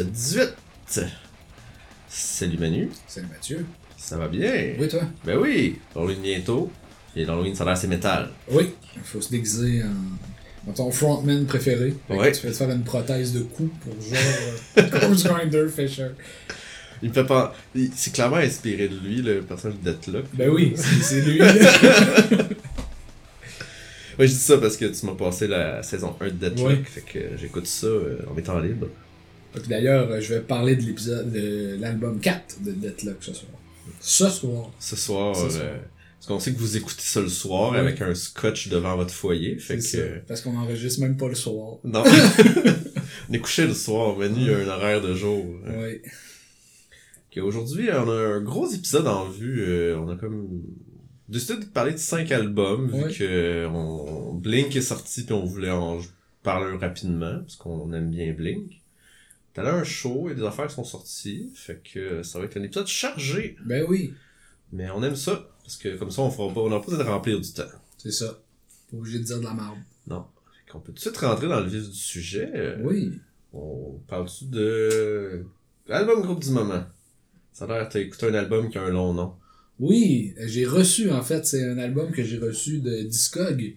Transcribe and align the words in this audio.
Épisode 0.00 0.54
18. 0.88 1.06
Salut 2.08 2.56
Manu. 2.58 2.88
Salut 3.06 3.26
Mathieu. 3.30 3.66
Ça 3.98 4.16
va 4.16 4.28
bien? 4.28 4.72
Oui, 4.78 4.88
toi? 4.88 5.02
Ben 5.26 5.36
oui. 5.36 5.78
Halloween 5.94 6.22
bientôt. 6.22 6.70
Et 7.14 7.26
l'Halloween, 7.26 7.54
ça 7.54 7.64
a 7.64 7.66
l'air 7.66 7.72
assez 7.74 7.86
métal. 7.86 8.30
Oui. 8.50 8.70
Il 8.96 9.02
faut 9.02 9.20
se 9.20 9.30
déguiser 9.30 9.82
en, 9.82 10.70
en 10.70 10.72
ton 10.72 10.90
frontman 10.90 11.44
préféré. 11.44 11.94
Ouais. 12.08 12.32
Tu 12.32 12.46
vas 12.46 12.52
te 12.52 12.56
faire 12.56 12.70
une 12.70 12.82
prothèse 12.82 13.34
de 13.34 13.40
cou 13.40 13.68
pour 13.82 13.92
genre 14.00 14.18
euh, 14.78 15.08
Ghost 15.08 15.26
Grinder 15.26 15.66
Fisher. 15.68 16.08
Il 17.02 17.10
me 17.10 17.14
fait 17.14 17.24
pas. 17.24 17.54
C'est 17.94 18.14
clairement 18.14 18.36
inspiré 18.36 18.88
de 18.88 18.96
lui, 18.98 19.20
le 19.20 19.42
personnage 19.42 19.78
de 19.82 19.90
Deathlock. 19.90 20.24
Ben 20.32 20.48
oui, 20.48 20.74
c'est 20.76 21.20
lui. 21.20 21.40
Ouais, 24.18 24.26
je 24.26 24.32
dis 24.32 24.38
ça 24.38 24.58
parce 24.58 24.76
que 24.76 24.84
tu 24.84 25.06
m'as 25.06 25.14
passé 25.14 25.46
la 25.46 25.82
saison 25.82 26.14
1 26.20 26.26
de 26.26 26.30
Deathlock. 26.32 26.68
Ouais. 26.68 26.82
Fait 26.84 27.00
que 27.00 27.18
j'écoute 27.38 27.66
ça 27.66 27.86
euh, 27.86 28.18
en 28.30 28.36
étant 28.36 28.58
libre. 28.58 28.88
D'ailleurs, 29.68 30.10
euh, 30.10 30.20
je 30.20 30.34
vais 30.34 30.40
parler 30.40 30.76
de 30.76 30.82
l'épisode 30.82 31.32
de 31.32 31.76
l'album 31.80 32.20
4 32.20 32.62
de 32.62 32.72
Deathlock 32.72 33.16
ce 33.20 33.32
soir. 33.34 33.52
Ce 34.00 34.28
soir. 34.28 34.70
Ce 34.78 34.96
soir. 34.96 35.34
Ce 35.36 35.58
euh, 35.58 35.76
parce 36.18 36.26
qu'on 36.26 36.38
sait 36.38 36.52
que 36.52 36.58
vous 36.58 36.76
écoutez 36.76 37.00
ça 37.02 37.20
le 37.20 37.28
soir 37.28 37.72
Ouais. 37.72 37.78
avec 37.78 38.00
un 38.02 38.14
scotch 38.14 38.68
devant 38.68 38.94
votre 38.96 39.12
foyer. 39.12 39.58
Fait 39.58 39.76
que. 39.76 39.82
ça. 39.82 39.98
Parce 40.28 40.40
qu'on 40.42 40.56
enregistre 40.56 41.00
même 41.00 41.16
pas 41.16 41.28
le 41.28 41.34
soir. 41.34 41.78
Non. 41.84 42.04
on 43.30 43.32
est 43.32 43.38
couché 43.38 43.66
le 43.66 43.74
soir, 43.74 44.16
Manu, 44.16 44.40
il 44.40 44.46
y 44.46 44.50
a 44.54 44.58
un 44.58 44.68
horaire 44.68 45.00
de 45.00 45.14
jour. 45.14 45.44
Oui. 45.66 46.00
Ok, 47.36 47.42
Aujourd'hui, 47.44 47.88
on 47.92 48.08
a 48.10 48.14
un 48.36 48.40
gros 48.42 48.68
épisode 48.70 49.06
en 49.06 49.28
vue. 49.28 49.62
euh, 49.66 49.98
on 49.98 50.08
a 50.10 50.16
comme 50.16 50.62
décidé 51.28 51.60
de 51.60 51.64
parler 51.64 51.92
de 51.92 51.98
cinq 51.98 52.30
albums, 52.32 52.90
vu 52.90 53.12
que 53.14 53.22
euh, 53.24 53.68
on... 53.68 54.34
Blink 54.34 54.74
est 54.76 54.80
sorti, 54.80 55.22
puis 55.22 55.32
on 55.32 55.44
voulait 55.44 55.70
en 55.70 55.98
parler 56.42 56.76
rapidement, 56.76 57.38
parce 57.40 57.56
qu'on 57.56 57.92
aime 57.92 58.10
bien 58.10 58.32
Blink. 58.32 58.79
T'as 59.52 59.62
là 59.62 59.74
un 59.74 59.84
show 59.84 60.30
et 60.30 60.34
des 60.34 60.44
affaires 60.44 60.68
qui 60.68 60.74
sont 60.74 60.84
sorties, 60.84 61.50
fait 61.54 61.82
que 61.82 62.22
ça 62.22 62.38
va 62.38 62.44
être 62.44 62.56
un 62.56 62.62
épisode 62.62 62.86
chargé. 62.86 63.56
Ben 63.64 63.84
oui, 63.88 64.14
Mais 64.72 64.88
on 64.90 65.02
aime 65.02 65.16
ça, 65.16 65.50
parce 65.64 65.76
que 65.76 65.96
comme 65.96 66.10
ça, 66.10 66.22
on 66.22 66.30
fera 66.30 66.52
pas, 66.54 66.60
on 66.60 66.70
n'a 66.70 66.78
pas 66.78 66.86
besoin 66.86 67.04
de 67.04 67.08
remplir 67.08 67.40
du 67.40 67.52
temps. 67.52 67.64
c'est 67.98 68.12
ça. 68.12 68.40
Pas 68.90 68.96
obligé 68.96 69.18
de 69.18 69.24
dire 69.24 69.38
de 69.38 69.44
la 69.44 69.54
merde. 69.54 69.78
Non. 70.06 70.24
Fait 70.52 70.72
qu'on 70.72 70.80
peut 70.80 70.92
tout 70.92 70.96
de 70.96 71.00
suite 71.00 71.16
rentrer 71.16 71.48
dans 71.48 71.60
le 71.60 71.68
vif 71.68 71.88
du 71.88 71.96
sujet. 71.96 72.76
Oui. 72.82 73.12
On 73.52 73.98
parle-tu 74.06 74.44
de 74.44 75.44
l'album 75.88 76.22
groupe 76.22 76.42
du 76.42 76.50
moment? 76.50 76.84
Ça 77.52 77.64
a 77.64 77.68
l'air 77.68 77.88
t'as 77.88 78.00
écouté 78.00 78.26
un 78.26 78.34
album 78.34 78.70
qui 78.70 78.78
a 78.78 78.82
un 78.82 78.90
long 78.90 79.12
nom. 79.12 79.34
Oui, 79.80 80.34
j'ai 80.38 80.66
reçu 80.66 81.10
en 81.10 81.22
fait, 81.22 81.44
c'est 81.46 81.64
un 81.64 81.78
album 81.78 82.12
que 82.12 82.22
j'ai 82.22 82.38
reçu 82.38 82.80
de 82.80 83.02
Discog 83.02 83.74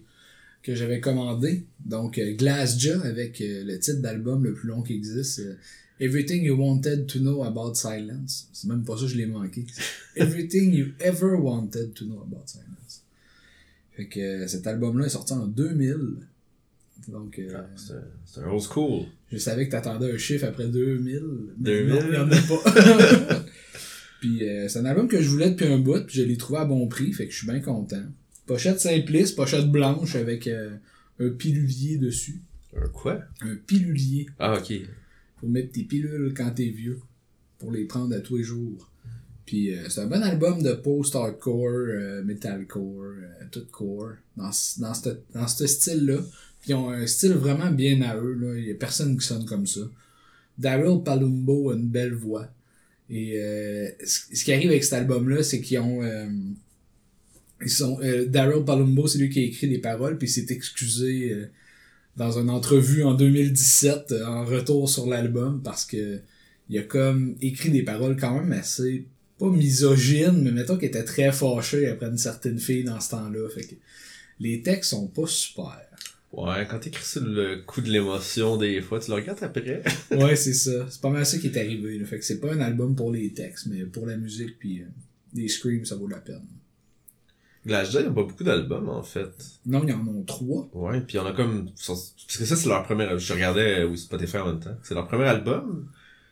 que 0.64 0.74
j'avais 0.74 0.98
commandé. 0.98 1.64
Donc 1.84 2.18
euh, 2.18 2.32
Glassjaw 2.34 3.02
avec 3.04 3.40
euh, 3.40 3.62
le 3.64 3.78
titre 3.78 4.00
d'album 4.00 4.42
le 4.44 4.54
plus 4.54 4.68
long 4.68 4.82
qui 4.82 4.94
existe. 4.94 5.38
euh, 5.40 5.54
Everything 6.00 6.42
You 6.42 6.56
Wanted 6.56 7.06
to 7.06 7.20
Know 7.20 7.44
About 7.44 7.74
Silence. 7.74 8.48
C'est 8.52 8.66
même 8.68 8.82
pas 8.82 8.96
ça, 8.98 9.06
je 9.06 9.14
l'ai 9.16 9.26
manqué. 9.26 9.64
Everything 10.16 10.72
You 10.74 10.86
Ever 10.98 11.34
Wanted 11.36 11.94
to 11.94 12.04
Know 12.06 12.20
About 12.22 12.42
Silence. 12.46 13.02
Fait 13.96 14.06
que 14.08 14.46
cet 14.48 14.66
album-là 14.66 15.06
est 15.06 15.10
sorti 15.10 15.34
en 15.34 15.46
2000. 15.46 15.96
Donc, 17.08 17.38
euh, 17.38 17.48
Ah, 17.54 17.66
C'est 18.26 18.40
un 18.40 18.48
old 18.48 18.62
school. 18.62 19.04
je 19.30 19.36
savais 19.38 19.66
que 19.66 19.70
t'attendais 19.72 20.10
un 20.12 20.18
chiffre 20.18 20.46
après 20.46 20.66
2000. 20.66 21.22
mais 21.58 21.84
2000? 21.84 21.94
Non, 21.94 22.00
il 22.08 22.14
y 22.14 22.16
en 22.18 22.30
a 22.30 22.40
pas. 22.40 23.44
puis 24.20 24.48
euh, 24.48 24.66
c'est 24.68 24.78
un 24.80 24.84
album 24.86 25.06
que 25.06 25.20
je 25.20 25.28
voulais 25.28 25.50
depuis 25.50 25.66
un 25.66 25.78
bout, 25.78 26.04
puis 26.06 26.16
je 26.18 26.22
l'ai 26.22 26.36
trouvé 26.36 26.58
à 26.60 26.64
bon 26.64 26.88
prix, 26.88 27.12
fait 27.12 27.26
que 27.26 27.32
je 27.32 27.38
suis 27.38 27.46
bien 27.46 27.60
content. 27.60 28.02
Pochette 28.46 28.80
simpliste, 28.80 29.36
pochette 29.36 29.70
blanche 29.70 30.16
avec 30.16 30.46
euh, 30.46 30.70
un 31.18 31.30
pilulier 31.30 31.96
dessus. 31.96 32.40
Un 32.76 32.88
quoi? 32.88 33.20
Un 33.40 33.54
pilulier. 33.66 34.26
Ah, 34.38 34.58
ok. 34.58 34.72
Faut 35.40 35.46
mettre 35.48 35.72
tes 35.72 35.84
pilules 35.84 36.34
quand 36.36 36.50
t'es 36.50 36.68
vieux. 36.68 37.00
Pour 37.58 37.72
les 37.72 37.84
prendre 37.84 38.14
à 38.14 38.20
tous 38.20 38.36
les 38.36 38.42
jours. 38.44 38.90
Puis 39.46 39.74
euh, 39.74 39.88
c'est 39.88 40.00
un 40.00 40.06
bon 40.06 40.22
album 40.22 40.62
de 40.62 40.72
post-hardcore, 40.72 41.68
euh, 41.68 42.22
metalcore, 42.24 43.04
euh, 43.04 43.44
tout 43.50 43.64
core. 43.70 44.12
Dans, 44.36 44.52
ce- 44.52 44.80
dans 44.80 44.92
ce 44.94 45.10
dans 45.32 45.46
ce 45.48 45.66
style-là. 45.66 46.18
Puis 46.60 46.70
ils 46.70 46.74
ont 46.74 46.90
un 46.90 47.06
style 47.06 47.32
vraiment 47.32 47.70
bien 47.70 48.00
à 48.02 48.16
eux. 48.16 48.34
Là. 48.34 48.58
Il 48.58 48.64
y 48.66 48.70
a 48.70 48.74
personne 48.74 49.16
qui 49.16 49.26
sonne 49.26 49.46
comme 49.46 49.66
ça. 49.66 49.80
Daryl 50.58 51.02
Palumbo 51.02 51.70
a 51.70 51.74
une 51.74 51.88
belle 51.88 52.14
voix. 52.14 52.48
Et 53.08 53.38
euh, 53.38 53.88
ce 54.04 54.20
ce 54.34 54.44
qui 54.44 54.52
arrive 54.52 54.70
avec 54.70 54.84
cet 54.84 54.94
album-là, 54.94 55.42
c'est 55.42 55.60
qu'ils 55.60 55.78
ont... 55.78 56.02
ils 57.66 57.70
sont 57.70 57.98
euh, 58.02 58.26
Daryl 58.26 58.64
Palumbo, 58.64 59.06
c'est 59.06 59.18
lui 59.18 59.30
qui 59.30 59.40
a 59.40 59.42
écrit 59.42 59.66
les 59.66 59.78
paroles, 59.78 60.18
puis 60.18 60.28
il 60.28 60.30
s'est 60.30 60.46
excusé 60.50 61.32
euh, 61.32 61.46
dans 62.16 62.38
une 62.38 62.50
entrevue 62.50 63.04
en 63.04 63.14
2017 63.14 64.12
euh, 64.12 64.26
en 64.26 64.44
retour 64.44 64.88
sur 64.88 65.06
l'album 65.06 65.60
parce 65.62 65.84
que 65.84 66.20
il 66.70 66.78
a 66.78 66.82
comme 66.82 67.36
écrit 67.42 67.70
des 67.70 67.82
paroles 67.82 68.16
quand 68.18 68.40
même 68.40 68.52
assez 68.52 69.06
pas 69.38 69.50
misogynes, 69.50 70.42
mais 70.42 70.52
mettons 70.52 70.76
qu'il 70.76 70.88
était 70.88 71.04
très 71.04 71.32
fâché 71.32 71.88
après 71.88 72.06
une 72.06 72.18
certaine 72.18 72.58
fille 72.58 72.84
dans 72.84 73.00
ce 73.00 73.10
temps-là. 73.10 73.48
Fait 73.50 73.64
que 73.64 73.74
les 74.40 74.62
textes 74.62 74.90
sont 74.90 75.08
pas 75.08 75.26
super. 75.26 75.80
Ouais, 76.32 76.66
quand 76.68 76.80
t'écris 76.80 77.04
sur 77.04 77.24
le 77.24 77.62
coup 77.62 77.80
de 77.80 77.90
l'émotion, 77.90 78.56
des 78.56 78.80
fois, 78.80 78.98
tu 78.98 79.10
le 79.10 79.16
regardes 79.16 79.42
après. 79.42 79.82
Ouais, 80.10 80.34
c'est 80.34 80.54
ça. 80.54 80.86
C'est 80.90 81.00
pas 81.00 81.10
mal 81.10 81.24
ça 81.24 81.38
qui 81.38 81.46
est 81.46 81.56
arrivé. 81.56 81.98
Là. 81.98 82.06
Fait 82.06 82.18
que 82.18 82.24
c'est 82.24 82.40
pas 82.40 82.52
un 82.52 82.60
album 82.60 82.96
pour 82.96 83.12
les 83.12 83.32
textes, 83.32 83.66
mais 83.66 83.84
pour 83.84 84.06
la 84.06 84.16
musique 84.16 84.58
puis 84.58 84.80
euh, 84.80 84.86
les 85.34 85.48
screams, 85.48 85.84
ça 85.84 85.94
vaut 85.94 86.08
la 86.08 86.18
peine. 86.18 86.46
Glass 87.66 87.88
il 87.92 87.94
y 87.94 87.98
a 87.98 88.02
pas 88.04 88.10
beaucoup 88.10 88.44
d'albums, 88.44 88.88
en 88.90 89.02
fait. 89.02 89.30
Non, 89.66 89.82
il 89.84 89.90
y 89.90 89.92
en 89.92 90.00
a 90.06 90.24
trois. 90.26 90.68
Ouais, 90.74 91.00
puis 91.00 91.18
on 91.18 91.26
a 91.26 91.32
comme... 91.32 91.70
Parce 91.86 92.14
que 92.38 92.44
ça, 92.44 92.56
c'est 92.56 92.68
leur 92.68 92.84
premier... 92.84 93.08
Je 93.18 93.32
regardais 93.32 93.80
euh, 93.80 93.88
oui, 93.88 93.96
Spotify 93.98 94.36
en 94.38 94.46
même 94.48 94.60
temps. 94.60 94.76
C'est 94.82 94.94
leur 94.94 95.06
premier 95.08 95.24
album, 95.24 95.88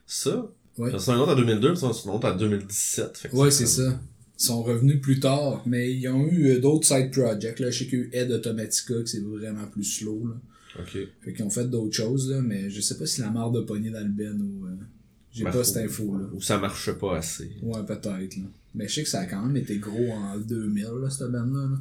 ça. 0.06 0.46
Ouais. 0.78 0.90
Ils 0.90 0.96
en 0.96 0.98
sont 0.98 1.12
un 1.12 1.18
autre 1.20 1.32
en 1.32 1.36
2002, 1.36 1.72
puis 1.72 1.80
ils 1.82 1.84
en 1.86 1.92
sont 1.92 2.10
un 2.10 2.14
autre 2.14 2.28
en 2.28 2.36
2017. 2.36 3.16
Fait 3.18 3.28
que 3.28 3.36
Ouais, 3.36 3.50
c'est 3.50 3.64
comme- 3.64 3.72
ça. 3.92 4.00
Ils 4.38 4.44
sont 4.44 4.62
revenus 4.62 5.00
plus 5.00 5.20
tard, 5.20 5.62
mais 5.66 5.92
ils 5.94 6.08
ont 6.08 6.26
eu 6.26 6.48
euh, 6.50 6.60
d'autres 6.60 6.86
side 6.86 7.10
projects. 7.12 7.60
Là. 7.60 7.70
Je 7.70 7.78
sais 7.78 7.86
qu'il 7.86 7.98
y 7.98 8.02
a 8.02 8.04
eu 8.06 8.10
Ed 8.12 8.32
Automatica, 8.32 8.94
que 8.94 9.06
c'est 9.06 9.20
vraiment 9.20 9.66
plus 9.66 9.84
slow. 9.84 10.26
Là. 10.26 10.34
Ok. 10.80 10.98
Fait 11.22 11.32
qu'ils 11.32 11.44
ont 11.44 11.50
fait 11.50 11.68
d'autres 11.70 11.94
choses, 11.94 12.30
là, 12.30 12.40
mais 12.42 12.68
je 12.70 12.80
sais 12.80 12.96
pas 12.98 13.06
si 13.06 13.20
la 13.20 13.30
marde 13.30 13.54
de 13.54 13.60
poignée 13.60 13.90
dans 13.90 14.00
le 14.00 14.08
ben 14.08 14.40
ou. 14.40 14.66
euh, 14.66 14.70
J'ai 15.30 15.44
Ben, 15.44 15.50
pas 15.52 15.62
cette 15.64 15.76
info-là. 15.78 16.26
Ou 16.34 16.40
ça 16.42 16.58
marche 16.58 16.90
pas 16.92 17.16
assez. 17.18 17.52
Ouais, 17.62 17.82
peut-être, 17.86 18.36
là. 18.36 18.44
Mais 18.74 18.88
je 18.88 18.94
sais 18.94 19.02
que 19.02 19.08
ça 19.08 19.20
a 19.20 19.26
quand 19.26 19.44
même 19.44 19.56
été 19.56 19.78
gros 19.78 20.10
en 20.12 20.38
2000, 20.38 20.84
là, 21.02 21.10
cette 21.10 21.30
bande-là. 21.30 21.68
là. 21.70 21.78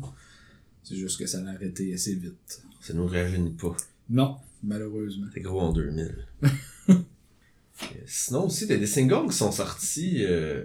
C'est 0.84 0.96
juste 0.96 1.20
que 1.20 1.26
ça 1.26 1.40
a 1.46 1.50
arrêté 1.52 1.94
assez 1.94 2.16
vite. 2.16 2.62
Ça 2.82 2.94
nous 2.94 3.08
rajeunit 3.08 3.52
pas. 3.52 3.76
Non, 4.10 4.36
malheureusement. 4.64 5.28
C'est 5.34 5.40
gros 5.42 5.62
en 5.62 5.72
2000. 5.74 6.16
Et 7.84 8.04
Sinon 8.06 8.46
aussi, 8.46 8.66
il 8.66 8.72
y 8.72 8.74
a 8.74 8.78
des 8.78 8.86
singles 8.88 9.28
qui 9.30 9.36
sont 9.38 9.52
sortis. 9.52 10.18
euh, 10.26 10.64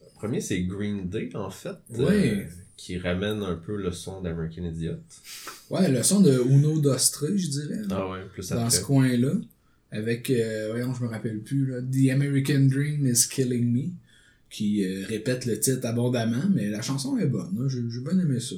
Le 0.00 0.06
premier, 0.16 0.40
c'est 0.40 0.62
Green 0.62 1.08
Day, 1.08 1.30
en 1.34 1.50
fait. 1.50 1.76
euh, 1.98 2.06
Ouais. 2.06 2.48
qui 2.76 2.96
ramène 2.98 3.42
un 3.42 3.56
peu 3.56 3.76
le 3.76 3.90
son 3.92 4.22
d'American 4.22 4.64
Idiot. 4.64 4.94
Ouais, 5.68 5.90
le 5.90 6.02
son 6.02 6.20
de 6.20 6.32
Uno 6.48 6.80
Dostre, 6.80 7.26
je 7.36 7.46
dirais. 7.48 7.80
Ah 7.90 8.08
ouais, 8.10 8.20
plus 8.32 8.48
dans 8.50 8.56
après. 8.58 8.70
ce 8.70 8.80
coin-là. 8.84 9.32
Avec, 9.92 10.30
euh, 10.30 10.68
voyons, 10.70 10.94
je 10.94 11.02
me 11.02 11.08
rappelle 11.08 11.40
plus, 11.40 11.66
là, 11.66 11.80
The 11.82 12.10
American 12.10 12.60
Dream 12.68 13.06
is 13.06 13.26
Killing 13.28 13.70
Me. 13.72 13.88
Qui 14.50 14.84
euh, 14.84 15.06
répète 15.06 15.46
le 15.46 15.58
titre 15.60 15.86
abondamment, 15.86 16.48
mais 16.52 16.68
la 16.68 16.82
chanson 16.82 17.16
est 17.18 17.26
bonne. 17.26 17.56
là. 17.56 17.68
J'ai 17.68 18.00
bien 18.00 18.18
aimé 18.18 18.40
ça. 18.40 18.56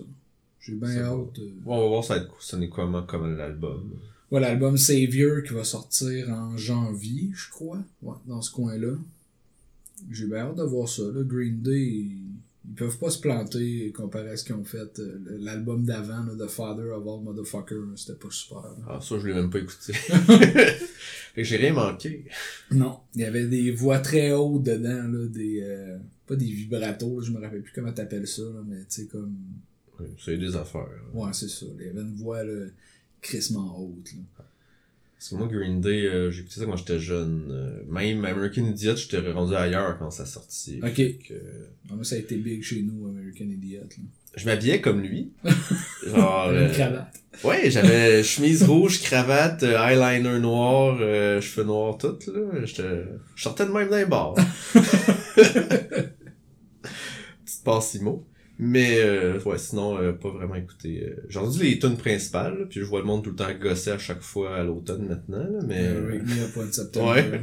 J'ai 0.60 0.74
bien 0.74 0.88
hâte. 1.02 1.38
euh, 1.38 1.50
Bon, 1.64 1.76
on 1.76 1.82
va 1.82 1.88
voir 1.88 2.04
ça 2.04 2.16
être 2.16 2.30
sonner 2.40 2.68
comment 2.70 3.02
comme 3.02 3.36
l'album. 3.36 3.90
Ouais, 4.30 4.40
l'album 4.40 4.78
Savior 4.78 5.42
qui 5.42 5.52
va 5.52 5.64
sortir 5.64 6.30
en 6.30 6.56
janvier, 6.56 7.30
je 7.34 7.50
crois. 7.50 7.82
Ouais, 8.02 8.14
dans 8.26 8.40
ce 8.40 8.50
coin-là. 8.52 8.94
J'ai 10.10 10.26
bien 10.26 10.38
hâte 10.38 10.56
de 10.56 10.62
voir 10.62 10.88
ça. 10.88 11.02
Là. 11.02 11.22
Green 11.24 11.60
Day, 11.60 12.06
ils, 12.68 12.74
peuvent 12.74 12.98
pas 12.98 13.10
se 13.10 13.18
planter 13.20 13.92
comparé 13.92 14.30
à 14.30 14.36
ce 14.36 14.44
qu'ils 14.44 14.54
ont 14.54 14.64
fait. 14.64 14.98
euh, 14.98 15.18
L'album 15.40 15.84
d'avant, 15.84 16.24
The 16.38 16.46
Father 16.48 16.90
of 16.92 17.06
All 17.06 17.22
Motherfuckers, 17.24 17.84
c'était 17.96 18.18
pas 18.18 18.30
super. 18.30 18.62
là. 18.62 18.76
Ah, 18.88 19.00
ça, 19.00 19.18
je 19.18 19.26
l'ai 19.26 19.34
même 19.34 19.50
pas 19.50 19.58
écouté. 19.58 19.92
j'ai 21.36 21.56
rien 21.56 21.72
manqué. 21.72 22.26
Non, 22.70 23.00
il 23.14 23.22
y 23.22 23.24
avait 23.24 23.46
des 23.46 23.70
voix 23.72 23.98
très 23.98 24.32
hautes 24.32 24.62
dedans, 24.62 25.08
là, 25.08 25.26
des... 25.28 25.60
euh, 25.62 25.98
pas 26.26 26.36
des 26.36 26.46
vibratos, 26.46 27.20
là, 27.20 27.26
je 27.26 27.32
me 27.32 27.40
rappelle 27.40 27.62
plus 27.62 27.72
comment 27.74 27.92
t'appelles 27.92 28.28
ça, 28.28 28.42
là, 28.42 28.62
mais 28.66 28.78
tu 28.80 28.84
sais, 28.88 29.06
comme... 29.06 29.36
Ouais, 30.00 30.06
C'est 30.18 30.38
des 30.38 30.54
affaires. 30.56 30.82
là. 30.88 31.20
Ouais, 31.20 31.32
c'est 31.32 31.48
ça. 31.48 31.66
Il 31.78 31.86
y 31.86 31.88
avait 31.88 32.00
une 32.00 32.14
voix, 32.14 32.42
là, 32.44 32.66
crissement 33.20 33.78
haute, 33.80 34.12
là. 34.14 34.44
Parce 35.22 35.30
que 35.30 35.36
moi, 35.36 35.46
Green 35.46 35.80
Day, 35.80 36.08
euh, 36.08 36.32
j'ai 36.32 36.40
écouté 36.40 36.58
ça 36.58 36.66
quand 36.66 36.76
j'étais 36.76 36.98
jeune. 36.98 37.46
Euh, 37.52 37.84
même 37.88 38.24
American 38.24 38.62
Idiot, 38.64 38.96
j'étais 38.96 39.20
rendu 39.30 39.54
ailleurs 39.54 39.96
quand 39.96 40.10
ça 40.10 40.26
sortit. 40.26 40.80
Ok. 40.82 40.96
Que, 40.96 41.34
Ah, 41.88 41.94
moi, 41.94 42.02
ça 42.02 42.16
a 42.16 42.18
été 42.18 42.34
big 42.34 42.60
chez 42.64 42.82
nous, 42.82 43.06
American 43.06 43.44
Idiot, 43.44 43.82
là. 43.82 44.02
je 44.34 44.44
m'habillais 44.46 44.80
comme 44.80 45.00
lui. 45.00 45.30
Genre. 46.04 46.46
T'avais 46.46 46.58
euh, 46.58 46.66
une 46.66 46.72
cravate. 46.72 47.14
Ouais, 47.44 47.70
j'avais 47.70 48.22
chemise 48.24 48.64
rouge, 48.64 49.00
cravate, 49.00 49.62
euh, 49.62 49.78
eyeliner 49.78 50.40
noir, 50.40 50.98
cheveux 51.40 51.66
noirs, 51.66 51.98
tout, 51.98 52.18
là. 52.26 52.64
Je 52.64 53.04
sortais 53.36 53.66
de 53.66 53.70
même 53.70 53.90
d'un 53.90 54.06
bar. 54.06 54.34
Petite 57.44 57.62
passe-imo. 57.64 58.26
Mais, 58.58 58.98
euh, 58.98 59.40
ouais, 59.44 59.58
sinon, 59.58 59.98
euh, 59.98 60.12
pas 60.12 60.28
vraiment 60.30 60.54
écouté. 60.54 61.02
euh, 61.04 61.16
J'ai 61.28 61.38
entendu 61.38 61.62
les 61.64 61.78
tunes 61.78 61.96
principales, 61.96 62.58
là, 62.60 62.64
puis 62.68 62.80
je 62.80 62.84
vois 62.84 63.00
le 63.00 63.06
monde 63.06 63.24
tout 63.24 63.30
le 63.30 63.36
temps 63.36 63.48
gosser 63.60 63.90
à 63.90 63.98
chaque 63.98 64.20
fois 64.22 64.56
à 64.56 64.62
l'automne 64.62 65.06
maintenant, 65.08 65.38
là, 65.38 65.58
mais... 65.66 65.80
Euh, 65.86 66.10
Wake 66.12 66.22
Me 66.26 66.44
Up 66.44 66.56
One 66.56 66.72
September. 66.72 67.08
Ouais. 67.10 67.42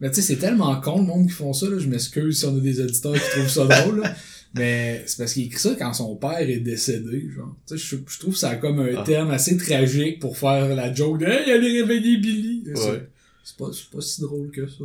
Mais 0.00 0.08
tu 0.08 0.16
sais, 0.16 0.22
c'est 0.22 0.36
tellement 0.36 0.80
con 0.80 0.98
le 1.00 1.04
monde 1.06 1.26
qui 1.26 1.32
font 1.34 1.52
ça, 1.52 1.68
là. 1.68 1.78
Je 1.78 1.86
m'excuse 1.88 2.38
si 2.40 2.46
on 2.46 2.56
a 2.56 2.60
des 2.60 2.80
auditeurs 2.80 3.12
qui 3.14 3.30
trouvent 3.30 3.48
ça 3.48 3.66
drôle, 3.66 4.00
là. 4.00 4.14
Mais 4.54 5.04
c'est 5.06 5.18
parce 5.18 5.34
qu'il 5.34 5.44
écrit 5.44 5.60
ça 5.60 5.76
quand 5.78 5.92
son 5.92 6.16
père 6.16 6.40
est 6.40 6.58
décédé, 6.58 7.28
genre. 7.36 7.54
Tu 7.68 7.78
sais, 7.78 7.96
je, 7.98 8.12
je 8.12 8.18
trouve 8.18 8.34
ça 8.34 8.56
comme 8.56 8.80
un 8.80 8.96
Ah. 8.96 9.04
terme 9.06 9.30
assez 9.30 9.56
tragique 9.56 10.18
pour 10.18 10.36
faire 10.38 10.74
la 10.74 10.92
joke 10.92 11.20
de 11.20 11.26
Hey, 11.26 11.52
allez 11.52 11.82
réveiller 11.82 12.16
Billy! 12.16 12.64
Ouais. 12.66 13.08
C'est 13.44 13.56
pas, 13.56 13.70
c'est 13.72 13.90
pas 13.90 14.00
si 14.00 14.20
drôle 14.22 14.50
que 14.50 14.66
ça. 14.66 14.84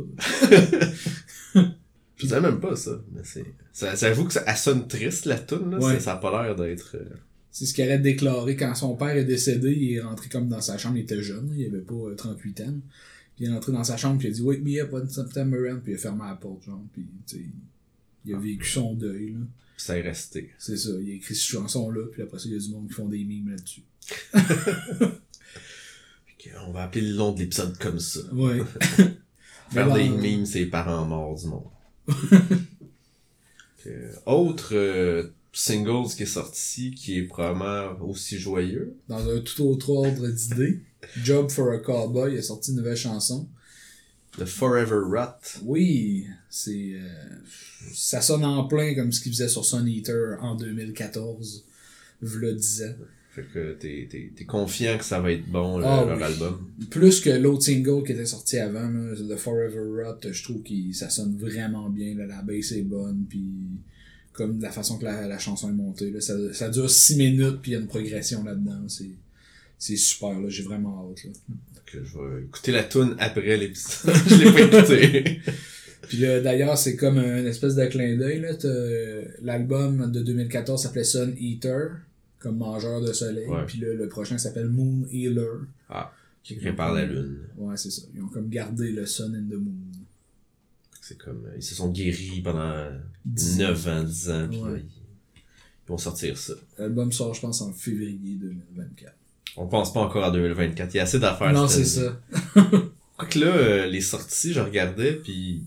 Je 2.16 2.26
savais 2.26 2.50
même 2.50 2.60
pas 2.60 2.74
ça. 2.76 3.00
Mais 3.12 3.20
c'est. 3.24 3.44
Ça, 3.72 3.94
j'avoue 3.94 4.24
que 4.24 4.32
ça 4.32 4.42
elle 4.46 4.56
sonne 4.56 4.88
triste 4.88 5.26
la 5.26 5.38
toune, 5.38 5.70
là. 5.72 5.78
Ouais. 5.78 5.94
Ça, 5.94 6.00
ça 6.00 6.12
a 6.14 6.16
pas 6.16 6.42
l'air 6.44 6.56
d'être. 6.56 6.96
euh, 6.96 7.04
C'est 7.50 7.66
ce 7.66 7.74
qu'il 7.74 7.84
aurait 7.84 7.98
déclaré 7.98 8.56
quand 8.56 8.74
son 8.74 8.96
père 8.96 9.16
est 9.16 9.24
décédé, 9.24 9.72
il 9.72 9.92
est 9.94 10.00
rentré 10.00 10.28
comme 10.28 10.48
dans 10.48 10.60
sa 10.62 10.78
chambre, 10.78 10.96
il 10.96 11.02
était 11.02 11.22
jeune, 11.22 11.52
il 11.56 11.66
avait 11.66 11.80
pas 11.82 11.94
euh, 11.94 12.14
38 12.14 12.60
ans. 12.62 12.74
Puis 13.36 13.44
il 13.44 13.50
est 13.50 13.52
rentré 13.52 13.72
dans 13.72 13.84
sa 13.84 13.96
chambre, 13.98 14.18
puis 14.18 14.28
il 14.28 14.30
a 14.30 14.34
dit 14.34 14.40
Wake 14.42 14.62
me 14.62 14.80
up 14.82 14.90
on 14.92 15.06
September 15.08 15.70
end, 15.70 15.80
puis 15.82 15.92
il 15.92 15.96
a 15.96 15.98
fermé 15.98 16.22
la 16.26 16.34
porte, 16.36 16.64
genre, 16.64 16.82
puis 16.94 17.06
tu 17.26 17.36
sais, 17.36 17.42
il 18.24 18.34
a 18.34 18.38
vécu 18.38 18.66
son 18.68 18.94
deuil, 18.94 19.32
là. 19.32 19.40
Puis 19.76 19.84
ça 19.84 19.98
est 19.98 20.00
resté. 20.02 20.52
C'est 20.58 20.78
ça, 20.78 20.88
il 20.98 21.10
a 21.10 21.14
écrit 21.16 21.34
cette 21.34 21.44
chanson-là, 21.44 22.06
puis 22.12 22.22
après 22.22 22.38
ça, 22.38 22.44
il 22.48 22.52
y 22.54 22.56
a 22.56 22.58
du 22.58 22.70
monde 22.70 22.88
qui 22.88 22.94
font 22.94 23.08
des 23.08 23.22
mimes 23.24 23.50
là-dessus. 23.50 23.82
On 26.66 26.70
va 26.72 26.84
appeler 26.84 27.08
le 27.08 27.14
nom 27.16 27.32
de 27.32 27.40
l'épisode 27.40 27.76
comme 27.78 27.98
ça. 27.98 28.20
Ouais. 28.32 28.60
Faire 29.70 29.92
des 29.92 30.08
memes, 30.08 30.46
c'est 30.46 30.60
les 30.60 30.66
parents 30.66 31.04
morts 31.04 31.34
du 31.38 31.46
monde. 31.48 31.64
Euh, 33.86 34.12
autre 34.26 34.74
euh, 34.74 35.32
single 35.52 36.08
qui 36.12 36.24
est 36.24 36.26
sorti, 36.26 36.90
qui 36.90 37.18
est 37.18 37.22
probablement 37.22 37.96
aussi 38.04 38.36
joyeux. 38.38 38.96
Dans 39.08 39.28
un 39.28 39.38
tout 39.40 39.62
autre 39.62 39.90
ordre 39.90 40.26
d'idées, 40.26 40.80
Job 41.22 41.50
for 41.50 41.70
a 41.70 41.78
Cowboy 41.78 42.36
a 42.36 42.42
sorti 42.42 42.72
une 42.72 42.78
nouvelle 42.78 42.96
chanson. 42.96 43.48
The 44.38 44.44
Forever 44.44 45.02
Rot. 45.04 45.60
Oui, 45.62 46.26
c'est. 46.50 46.94
euh, 46.94 47.08
ça 47.94 48.20
sonne 48.20 48.44
en 48.44 48.64
plein 48.66 48.94
comme 48.94 49.12
ce 49.12 49.20
qu'il 49.20 49.32
faisait 49.32 49.48
sur 49.48 49.64
Sun 49.64 49.86
Eater 49.86 50.36
en 50.40 50.56
2014, 50.56 51.64
v'là 52.22 52.52
10 52.52 52.82
ans. 52.82 52.94
Fait 53.36 53.44
que 53.52 53.72
t'es, 53.74 54.08
t'es, 54.10 54.32
t'es 54.34 54.44
confiant 54.46 54.96
que 54.96 55.04
ça 55.04 55.20
va 55.20 55.30
être 55.30 55.46
bon, 55.46 55.78
Ah 55.84 56.04
leur 56.06 56.16
oui. 56.16 56.22
album. 56.24 56.70
Plus 56.90 57.20
que 57.20 57.28
l'autre 57.30 57.62
single 57.64 58.02
qui 58.02 58.12
était 58.12 58.24
sorti 58.26 58.56
avant, 58.56 58.88
là, 58.88 59.14
The 59.14 59.36
Forever 59.38 60.02
Rot, 60.04 60.18
je 60.32 60.42
trouve 60.42 60.62
que 60.62 60.72
ça 60.92 61.10
sonne 61.10 61.36
vraiment 61.38 61.90
bien. 61.90 62.14
Là, 62.16 62.24
la 62.26 62.40
bass 62.42 62.72
est 62.72 62.80
bonne, 62.82 63.26
puis 63.28 63.44
comme 64.32 64.60
la 64.60 64.70
façon 64.72 64.96
que 64.98 65.04
la, 65.04 65.28
la 65.28 65.38
chanson 65.38 65.68
est 65.68 65.74
montée. 65.74 66.10
Là, 66.10 66.20
ça, 66.22 66.34
ça 66.54 66.70
dure 66.70 66.88
6 66.90 67.16
minutes, 67.16 67.58
puis 67.60 67.72
il 67.72 67.74
y 67.74 67.76
a 67.76 67.80
une 67.80 67.86
progression 67.88 68.42
là-dedans. 68.42 68.88
C'est, 68.88 69.10
c'est 69.78 69.96
super, 69.96 70.40
là, 70.40 70.48
j'ai 70.48 70.62
vraiment 70.62 71.06
hâte. 71.10 71.24
Là. 71.24 71.30
Que 71.84 71.98
je 72.04 72.18
vais 72.18 72.42
écouter 72.44 72.72
la 72.72 72.84
tune 72.84 73.16
après 73.18 73.56
l'épisode. 73.58 74.14
je 74.28 74.34
l'ai 74.44 74.52
pas 74.52 74.78
écouté. 74.78 75.40
Puis 76.08 76.18
là, 76.18 76.40
d'ailleurs, 76.40 76.78
c'est 76.78 76.94
comme 76.96 77.18
un 77.18 77.44
espèce 77.46 77.74
de 77.74 77.84
clin 77.86 78.16
d'œil. 78.16 78.40
là. 78.40 78.54
T'as- 78.54 79.42
L'album 79.42 80.10
de 80.12 80.20
2014 80.20 80.80
s'appelait 80.82 81.02
Sun 81.04 81.34
Eater, 81.40 81.88
comme 82.46 82.58
mangeur 82.58 83.00
de 83.00 83.12
soleil. 83.12 83.48
Puis 83.66 83.80
là, 83.80 83.92
le 83.92 84.08
prochain 84.08 84.38
s'appelle 84.38 84.68
Moon 84.68 85.04
Healer. 85.12 85.66
Ah, 85.88 86.12
qui 86.44 86.56
répare 86.60 86.94
la 86.94 87.04
lune. 87.04 87.40
Ouais, 87.56 87.76
c'est 87.76 87.90
ça. 87.90 88.02
Ils 88.14 88.22
ont 88.22 88.28
comme 88.28 88.48
gardé 88.48 88.92
le 88.92 89.04
Sun 89.04 89.34
and 89.34 89.50
the 89.52 89.58
Moon. 89.58 89.74
C'est 91.00 91.18
comme, 91.18 91.44
euh, 91.46 91.56
ils 91.56 91.62
se 91.62 91.74
sont 91.74 91.90
guéris 91.90 92.40
pendant 92.42 92.88
Dix 93.24 93.58
9 93.58 93.88
ans, 93.88 94.02
10 94.04 94.30
ans, 94.30 94.48
puis 94.48 94.58
Ouais. 94.60 94.70
là, 94.72 94.78
ils, 94.78 95.88
vont 95.88 95.98
sortir 95.98 96.38
ça. 96.38 96.54
L'album 96.78 97.10
sort, 97.10 97.34
je 97.34 97.40
pense, 97.40 97.60
en 97.62 97.72
février 97.72 98.36
2024. 98.40 99.12
On 99.56 99.66
pense 99.66 99.92
pas 99.92 100.00
encore 100.00 100.24
à 100.24 100.30
2024. 100.30 100.94
Il 100.94 100.96
y 100.98 101.00
a 101.00 101.02
assez 101.02 101.18
d'affaires. 101.18 101.52
non, 101.52 101.66
c'est 101.66 101.84
ça. 101.84 102.20
Quoique 103.16 103.38
là, 103.40 103.46
euh, 103.46 103.86
les 103.86 104.00
sorties, 104.00 104.52
je 104.52 104.60
regardais, 104.60 105.14
puis 105.14 105.64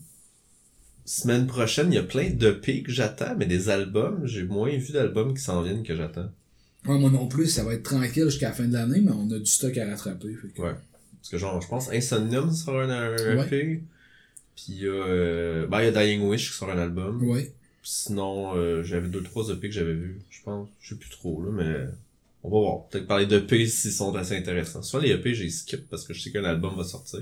semaine 1.03 1.45
prochaine, 1.47 1.91
il 1.91 1.95
y 1.95 1.99
a 1.99 2.03
plein 2.03 2.29
d'EP 2.29 2.83
que 2.83 2.91
j'attends, 2.91 3.35
mais 3.37 3.47
des 3.47 3.67
albums, 3.69 4.25
j'ai 4.25 4.43
moins 4.43 4.69
vu 4.77 4.93
d'albums 4.93 5.33
qui 5.33 5.41
s'en 5.41 5.61
viennent 5.61 5.83
que 5.83 5.95
j'attends. 5.95 6.29
Ouais, 6.87 6.97
moi 6.97 7.09
non 7.09 7.27
plus, 7.27 7.47
ça 7.47 7.63
va 7.63 7.73
être 7.73 7.83
tranquille 7.83 8.25
jusqu'à 8.25 8.49
la 8.49 8.55
fin 8.55 8.65
de 8.67 8.73
l'année, 8.73 9.01
mais 9.01 9.11
on 9.11 9.29
a 9.31 9.39
du 9.39 9.45
stock 9.45 9.77
à 9.77 9.85
rattraper. 9.89 10.33
fait 10.33 10.47
que- 10.49 10.61
Ouais. 10.61 10.73
Parce 11.17 11.29
que 11.29 11.37
genre, 11.37 11.61
je 11.61 11.67
pense 11.67 11.89
Insomnium 11.91 12.51
sort 12.53 12.79
un, 12.81 12.89
un 12.89 13.15
EP, 13.43 13.81
puis 14.55 14.65
il 14.69 14.75
y 14.83 14.87
a, 14.87 14.91
euh, 14.91 15.67
ben, 15.67 15.81
il 15.81 15.85
y 15.85 15.87
a 15.87 15.91
Dying 15.91 16.21
Wish 16.21 16.51
qui 16.51 16.57
sort 16.57 16.69
un 16.69 16.77
album. 16.79 17.21
Ouais. 17.23 17.51
Sinon, 17.83 18.55
euh, 18.55 18.83
j'avais 18.83 19.07
deux, 19.09 19.21
trois 19.23 19.49
EP 19.49 19.67
que 19.69 19.73
j'avais 19.75 19.93
vus, 19.93 20.19
je 20.29 20.41
pense. 20.43 20.69
Je 20.81 20.89
sais 20.89 20.95
plus 20.95 21.09
trop, 21.09 21.43
là, 21.43 21.51
mais 21.51 21.85
on 22.43 22.49
va 22.49 22.57
voir. 22.59 22.87
Peut-être 22.87 23.07
parler 23.07 23.25
d'EP 23.25 23.67
s'ils 23.67 23.91
sont 23.91 24.15
assez 24.15 24.37
intéressants. 24.37 24.81
Soit 24.81 25.01
les 25.01 25.09
EP, 25.11 25.33
j'ai 25.33 25.49
skip 25.49 25.87
parce 25.89 26.05
que 26.05 26.13
je 26.13 26.21
sais 26.21 26.31
qu'un 26.31 26.43
album 26.45 26.75
va 26.77 26.83
sortir. 26.85 27.21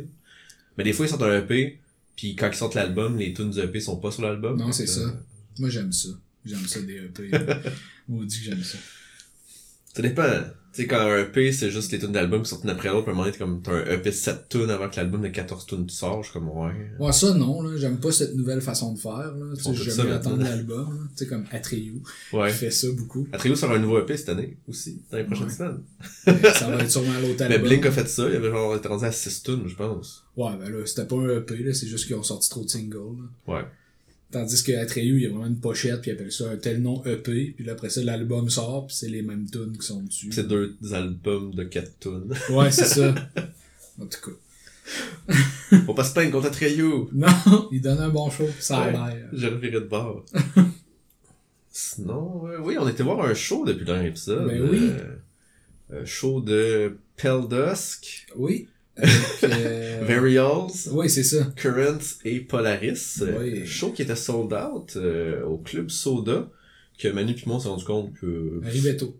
Mais 0.77 0.83
des 0.83 0.93
fois, 0.93 1.05
ils 1.07 1.09
sortent 1.09 1.23
un 1.23 1.39
EP, 1.39 1.79
puis 2.15 2.35
quand 2.35 2.49
ils 2.51 2.55
sortent 2.55 2.75
l'album, 2.75 3.17
les 3.17 3.33
tunes 3.33 3.49
du 3.49 3.59
EP 3.59 3.79
sont 3.79 3.97
pas 3.97 4.11
sur 4.11 4.21
l'album. 4.21 4.57
Non, 4.59 4.71
c'est 4.71 4.87
ça. 4.87 5.01
Moi, 5.57 5.69
j'aime 5.69 5.91
ça. 5.91 6.09
J'aime 6.45 6.65
ça 6.67 6.81
des 6.81 6.97
EP. 6.97 7.31
Maudit 8.07 8.39
que 8.39 8.45
j'aime 8.45 8.63
ça. 8.63 8.77
Ça 9.97 10.01
dépend. 10.03 10.23
Tu 10.73 10.83
sais, 10.83 10.87
quand 10.87 10.99
un 10.99 11.17
EP, 11.23 11.51
c'est 11.53 11.71
juste 11.71 11.91
les 11.91 11.97
tunes 11.97 12.11
d'album 12.11 12.43
qui 12.43 12.49
sortent 12.49 12.63
une 12.65 12.69
après 12.69 12.89
l'autre, 12.89 13.07
à 13.07 13.11
un 13.11 13.13
moment 13.15 13.25
donné, 13.25 13.35
comme, 13.35 13.63
t'as 13.63 13.71
un 13.71 13.85
EP 13.85 14.11
7 14.11 14.47
tunes 14.49 14.69
avant 14.69 14.89
que 14.89 14.97
l'album 14.97 15.21
de 15.21 15.29
14 15.29 15.65
tunes 15.65 15.89
sort, 15.89 16.21
je 16.21 16.29
suis 16.29 16.33
comme, 16.39 16.49
ouais. 16.49 16.71
Ouais, 16.99 17.11
ça, 17.13 17.33
non, 17.33 17.63
là. 17.63 17.77
J'aime 17.77 17.97
pas 17.99 18.11
cette 18.11 18.35
nouvelle 18.35 18.61
façon 18.61 18.93
de 18.93 18.99
faire, 18.99 19.33
là. 19.33 19.55
Tu 19.57 19.63
sais, 19.63 19.73
j'aime 19.73 20.11
attendre 20.11 20.43
l'album, 20.43 20.93
là. 20.93 21.07
Tu 21.17 21.23
sais, 21.23 21.27
comme 21.27 21.45
Atreyu. 21.51 22.03
Ouais. 22.31 22.51
qui 22.51 22.57
fait 22.57 22.69
ça 22.69 22.87
beaucoup. 22.95 23.27
Atreyu 23.31 23.55
sort 23.55 23.71
un 23.71 23.79
nouveau 23.79 23.97
EP 23.99 24.15
cette 24.17 24.29
année, 24.29 24.57
aussi, 24.67 25.01
dans 25.09 25.17
les 25.17 25.23
prochaines 25.23 25.45
Ouais. 25.47 25.51
semaines. 25.53 25.81
Mais 26.27 26.53
ça 26.53 26.69
va 26.69 26.83
être 26.83 26.91
sûrement 26.91 27.19
l'autre 27.21 27.37
Mais 27.39 27.55
album. 27.55 27.69
Blink 27.69 27.85
a 27.87 27.91
fait 27.91 28.07
ça, 28.07 28.29
il 28.29 28.35
avait 28.35 28.49
genre 28.51 28.75
été 28.75 28.87
rendu 28.87 29.05
à 29.05 29.11
6 29.11 29.43
tunes, 29.43 29.63
je 29.67 29.75
pense. 29.75 30.25
Ouais, 30.35 30.51
ben 30.59 30.69
là, 30.69 30.85
c'était 30.85 31.05
pas 31.07 31.15
un 31.15 31.37
EP, 31.37 31.57
là. 31.63 31.73
C'est 31.73 31.87
juste 31.87 32.05
qu'ils 32.05 32.15
ont 32.17 32.23
sorti 32.23 32.49
trop 32.51 32.63
de 32.63 32.69
singles, 32.69 32.97
là. 33.47 33.53
Ouais. 33.55 33.65
Tandis 34.29 34.61
que 34.63 34.73
Atreyu, 34.73 35.15
il 35.17 35.23
y 35.23 35.25
a 35.25 35.29
vraiment 35.29 35.45
une 35.45 35.59
pochette, 35.59 36.01
puis 36.01 36.11
il 36.11 36.13
appelle 36.15 36.31
ça 36.33 36.49
un 36.51 36.57
tel 36.57 36.81
nom 36.81 37.01
EP, 37.05 37.53
puis 37.55 37.63
là, 37.65 37.71
après 37.73 37.89
ça, 37.89 38.03
l'album 38.03 38.49
sort, 38.49 38.87
puis 38.87 38.95
c'est 38.95 39.07
les 39.07 39.21
mêmes 39.21 39.49
tunes 39.49 39.77
qui 39.79 39.85
sont 39.87 40.01
dessus. 40.03 40.29
C'est 40.33 40.47
deux 40.47 40.75
albums 40.91 41.53
de 41.55 41.63
4 41.63 41.99
tunes. 41.99 42.33
Ouais, 42.49 42.69
c'est 42.71 42.85
ça. 42.85 43.13
En 43.99 44.05
tout 44.05 44.19
cas. 44.31 45.77
Faut 45.85 45.93
pas 45.93 46.03
se 46.03 46.13
plaindre 46.13 46.31
contre 46.31 46.47
Atreyu! 46.47 47.07
Non, 47.13 47.69
il 47.71 47.81
donne 47.81 47.99
un 47.99 48.09
bon 48.09 48.29
show, 48.29 48.47
ça 48.59 48.77
a 48.79 48.87
Ouais. 48.87 49.13
l'air. 49.15 49.29
Je 49.33 49.47
revirais 49.47 49.81
de 49.81 49.87
bord. 49.87 50.23
Sinon, 51.71 52.47
euh, 52.47 52.57
oui, 52.61 52.75
on 52.79 52.87
était 52.87 53.03
voir 53.03 53.21
un 53.25 53.33
show 53.33 53.65
depuis 53.65 53.79
le 53.81 53.85
dernier 53.85 54.07
épisode. 54.09 54.47
Ben 54.47 54.61
oui. 54.69 54.91
Euh, 55.91 56.01
un 56.01 56.05
show 56.05 56.41
de 56.41 56.97
Peldusk, 57.15 58.27
Oui. 58.35 58.67
Avec, 58.97 59.11
euh, 60.09 60.15
Varials, 60.19 60.71
Oui, 60.91 61.09
c'est 61.09 61.23
ça. 61.23 61.51
Current 61.55 61.99
et 62.25 62.39
Polaris. 62.41 63.19
Euh, 63.21 63.37
Oui. 63.39 63.65
Show 63.65 63.91
qui 63.91 64.01
était 64.01 64.15
sold 64.15 64.53
out 64.53 64.93
euh, 64.95 65.43
au 65.45 65.57
club 65.57 65.89
Soda, 65.89 66.49
que 66.97 67.07
Manu 67.09 67.33
puis 67.33 67.43
moi 67.47 67.57
on 67.57 67.59
s'est 67.59 67.69
rendu 67.69 67.85
compte 67.85 68.13
que... 68.19 68.61
Arrivait 68.65 68.95
tôt. 68.97 69.15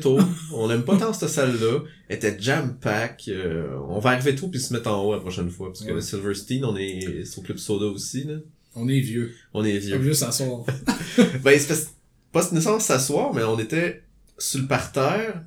Tôt, 0.00 0.18
on 0.54 0.68
aime 0.70 0.82
pas 0.84 0.96
tant 0.96 1.12
cette 1.12 1.28
salle-là, 1.28 1.80
Elle 2.08 2.16
était 2.16 2.36
jam-pack, 2.38 3.26
euh, 3.28 3.76
on 3.88 4.00
va 4.00 4.10
arriver 4.10 4.34
tôt 4.34 4.48
puis 4.48 4.58
se 4.58 4.72
mettre 4.72 4.90
en 4.90 5.04
haut 5.04 5.12
la 5.12 5.20
prochaine 5.20 5.50
fois, 5.50 5.68
parce 5.68 5.84
que 5.84 5.92
Ouais. 5.92 6.00
Silverstein, 6.00 6.64
on 6.64 6.76
est 6.76 7.24
sur 7.24 7.42
Club 7.44 7.58
Soda 7.58 7.86
aussi, 7.86 8.24
là. 8.24 8.34
On 8.74 8.88
est 8.88 8.98
vieux. 9.00 9.32
On 9.54 9.64
est 9.64 9.76
On 9.76 9.80
vieux. 9.80 9.96
veut 9.98 10.04
juste 10.04 10.20
s'asseoir. 10.20 10.64
Ben, 11.44 11.58
c'est 11.58 11.88
pas 12.32 12.40
nécessairement 12.50 12.80
s'asseoir, 12.80 13.32
mais 13.34 13.42
on 13.44 13.58
était 13.58 14.02
sur 14.38 14.60
le 14.62 14.66
parterre. 14.66 15.42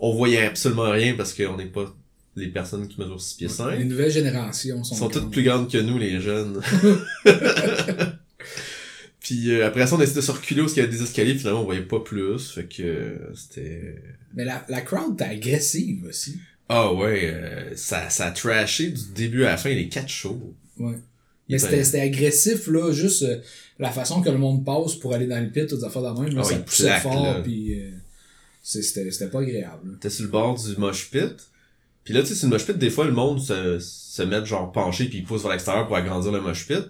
On 0.00 0.12
voyait 0.14 0.46
absolument 0.46 0.90
rien 0.90 1.14
parce 1.14 1.32
qu'on 1.34 1.56
n'est 1.56 1.66
pas 1.66 1.94
les 2.36 2.48
personnes 2.48 2.88
qui 2.88 2.98
mesurent 3.00 3.20
6 3.20 3.34
pieds 3.34 3.48
5. 3.48 3.78
Les 3.78 3.84
nouvelles 3.84 4.10
générations 4.10 4.82
sont, 4.84 4.94
sont 4.94 5.08
toutes 5.08 5.30
plus 5.30 5.42
grandes 5.42 5.70
que 5.70 5.78
nous, 5.78 5.98
les 5.98 6.20
jeunes. 6.20 6.60
Puis 9.20 9.52
euh, 9.52 9.66
après 9.66 9.86
ça, 9.86 9.94
on 9.94 10.00
a 10.00 10.02
essayé 10.02 10.16
de 10.16 10.20
se 10.22 10.32
reculer 10.32 10.62
où 10.62 10.66
il 10.68 10.76
y 10.76 10.80
avait 10.80 10.88
des 10.90 11.02
escaliers, 11.02 11.34
finalement 11.36 11.60
on 11.60 11.64
voyait 11.64 11.82
pas 11.82 12.00
plus. 12.00 12.50
Fait 12.50 12.64
que 12.64 12.82
euh, 12.82 13.34
c'était... 13.34 13.94
Mais 14.34 14.44
la, 14.44 14.64
la 14.68 14.80
crowd 14.80 15.14
était 15.14 15.24
agressive 15.24 16.04
aussi. 16.08 16.38
Ah 16.68 16.92
ouais, 16.92 17.30
euh, 17.32 17.76
ça, 17.76 18.08
ça 18.10 18.26
a 18.26 18.30
trashé 18.32 18.88
du 18.90 19.02
début 19.14 19.44
à 19.44 19.50
la 19.50 19.56
fin 19.56 19.70
les 19.70 19.88
quatre 19.88 20.08
shows. 20.08 20.54
Ouais. 20.78 20.94
Il 21.48 21.52
Mais 21.54 21.58
était- 21.58 21.66
c'était 21.70 21.84
c'était 21.84 22.00
agressif, 22.00 22.66
là, 22.68 22.92
juste 22.92 23.22
euh, 23.22 23.38
la 23.78 23.90
façon 23.90 24.22
que 24.22 24.30
le 24.30 24.38
monde 24.38 24.64
passe 24.64 24.94
pour 24.96 25.12
aller 25.14 25.26
dans 25.26 25.40
le 25.42 25.50
pit, 25.50 25.66
toutes 25.68 25.80
les 25.80 25.84
affaires 25.84 26.02
de 26.14 26.20
même, 26.20 26.34
là, 26.34 26.42
Ah, 26.44 26.48
ça 26.48 26.56
poussait 26.56 26.84
plaque, 26.84 27.02
fort, 27.02 27.22
là. 27.24 27.40
puis 27.42 27.78
euh, 27.78 27.90
c'était 28.62 29.08
c'était 29.10 29.28
pas 29.28 29.40
agréable. 29.42 29.98
T'es 30.00 30.08
sur 30.10 30.24
le 30.24 30.30
bord 30.30 30.60
du 30.60 30.76
mosh 30.78 31.10
pit? 31.10 31.34
Puis 32.04 32.14
là, 32.14 32.20
tu 32.22 32.28
sais, 32.28 32.34
sur 32.34 32.48
le 32.48 32.54
mosh 32.54 32.66
pit, 32.66 32.76
des 32.76 32.90
fois, 32.90 33.04
le 33.04 33.12
monde 33.12 33.40
se, 33.40 33.78
se 33.78 34.22
met 34.22 34.44
genre 34.44 34.72
penché 34.72 35.06
puis 35.06 35.18
il 35.18 35.24
pousse 35.24 35.42
vers 35.42 35.52
l'extérieur 35.52 35.86
pour 35.86 35.96
agrandir 35.96 36.32
le 36.32 36.40
mosh 36.40 36.66
pit. 36.66 36.80
Puis 36.80 36.88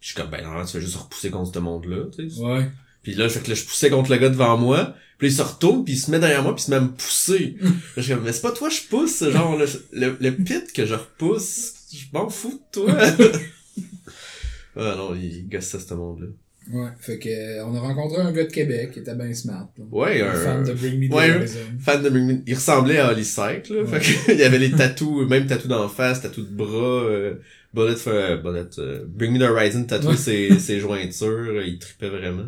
je 0.00 0.06
suis 0.08 0.14
comme, 0.14 0.30
ben 0.30 0.44
non, 0.44 0.64
tu 0.64 0.72
fais 0.72 0.80
juste 0.80 0.96
repousser 0.96 1.30
contre 1.30 1.54
ce 1.54 1.58
monde-là, 1.58 2.06
tu 2.14 2.30
sais. 2.30 2.40
Ouais. 2.40 2.70
Puis 3.02 3.14
là, 3.14 3.28
fait 3.28 3.40
que 3.40 3.48
là, 3.48 3.54
je 3.54 3.64
poussais 3.64 3.90
contre 3.90 4.10
le 4.10 4.18
gars 4.18 4.28
devant 4.28 4.56
moi. 4.56 4.94
Puis 5.18 5.28
il 5.28 5.32
se 5.32 5.42
retourne, 5.42 5.84
puis 5.84 5.94
il 5.94 5.98
se 5.98 6.10
met 6.10 6.18
derrière 6.18 6.42
moi, 6.42 6.54
puis 6.54 6.62
il 6.62 6.66
se 6.66 6.70
met 6.70 6.78
à 6.78 6.80
me 6.80 6.92
pousser. 6.92 7.56
je 7.96 8.00
suis 8.00 8.12
comme, 8.14 8.24
mais 8.24 8.32
c'est 8.32 8.40
pas 8.40 8.52
toi, 8.52 8.70
je 8.70 8.80
pousse, 8.88 9.16
c'est 9.16 9.30
genre, 9.30 9.56
le, 9.56 9.66
le, 9.92 10.16
le 10.18 10.34
pit 10.34 10.72
que 10.72 10.86
je 10.86 10.94
repousse, 10.94 11.74
je 11.92 12.04
m'en 12.12 12.28
fous 12.30 12.58
de 12.58 12.80
toi. 12.80 12.94
ah 14.76 14.94
non, 14.96 15.14
il 15.14 15.46
gossait 15.48 15.78
ce 15.78 15.94
monde-là. 15.94 16.28
Ouais. 16.72 16.88
Fait 16.98 17.18
que, 17.18 17.28
euh, 17.28 17.64
on 17.66 17.74
a 17.74 17.80
rencontré 17.80 18.20
un 18.22 18.32
gars 18.32 18.44
de 18.44 18.52
Québec 18.52 18.92
qui 18.92 19.00
était 19.00 19.14
bien 19.14 19.32
smart. 19.34 19.68
Là. 19.78 19.84
Ouais, 19.90 20.20
un 20.22 20.30
un, 20.30 20.34
fan 20.34 20.64
de 20.64 20.72
Bring 20.72 20.98
Me 21.00 21.08
the 21.08 21.12
ouais, 21.14 21.30
Horizon. 21.36 21.58
fan 21.80 22.02
de 22.02 22.10
Bring 22.10 22.26
Me- 22.26 22.42
il 22.46 22.54
ressemblait 22.54 22.98
à 22.98 23.10
Holly 23.10 23.24
Sykes, 23.24 23.68
là. 23.70 23.82
Ouais. 23.82 24.00
Fait 24.00 24.26
que, 24.26 24.32
il 24.34 24.38
y 24.38 24.42
avait 24.44 24.58
les 24.58 24.70
tatous, 24.70 25.28
même 25.28 25.46
tatous 25.46 25.68
d'en 25.68 25.88
face, 25.88 26.22
tatous 26.22 26.48
de 26.48 26.54
bras, 26.54 27.02
euh, 27.04 27.34
Bullet, 27.74 27.96
for, 27.96 28.38
Bullet 28.42 28.66
euh, 28.78 29.04
Bring 29.06 29.32
Me 29.32 29.38
the 29.38 29.42
Horizon 29.42 29.84
tatoué 29.84 30.16
ses, 30.16 30.58
ses 30.58 30.80
jointures, 30.80 31.62
il 31.62 31.78
tripait 31.78 32.08
vraiment. 32.08 32.46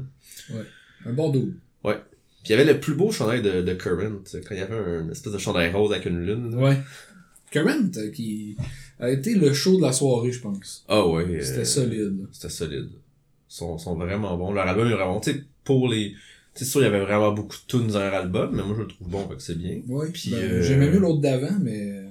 Un 1.06 1.12
bon 1.12 1.30
dos. 1.30 1.48
Puis 2.44 2.52
il 2.52 2.56
y 2.58 2.60
avait 2.60 2.72
le 2.72 2.80
plus 2.80 2.94
beau 2.94 3.12
chandail 3.12 3.40
de, 3.40 3.62
de 3.62 3.72
Current, 3.74 4.18
quand 4.32 4.54
il 4.54 4.56
y 4.56 4.60
avait 4.60 4.74
un 4.74 5.08
espèce 5.10 5.32
de 5.32 5.38
chandail 5.38 5.70
rose 5.70 5.92
avec 5.92 6.06
une 6.06 6.26
lune. 6.26 6.50
là. 6.50 6.56
Ouais. 6.70 6.76
Current, 7.52 7.96
euh, 7.98 8.10
qui 8.10 8.56
a 8.98 9.10
été 9.10 9.34
le 9.34 9.52
show 9.52 9.76
de 9.76 9.82
la 9.82 9.92
soirée, 9.92 10.32
je 10.32 10.40
pense. 10.40 10.84
Ah 10.88 11.06
ouais. 11.06 11.22
euh, 11.24 11.40
C'était 11.40 11.64
solide. 11.64 12.16
C'était 12.32 12.48
solide. 12.48 12.88
Sont, 13.52 13.76
sont 13.76 13.96
vraiment 13.96 14.34
bons. 14.38 14.52
Leur 14.52 14.66
album 14.66 14.88
est 14.88 14.94
vraiment, 14.94 15.20
tu 15.20 15.30
sais, 15.32 15.42
pour 15.62 15.86
les... 15.88 16.14
Sais, 16.54 16.64
sûr, 16.64 16.80
il 16.80 16.84
y 16.84 16.86
avait 16.86 17.00
vraiment 17.04 17.32
beaucoup 17.32 17.54
de 17.56 17.66
tunes 17.66 17.88
dans 17.88 17.98
leur 17.98 18.14
album, 18.14 18.54
mais 18.56 18.62
moi 18.62 18.74
je 18.78 18.82
le 18.82 18.88
trouve 18.88 19.08
bon, 19.10 19.28
fait 19.28 19.34
que 19.36 19.42
c'est 19.42 19.58
bien. 19.58 19.80
Ouais, 19.88 20.08
Puis, 20.10 20.30
ben, 20.30 20.36
euh, 20.38 20.62
J'aimais 20.62 20.90
mieux 20.90 20.98
l'autre 21.00 21.20
d'avant, 21.20 21.58
mais 21.60 22.02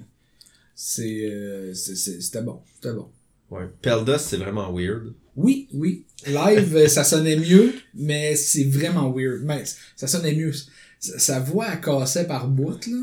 c'est, 0.75 1.25
euh, 1.25 1.73
c'est- 1.73 1.95
c'est- 1.95 2.21
c'était 2.21 2.43
bon. 2.43 2.59
C'était 2.75 2.93
bon. 2.93 3.07
Ouais. 3.49 3.65
Peldust, 3.81 4.25
c'est 4.27 4.37
vraiment 4.37 4.71
weird. 4.71 5.13
Oui, 5.35 5.67
oui. 5.73 6.05
Live, 6.27 6.75
euh, 6.75 6.87
ça 6.87 7.03
sonnait 7.03 7.37
mieux, 7.37 7.73
mais 7.95 8.35
c'est 8.35 8.65
vraiment 8.65 9.11
weird. 9.11 9.41
Mais 9.43 9.63
ça 9.95 10.05
sonnait 10.07 10.35
mieux. 10.35 10.51
Sa, 10.99 11.17
sa 11.19 11.39
voix, 11.39 11.67
elle 11.73 11.81
cassait 11.81 12.27
par 12.27 12.47
bout, 12.47 12.85
là. 12.87 12.97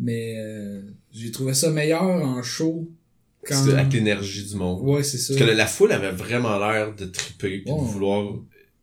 Mais 0.00 0.36
euh, 0.38 0.80
j'ai 1.12 1.30
trouvé 1.30 1.52
ça 1.54 1.70
meilleur 1.70 2.02
en 2.02 2.42
show. 2.42 2.88
Quand... 3.46 3.68
Avec 3.68 3.92
l'énergie 3.92 4.44
du 4.44 4.56
monde. 4.56 4.80
Ouais, 4.82 5.02
c'est 5.02 5.18
ça. 5.18 5.34
Parce 5.34 5.48
que 5.50 5.56
la, 5.56 5.66
foule 5.66 5.92
avait 5.92 6.10
vraiment 6.10 6.58
l'air 6.58 6.94
de 6.94 7.04
triper 7.06 7.58
pis 7.58 7.70
Ouais. 7.70 7.78
de 7.80 7.84
vouloir 7.84 8.34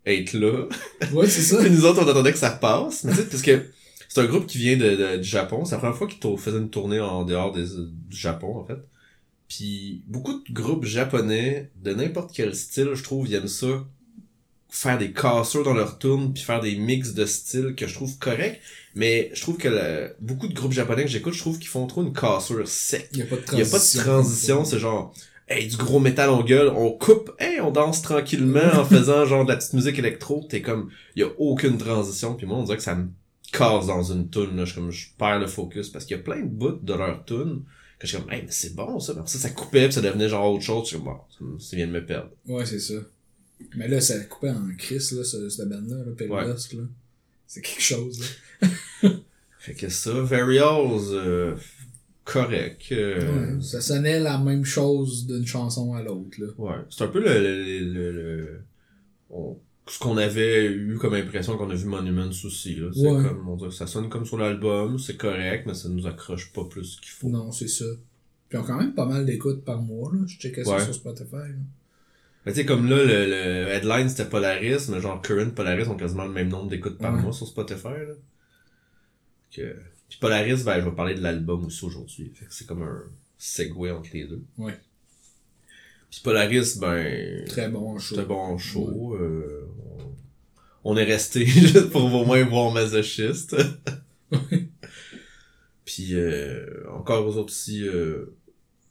être 0.05 0.33
là. 0.33 0.67
Ouais, 1.13 1.27
c'est 1.27 1.41
ça. 1.41 1.57
Puis 1.61 1.69
nous 1.71 1.85
autres, 1.85 2.01
on 2.03 2.07
attendait 2.07 2.31
que 2.31 2.37
ça 2.37 2.49
repasse. 2.55 3.03
Mais 3.03 3.11
tu 3.13 3.17
sais, 3.19 3.25
parce 3.25 3.41
que 3.41 3.65
c'est 4.09 4.21
un 4.21 4.25
groupe 4.25 4.45
qui 4.47 4.57
vient 4.59 4.77
de, 4.77 4.95
de- 4.95 5.17
du 5.17 5.27
Japon. 5.27 5.65
C'est 5.65 5.71
la 5.75 5.79
première 5.79 5.97
fois 5.97 6.07
qu'ils 6.07 6.37
faisaient 6.37 6.57
une 6.57 6.69
tournée 6.69 6.99
en 6.99 7.23
dehors 7.25 7.51
des, 7.51 7.65
du 7.65 8.15
Japon, 8.17 8.57
en 8.57 8.65
fait. 8.65 8.77
Puis 9.47 10.03
beaucoup 10.07 10.33
de 10.33 10.53
groupes 10.53 10.85
japonais, 10.85 11.69
de 11.83 11.93
n'importe 11.93 12.31
quel 12.33 12.55
style, 12.55 12.89
je 12.93 13.03
trouve, 13.03 13.27
ils 13.27 13.35
aiment 13.35 13.47
ça. 13.47 13.85
Faire 14.75 14.97
des 14.97 15.11
cassures 15.11 15.63
dans 15.63 15.73
leur 15.75 15.99
tune 15.99 16.33
puis 16.33 16.41
faire 16.41 16.59
des 16.59 16.75
mix 16.75 17.13
de 17.13 17.25
styles 17.27 17.75
que 17.75 17.85
je 17.85 17.93
trouve 17.93 18.17
correct. 18.17 18.59
Mais 18.95 19.29
je 19.33 19.41
trouve 19.41 19.57
que 19.57 19.67
le- 19.67 20.15
beaucoup 20.19 20.47
de 20.47 20.53
groupes 20.55 20.71
japonais 20.71 21.03
que 21.03 21.09
j'écoute, 21.11 21.33
je 21.33 21.39
trouve 21.39 21.59
qu'ils 21.59 21.67
font 21.67 21.85
trop 21.85 22.01
une 22.01 22.11
cassure 22.11 22.67
sec. 22.67 23.07
Il 23.13 23.19
y 23.19 23.21
a 23.21 23.25
pas 23.25 23.35
de 23.35 23.41
y 23.41 23.45
transition. 23.45 23.61
a 23.67 23.71
pas 23.71 23.77
de 23.77 24.03
transition, 24.03 24.65
c'est 24.65 24.79
genre, 24.79 25.13
hey, 25.47 25.67
du 25.67 25.77
gros 25.77 25.99
métal 25.99 26.31
on 26.31 26.43
gueule, 26.43 26.69
on 26.75 26.89
coupe, 26.91 27.31
hey, 27.39 27.61
on 27.61 27.69
danse 27.69 28.01
tranquillement 28.01 28.65
en 28.75 28.83
faisant 28.85 29.25
genre 29.25 29.45
de 29.45 29.51
la 29.51 29.57
petite 29.57 29.73
musique 29.73 29.99
électro, 29.99 30.43
t'es 30.49 30.61
comme, 30.63 30.89
il 31.15 31.19
y 31.21 31.23
a 31.23 31.29
aucune 31.37 31.77
transition, 31.77 32.33
puis 32.33 32.47
moi 32.47 32.57
on 32.57 32.63
dirait 32.63 32.77
que 32.77 32.83
ça 32.83 32.95
me 32.95 33.09
casse 33.51 33.85
dans 33.85 34.01
une 34.01 34.29
tune 34.31 34.55
là, 34.57 34.65
je 34.65 34.71
suis 34.71 34.81
comme, 34.81 34.89
je 34.91 35.07
perds 35.19 35.39
le 35.39 35.47
focus, 35.47 35.89
parce 35.89 36.05
qu'il 36.05 36.17
y 36.17 36.19
a 36.19 36.23
plein 36.23 36.39
de 36.41 36.47
bouts 36.49 36.79
de 36.81 36.93
leur 36.95 37.23
tune 37.25 37.61
que 37.99 38.07
je 38.07 38.15
suis 38.15 38.17
comme, 38.17 38.31
hey, 38.33 38.41
mais 38.41 38.51
c'est 38.51 38.73
bon 38.75 38.99
ça, 38.99 39.13
mais 39.15 39.21
ça, 39.27 39.37
ça 39.37 39.49
coupait, 39.51 39.83
puis 39.85 39.93
ça 39.93 40.01
devenait 40.01 40.29
genre 40.29 40.51
autre 40.51 40.63
chose, 40.63 40.85
je 40.85 40.95
suis 40.95 40.97
comme, 40.97 41.13
bon, 41.39 41.57
ça 41.59 41.75
vient 41.75 41.85
de 41.87 41.91
me 41.91 42.03
perdre. 42.05 42.29
Ouais, 42.47 42.65
c'est 42.65 42.79
ça. 42.79 42.95
Mais 43.75 43.87
là, 43.87 43.99
ça 44.01 44.19
coupait 44.25 44.49
en 44.51 44.67
crise, 44.77 45.11
là, 45.13 45.23
ce- 45.23 45.49
cette 45.49 45.69
bande-là, 45.69 45.97
là, 45.97 46.11
Pellusk, 46.17 46.73
là. 46.73 46.83
C'est 47.47 47.61
quelque 47.61 47.81
chose, 47.81 48.19
là. 48.19 49.09
Fait 49.59 49.73
que 49.75 49.89
ça, 49.89 50.11
Varials, 50.21 51.11
euh, 51.13 51.55
correct, 52.25 52.83
euh, 52.91 53.55
Ouais, 53.55 53.61
ça 53.61 53.79
sonnait 53.81 54.19
la 54.19 54.37
même 54.37 54.65
chose 54.65 55.25
d'une 55.27 55.45
chanson 55.47 55.93
à 55.93 56.01
l'autre, 56.03 56.39
là. 56.39 56.47
Ouais, 56.57 56.75
c'est 56.89 57.03
un 57.03 57.07
peu 57.07 57.19
le, 57.19 57.39
le, 57.39 57.79
le, 57.93 58.11
le- 58.11 58.61
on- 59.29 59.57
ce 59.87 59.99
qu'on 59.99 60.15
avait 60.17 60.65
eu 60.65 60.97
comme 60.97 61.13
impression 61.13 61.57
qu'on 61.57 61.69
a 61.69 61.75
vu 61.75 61.85
Monuments 61.85 62.29
aussi, 62.45 62.75
là. 62.75 62.89
C'est 62.93 63.01
Ouais. 63.01 63.23
comme, 63.23 63.47
on 63.49 63.55
dirait, 63.57 63.71
ça 63.71 63.85
sonne 63.87 64.09
comme 64.09 64.25
sur 64.25 64.37
l'album, 64.37 64.97
c'est 64.97 65.17
correct, 65.17 65.65
mais 65.67 65.73
ça 65.73 65.89
nous 65.89 66.07
accroche 66.07 66.51
pas 66.53 66.63
plus 66.65 66.97
qu'il 67.01 67.11
faut. 67.11 67.27
Non, 67.29 67.51
c'est 67.51 67.67
ça. 67.67 67.85
Puis 68.49 68.57
ils 68.57 68.61
ont 68.61 68.65
quand 68.65 68.77
même 68.77 68.93
pas 68.93 69.05
mal 69.05 69.25
d'écoutes 69.25 69.63
par 69.65 69.81
mois, 69.81 70.11
là. 70.13 70.19
Je 70.25 70.37
checkais 70.37 70.63
ça 70.63 70.79
sur 70.79 70.93
Spotify, 70.95 71.35
là. 71.35 71.55
Mais 72.45 72.51
tu 72.51 72.59
sais, 72.59 72.65
comme 72.65 72.89
là, 72.89 72.97
le, 73.03 73.25
le 73.25 73.67
headline 73.69 74.09
c'était 74.09 74.25
Polaris, 74.29 74.89
mais 74.89 74.99
genre 74.99 75.21
Current 75.21 75.51
Polaris 75.51 75.87
ont 75.87 75.95
quasiment 75.95 76.25
le 76.25 76.31
même 76.33 76.49
nombre 76.49 76.69
d'écoutes 76.69 76.97
par 76.97 77.13
Ouais. 77.15 77.21
mois 77.21 77.33
sur 77.33 77.47
Spotify, 77.47 77.87
là. 78.07 78.13
Que... 79.55 79.75
Puis 80.09 80.17
Polaris, 80.19 80.63
ben, 80.63 80.79
je 80.81 80.85
vais 80.89 80.95
parler 80.95 81.15
de 81.15 81.21
l'album 81.21 81.65
aussi 81.65 81.85
aujourd'hui. 81.85 82.31
Fait 82.35 82.45
que 82.45 82.53
c'est 82.53 82.67
comme 82.67 82.83
un 82.83 83.03
segue 83.37 83.91
entre 83.91 84.09
les 84.13 84.25
deux. 84.25 84.41
Ouais. 84.57 84.77
Puis 86.11 86.21
Polaris, 86.23 86.77
ben... 86.79 87.45
Très 87.45 87.69
bon 87.69 87.97
show. 87.97 88.15
C'était 88.15 88.27
bon 88.27 88.57
show. 88.57 89.15
euh, 89.15 89.67
on, 90.83 90.91
on 90.93 90.97
est 90.97 91.03
resté 91.05 91.45
juste 91.45 91.89
pour 91.91 92.13
au 92.13 92.25
moins 92.25 92.43
voir 92.43 92.71
Masochiste. 92.71 93.55
Puis 95.85 96.15
euh, 96.15 96.65
encore 96.91 97.25
aux 97.25 97.37
autres 97.37 97.51
aussi, 97.53 97.87
euh, 97.87 98.35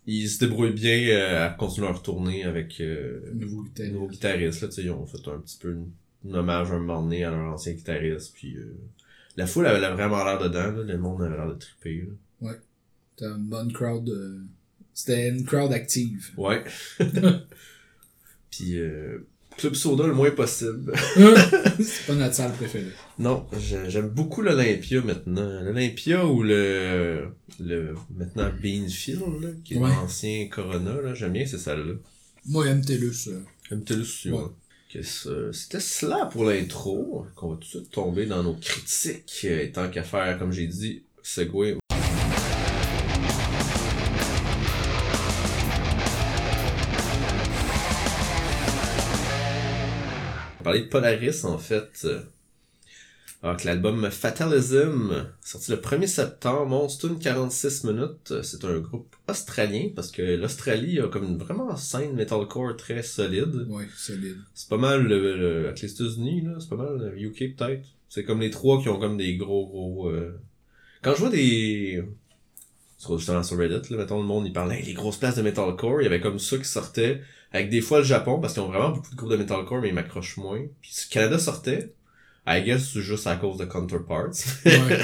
ils 0.07 0.29
se 0.29 0.39
débrouillent 0.45 0.73
bien 0.73 1.09
euh, 1.11 1.47
à 1.47 1.51
continuer 1.51 1.87
leur 1.89 2.03
tournée 2.03 2.45
avec 2.45 2.81
euh, 2.81 3.21
Nouveau 3.35 3.63
guitariste. 3.65 3.93
nouveaux 3.95 4.09
guitaristes. 4.09 4.63
Là, 4.63 4.69
ils 4.79 4.91
ont 4.91 5.07
fait 5.07 5.29
un 5.29 5.39
petit 5.39 5.59
peu 5.59 5.77
un 6.29 6.35
hommage 6.35 6.71
un 6.73 6.79
moment 6.81 7.03
donné 7.03 7.25
à 7.25 7.31
leur 7.31 7.53
ancien 7.53 7.73
guitariste. 7.73 8.33
Puis 8.35 8.57
euh, 8.57 8.75
la 9.37 9.47
foule 9.47 9.67
avait 9.67 9.81
vraiment 9.93 10.25
l'air 10.25 10.39
dedans. 10.39 10.73
Là, 10.73 10.83
le 10.83 10.99
monde 10.99 11.23
avait 11.23 11.37
l'air 11.37 11.49
de 11.49 11.55
triper. 11.59 12.09
là. 12.41 12.53
C'était 13.17 13.31
une 13.31 13.47
bonne 13.49 13.73
crowd. 13.73 14.09
euh, 14.09 14.41
C'était 14.95 15.29
une 15.29 15.45
crowd 15.45 15.73
active. 15.73 16.31
Ouais. 16.37 16.65
Puis 18.51 18.79
euh, 18.79 19.27
Club 19.59 19.75
Soda 19.75 20.07
le 20.07 20.15
moins 20.15 20.31
possible. 20.31 20.93
c'est 21.81 22.07
pas 22.07 22.15
notre 22.15 22.35
salle 22.35 22.53
préférée. 22.53 22.91
Non, 23.19 23.47
j'ai- 23.59 23.89
j'aime 23.91 24.09
beaucoup 24.09 24.43
l'Olympia 24.43 25.01
maintenant. 25.03 25.61
L'Olympia 25.63 26.27
ou 26.27 26.43
le, 26.43 27.29
le 27.61 27.95
maintenant 28.17 28.51
Beanfield, 28.63 29.21
là, 29.41 29.49
qui 29.65 29.75
est 29.75 29.79
Ouais. 29.79 29.89
l'ancien 29.91 30.49
Corona, 30.49 31.01
là. 31.01 31.15
J'aime 31.15 31.33
bien 31.33 31.47
ces 31.47 31.59
salles-là. 31.59 31.95
Moi, 32.47 32.67
MTLUS. 32.75 33.29
euh, 33.29 33.41
J'aime 33.69 33.85
tellement 33.85 34.03
aussi, 34.03 34.31
Ouais. 34.31 34.41
C'était 35.53 35.81
cela 35.81 36.27
pour 36.27 36.45
l'intro, 36.45 37.25
qu'on 37.37 37.51
va 37.51 37.55
tout 37.55 37.61
de 37.61 37.65
suite 37.67 37.91
tomber 37.91 38.27
dans 38.27 38.43
nos 38.43 38.55
critiques, 38.55 39.41
euh, 39.45 39.69
tant 39.73 39.89
qu'à 39.89 40.03
faire, 40.03 40.39
comme 40.39 40.53
j'ai 40.53 40.67
dit, 40.67 41.05
Segway. 41.23 41.77
Parler 50.63 50.83
de 50.83 50.89
Polaris, 50.89 51.45
en 51.45 51.59
fait. 51.59 51.91
euh, 52.05 52.21
Alors 53.43 53.57
que 53.57 53.67
l'album 53.67 54.09
Fatalism, 54.11 55.27
sorti 55.41 55.73
le 55.73 55.77
1er 55.79 56.07
septembre, 56.07 56.67
monte 56.67 57.03
une 57.03 57.19
46 57.19 57.85
minutes. 57.85 58.35
C'est 58.43 58.65
un 58.65 58.79
groupe 58.79 59.15
australien, 59.29 59.89
parce 59.97 60.11
que 60.13 60.23
l'Australie 60.23 61.01
a 61.01 61.09
comme 61.09 61.25
une 61.25 61.39
vraiment 61.39 61.77
scène 61.77 62.15
metalcore 62.15 62.77
très 62.77 63.03
solide. 63.03 63.67
Ouais, 63.69 63.87
solide. 63.97 64.37
C'est 64.55 64.69
pas 64.69 64.77
mal 64.77 65.03
le, 65.03 65.37
le- 65.37 65.67
avec 65.69 65.81
les 65.83 65.91
États-Unis, 65.93 66.43
là, 66.43 66.53
c'est 66.61 66.69
pas 66.69 66.77
mal 66.77 66.99
le 66.99 67.19
UK 67.21 67.57
peut-être. 67.57 67.85
C'est 68.09 68.25
comme 68.25 68.41
les 68.41 68.51
trois 68.51 68.81
qui 68.81 68.89
ont 68.89 69.01
comme 69.01 69.17
des 69.17 69.37
gros 69.37 69.67
gros. 69.67 70.09
euh, 70.11 70.39
Quand 71.03 71.15
je 71.15 71.21
vois 71.21 71.31
des. 71.31 72.05
Sur, 72.99 73.19
justement 73.19 73.43
sur 73.43 73.59
Reddit, 73.59 73.91
là, 73.91 73.97
mettons 73.99 74.19
le 74.21 74.27
monde 74.27 74.47
il 74.47 74.53
parlait 74.53 74.79
hey, 74.79 74.85
les 74.87 74.95
grosses 74.95 75.17
places 75.17 75.35
de 75.37 75.43
metalcore, 75.43 76.01
il 76.01 76.05
y 76.05 76.07
avait 76.07 76.21
comme 76.21 76.39
ça 76.39 76.57
qui 76.59 76.65
sortait. 76.65 77.21
Avec 77.53 77.69
des 77.71 77.81
fois 77.81 77.99
le 77.99 78.05
Japon, 78.05 78.41
parce 78.41 78.55
qu'ils 78.55 78.63
ont 78.63 78.69
vraiment 78.69 78.91
beaucoup 78.91 79.11
de 79.11 79.17
groupes 79.17 79.31
de 79.31 79.37
metalcore, 79.37 79.81
mais 79.81 79.89
ils 79.89 79.95
m'accrochent 79.95 80.39
moins. 80.39 80.61
Puis 80.81 80.91
si 80.93 81.09
le 81.09 81.13
Canada 81.13 81.39
sortait, 81.39 81.93
I 82.47 82.63
guess 82.63 82.93
c'est 82.93 83.01
juste 83.01 83.27
à 83.27 83.37
cause 83.37 83.59
de 83.59 83.65
Counterparts. 83.65 84.33
Ouais. 84.65 85.01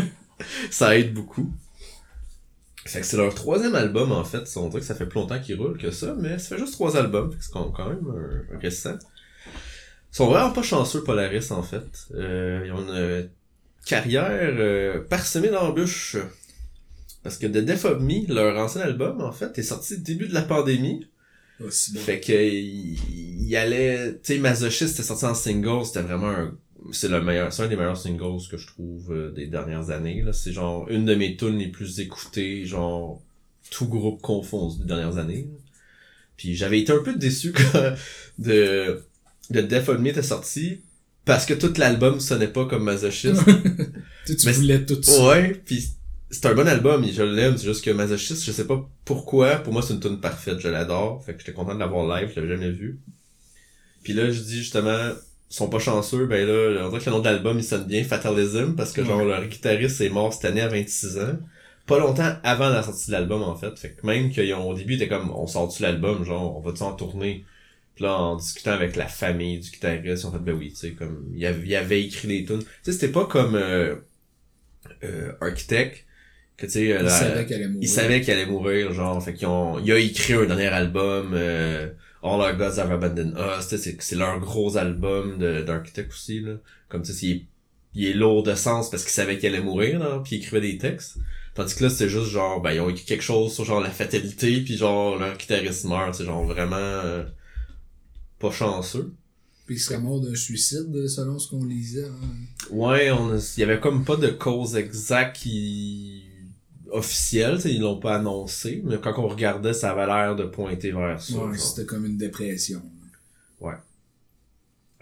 ça 0.70 0.96
aide 0.96 1.12
beaucoup. 1.12 1.52
Fait 2.86 3.00
que 3.00 3.06
c'est 3.06 3.18
leur 3.18 3.34
troisième 3.34 3.74
album 3.74 4.10
en 4.12 4.24
fait. 4.24 4.50
On 4.56 4.68
dirait 4.68 4.80
que 4.80 4.86
ça 4.86 4.94
fait 4.94 5.06
plus 5.06 5.20
longtemps 5.20 5.38
qu'ils 5.38 5.60
roulent 5.60 5.78
que 5.78 5.90
ça, 5.90 6.14
mais 6.18 6.38
ça 6.38 6.56
fait 6.56 6.58
juste 6.58 6.72
trois 6.72 6.96
albums, 6.96 7.30
fait 7.30 7.38
que 7.38 7.44
c'est 7.44 7.52
quand 7.52 7.88
même 7.88 8.06
un, 8.08 8.56
un 8.56 8.58
récent. 8.58 8.96
Ils 10.12 10.16
sont 10.16 10.26
vraiment 10.26 10.50
pas 10.50 10.62
chanceux 10.62 11.04
Polaris 11.04 11.50
en 11.50 11.62
fait. 11.62 12.08
Euh, 12.14 12.62
ils 12.66 12.72
ont 12.72 12.82
une 12.82 12.90
euh, 12.90 13.22
carrière 13.86 14.54
euh, 14.58 15.00
parsemée 15.00 15.48
d'embûches. 15.48 16.16
Parce 17.22 17.36
que 17.36 17.46
The 17.46 17.58
Death 17.58 17.84
of 17.84 18.00
Me, 18.00 18.26
leur 18.32 18.58
ancien 18.58 18.80
album 18.80 19.20
en 19.20 19.30
fait, 19.30 19.56
est 19.58 19.62
sorti 19.62 19.98
début 19.98 20.26
de 20.26 20.34
la 20.34 20.42
pandémie. 20.42 21.06
Aussi. 21.64 21.96
Fait 21.98 22.20
que 22.20 22.32
il, 22.32 22.98
il 23.46 23.56
allait, 23.56 24.14
tu 24.14 24.34
sais, 24.34 24.38
Masochist 24.38 24.94
était 24.94 25.02
sorti 25.02 25.24
en 25.26 25.34
single, 25.34 25.84
c'était 25.84 26.02
vraiment 26.02 26.30
un, 26.30 26.56
c'est 26.92 27.08
le 27.08 27.20
meilleur, 27.22 27.52
c'est 27.52 27.62
un 27.62 27.68
des 27.68 27.76
meilleurs 27.76 27.96
singles 27.96 28.46
que 28.50 28.56
je 28.56 28.66
trouve 28.66 29.12
euh, 29.12 29.30
des 29.32 29.46
dernières 29.46 29.90
années 29.90 30.22
là. 30.22 30.32
C'est 30.32 30.52
genre 30.52 30.88
une 30.88 31.04
de 31.04 31.14
mes 31.14 31.36
tunes 31.36 31.58
les 31.58 31.68
plus 31.68 32.00
écoutées, 32.00 32.64
genre 32.64 33.20
tout 33.70 33.86
groupe 33.88 34.20
confondu 34.22 34.78
des 34.78 34.84
dernières 34.86 35.18
années. 35.18 35.48
là. 35.50 35.58
Puis 36.36 36.54
j'avais 36.54 36.80
été 36.80 36.92
un 36.92 37.02
peu 37.02 37.14
déçu 37.14 37.52
quand 37.72 37.94
de 38.38 39.02
de 39.50 39.60
Death 39.60 39.88
of 39.88 39.98
Me 39.98 40.08
était 40.08 40.22
sorti 40.22 40.80
parce 41.24 41.44
que 41.44 41.54
tout 41.54 41.72
l'album 41.76 42.18
sonnait 42.20 42.48
pas 42.48 42.64
comme 42.66 42.84
Masochist. 42.84 43.42
Tu, 44.26 44.36
tu 44.36 44.46
Mais 44.46 44.52
voulais 44.52 44.84
tout 44.84 45.02
ça. 45.02 45.28
Ouais, 45.28 45.54
puis 45.64 45.82
c'est 46.30 46.46
un 46.46 46.54
bon 46.54 46.68
album, 46.68 47.04
je 47.10 47.22
l'aime, 47.22 47.56
c'est 47.58 47.66
juste 47.66 47.84
que 47.84 47.90
Masochist, 47.90 48.44
je 48.44 48.52
sais 48.52 48.66
pas 48.66 48.88
pourquoi, 49.04 49.56
pour 49.56 49.72
moi 49.72 49.82
c'est 49.82 49.94
une 49.94 50.00
tune 50.00 50.20
parfaite, 50.20 50.60
je 50.60 50.68
l'adore, 50.68 51.24
fait 51.24 51.34
que 51.34 51.40
j'étais 51.40 51.52
content 51.52 51.74
de 51.74 51.80
l'avoir 51.80 52.06
live, 52.06 52.30
je 52.34 52.40
l'avais 52.40 52.54
jamais 52.54 52.70
vu. 52.70 53.00
Puis 54.02 54.12
là, 54.12 54.30
je 54.30 54.40
dis 54.40 54.58
justement, 54.58 55.10
ils 55.50 55.54
sont 55.54 55.68
pas 55.68 55.78
chanceux, 55.78 56.26
ben 56.26 56.46
là, 56.46 56.84
on 56.86 56.88
dirait 56.88 57.00
que 57.00 57.10
le 57.10 57.16
nom 57.16 57.18
de 57.20 57.24
l'album 57.24 57.58
il 57.58 57.64
sonne 57.64 57.84
bien, 57.86 58.04
Fatalism, 58.04 58.74
parce 58.76 58.92
que 58.92 59.04
genre 59.04 59.24
leur 59.24 59.44
guitariste 59.46 60.00
est 60.00 60.08
mort 60.10 60.32
cette 60.32 60.44
année 60.44 60.60
à 60.62 60.68
26 60.68 61.18
ans. 61.18 61.38
pas 61.86 61.98
longtemps 61.98 62.36
avant 62.44 62.68
la 62.70 62.82
sortie 62.82 63.08
de 63.08 63.12
l'album, 63.12 63.42
en 63.42 63.56
fait. 63.56 63.76
Fait 63.78 63.90
que 63.90 64.06
même 64.06 64.30
qu'ils 64.30 64.54
ont, 64.54 64.68
au 64.70 64.74
début, 64.74 64.94
était 64.94 65.08
comme, 65.08 65.30
on 65.32 65.46
sort-tu 65.46 65.82
l'album, 65.82 66.24
genre, 66.24 66.56
on 66.56 66.60
va-tu 66.60 66.82
en 66.82 66.94
tourner? 66.94 67.44
Puis 67.96 68.04
là, 68.04 68.14
en 68.16 68.36
discutant 68.36 68.72
avec 68.72 68.96
la 68.96 69.08
famille 69.08 69.58
du 69.58 69.70
guitariste, 69.70 70.22
ils 70.24 70.26
ont 70.26 70.32
fait, 70.32 70.38
ben 70.38 70.54
oui, 70.54 70.70
tu 70.70 70.76
sais, 70.76 70.92
comme, 70.92 71.26
il 71.34 71.44
avait, 71.46 71.66
il 71.66 71.76
avait 71.76 72.02
écrit 72.04 72.28
des 72.28 72.44
tunes. 72.44 72.60
Tu 72.60 72.66
sais, 72.84 72.92
c'était 72.92 73.08
pas 73.08 73.26
comme, 73.26 73.56
euh, 73.56 73.96
euh, 75.04 75.32
Architect, 75.40 76.06
que 76.60 76.66
tu 76.66 76.72
sais, 76.72 76.84
Il 76.86 76.92
la- 76.94 77.08
savait 77.10 77.46
qu'elle 77.46 77.56
allait 77.58 77.66
mourir. 77.68 77.82
il 77.82 77.88
savait 77.88 78.20
qu'il 78.20 78.32
allait 78.34 78.46
mourir, 78.46 78.92
genre, 78.92 79.22
fait 79.22 79.34
qu'ils 79.34 79.46
ont, 79.48 79.78
il 79.78 79.90
a 79.92 79.98
écrit 79.98 80.34
un 80.34 80.44
dernier 80.46 80.66
album, 80.66 81.32
euh, 81.34 81.88
All 82.22 82.40
Our 82.40 82.56
Gods 82.56 82.78
Have 82.78 82.92
Abandoned 82.92 83.34
Us, 83.36 83.66
c'est, 83.68 84.00
c'est 84.02 84.16
leur 84.16 84.38
gros 84.40 84.76
album 84.76 85.38
de, 85.38 85.62
d'Architect 85.62 86.10
aussi, 86.12 86.40
là. 86.40 86.52
Comme, 86.88 87.02
tu 87.02 87.12
sais, 87.12 87.26
il 87.26 87.32
est, 87.32 87.44
il 87.94 88.06
est 88.08 88.14
lourd 88.14 88.42
de 88.42 88.54
sens 88.54 88.90
parce 88.90 89.02
qu'il 89.02 89.12
savait 89.12 89.38
qu'il 89.38 89.48
allait 89.48 89.64
mourir, 89.64 89.98
là, 89.98 90.20
puis 90.24 90.36
il 90.36 90.38
écrivait 90.40 90.60
des 90.60 90.78
textes. 90.78 91.16
Tandis 91.54 91.74
que 91.74 91.82
là, 91.84 91.90
c'était 91.90 92.08
juste 92.08 92.30
genre, 92.30 92.60
ben, 92.62 92.72
ils 92.72 92.80
ont 92.80 92.88
écrit 92.90 93.04
quelque 93.04 93.22
chose 93.24 93.52
sur 93.52 93.64
genre 93.64 93.80
la 93.80 93.90
fatalité, 93.90 94.60
puis 94.60 94.76
genre, 94.76 95.18
leur 95.18 95.36
guitariste 95.36 95.84
meurt, 95.86 96.14
c'est 96.14 96.24
genre 96.24 96.44
vraiment, 96.44 96.76
euh, 96.76 97.24
pas 98.38 98.50
chanceux. 98.50 99.12
Puis 99.66 99.76
il 99.76 99.78
serait 99.80 99.98
mort 100.00 100.20
d'un 100.20 100.34
suicide, 100.34 101.06
selon 101.08 101.38
ce 101.38 101.48
qu'on 101.48 101.64
lisait. 101.64 102.04
hein. 102.04 102.28
Ouais, 102.70 103.10
on 103.10 103.36
il 103.36 103.60
y 103.60 103.62
avait 103.62 103.78
comme 103.80 104.04
pas 104.04 104.16
de 104.16 104.28
cause 104.28 104.76
exacte 104.76 105.36
qui 105.36 106.24
sais, 107.02 107.72
ils 107.72 107.80
l'ont 107.80 108.00
pas 108.00 108.16
annoncé, 108.16 108.82
mais 108.84 108.98
quand 108.98 109.18
on 109.18 109.28
regardait, 109.28 109.72
ça 109.72 109.92
avait 109.92 110.06
l'air 110.06 110.36
de 110.36 110.44
pointer 110.44 110.92
vers 110.92 111.20
ça. 111.20 111.34
Ouais, 111.34 111.56
c'était 111.58 111.86
comme 111.86 112.06
une 112.06 112.16
dépression. 112.16 112.82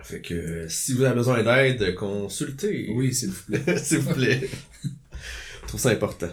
Fait 0.02 0.20
que 0.20 0.34
euh, 0.34 0.68
si 0.68 0.94
vous 0.94 1.02
avez 1.02 1.14
besoin 1.14 1.42
d'aide, 1.42 1.94
consultez. 1.94 2.88
Oui, 2.94 3.12
s'il 3.12 3.30
vous 3.30 3.42
plaît. 3.46 3.78
S'il 3.82 3.98
vous 3.98 4.14
plaît. 4.14 4.48
Je 4.82 5.66
trouve 5.66 5.80
ça 5.80 5.90
important. 5.90 6.30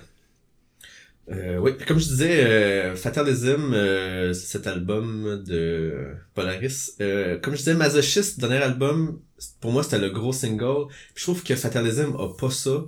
Euh, 1.32 1.58
oui, 1.58 1.72
comme 1.88 1.98
je 1.98 2.08
disais, 2.08 2.46
euh, 2.46 2.96
Fatalism, 2.96 3.74
euh, 3.74 4.32
c'est 4.34 4.46
cet 4.46 4.68
album 4.68 5.44
de 5.44 6.14
Polaris. 6.36 6.92
Euh, 7.02 7.40
comme 7.40 7.54
je 7.54 7.60
disais, 7.60 7.74
Masochist, 7.74 8.40
dernier 8.40 8.58
album, 8.58 9.20
pour 9.60 9.72
moi 9.72 9.82
c'était 9.82 9.98
le 9.98 10.12
gros 10.12 10.32
single. 10.32 10.88
Puis 10.88 11.16
je 11.16 11.24
trouve 11.24 11.44
que 11.44 11.56
Fatalism 11.56 12.16
a 12.20 12.30
pas 12.38 12.52
ça. 12.52 12.86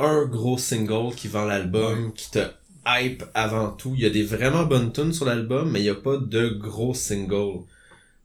Un 0.00 0.24
gros 0.24 0.56
single 0.56 1.14
qui 1.14 1.28
vend 1.28 1.44
l'album, 1.44 2.12
qui 2.14 2.30
te 2.30 2.38
hype 2.86 3.24
avant 3.34 3.70
tout. 3.70 3.92
Il 3.94 4.02
y 4.02 4.06
a 4.06 4.10
des 4.10 4.22
vraiment 4.22 4.64
bonnes 4.64 4.92
tunes 4.92 5.12
sur 5.12 5.26
l'album, 5.26 5.70
mais 5.70 5.80
il 5.80 5.84
y 5.84 5.90
a 5.90 5.94
pas 5.94 6.16
de 6.16 6.48
gros 6.48 6.94
single. 6.94 7.64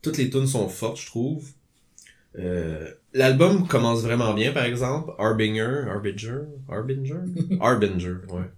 Toutes 0.01 0.17
les 0.17 0.29
tunes 0.29 0.47
sont 0.47 0.69
fortes, 0.69 0.99
je 1.01 1.07
trouve. 1.07 1.45
Euh, 2.39 2.89
L'album 3.13 3.65
commence 3.67 4.01
vraiment 4.01 4.33
bien, 4.33 4.51
par 4.51 4.65
exemple. 4.65 5.11
Harbinger, 5.17 5.85
Harbinger, 5.89 6.41
Harbinger, 6.69 7.21
Harbinger, 7.61 8.15
ouais. 8.29 8.49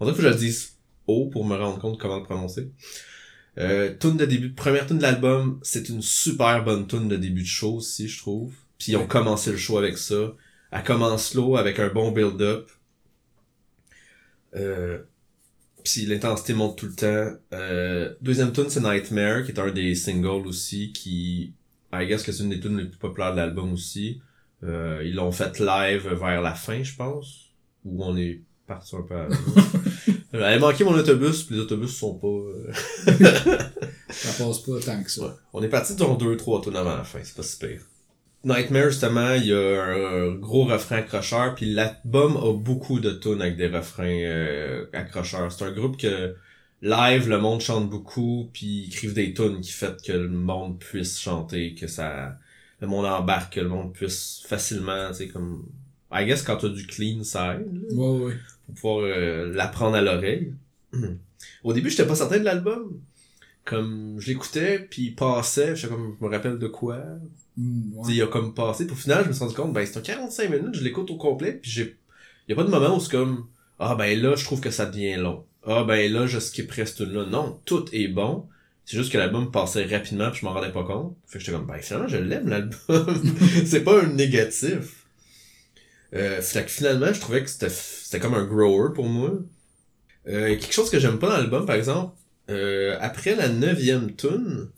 On 0.00 0.04
dirait 0.04 0.16
que 0.16 0.22
je 0.22 0.28
le 0.28 0.34
dise 0.34 0.76
haut 1.06 1.26
pour 1.26 1.44
me 1.44 1.56
rendre 1.56 1.78
compte 1.78 1.98
comment 1.98 2.18
le 2.18 2.24
prononcer. 2.24 2.70
Euh, 3.58 3.94
tune 3.98 4.16
de 4.16 4.24
début, 4.24 4.50
première 4.50 4.86
tune 4.86 4.98
de 4.98 5.02
l'album, 5.02 5.58
c'est 5.62 5.88
une 5.88 6.02
super 6.02 6.64
bonne 6.64 6.86
tune 6.86 7.08
de 7.08 7.16
début 7.16 7.42
de 7.42 7.46
show 7.46 7.76
aussi, 7.76 8.08
je 8.08 8.18
trouve. 8.18 8.52
Puis 8.78 8.92
ils 8.92 8.96
ont 8.96 9.06
commencé 9.06 9.50
le 9.50 9.56
show 9.56 9.78
avec 9.78 9.98
ça. 9.98 10.32
Elle 10.72 10.84
commence 10.84 11.28
slow 11.28 11.56
avec 11.56 11.78
un 11.78 11.88
bon 11.88 12.12
build-up. 12.12 12.70
Euh, 14.56 15.02
puis 15.84 16.06
l'intensité 16.06 16.54
monte 16.54 16.78
tout 16.78 16.86
le 16.86 16.94
temps. 16.94 17.36
Euh, 17.52 18.14
deuxième 18.22 18.52
tune, 18.52 18.70
c'est 18.70 18.80
Nightmare, 18.80 19.44
qui 19.44 19.52
est 19.52 19.60
un 19.60 19.70
des 19.70 19.94
singles 19.94 20.46
aussi, 20.46 20.92
qui, 20.92 21.54
I 21.92 22.06
guess 22.06 22.22
que 22.22 22.32
c'est 22.32 22.42
une 22.42 22.50
des 22.50 22.60
tunes 22.60 22.78
les 22.78 22.86
plus 22.86 22.98
populaires 22.98 23.32
de 23.32 23.36
l'album 23.36 23.72
aussi. 23.72 24.22
Euh, 24.64 25.02
ils 25.04 25.14
l'ont 25.14 25.32
fait 25.32 25.58
live 25.58 26.08
vers 26.08 26.40
la 26.40 26.54
fin, 26.54 26.82
je 26.82 26.96
pense. 26.96 27.50
Où 27.84 28.02
on 28.02 28.16
est 28.16 28.40
parti 28.66 28.96
un 28.96 29.02
peu 29.02 29.14
avant. 29.14 29.36
Elle 30.32 30.42
a 30.42 30.58
manqué 30.58 30.84
mon 30.84 30.94
autobus, 30.94 31.42
puis 31.42 31.56
les 31.56 31.60
autobus 31.60 31.94
sont 31.94 32.14
pas... 32.14 32.28
euh, 32.28 32.72
Ça 34.08 34.44
passe 34.44 34.58
pas 34.60 34.80
tant 34.80 35.02
que 35.02 35.10
ça. 35.10 35.22
Ouais. 35.26 35.32
On 35.52 35.62
est 35.62 35.68
parti 35.68 35.94
dans 35.96 36.14
deux, 36.16 36.36
trois 36.38 36.62
tours 36.62 36.74
avant 36.76 36.96
la 36.96 37.04
fin, 37.04 37.18
c'est 37.22 37.36
pas 37.36 37.42
si 37.42 37.58
pire. 37.58 37.82
Nightmare, 38.44 38.90
justement, 38.90 39.34
il 39.34 39.46
y 39.46 39.52
a 39.52 39.84
un, 39.84 40.34
gros 40.34 40.64
refrain 40.64 40.96
accrocheur, 40.96 41.54
puis 41.54 41.66
l'album 41.72 42.36
a 42.36 42.52
beaucoup 42.52 42.98
de 42.98 43.10
tunes 43.10 43.40
avec 43.40 43.56
des 43.56 43.68
refrains 43.68 44.04
euh, 44.04 44.86
accrocheurs. 44.92 45.52
C'est 45.52 45.64
un 45.64 45.72
groupe 45.72 45.96
que 45.96 46.34
live, 46.82 47.28
le 47.28 47.38
monde 47.38 47.60
chante 47.60 47.88
beaucoup, 47.88 48.50
puis 48.52 48.66
ils 48.66 48.86
écrivent 48.88 49.14
des 49.14 49.32
tunes 49.32 49.60
qui 49.60 49.70
fait 49.70 50.02
que 50.04 50.12
le 50.12 50.28
monde 50.28 50.78
puisse 50.80 51.20
chanter, 51.20 51.74
que 51.74 51.86
ça 51.86 52.36
le 52.80 52.88
monde 52.88 53.06
embarque, 53.06 53.54
que 53.54 53.60
le 53.60 53.68
monde 53.68 53.92
puisse 53.92 54.42
facilement, 54.46 55.08
tu 55.10 55.14
sais, 55.14 55.28
comme... 55.28 55.64
I 56.10 56.26
guess 56.26 56.42
quand 56.42 56.56
t'as 56.56 56.68
du 56.68 56.86
clean, 56.86 57.22
ça 57.22 57.54
aide, 57.54 57.72
là 57.72 57.94
Ouais, 57.94 58.24
ouais. 58.24 58.34
pour 58.66 58.74
pouvoir 58.74 59.04
euh, 59.04 59.50
l'apprendre 59.54 59.96
à 59.96 60.02
l'oreille. 60.02 60.52
Au 61.64 61.72
début, 61.72 61.88
j'étais 61.88 62.06
pas 62.06 62.16
certain 62.16 62.38
de 62.38 62.44
l'album. 62.44 63.00
Comme 63.64 64.16
je 64.18 64.28
l'écoutais, 64.28 64.80
puis 64.90 65.02
il 65.02 65.14
passait, 65.14 65.76
je 65.76 65.86
comme 65.86 66.16
je 66.18 66.24
me 66.24 66.30
rappelle 66.30 66.58
de 66.58 66.66
quoi. 66.66 66.98
Sais, 67.56 67.62
ouais. 67.94 68.14
Il 68.14 68.22
a 68.22 68.26
comme 68.26 68.54
passé. 68.54 68.86
Puis 68.86 68.94
au 68.94 68.98
final, 68.98 69.24
je 69.24 69.28
me 69.28 69.32
suis 69.32 69.42
rendu 69.42 69.54
compte, 69.54 69.72
ben 69.72 69.86
c'est 69.86 69.98
un 69.98 70.02
45 70.02 70.50
minutes, 70.50 70.74
je 70.74 70.84
l'écoute 70.84 71.10
au 71.10 71.16
complet, 71.16 71.52
puis 71.52 71.70
j'ai. 71.70 71.96
Y 72.48 72.52
a 72.52 72.56
pas 72.56 72.64
de 72.64 72.70
moment 72.70 72.96
où 72.96 73.00
c'est 73.00 73.10
comme 73.10 73.46
Ah 73.78 73.94
ben 73.94 74.20
là, 74.20 74.34
je 74.36 74.44
trouve 74.44 74.60
que 74.60 74.70
ça 74.70 74.86
devient 74.86 75.16
long. 75.16 75.44
Ah 75.66 75.84
ben 75.84 76.12
là, 76.12 76.26
je 76.26 76.38
skipperais 76.38 76.86
ce 76.86 77.04
là 77.04 77.24
Non, 77.26 77.60
tout 77.64 77.84
est 77.92 78.08
bon. 78.08 78.46
C'est 78.84 78.96
juste 78.96 79.12
que 79.12 79.18
l'album 79.18 79.52
passait 79.52 79.84
rapidement 79.84 80.30
puis 80.30 80.40
je 80.40 80.46
m'en 80.46 80.52
rendais 80.52 80.72
pas 80.72 80.82
compte. 80.82 81.16
Fait 81.26 81.38
que 81.38 81.44
j'étais 81.44 81.56
comme 81.56 81.66
ben 81.66 81.78
finalement 81.80 82.08
je 82.08 82.16
l'aime 82.16 82.48
l'album. 82.48 83.22
c'est 83.66 83.84
pas 83.84 84.02
un 84.02 84.06
négatif. 84.06 85.06
Euh, 86.14 86.42
fait 86.42 86.64
que 86.64 86.70
finalement, 86.70 87.12
je 87.12 87.20
trouvais 87.20 87.42
que 87.42 87.48
c'était 87.48 87.70
c'était 87.70 88.18
comme 88.18 88.34
un 88.34 88.44
grower 88.44 88.92
pour 88.94 89.06
moi. 89.06 89.30
Euh, 90.28 90.48
quelque 90.48 90.72
chose 90.72 90.90
que 90.90 90.98
j'aime 90.98 91.18
pas 91.18 91.28
dans 91.28 91.36
l'album, 91.36 91.66
par 91.66 91.76
exemple, 91.76 92.14
euh, 92.50 92.96
après 93.00 93.34
la 93.34 93.48
neuvième 93.48 94.14
tune, 94.14 94.68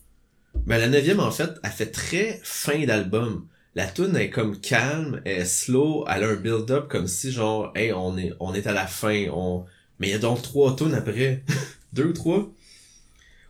ben 0.67 0.79
la 0.79 0.89
neuvième 0.89 1.21
en 1.21 1.31
fait, 1.31 1.51
elle 1.63 1.71
fait 1.71 1.91
très 1.91 2.41
fin 2.43 2.85
d'album. 2.87 3.47
La 3.75 3.87
tune 3.87 4.17
est 4.17 4.31
comme 4.31 4.61
calme, 4.61 5.21
elle 5.25 5.43
est 5.43 5.45
slow, 5.45 6.05
elle 6.09 6.25
a 6.25 6.29
un 6.29 6.37
build-up 6.37 6.89
comme 6.89 7.09
si 7.09 7.33
genre, 7.33 7.73
hey, 7.75 7.93
on 7.93 8.17
est, 8.17 8.33
on 8.41 8.55
est 8.55 8.67
à 8.67 8.73
la 8.73 8.87
fin, 8.87 9.27
on, 9.33 9.65
mais 9.99 10.09
il 10.09 10.11
y 10.13 10.15
a 10.15 10.19
donc 10.19 10.43
trois 10.43 10.77
tunes 10.77 10.95
après. 10.95 11.43
deux 11.93 12.07
ou 12.07 12.13
trois? 12.13 12.53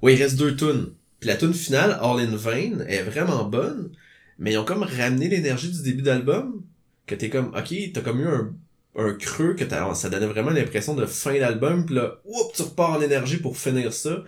Oui, 0.02 0.14
il 0.14 0.22
reste 0.22 0.36
deux 0.36 0.56
tunes. 0.56 0.94
Puis 1.20 1.28
la 1.28 1.36
tune 1.36 1.54
finale, 1.54 1.98
All 2.00 2.20
in 2.20 2.36
Vain, 2.36 2.80
est 2.86 3.02
vraiment 3.02 3.44
bonne, 3.44 3.92
mais 4.38 4.52
ils 4.52 4.58
ont 4.58 4.64
comme 4.64 4.82
ramené 4.82 5.28
l'énergie 5.28 5.70
du 5.70 5.82
début 5.82 6.02
d'album, 6.02 6.62
que 7.06 7.14
t'es 7.14 7.30
comme, 7.30 7.54
ok, 7.54 7.74
t'as 7.92 8.00
comme 8.00 8.20
eu 8.20 8.28
un, 8.28 8.54
un 8.96 9.14
creux, 9.14 9.54
que 9.54 9.64
t'as, 9.64 9.94
ça 9.94 10.08
donnait 10.10 10.26
vraiment 10.26 10.50
l'impression 10.50 10.94
de 10.94 11.06
fin 11.06 11.38
d'album, 11.38 11.86
puis 11.86 11.94
là, 11.96 12.20
oups, 12.24 12.56
tu 12.56 12.62
repars 12.62 12.92
en 12.92 13.00
énergie 13.00 13.38
pour 13.38 13.56
finir 13.56 13.92
ça. 13.92 14.24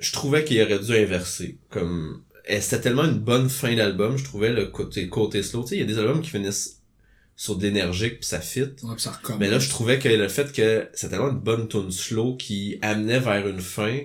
Je 0.00 0.12
trouvais 0.12 0.44
qu'il 0.44 0.60
aurait 0.62 0.78
dû 0.80 0.92
inverser. 0.92 1.58
Comme, 1.70 2.22
et 2.46 2.60
c'était 2.60 2.80
tellement 2.80 3.04
une 3.04 3.18
bonne 3.18 3.48
fin 3.48 3.74
d'album, 3.74 4.16
je 4.16 4.24
trouvais 4.24 4.50
le 4.52 4.66
côté, 4.66 5.08
côté 5.08 5.42
slow. 5.42 5.62
Tu 5.62 5.68
sais, 5.68 5.76
il 5.76 5.80
y 5.80 5.82
a 5.82 5.86
des 5.86 5.98
albums 5.98 6.20
qui 6.22 6.30
finissent 6.30 6.80
sur 7.36 7.56
de 7.56 7.62
l'énergique, 7.62 8.16
puis 8.20 8.26
ça 8.26 8.40
fit. 8.40 8.60
Ouais, 8.62 8.94
puis 8.94 9.00
ça 9.00 9.12
recommence. 9.12 9.40
Mais 9.40 9.48
là, 9.48 9.58
je 9.58 9.68
trouvais 9.70 9.98
que 9.98 10.08
le 10.08 10.28
fait 10.28 10.52
que 10.52 10.88
c'était 10.94 11.10
tellement 11.16 11.30
une 11.30 11.38
bonne 11.38 11.68
tune 11.68 11.90
slow 11.90 12.36
qui 12.36 12.78
amenait 12.82 13.20
vers 13.20 13.46
une 13.46 13.60
fin, 13.60 13.98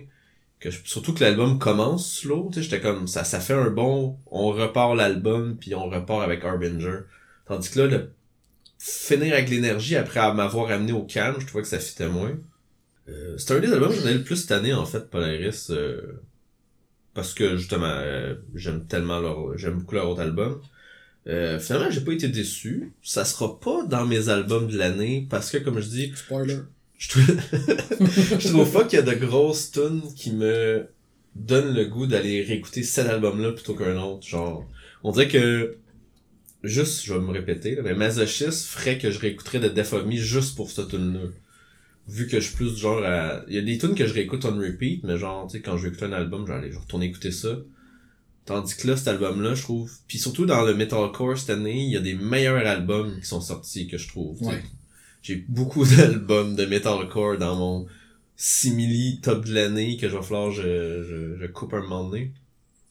que 0.59 0.69
je- 0.71 0.79
surtout 0.85 1.13
que 1.13 1.23
l'album 1.23 1.59
commence 1.59 2.09
slow, 2.19 2.49
tu 2.51 2.55
sais, 2.59 2.63
j'étais 2.63 2.81
comme, 2.81 3.07
ça, 3.07 3.23
ça 3.23 3.39
fait 3.39 3.53
un 3.53 3.69
bon, 3.69 4.17
on 4.27 4.47
repart 4.51 4.95
l'album, 4.95 5.57
puis 5.57 5.75
on 5.75 5.89
repart 5.89 6.23
avec 6.23 6.43
Harbinger. 6.45 6.99
Tandis 7.45 7.69
que 7.71 7.79
là, 7.81 7.87
le 7.87 8.11
finir 8.79 9.33
avec 9.33 9.49
l'énergie 9.49 9.95
après 9.95 10.33
m'avoir 10.33 10.71
amené 10.71 10.91
au 10.93 11.03
calme, 11.03 11.35
je 11.39 11.45
trouvais 11.45 11.63
que 11.63 11.69
ça 11.69 11.79
fitait 11.79 12.07
moins. 12.07 12.37
Euh, 13.07 13.37
c'est 13.37 13.53
un 13.53 13.59
des 13.59 13.71
albums 13.71 13.89
que 13.89 14.01
j'en 14.01 14.07
ai 14.07 14.13
le 14.13 14.23
plus 14.23 14.37
cette 14.37 14.51
année, 14.51 14.73
en 14.73 14.85
fait, 14.85 15.09
Polaris, 15.09 15.67
euh, 15.69 16.01
parce 17.13 17.33
que, 17.33 17.57
justement, 17.57 17.85
euh, 17.85 18.35
j'aime 18.55 18.85
tellement 18.85 19.19
leur, 19.19 19.57
j'aime 19.57 19.79
beaucoup 19.79 19.95
leur 19.95 20.09
autre 20.09 20.21
album. 20.21 20.61
Euh, 21.27 21.59
finalement, 21.59 21.89
j'ai 21.89 22.01
pas 22.01 22.13
été 22.13 22.27
déçu. 22.27 22.93
Ça 23.01 23.25
sera 23.25 23.59
pas 23.59 23.83
dans 23.85 24.05
mes 24.05 24.29
albums 24.29 24.67
de 24.67 24.77
l'année 24.77 25.27
parce 25.29 25.49
que, 25.49 25.57
comme 25.57 25.79
je 25.79 25.87
dis, 25.87 26.11
Spoiler. 26.15 26.59
je 26.97 27.09
trouve, 27.09 27.23
je 28.39 28.47
trouve 28.49 28.71
pas 28.71 28.83
qu'il 28.83 28.99
y 28.99 29.01
a 29.01 29.05
de 29.05 29.15
grosses 29.15 29.71
tunes 29.71 30.01
qui 30.15 30.31
me 30.33 30.87
donnent 31.35 31.73
le 31.73 31.85
goût 31.85 32.05
d'aller 32.05 32.43
réécouter 32.43 32.83
cet 32.83 33.07
album-là 33.07 33.53
plutôt 33.53 33.75
qu'un 33.75 33.97
autre. 33.97 34.27
Genre, 34.27 34.65
on 35.03 35.11
dirait 35.11 35.27
que, 35.27 35.77
juste, 36.63 37.03
je 37.05 37.13
vais 37.13 37.19
me 37.19 37.31
répéter, 37.31 37.75
là, 37.75 37.81
mais 37.83 37.95
Masochist 37.95 38.65
ferait 38.67 38.97
que 38.97 39.09
je 39.09 39.19
réécouterais 39.19 39.59
de 39.59 39.69
Death 39.69 39.93
of 39.93 40.05
Me 40.05 40.15
juste 40.15 40.55
pour 40.55 40.69
cette 40.69 40.89
tune-là. 40.89 41.29
Vu 42.07 42.27
que 42.27 42.39
je 42.39 42.47
suis 42.47 42.55
plus 42.55 42.77
genre 42.77 43.03
à... 43.03 43.43
Il 43.47 43.55
y 43.55 43.57
a 43.57 43.61
des 43.61 43.77
tunes 43.77 43.95
que 43.95 44.05
je 44.05 44.13
réécoute 44.13 44.45
on 44.45 44.57
repeat, 44.57 45.03
mais 45.03 45.17
genre, 45.17 45.47
tu 45.47 45.57
sais, 45.57 45.61
quand 45.61 45.77
je 45.77 45.83
vais 45.83 45.89
écouter 45.89 46.05
un 46.05 46.13
album, 46.13 46.45
j'allais 46.47 46.71
je 46.71 46.77
retourne 46.77 47.03
écouter 47.03 47.31
ça. 47.31 47.57
Tandis 48.45 48.75
que 48.75 48.87
là, 48.87 48.95
cet 48.95 49.07
album-là, 49.07 49.55
je 49.55 49.63
trouve... 49.63 49.91
Puis 50.07 50.19
surtout 50.19 50.45
dans 50.45 50.63
le 50.63 50.75
metalcore 50.75 51.37
cette 51.37 51.49
année, 51.49 51.83
il 51.83 51.91
y 51.91 51.97
a 51.97 52.01
des 52.01 52.13
meilleurs 52.13 52.65
albums 52.67 53.19
qui 53.19 53.25
sont 53.25 53.41
sortis 53.41 53.87
que 53.87 53.97
je 53.97 54.07
trouve. 54.07 54.41
Ouais. 54.43 54.61
J'ai 55.23 55.43
beaucoup 55.47 55.83
d'albums 55.97 56.55
de 56.55 56.65
metalcore 56.65 57.39
dans 57.39 57.55
mon 57.55 57.87
simili 58.37 59.19
top 59.21 59.45
de 59.45 59.53
l'année 59.53 59.97
que 59.97 60.09
je 60.09 60.15
vais 60.15 60.23
falloir 60.23 60.51
je, 60.51 60.61
je, 60.61 61.37
je 61.39 61.45
coupe 61.47 61.73
un 61.73 61.81
moment 61.81 62.09
donné. 62.09 62.31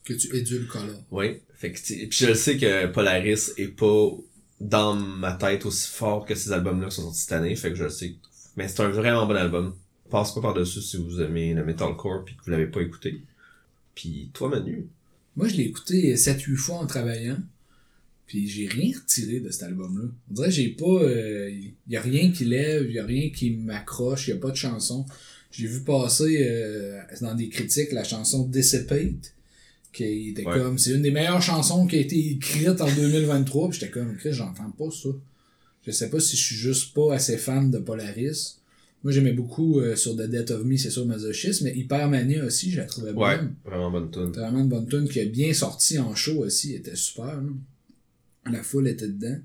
Que 0.03 0.13
tu 0.13 0.35
édulcoles. 0.35 0.97
Oui. 1.11 1.39
Fait 1.55 1.71
que, 1.71 1.79
puis 1.79 2.09
je 2.11 2.25
le 2.27 2.35
sais 2.35 2.57
que 2.57 2.87
Polaris 2.87 3.51
est 3.57 3.75
pas 3.75 4.11
dans 4.59 4.95
ma 4.95 5.33
tête 5.33 5.65
aussi 5.65 5.89
fort 5.89 6.25
que 6.25 6.35
ces 6.35 6.51
albums-là 6.51 6.89
qui 6.89 6.95
sont 6.95 7.03
sortis 7.03 7.21
cette 7.21 7.31
année. 7.31 7.55
Fait 7.55 7.69
que 7.69 7.75
je 7.75 7.87
sais. 7.87 8.15
Mais 8.55 8.67
c'est 8.67 8.81
un 8.81 8.89
vraiment 8.89 9.25
bon 9.25 9.35
album. 9.35 9.75
Passe 10.09 10.33
pas 10.33 10.41
par-dessus 10.41 10.81
si 10.81 10.97
vous 10.97 11.21
aimez 11.21 11.53
le 11.53 11.65
metalcore 11.65 12.23
puis 12.25 12.35
que 12.35 12.43
vous 12.45 12.51
l'avez 12.51 12.67
pas 12.67 12.81
écouté. 12.81 13.21
Puis 13.95 14.29
toi, 14.33 14.49
Manu? 14.49 14.87
Moi, 15.35 15.47
je 15.47 15.55
l'ai 15.55 15.63
écouté 15.63 16.15
7-8 16.15 16.55
fois 16.55 16.75
en 16.77 16.85
travaillant. 16.87 17.37
Puis 18.27 18.47
j'ai 18.47 18.67
rien 18.67 18.91
retiré 18.97 19.39
de 19.39 19.49
cet 19.51 19.63
album-là. 19.63 20.05
On 20.29 20.33
dirait 20.33 20.47
que 20.47 20.53
j'ai 20.53 20.69
pas. 20.69 20.99
Il 21.03 21.73
y 21.89 21.97
a 21.97 22.01
rien 22.01 22.31
qui 22.31 22.45
lève, 22.45 22.89
y 22.89 22.97
a 22.99 23.05
rien 23.05 23.29
qui 23.29 23.51
m'accroche, 23.51 24.27
y 24.27 24.31
a 24.31 24.37
pas 24.37 24.49
de 24.51 24.55
chanson. 24.55 25.05
J'ai 25.51 25.67
vu 25.67 25.81
passer 25.81 26.39
euh, 26.49 26.99
dans 27.21 27.35
des 27.35 27.49
critiques 27.49 27.91
la 27.91 28.03
chanson 28.03 28.45
Dissipate, 28.47 29.33
qui 29.93 30.29
était 30.29 30.45
Ouais. 30.45 30.57
comme. 30.57 30.77
C'est 30.79 30.91
une 30.91 31.03
des 31.03 31.11
meilleures 31.11 31.41
chansons 31.41 31.85
qui 31.87 31.97
a 31.97 31.99
été 31.99 32.31
écrite 32.31 32.81
en 32.81 32.91
2023. 32.93 33.69
Puis 33.69 33.79
j'étais 33.79 33.91
comme, 33.91 34.15
Chris, 34.17 34.33
j'entends 34.33 34.71
pas 34.71 34.89
ça. 34.89 35.09
Je 35.85 35.91
sais 35.91 36.09
pas 36.09 36.19
si 36.19 36.35
je 36.35 36.41
suis 36.41 36.55
juste 36.55 36.93
pas 36.93 37.13
assez 37.15 37.37
fan 37.37 37.69
de 37.71 37.77
Polaris. 37.77 38.57
Moi, 39.03 39.11
j'aimais 39.11 39.33
beaucoup 39.33 39.79
euh, 39.79 39.95
sur 39.95 40.15
The 40.15 40.23
Death 40.27 40.49
of 40.51 40.63
Me, 40.63 40.77
c'est 40.77 40.89
sûr, 40.89 41.05
Masochist, 41.05 41.61
mais 41.61 41.75
Hypermania 41.77 42.43
aussi, 42.43 42.71
je 42.71 42.77
la 42.77 42.85
trouvais 42.85 43.11
Ouais, 43.11 43.37
bonne. 43.37 43.53
vraiment 43.63 43.91
bonne 43.91 44.09
tune. 44.09 44.31
Vraiment 44.31 44.61
une 44.61 44.69
bonne 44.69 44.87
tune 44.87 45.07
qui 45.07 45.19
a 45.19 45.25
bien 45.25 45.53
sorti 45.53 45.99
en 45.99 46.15
show 46.15 46.43
aussi, 46.43 46.73
elle 46.73 46.79
était 46.79 46.95
super. 46.95 47.25
là. 47.41 48.51
La 48.51 48.63
foule 48.63 48.87
était 48.87 49.07
dedans. 49.07 49.37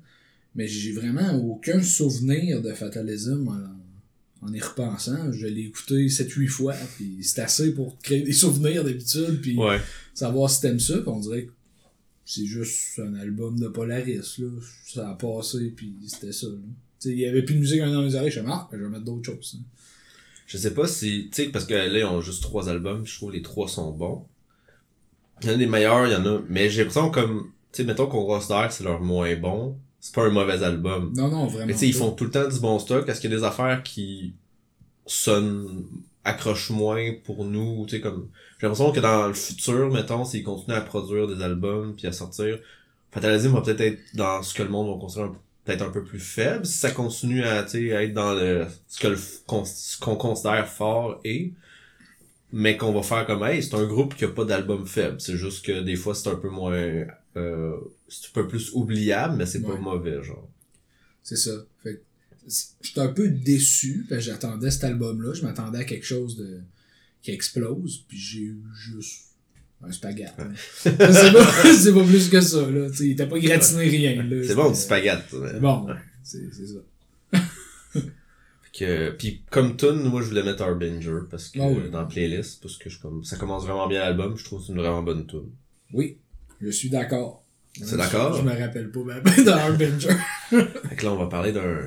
Mais 0.54 0.66
j'ai 0.66 0.92
vraiment 0.92 1.34
aucun 1.44 1.82
souvenir 1.82 2.60
de 2.62 2.72
Fatalism 2.72 3.48
en, 3.48 4.46
en 4.46 4.52
y 4.52 4.60
repensant. 4.60 5.30
Je 5.30 5.46
l'ai 5.46 5.62
écouté 5.66 6.06
7-8 6.08 6.46
fois, 6.48 6.74
puis 6.96 7.18
c'est 7.22 7.40
assez 7.42 7.72
pour 7.72 7.98
créer 7.98 8.22
des 8.22 8.32
souvenirs 8.32 8.82
d'habitude, 8.82 9.40
puis 9.42 9.56
Ouais. 9.58 9.78
savoir 10.14 10.50
si 10.50 10.62
t'aimes 10.62 10.80
ça, 10.80 10.94
puis 10.98 11.08
on 11.08 11.20
dirait 11.20 11.44
que 11.44 11.50
c'est 12.30 12.46
juste 12.46 13.00
un 13.00 13.14
album 13.16 13.58
de 13.58 13.66
Polaris, 13.66 14.38
là. 14.38 14.48
Ça 14.86 15.10
a 15.10 15.14
passé, 15.14 15.72
puis 15.74 15.94
c'était 16.06 16.30
ça, 16.30 16.46
il 17.04 17.18
y 17.18 17.26
avait 17.26 17.42
plus 17.42 17.56
de 17.56 17.60
musique 17.60 17.80
dans 17.80 18.02
les 18.02 18.14
oreilles, 18.14 18.30
je 18.30 18.38
me 18.38 18.48
ah, 18.48 18.68
je 18.72 18.76
vais 18.76 18.88
mettre 18.88 19.04
d'autres 19.04 19.24
choses. 19.24 19.56
hein. 19.58 19.64
Je 20.46 20.56
sais 20.56 20.72
pas 20.72 20.86
si, 20.86 21.28
tu 21.32 21.42
sais, 21.42 21.48
parce 21.48 21.64
que 21.64 21.74
là, 21.74 21.98
ils 21.98 22.04
ont 22.04 22.20
juste 22.20 22.42
trois 22.42 22.68
albums, 22.68 23.04
je 23.04 23.16
trouve 23.16 23.32
les 23.32 23.42
trois 23.42 23.66
sont 23.66 23.90
bons. 23.90 24.24
Il 25.42 25.48
y 25.48 25.50
en 25.50 25.54
a 25.54 25.56
des 25.56 25.66
meilleurs, 25.66 26.06
il 26.06 26.12
y 26.12 26.16
en 26.16 26.24
a, 26.24 26.40
mais 26.48 26.70
j'ai 26.70 26.84
l'impression 26.84 27.10
comme, 27.10 27.50
tu 27.72 27.78
sais, 27.82 27.84
mettons 27.84 28.06
qu'on 28.06 28.24
considère 28.26 28.70
c'est 28.70 28.84
leur 28.84 29.00
moins 29.00 29.34
bon, 29.34 29.76
c'est 29.98 30.14
pas 30.14 30.24
un 30.24 30.30
mauvais 30.30 30.62
album. 30.62 31.12
Non, 31.16 31.28
non, 31.28 31.46
vraiment. 31.48 31.66
Mais 31.66 31.72
tu 31.72 31.80
sais, 31.80 31.88
ils 31.88 31.94
font 31.94 32.12
tout 32.12 32.24
le 32.26 32.30
temps 32.30 32.48
du 32.48 32.60
bon 32.60 32.78
stock, 32.78 33.08
est-ce 33.08 33.20
qu'il 33.20 33.30
y 33.30 33.34
a 33.34 33.36
des 33.38 33.44
affaires 33.44 33.82
qui 33.82 34.34
sonnent, 35.04 35.84
accrochent 36.24 36.70
moins 36.70 37.12
pour 37.24 37.44
nous, 37.44 37.86
tu 37.86 37.96
sais, 37.96 38.00
comme, 38.02 38.28
j'ai 38.58 38.66
l'impression 38.66 38.92
que 38.92 39.00
dans 39.00 39.26
le 39.28 39.34
futur, 39.34 39.90
mettons, 39.90 40.24
s'ils 40.24 40.44
continuent 40.44 40.76
à 40.76 40.80
produire 40.82 41.26
des 41.28 41.42
albums 41.42 41.94
puis 41.96 42.06
à 42.06 42.12
sortir, 42.12 42.58
Fatalism 43.12 43.52
va 43.54 43.62
peut-être 43.62 43.80
être 43.80 44.00
dans 44.14 44.42
ce 44.42 44.54
que 44.54 44.62
le 44.62 44.68
monde 44.68 44.92
va 44.94 45.00
considérer 45.00 45.30
peut-être 45.64 45.82
un 45.82 45.90
peu 45.90 46.02
plus 46.04 46.20
faible, 46.20 46.64
si 46.66 46.78
ça 46.78 46.90
continue 46.90 47.44
à, 47.44 47.62
tu 47.64 47.90
être 47.92 48.14
dans 48.14 48.34
le, 48.34 48.66
ce 48.88 48.98
que 49.00 49.08
le, 49.08 49.18
qu'on, 49.46 49.64
ce 49.64 49.98
qu'on 49.98 50.16
considère 50.16 50.66
fort 50.68 51.20
et, 51.24 51.52
mais 52.52 52.76
qu'on 52.76 52.92
va 52.92 53.02
faire 53.02 53.26
comme, 53.26 53.44
hey, 53.44 53.62
c'est 53.62 53.74
un 53.74 53.84
groupe 53.86 54.14
qui 54.16 54.24
a 54.24 54.28
pas 54.28 54.44
d'album 54.44 54.86
faible, 54.86 55.20
c'est 55.20 55.36
juste 55.36 55.64
que 55.64 55.80
des 55.80 55.96
fois 55.96 56.14
c'est 56.14 56.28
un 56.30 56.36
peu 56.36 56.48
moins, 56.48 57.06
euh, 57.36 57.76
c'est 58.08 58.26
un 58.28 58.32
peu 58.34 58.48
plus 58.48 58.72
oubliable, 58.74 59.36
mais 59.36 59.46
c'est 59.46 59.62
pas 59.64 59.74
Ouais. 59.74 59.78
mauvais, 59.78 60.22
genre. 60.22 60.48
C'est 61.22 61.36
ça. 61.36 61.52
Fait 61.82 62.02
j'étais 62.82 63.00
un 63.00 63.08
peu 63.08 63.28
déçu 63.28 64.06
parce 64.08 64.24
que 64.24 64.30
j'attendais 64.32 64.70
cet 64.70 64.84
album-là. 64.84 65.32
Je 65.34 65.42
m'attendais 65.42 65.78
à 65.78 65.84
quelque 65.84 66.06
chose 66.06 66.36
de 66.36 66.60
qui 67.22 67.30
explose, 67.32 68.04
puis 68.08 68.18
j'ai 68.18 68.40
eu 68.40 68.62
juste 68.74 69.26
un 69.82 69.92
spaghette. 69.92 70.32
hein. 70.38 70.52
c'est 70.76 70.96
pas, 70.98 71.92
pas 71.92 72.04
plus 72.04 72.28
que 72.30 72.40
ça, 72.40 72.70
là. 72.70 72.88
T'sais, 72.90 73.06
il 73.06 73.10
était 73.12 73.26
pas 73.26 73.38
gratiné 73.38 73.84
rien, 73.84 74.22
là. 74.22 74.42
C'est 74.46 74.54
bon 74.54 74.70
du. 74.70 74.76
C'est 75.30 75.60
bon, 75.60 75.86
c'est 76.22 76.48
c'est 76.52 76.66
ça. 76.66 76.80
Que, 78.72 79.10
puis 79.10 79.42
comme 79.50 79.76
tune, 79.76 80.04
moi 80.04 80.22
je 80.22 80.28
voulais 80.28 80.44
mettre 80.44 80.62
Harbinger 80.62 81.22
parce 81.28 81.48
que 81.48 81.58
Ah 81.60 81.66
oui. 81.68 81.90
dans 81.90 81.98
la 82.02 82.06
playlist 82.06 82.62
parce 82.62 82.76
que 82.78 82.88
je 82.88 83.00
comme 83.00 83.24
ça 83.24 83.36
commence 83.36 83.64
vraiment 83.64 83.88
bien 83.88 83.98
l'album, 83.98 84.36
je 84.38 84.44
trouve 84.44 84.60
que 84.60 84.66
c'est 84.66 84.72
une 84.72 84.78
vraiment 84.78 85.02
bonne 85.02 85.26
tune. 85.26 85.50
Oui, 85.92 86.18
je 86.60 86.70
suis 86.70 86.88
d'accord. 86.88 87.44
C'est 87.82 87.96
d'accord? 87.96 88.36
Je 88.36 88.42
me 88.42 88.56
rappelle 88.56 88.92
pas 88.92 89.00
ben, 89.20 89.44
dans 89.44 89.56
Harbinger. 89.56 90.14
Fait 90.50 90.96
que 90.96 91.04
là 91.04 91.12
on 91.12 91.16
va 91.16 91.26
parler 91.26 91.50
d'un 91.52 91.80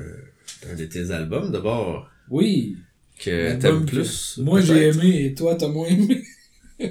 d'un 0.62 0.74
de 0.74 0.84
tes 0.84 1.10
albums 1.10 1.50
d'abord 1.52 2.08
Oui. 2.30 2.76
que 3.18 3.54
t'aimes 3.56 3.84
que 3.84 3.90
plus. 3.90 4.38
Moi, 4.42 4.60
j'ai 4.60 4.88
aimé 4.88 5.24
et 5.26 5.34
toi, 5.34 5.54
t'as 5.54 5.68
moins 5.68 5.86
aimé. 5.88 6.22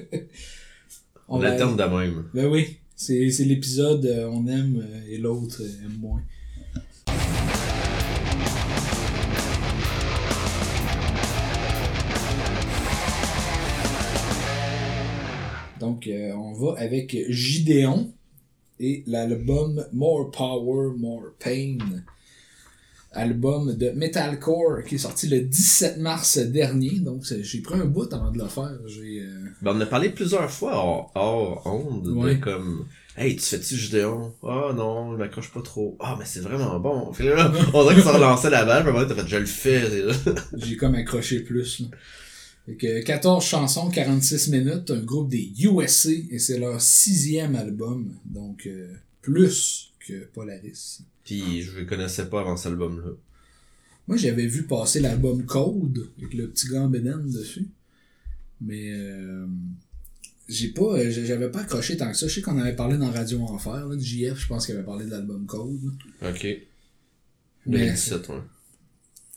On 1.28 1.40
va- 1.40 1.50
l'alterne 1.50 1.76
de 1.78 1.84
même. 1.84 2.26
Ben 2.34 2.46
oui, 2.48 2.78
c'est 2.96 3.30
l'épisode 3.46 4.06
euh, 4.06 4.28
on 4.30 4.46
aime 4.48 4.84
euh, 4.86 5.02
et 5.10 5.18
l'autre 5.18 5.62
euh, 5.62 5.86
aime 5.86 5.98
moins. 6.00 6.22
Donc, 15.80 16.08
euh, 16.08 16.32
on 16.34 16.54
va 16.54 16.80
avec 16.80 17.16
Gideon 17.30 18.12
et 18.80 19.04
l'album 19.06 19.86
More 19.92 20.32
Power, 20.32 20.96
More 20.98 21.32
Pain. 21.40 21.78
Album 23.14 23.76
de 23.76 23.90
Metalcore 23.92 24.84
qui 24.88 24.96
est 24.96 25.00
sorti 25.00 25.28
le 25.28 25.42
17 25.42 25.98
mars 26.00 26.38
dernier. 26.38 27.00
Donc, 27.00 27.24
j'ai 27.42 27.62
pris 27.62 27.80
un 27.80 27.86
bout 27.86 28.12
avant 28.14 28.32
de 28.32 28.38
le 28.40 28.48
faire. 28.48 28.72
J'ai. 28.88 29.22
euh, 29.22 29.46
Ben, 29.62 29.72
on 29.72 29.78
en 29.78 29.82
a 29.82 29.86
parlé 29.86 30.10
plusieurs 30.10 30.50
fois 30.50 30.74
hors, 30.76 31.12
hors 31.16 31.62
onde, 31.66 32.04
de 32.04 32.34
comme 32.36 32.86
Hey, 33.16 33.36
tu 33.36 33.44
fais-tu 33.46 33.76
Gideon? 33.76 34.34
Ah 34.42 34.72
non, 34.76 35.14
je 35.14 35.18
m'accroche 35.18 35.52
pas 35.52 35.62
trop. 35.62 35.96
Ah, 36.00 36.16
mais 36.18 36.26
c'est 36.26 36.40
vraiment 36.40 36.80
bon. 36.80 37.14
Fait 37.14 37.26
que 37.26 37.30
là, 37.30 37.52
on 37.74 37.84
dirait 37.84 37.96
que 37.96 38.02
ça 38.02 38.12
relançait 38.14 38.50
la 38.50 38.66
balle, 38.66 38.84
moment, 38.86 39.06
t'as 39.08 39.14
fait 39.14 39.28
je 39.28 39.38
le 39.38 39.46
fais. 39.46 39.84
J'ai 40.58 40.76
comme 40.78 40.96
accroché 40.96 41.42
plus. 41.42 41.82
Là. 41.82 41.88
Fait 42.66 42.76
que 42.76 43.02
14 43.04 43.44
chansons, 43.46 43.90
46 43.90 44.50
minutes, 44.50 44.90
un 44.90 45.02
groupe 45.02 45.30
des 45.30 45.52
USA 45.60 46.10
et 46.32 46.40
c'est 46.40 46.58
leur 46.58 46.82
sixième 46.82 47.56
album, 47.56 48.14
donc 48.26 48.66
euh, 48.66 48.88
plus 49.22 49.92
que 50.08 50.26
Polaris. 50.34 51.02
Puis 51.26 51.62
je 51.62 51.80
le 51.80 51.86
connaissais 51.86 52.28
pas 52.30 52.42
avant 52.42 52.58
cet 52.58 52.68
album-là. 52.74 53.12
Moi 54.08 54.18
j'avais 54.18 54.48
vu 54.48 54.64
passer 54.64 55.00
l'album 55.00 55.46
Code 55.46 56.10
avec 56.18 56.34
le 56.34 56.50
petit 56.50 56.68
gars 56.68 56.82
en 56.82 56.90
bédaine 56.90 57.30
dessus, 57.30 57.68
mais 58.60 58.92
euh, 58.92 59.46
j'ai 60.50 60.70
pas, 60.70 60.98
euh, 61.00 61.10
j'avais 61.10 61.50
pas 61.50 61.62
accroché 61.62 61.96
tant 61.96 62.12
que 62.12 62.18
ça. 62.18 62.28
Je 62.28 62.34
sais 62.36 62.42
qu'on 62.42 62.58
avait 62.60 62.76
parlé 62.76 62.98
dans 62.98 63.10
Radio 63.10 63.40
Enfer, 63.42 63.88
là, 63.88 63.96
de 63.96 64.02
JF, 64.02 64.38
je 64.38 64.48
pense 64.48 64.66
qu'il 64.66 64.76
avait 64.76 64.84
parlé 64.84 65.06
de 65.06 65.12
l'album 65.12 65.46
Code. 65.46 65.80
là. 66.22 66.30
Ok. 66.32 66.44
Mais- 67.66 67.78
2017, 67.80 68.28
ouais. 68.30 68.36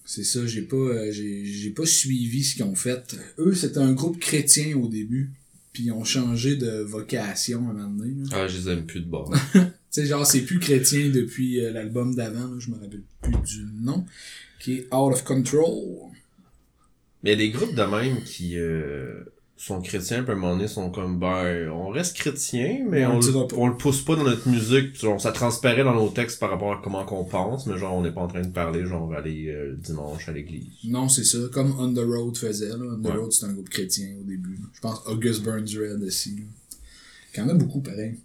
C'est 0.05 0.25
ça, 0.25 0.44
j'ai 0.46 0.62
pas 0.62 0.77
euh, 0.77 1.11
j'ai 1.12 1.70
pas 1.70 1.87
suivi 1.87 2.42
ce 2.44 2.55
qu'ils 2.55 2.64
ont 2.64 2.75
fait. 2.75 3.16
Eux, 3.38 3.55
c'était 3.55 3.79
un 3.79 3.92
groupe 3.92 4.18
chrétien 4.18 4.77
au 4.77 4.88
début, 4.88 5.33
puis 5.77 5.85
ils 5.85 5.93
ont 5.93 6.05
changé 6.05 6.57
de 6.57 6.81
vocation 6.81 7.69
à 7.69 7.71
un 7.73 7.75
moment 7.75 7.89
donné. 7.91 8.15
là. 8.31 8.39
Ah, 8.45 8.49
je 8.49 8.57
les 8.57 8.71
aime 8.71 8.87
plus 8.87 9.01
de 9.01 9.11
bord. 9.11 9.31
Tu 9.53 10.03
sais, 10.03 10.07
genre, 10.07 10.27
c'est 10.27 10.41
plus 10.41 10.59
chrétien 10.59 11.11
depuis 11.11 11.62
euh, 11.62 11.71
l'album 11.71 12.15
d'avant, 12.15 12.59
je 12.59 12.71
me 12.71 12.77
rappelle 12.77 13.03
plus 13.21 13.37
du 13.45 13.67
nom, 13.83 14.07
qui 14.59 14.75
est 14.75 14.95
Out 14.95 15.12
of 15.12 15.25
Control. 15.25 16.11
Mais 17.23 17.33
il 17.33 17.41
y 17.41 17.45
a 17.45 17.47
des 17.47 17.51
groupes 17.51 17.75
de 17.75 17.83
même 17.83 18.23
qui 18.23 18.59
euh, 18.59 19.23
sont 19.57 19.81
chrétiens, 19.81 20.23
puis 20.23 20.33
à 20.33 20.35
un 20.35 20.38
moment 20.38 20.55
donné, 20.55 20.69
sont 20.69 20.90
comme, 20.90 21.19
ben, 21.19 21.71
on 21.71 21.88
reste 21.88 22.16
chrétien, 22.16 22.85
mais 22.88 23.07
On 23.07 23.16
on, 23.16 23.21
le 23.21 23.55
on 23.57 23.73
pousse 23.75 24.03
pas 24.03 24.14
dans 24.14 24.25
notre 24.25 24.47
musique, 24.49 24.92
puis 24.92 25.01
genre, 25.03 25.21
ça 25.21 25.33
transparaît 25.33 25.83
dans 25.83 25.95
nos 25.95 26.11
textes 26.11 26.38
par 26.38 26.51
rapport 26.51 26.73
à 26.75 26.81
comment 26.85 27.05
qu'on 27.05 27.25
pense, 27.25 27.66
mais 27.66 27.79
genre, 27.79 27.95
on 27.95 28.03
n'est 28.03 28.12
pas 28.12 28.21
en 28.21 28.29
train 28.29 28.42
de 28.42 28.49
parler, 28.53 28.85
genre, 28.85 29.12
aller 29.14 29.49
euh, 29.49 29.75
dimanche 29.79 30.29
à 30.29 30.33
l'église. 30.33 30.66
Non, 30.85 31.09
c'est 31.09 31.25
ça, 31.25 31.38
comme 31.53 31.75
On 31.79 31.92
the 31.92 31.99
Road 32.07 32.37
faisait. 32.37 32.69
Là. 32.69 32.77
On 32.79 33.01
the 33.01 33.07
Ouais. 33.07 33.16
Road, 33.16 33.33
c'est 33.33 33.47
un 33.47 33.53
groupe 33.55 33.69
chrétien 33.71 34.09
au 34.21 34.25
début. 34.25 34.59
Je 34.75 34.81
pense 34.81 35.01
August 35.07 35.42
Burns 35.42 35.66
Red 35.75 36.03
aussi. 36.03 36.37
là. 36.37 36.42
Quand 37.35 37.47
même 37.47 37.59
beaucoup, 37.59 37.81
pareil. 37.81 38.16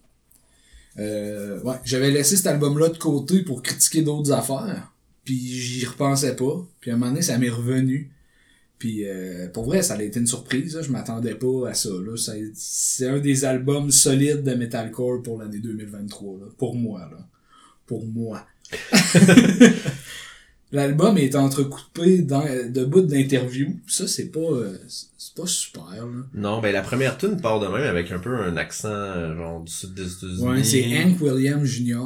Euh, 1.00 1.62
ouais, 1.62 1.76
j'avais 1.86 2.12
laissé 2.12 2.36
cet 2.36 2.48
album-là 2.48 2.90
de 2.90 2.98
côté 2.98 3.42
pour 3.44 3.62
critiquer 3.64 4.02
d'autres 4.02 4.32
affaires. 4.34 4.92
Puis 5.24 5.38
j'y 5.38 5.86
repensais 5.86 6.36
pas. 6.36 6.68
Puis 6.82 6.92
à 6.92 6.96
un 6.96 6.98
moment 6.98 7.12
donné, 7.12 7.22
ça 7.22 7.38
m'est 7.38 7.50
revenu. 7.50 8.12
Puis 8.82 9.08
euh, 9.08 9.48
pour 9.50 9.66
vrai, 9.66 9.84
ça 9.84 9.94
a 9.94 10.02
été 10.02 10.20
une 10.20 10.26
surprise. 10.26 10.76
là. 10.76 10.82
Je 10.82 10.92
m'attendais 10.92 11.36
pas 11.36 11.70
à 11.70 11.74
ça. 11.76 11.90
Là. 11.90 12.18
Ça- 12.18 12.34
C'est 12.56 13.08
un 13.08 13.20
des 13.20 13.46
albums 13.46 13.92
solides 13.92 14.42
de 14.42 14.56
metalcore 14.56 15.22
pour 15.22 15.38
l'année 15.40 15.60
2023. 15.60 16.40
Là. 16.40 16.46
Pour 16.58 16.76
moi. 16.76 17.02
Là. 17.12 17.28
Pour 17.86 18.08
moi. 18.08 18.44
L'album 20.74 21.18
est 21.18 21.36
entrecoupé 21.36 22.20
dans, 22.24 22.44
de 22.46 22.86
bouts 22.86 23.02
d'interviews. 23.02 23.78
Ça, 23.88 24.08
c'est 24.08 24.30
pas, 24.32 24.40
euh, 24.40 24.78
c'est 24.88 25.36
pas 25.36 25.46
super. 25.46 25.84
Là. 26.08 26.24
Non, 26.34 26.62
ben, 26.62 26.72
la 26.72 26.82
première 26.82 27.18
tune 27.18 27.42
part 27.42 27.60
de 27.60 27.68
même 27.68 27.86
avec 27.86 28.10
un 28.12 28.20
peu 28.20 28.34
un 28.38 28.56
accent, 28.56 28.88
euh, 28.88 29.36
genre, 29.36 29.62
du 29.62 29.72
sud 29.72 29.94
des 29.94 30.12
États-Unis. 30.12 30.42
Ouais, 30.48 30.64
c'est 30.64 31.04
Hank 31.04 31.20
Williams 31.22 31.66
Jr. 31.68 31.98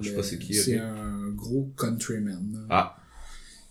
Je 0.00 0.08
sais 0.10 0.16
pas 0.16 0.22
c'est 0.24 0.38
qui, 0.40 0.54
C'est 0.54 0.76
un 0.78 1.28
gros 1.36 1.70
countryman. 1.76 2.44
là. 2.52 2.58
Ah, 2.68 2.96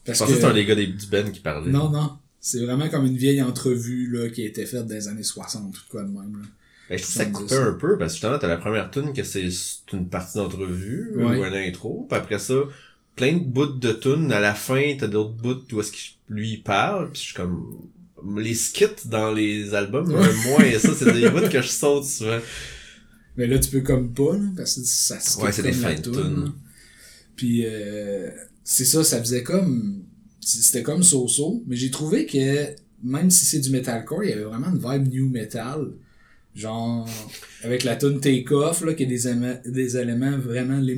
je 0.06 0.08
Parce 0.08 0.20
pensais 0.20 0.32
que 0.32 0.36
que- 0.38 0.42
c'était 0.42 0.52
un 0.52 0.56
des 0.56 0.66
gars 0.66 0.76
des, 0.76 0.88
du 0.88 1.06
Ben 1.08 1.30
qui 1.32 1.42
parlait. 1.42 1.70
Non, 1.70 1.90
non. 1.90 2.12
C'est 2.46 2.60
vraiment 2.66 2.90
comme 2.90 3.06
une 3.06 3.16
vieille 3.16 3.42
entrevue 3.42 4.10
là, 4.12 4.28
qui 4.30 4.44
a 4.44 4.46
été 4.46 4.66
faite 4.66 4.86
dans 4.86 4.94
les 4.94 5.08
années 5.08 5.24
60 5.24 5.64
ou 5.64 5.72
de 5.72 5.78
quoi 5.90 6.02
de 6.04 6.08
même. 6.10 6.42
Là. 6.42 6.48
Ben, 6.90 6.98
je 6.98 7.04
trouve 7.04 7.14
ça 7.16 7.26
coupait 7.28 7.56
un 7.56 7.72
peu, 7.74 7.98
parce 7.98 8.12
que 8.12 8.16
justement, 8.18 8.38
t'as 8.38 8.50
la 8.50 8.58
première 8.58 8.92
tune 8.92 9.14
que 9.14 9.24
c'est 9.24 9.48
une 9.94 10.10
partie 10.10 10.38
d'entrevue, 10.38 11.14
Ouais. 11.16 11.38
ou 11.40 11.44
une 11.46 11.54
intro, 11.54 12.06
puis 12.10 12.18
après 12.20 12.40
ça, 12.40 12.56
plein 13.16 13.34
de 13.38 13.44
bouts 13.46 13.68
de 13.68 13.94
tunes. 13.94 14.30
À 14.34 14.42
la 14.42 14.54
fin, 14.54 14.94
t'as 15.00 15.08
d'autres 15.08 15.36
bouts 15.36 15.64
où 15.72 15.80
est-ce 15.80 15.94
qu'il 15.94 16.16
lui 16.30 16.58
parle. 16.58 17.12
Puis 17.12 17.22
je 17.22 17.26
suis 17.28 17.34
comme 17.36 17.78
les 18.38 18.54
skits 18.56 19.06
dans 19.06 19.32
les 19.32 19.74
albums, 19.74 20.12
Ouais. 20.14 20.28
moi 20.48 20.66
et 20.66 20.78
ça, 20.80 20.90
c'est 20.94 21.14
des 21.14 21.30
bouts 21.30 21.48
que 21.50 21.62
je 21.62 21.68
saute 21.70 22.04
souvent. 22.04 22.40
Mais 23.38 23.48
là, 23.48 23.58
tu 23.58 23.70
peux 23.72 23.82
comme 23.82 24.14
pas, 24.14 24.34
là, 24.36 24.44
parce 24.58 24.76
que 24.76 24.82
ça 24.84 25.18
se 25.22 25.40
Ouais, 25.40 25.52
c'est 25.54 25.64
des 25.64 25.72
fins 25.72 25.96
de 25.96 26.02
toune, 26.02 26.14
tune. 26.14 26.44
là. 26.44 26.52
Puis, 27.38 27.64
euh, 27.66 28.30
c'est 28.66 28.86
ça, 28.86 29.02
ça 29.06 29.20
faisait 29.22 29.44
comme... 29.44 30.04
C'était 30.46 30.84
comme 30.84 31.04
so-so, 31.04 31.64
mais 31.68 31.76
j'ai 31.76 31.92
trouvé 31.92 32.26
que, 32.26 32.68
même 33.04 33.30
si 33.30 33.46
c'est 33.46 33.60
du 33.60 33.70
metalcore, 33.70 34.24
il 34.24 34.30
y 34.30 34.34
avait 34.34 34.44
vraiment 34.44 34.68
une 34.68 34.80
vibe 34.80 35.14
new 35.14 35.30
metal. 35.30 35.88
Genre, 36.56 37.10
avec 37.64 37.84
la 37.84 37.96
tune 37.96 38.20
Take 38.20 38.54
Off, 38.54 38.86
là, 38.86 38.94
qui 38.94 39.04
a 39.04 39.06
des, 39.08 39.72
des 39.72 39.98
éléments 39.98 40.38
vraiment 40.38 40.80
là. 40.80 40.94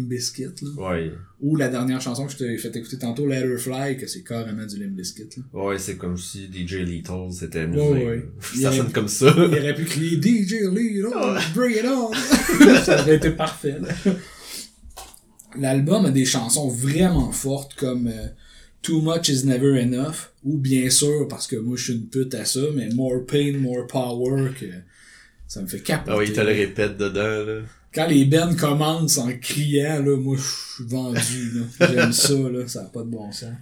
Ouais. 0.78 1.14
Ou 1.40 1.56
la 1.56 1.70
dernière 1.70 2.02
chanson 2.02 2.26
que 2.26 2.34
je 2.34 2.38
t'ai 2.38 2.58
fait 2.58 2.76
écouter 2.76 2.98
tantôt, 2.98 3.26
Let 3.26 3.38
Her 3.38 3.58
Fly, 3.58 3.98
que 3.98 4.06
c'est 4.06 4.24
carrément 4.24 4.66
du 4.66 4.78
là. 4.78 5.44
Ouais, 5.54 5.80
c'est 5.80 5.96
comme 5.96 6.18
si 6.18 6.50
DJ 6.52 6.80
Lethal 6.80 7.32
s'était 7.32 7.60
amusé. 7.60 7.82
Ouais, 7.82 8.06
ouais. 8.06 8.26
Ça 8.62 8.74
sonne 8.74 8.92
comme 8.92 9.08
ça. 9.08 9.34
Il 9.38 9.44
aurait 9.44 9.76
pu 9.76 9.86
crier 9.86 10.18
DJ 10.22 10.56
Lee, 10.74 11.02
oh, 11.06 11.36
bring 11.54 11.78
it 11.78 11.86
on! 11.86 12.12
ça 12.84 13.00
aurait 13.02 13.16
été 13.16 13.32
parfait. 13.32 13.78
là. 13.80 14.14
L'album 15.58 16.06
a 16.06 16.12
des 16.12 16.26
chansons 16.26 16.68
vraiment 16.68 17.32
fortes 17.32 17.76
comme 17.76 18.08
euh, 18.08 18.28
Too 18.86 19.02
Much 19.02 19.30
Is 19.30 19.46
Never 19.46 19.80
Enough, 19.82 20.32
ou 20.44 20.58
bien 20.58 20.90
sûr, 20.90 21.28
parce 21.28 21.48
que 21.48 21.56
moi 21.56 21.76
je 21.78 21.84
suis 21.86 21.94
une 21.94 22.08
pute 22.08 22.34
à 22.36 22.46
ça, 22.46 22.60
mais 22.76 22.90
More 22.90 23.26
Pain, 23.26 23.54
More 23.58 23.88
Power, 23.88 24.52
que 24.60 24.66
ça 25.48 25.62
me 25.62 25.68
fait 25.68 25.80
capoter. 25.80 26.12
Ah 26.14 26.18
oui, 26.18 26.26
il 26.28 26.34
te 26.34 26.42
le 26.42 26.48
répète 26.54 26.98
dedans, 26.98 27.44
là. 27.46 27.62
Quand 27.94 28.08
les 28.08 28.26
bands 28.26 28.54
commencent 28.56 29.18
en 29.18 29.32
criant, 29.38 30.04
là, 30.04 30.18
moi 30.18 30.38
je 30.38 30.76
suis 30.76 30.84
vendu. 30.84 31.52
là. 31.80 31.88
J'aime 31.94 32.12
ça, 32.28 32.34
là, 32.34 32.68
ça 32.68 32.84
n'a 32.84 32.90
pas 32.90 33.04
de 33.04 33.10
bon 33.10 33.32
sens. 33.32 33.54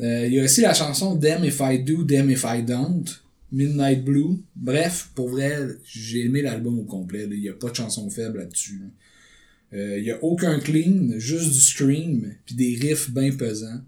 Euh, 0.00 0.26
Il 0.26 0.34
y 0.34 0.40
a 0.40 0.44
aussi 0.44 0.62
la 0.62 0.74
chanson 0.74 1.14
Damn 1.14 1.44
If 1.44 1.60
I 1.60 1.78
Do, 1.82 2.02
Damn 2.04 2.30
If 2.30 2.44
I 2.48 2.62
Don't, 2.62 3.04
Midnight 3.52 4.02
Blue. 4.04 4.42
Bref, 4.56 5.10
pour 5.14 5.28
vrai, 5.28 5.58
j'ai 5.84 6.24
aimé 6.24 6.42
l'album 6.42 6.78
au 6.80 6.84
complet. 6.84 7.28
Il 7.30 7.38
n'y 7.40 7.48
a 7.48 7.52
pas 7.52 7.70
de 7.70 7.76
chanson 7.76 8.08
faible 8.10 8.38
là-dessus. 8.38 8.80
là. 8.80 9.78
Euh, 9.78 9.98
Il 9.98 10.04
y 10.04 10.10
a 10.10 10.18
aucun 10.24 10.58
clean, 10.58 11.10
juste 11.18 11.52
du 11.52 11.60
scream, 11.60 12.34
puis 12.46 12.54
des 12.54 12.78
riffs 12.80 13.10
bien 13.10 13.30
pesants. 13.32 13.80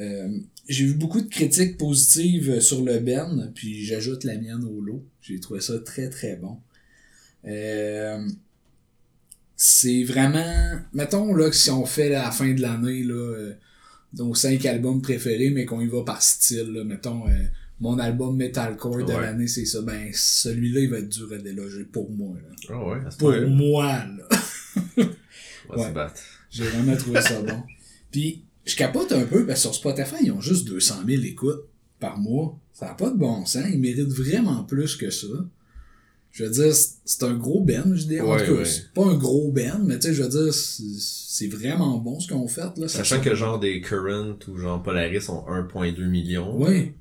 Euh, 0.00 0.38
j'ai 0.68 0.86
vu 0.86 0.94
beaucoup 0.94 1.20
de 1.20 1.28
critiques 1.28 1.76
positives 1.76 2.60
sur 2.60 2.82
le 2.84 2.98
Ben, 2.98 3.50
puis 3.54 3.84
j'ajoute 3.84 4.24
la 4.24 4.36
mienne 4.38 4.64
au 4.64 4.80
lot. 4.80 5.04
J'ai 5.20 5.38
trouvé 5.40 5.60
ça 5.60 5.78
très 5.80 6.08
très 6.08 6.36
bon. 6.36 6.58
Euh, 7.44 8.26
c'est 9.56 10.04
vraiment 10.04 10.78
mettons 10.92 11.34
là 11.34 11.48
que 11.50 11.56
si 11.56 11.70
on 11.70 11.84
fait 11.84 12.08
la 12.08 12.30
fin 12.30 12.52
de 12.52 12.60
l'année 12.60 13.02
là 13.02 13.14
euh, 13.14 13.52
nos 14.14 14.34
cinq 14.34 14.64
albums 14.66 15.02
préférés 15.02 15.50
mais 15.50 15.64
qu'on 15.64 15.80
y 15.80 15.86
va 15.88 16.02
par 16.04 16.22
style 16.22 16.72
là, 16.72 16.84
mettons 16.84 17.26
euh, 17.28 17.32
mon 17.80 17.98
album 17.98 18.36
metalcore 18.36 18.98
de 18.98 19.12
Ouais. 19.12 19.20
l'année 19.20 19.46
c'est 19.48 19.64
ça 19.64 19.82
ben 19.82 20.10
celui-là 20.12 20.80
il 20.80 20.90
va 20.90 20.98
être 20.98 21.08
dur 21.08 21.28
à 21.32 21.38
déloger 21.38 21.84
pour 21.84 22.10
moi 22.10 22.36
là. 22.36 22.56
Ah 22.70 22.84
ouais, 22.86 22.98
pour 23.18 23.32
moi 23.48 23.86
là 24.06 24.28
On 25.68 25.74
va 25.76 25.82
Ouais. 25.82 25.88
se 25.88 25.92
battre. 25.94 26.22
j'ai 26.50 26.64
vraiment 26.64 26.96
trouvé 26.96 27.20
ça 27.20 27.40
bon 27.46 27.62
puis 28.10 28.44
je 28.64 28.76
capote 28.76 29.12
un 29.12 29.24
peu 29.24 29.46
parce 29.46 29.60
que 29.60 29.62
sur 29.62 29.74
Spotify 29.74 30.16
ils 30.24 30.32
ont 30.32 30.40
juste 30.40 30.66
200 30.66 31.02
000 31.06 31.22
écoutes 31.24 31.62
par 32.00 32.18
mois 32.18 32.58
ça 32.72 32.86
n'a 32.86 32.94
pas 32.94 33.10
de 33.10 33.16
bon 33.16 33.44
sens 33.46 33.64
ils 33.72 33.78
méritent 33.78 34.08
vraiment 34.12 34.64
plus 34.64 34.96
que 34.96 35.10
ça 35.10 35.26
je 36.34 36.44
veux 36.44 36.50
dire, 36.50 36.74
c'est- 36.74 37.22
un 37.24 37.34
gros 37.34 37.62
ben, 37.62 37.94
je 37.94 38.06
dis. 38.06 38.18
En 38.18 38.32
Ouais, 38.32 38.38
tout 38.46 38.52
cas, 38.54 38.58
ouais. 38.60 38.64
c'est 38.64 38.90
pas 38.94 39.04
un 39.04 39.16
gros 39.18 39.52
ben, 39.52 39.78
mais 39.84 39.98
tu 39.98 40.06
sais, 40.08 40.14
je 40.14 40.22
veux 40.22 40.30
dire, 40.30 40.54
c'est 40.54 41.46
vraiment 41.46 41.98
bon 41.98 42.18
ce 42.20 42.26
qu'ils 42.26 42.36
ont 42.36 42.48
fait, 42.48 42.74
là. 42.78 42.88
Sachant 42.88 43.20
que 43.20 43.34
genre 43.34 43.60
des 43.60 43.82
Current 43.82 44.38
ou 44.48 44.56
genre 44.56 44.82
Polaris 44.82 45.28
ont 45.28 45.44
1.2 45.46 46.06
millions. 46.08 46.56
Oui. 46.58 46.92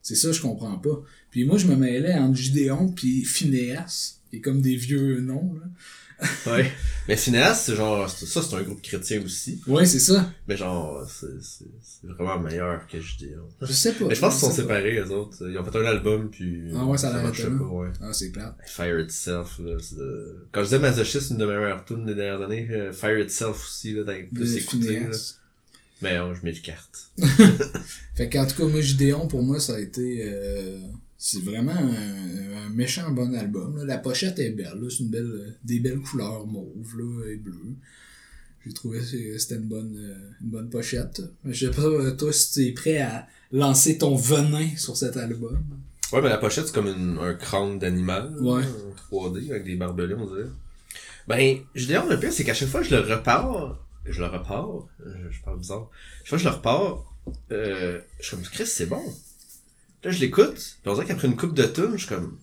C'est 0.00 0.14
ça, 0.14 0.32
je 0.32 0.40
comprends 0.40 0.78
pas. 0.78 1.02
Puis 1.30 1.44
moi, 1.44 1.58
je 1.58 1.66
me 1.66 1.76
mêlais 1.76 2.14
entre 2.14 2.36
Gideon 2.38 2.88
puis 2.92 3.24
Phineas, 3.26 4.20
qui 4.30 4.36
est 4.36 4.40
comme 4.40 4.62
des 4.62 4.76
vieux 4.76 5.20
noms, 5.20 5.52
là. 5.60 5.66
Ouais. 6.46 6.70
Mais 7.08 7.16
Cinéaste, 7.16 7.64
c'est 7.66 7.76
genre, 7.76 8.08
ça 8.08 8.40
c'est 8.42 8.54
un 8.54 8.62
groupe 8.62 8.80
chrétien 8.80 9.22
aussi. 9.24 9.60
Ouais, 9.66 9.84
c'est 9.84 9.98
ça. 9.98 10.30
Mais 10.48 10.56
genre, 10.56 11.06
c'est, 11.08 11.66
vraiment 12.08 12.38
meilleur 12.38 12.86
que 12.86 13.00
je 13.00 13.16
dis. 13.18 13.30
Je 13.60 13.72
sais 13.72 13.92
pas. 13.92 14.06
Mais 14.06 14.14
je 14.14 14.20
pense 14.20 14.38
qu'ils 14.38 14.48
sont 14.48 14.54
séparés, 14.54 14.96
eux 14.98 15.10
autres. 15.10 15.36
Ils 15.48 15.58
ont 15.58 15.64
fait 15.64 15.78
un 15.78 15.84
album, 15.84 16.30
puis... 16.30 16.70
Ah 16.76 16.84
ouais, 16.84 16.96
ça 16.96 17.08
a 17.10 17.14
l'air 17.14 17.22
marchait 17.24 17.42
étonnant. 17.42 17.58
pas, 17.68 17.74
ouais. 17.74 17.88
Ah, 18.00 18.12
c'est 18.12 18.30
plate. 18.30 18.56
Fire 18.66 19.00
Itself, 19.00 19.58
là, 19.58 19.76
de- 19.96 20.46
Quand 20.52 20.60
je 20.60 20.64
disais 20.66 20.78
Masochiste, 20.78 21.30
une 21.30 21.38
de 21.38 21.46
mes 21.46 21.56
meilleures 21.56 21.84
tunes 21.84 22.06
des 22.06 22.14
dernières 22.14 22.42
années, 22.42 22.68
euh, 22.70 22.92
Fire 22.92 23.18
Itself 23.18 23.56
aussi, 23.64 23.92
là, 23.92 24.04
dans 24.04 24.14
plus 24.34 24.56
écouté, 24.56 25.00
là. 25.00 25.16
Mais 26.02 26.18
euh, 26.18 26.34
je 26.34 26.44
mets 26.44 26.52
du 26.52 26.60
carte. 26.60 27.10
Fait 28.14 28.28
qu'en 28.28 28.46
tout 28.46 28.56
cas, 28.56 28.64
moi, 28.66 28.80
Gideon, 28.80 29.26
pour 29.26 29.42
moi, 29.42 29.58
ça 29.60 29.74
a 29.74 29.78
été. 29.78 30.22
euh, 30.24 30.78
c'est 31.26 31.42
vraiment 31.42 31.72
un, 31.72 32.66
un 32.66 32.68
méchant 32.68 33.10
bon 33.10 33.34
album. 33.34 33.78
là. 33.78 33.84
La 33.86 33.96
pochette 33.98 34.38
est 34.38 34.50
belle, 34.50 34.78
là. 34.80 34.88
C'est 34.90 34.98
une 35.04 35.08
belle, 35.08 35.56
des 35.64 35.80
belles 35.80 36.00
couleurs 36.00 36.46
mauve 36.46 36.98
là, 36.98 37.30
et 37.32 37.36
bleues. 37.36 37.74
J'ai 38.66 38.72
trouvé 38.74 38.98
que 39.00 39.38
c'était 39.38 39.54
une 39.56 39.68
bonne, 39.68 39.96
euh, 39.98 40.30
une 40.42 40.50
bonne 40.50 40.68
pochette. 40.70 41.22
Mais 41.44 41.54
Je 41.54 41.66
sais 41.66 41.72
pas, 41.74 41.82
euh, 41.82 42.10
toi, 42.12 42.30
si 42.32 42.52
tu 42.52 42.66
es 42.68 42.72
prêt 42.72 42.98
à 42.98 43.26
lancer 43.52 43.96
ton 43.98 44.16
venin 44.16 44.68
sur 44.76 44.96
cet 44.96 45.16
album. 45.16 45.62
Ouais, 46.12 46.20
mais 46.20 46.28
la 46.28 46.36
pochette, 46.38 46.66
c'est 46.66 46.74
comme 46.74 46.88
une- 46.88 47.18
un 47.18 47.34
crâne 47.34 47.78
d'animal. 47.78 48.34
Ouais. 48.40 48.62
en 48.62 48.94
3D, 49.10 49.50
avec 49.50 49.64
des 49.64 49.76
barbelés, 49.76 50.14
on 50.14 50.26
dirait. 50.26 50.48
Ben, 51.26 51.58
je 51.74 51.86
dis, 51.86 51.92
le 51.94 52.20
pire, 52.20 52.32
c'est 52.32 52.44
qu'à 52.44 52.52
chaque 52.54 52.68
fois 52.68 52.80
que 52.82 52.86
je 52.86 52.94
le 52.96 53.00
repars, 53.00 53.78
je 54.04 54.20
le 54.20 54.26
repars, 54.26 54.86
je, 55.00 55.30
je 55.30 55.42
parle 55.42 55.58
bizarre, 55.58 55.88
chaque 56.24 56.28
fois 56.28 56.38
que 56.38 56.44
je 56.44 56.48
le 56.50 56.54
repars, 56.54 57.14
euh, 57.52 58.00
je 58.20 58.26
suis 58.26 58.36
comme, 58.36 58.44
Chris, 58.44 58.66
c'est 58.66 58.86
bon. 58.86 59.02
Là, 60.04 60.10
je 60.10 60.20
l'écoute, 60.20 60.54
puis 60.82 60.90
on 60.90 60.94
dirait 60.94 61.06
qu'après 61.06 61.26
une 61.28 61.36
coupe 61.36 61.54
de 61.54 61.64
tunes, 61.64 61.92
je 61.94 62.06
suis 62.06 62.08
comme, 62.14 62.38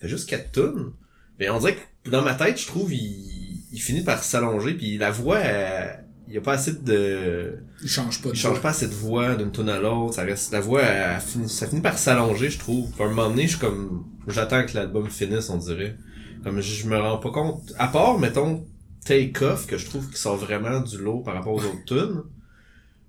fait 0.00 0.08
juste 0.08 0.28
quatre 0.28 0.50
tunes. 0.52 0.90
Mais 1.38 1.48
on 1.50 1.58
dirait 1.58 1.76
que 2.04 2.10
dans 2.10 2.22
ma 2.22 2.34
tête, 2.34 2.58
je 2.60 2.66
trouve, 2.66 2.92
il, 2.92 3.62
il 3.72 3.80
finit 3.80 4.02
par 4.02 4.22
s'allonger, 4.22 4.74
puis 4.74 4.98
la 4.98 5.10
voix, 5.10 5.38
elle- 5.38 6.02
il 6.28 6.34
y 6.34 6.38
a 6.38 6.40
pas 6.40 6.54
assez 6.54 6.72
de, 6.72 7.58
Il 7.82 7.88
change 7.88 8.20
pas 8.20 8.30
de 8.30 8.34
il 8.34 8.38
change 8.38 8.52
voix. 8.54 8.60
pas 8.62 8.72
cette 8.72 8.92
voix 8.92 9.36
d'une 9.36 9.52
tune 9.52 9.68
à 9.68 9.78
l'autre, 9.78 10.14
ça 10.14 10.22
reste, 10.24 10.50
la 10.52 10.60
voix, 10.60 10.82
elle, 10.82 11.20
ça 11.48 11.68
finit 11.68 11.80
par 11.82 11.96
s'allonger, 11.98 12.50
je 12.50 12.58
trouve. 12.58 12.90
Puis 12.90 13.00
à 13.02 13.06
un 13.06 13.10
moment 13.10 13.28
donné, 13.30 13.42
je 13.44 13.50
suis 13.50 13.58
comme, 13.60 14.04
j'attends 14.26 14.64
que 14.66 14.74
l'album 14.74 15.08
finisse, 15.08 15.48
on 15.50 15.58
dirait. 15.58 15.96
Comme, 16.42 16.60
je, 16.60 16.74
je 16.74 16.88
me 16.88 16.98
rends 16.98 17.18
pas 17.18 17.30
compte, 17.30 17.72
à 17.78 17.86
part, 17.86 18.18
mettons, 18.18 18.66
Take 19.04 19.40
Off, 19.44 19.68
que 19.68 19.78
je 19.78 19.86
trouve 19.86 20.10
qui 20.10 20.18
sort 20.18 20.36
vraiment 20.36 20.80
du 20.80 20.98
lot 20.98 21.20
par 21.20 21.34
rapport 21.34 21.52
aux 21.54 21.64
autres 21.64 21.84
tunes. 21.86 22.22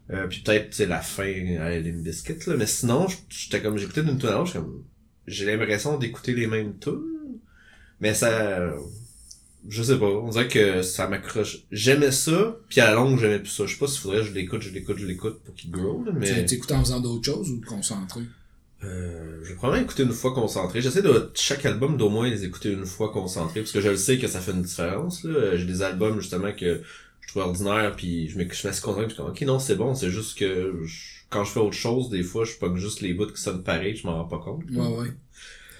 Euh, 0.09 0.27
puis 0.27 0.39
peut-être, 0.39 0.73
c'est 0.73 0.85
la 0.85 1.01
fin 1.01 1.57
à 1.59 1.77
Limp 1.79 2.03
Bizkit, 2.03 2.39
là. 2.47 2.55
Mais 2.57 2.65
sinon, 2.65 3.07
j'étais 3.29 3.61
comme, 3.61 3.77
j'écoutais 3.77 4.03
d'une 4.03 4.17
tune 4.17 4.29
à 4.29 4.37
l'autre, 4.37 4.53
comme, 4.53 4.83
j'ai 5.27 5.45
l'impression 5.45 5.97
d'écouter 5.97 6.33
les 6.33 6.47
mêmes 6.47 6.77
tunes. 6.79 7.39
Mais 7.99 8.13
ça, 8.13 8.73
je 9.67 9.83
sais 9.83 9.97
pas, 9.97 10.05
on 10.05 10.29
dirait 10.29 10.47
que 10.47 10.81
ça 10.81 11.07
m'accroche. 11.07 11.63
J'aimais 11.71 12.11
ça, 12.11 12.57
puis 12.69 12.79
à 12.79 12.85
la 12.85 12.93
longue, 12.93 13.19
j'aimais 13.19 13.39
plus 13.39 13.49
ça. 13.49 13.65
Je 13.65 13.73
sais 13.73 13.79
pas 13.79 13.87
s'il 13.87 13.99
faudrait 13.99 14.19
que 14.19 14.27
je 14.27 14.33
l'écoute, 14.33 14.61
je 14.61 14.69
l'écoute, 14.71 14.97
je 14.97 15.05
l'écoute 15.05 15.41
pour 15.43 15.55
qu'il 15.55 15.71
grow, 15.71 16.03
là, 16.05 16.11
mais... 16.15 16.45
T'écoutes 16.45 16.71
en 16.71 16.79
faisant 16.79 17.01
d'autres 17.01 17.25
choses 17.25 17.49
ou 17.49 17.57
te 17.59 17.65
concentrer? 17.65 18.21
Euh, 18.83 19.39
je 19.43 19.49
vais 19.49 19.55
probablement 19.55 19.83
écouter 19.83 20.03
une 20.03 20.11
fois 20.11 20.33
concentré. 20.33 20.81
J'essaie 20.81 21.01
de 21.01 21.31
chaque 21.33 21.65
album 21.65 21.97
d'au 21.97 22.09
moins 22.09 22.29
les 22.29 22.45
écouter 22.45 22.71
une 22.71 22.85
fois 22.85 23.11
concentré 23.11 23.61
parce 23.61 23.71
que 23.71 23.81
je 23.81 23.89
le 23.89 23.97
sais 23.97 24.19
que 24.19 24.27
ça 24.27 24.39
fait 24.39 24.51
une 24.51 24.61
différence. 24.61 25.23
là. 25.23 25.31
Euh, 25.31 25.57
J'ai 25.57 25.65
des 25.65 25.81
albums 25.81 26.19
justement 26.21 26.51
que 26.53 26.81
je 27.27 27.31
trouve 27.33 27.43
ordinaires 27.43 27.95
puis 27.95 28.27
je 28.29 28.37
me 28.39 28.43
je 28.51 28.63
concentré 28.81 29.03
puis 29.05 29.09
je 29.09 29.13
suis 29.13 29.17
comme 29.17 29.29
ok 29.31 29.41
non 29.41 29.59
c'est 29.59 29.75
bon 29.75 29.93
c'est 29.93 30.09
juste 30.09 30.35
que 30.37 30.81
je- 30.85 31.17
quand 31.29 31.43
je 31.43 31.51
fais 31.51 31.59
autre 31.59 31.75
chose 31.77 32.09
des 32.09 32.23
fois 32.23 32.43
je 32.45 32.53
pogne 32.53 32.77
juste 32.77 33.01
les 33.01 33.13
bouts 33.13 33.27
qui 33.27 33.39
sonnent 33.41 33.61
pareil 33.63 33.95
je 33.95 34.07
m'en 34.07 34.15
rends 34.23 34.27
pas 34.29 34.39
compte. 34.39 34.63
Ouais, 34.71 35.09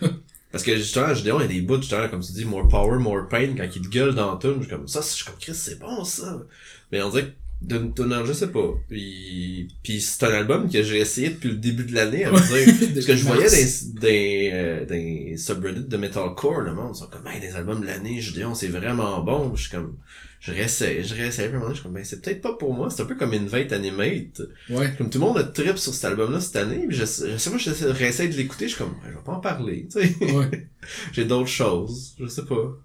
ouais. 0.02 0.10
Parce 0.52 0.64
que 0.64 0.76
justement 0.76 1.08
à 1.08 1.14
Gideon 1.16 1.40
il 1.40 1.44
y 1.44 1.46
a 1.46 1.48
des 1.48 1.62
bouts 1.62 1.78
justement 1.82 2.08
comme 2.10 2.22
tu 2.22 2.32
dis 2.34 2.46
more 2.46 2.68
power 2.68 3.00
more 3.00 3.28
pain 3.28 3.56
quand 3.58 3.64
il 3.76 3.82
te 3.82 3.88
gueule 3.90 4.14
dans 4.14 4.34
la 4.34 4.38
tune 4.40 4.56
je 4.58 4.68
suis 4.68 4.70
comme 4.70 4.88
ça 4.88 5.02
je 5.02 5.08
suis 5.08 5.26
comme 5.26 5.40
Chris 5.40 5.56
c'est 5.56 5.80
bon 5.80 6.04
ça. 6.04 6.44
Mais 6.92 7.02
on 7.02 7.10
dirait 7.10 7.26
que 7.26 7.32
d'une 7.60 7.92
tune 7.94 8.14
je 8.26 8.34
sais 8.34 8.52
pas. 8.52 8.70
Puis 8.88 9.68
puis 9.84 10.00
c'est 10.00 10.24
un 10.26 10.34
album 10.34 10.70
que 10.70 10.84
j'ai 10.84 11.00
essayé 11.00 11.30
depuis 11.30 11.50
le 11.50 11.56
début 11.56 11.86
de 11.86 11.96
l'année 11.96 12.24
à 12.26 12.32
me 12.32 12.38
dire 12.38 12.90
parce 12.94 13.06
que 13.06 13.16
je 13.16 13.24
voyais 13.26 13.50
des, 13.50 14.00
des, 14.00 14.50
euh, 14.54 14.86
des 14.86 15.38
subreddits 15.38 15.86
de 15.88 15.98
metalcore, 15.98 16.62
le 16.62 16.74
monde, 16.76 16.92
ils 16.96 17.00
sont 17.00 17.08
comme, 17.08 17.26
hey, 17.28 17.40
des 17.40 17.56
albums 17.56 17.82
de 17.82 17.88
l'année, 17.88 18.22
je 18.22 18.32
dis, 18.32 18.44
oh, 18.44 18.54
c'est 18.54 18.68
vraiment 18.68 19.22
bon. 19.24 19.56
Je 19.56 19.62
suis 19.64 19.72
comme, 19.72 19.98
je 20.40 20.52
réessaye, 20.52 21.04
je 21.04 21.16
réessaye, 21.16 21.48
puis 21.48 21.56
à 21.56 21.58
un 21.58 21.60
moment 21.60 21.66
donné, 21.66 21.74
je 21.76 21.80
suis 21.80 21.84
comme, 21.84 21.94
ben, 21.94 22.04
c'est 22.06 22.22
peut-être 22.22 22.42
pas 22.42 22.54
pour 22.54 22.74
moi, 22.74 22.90
c'est 22.90 23.02
un 23.02 23.06
peu 23.06 23.16
comme 23.16 23.34
Invite 23.34 23.72
Animate. 23.74 24.42
Ouais. 24.70 24.94
Comme 24.98 25.10
tout 25.10 25.20
le 25.20 25.26
monde 25.26 25.38
a 25.40 25.44
trip 25.44 25.78
sur 25.78 25.94
cet 25.94 26.06
album-là 26.06 26.40
cette 26.40 26.56
année, 26.58 26.86
puis 26.88 26.96
je, 26.96 27.02
je 27.06 27.38
sais 27.38 27.50
pas, 27.50 27.58
je 27.58 27.86
réessaye 27.88 28.30
de 28.30 28.36
l'écouter, 28.36 28.68
je 28.68 28.76
suis 28.76 28.84
comme, 28.84 28.94
ben, 29.04 29.10
je 29.12 29.18
vais 29.18 29.24
pas 29.26 29.34
en 29.34 29.40
parler, 29.40 29.88
tu 29.92 30.00
sais. 30.02 30.16
Ouais. 30.34 30.68
J'ai 31.14 31.26
d'autres 31.26 31.50
choses, 31.50 32.14
je 32.20 32.28
sais 32.28 32.46
pas. 32.46 32.78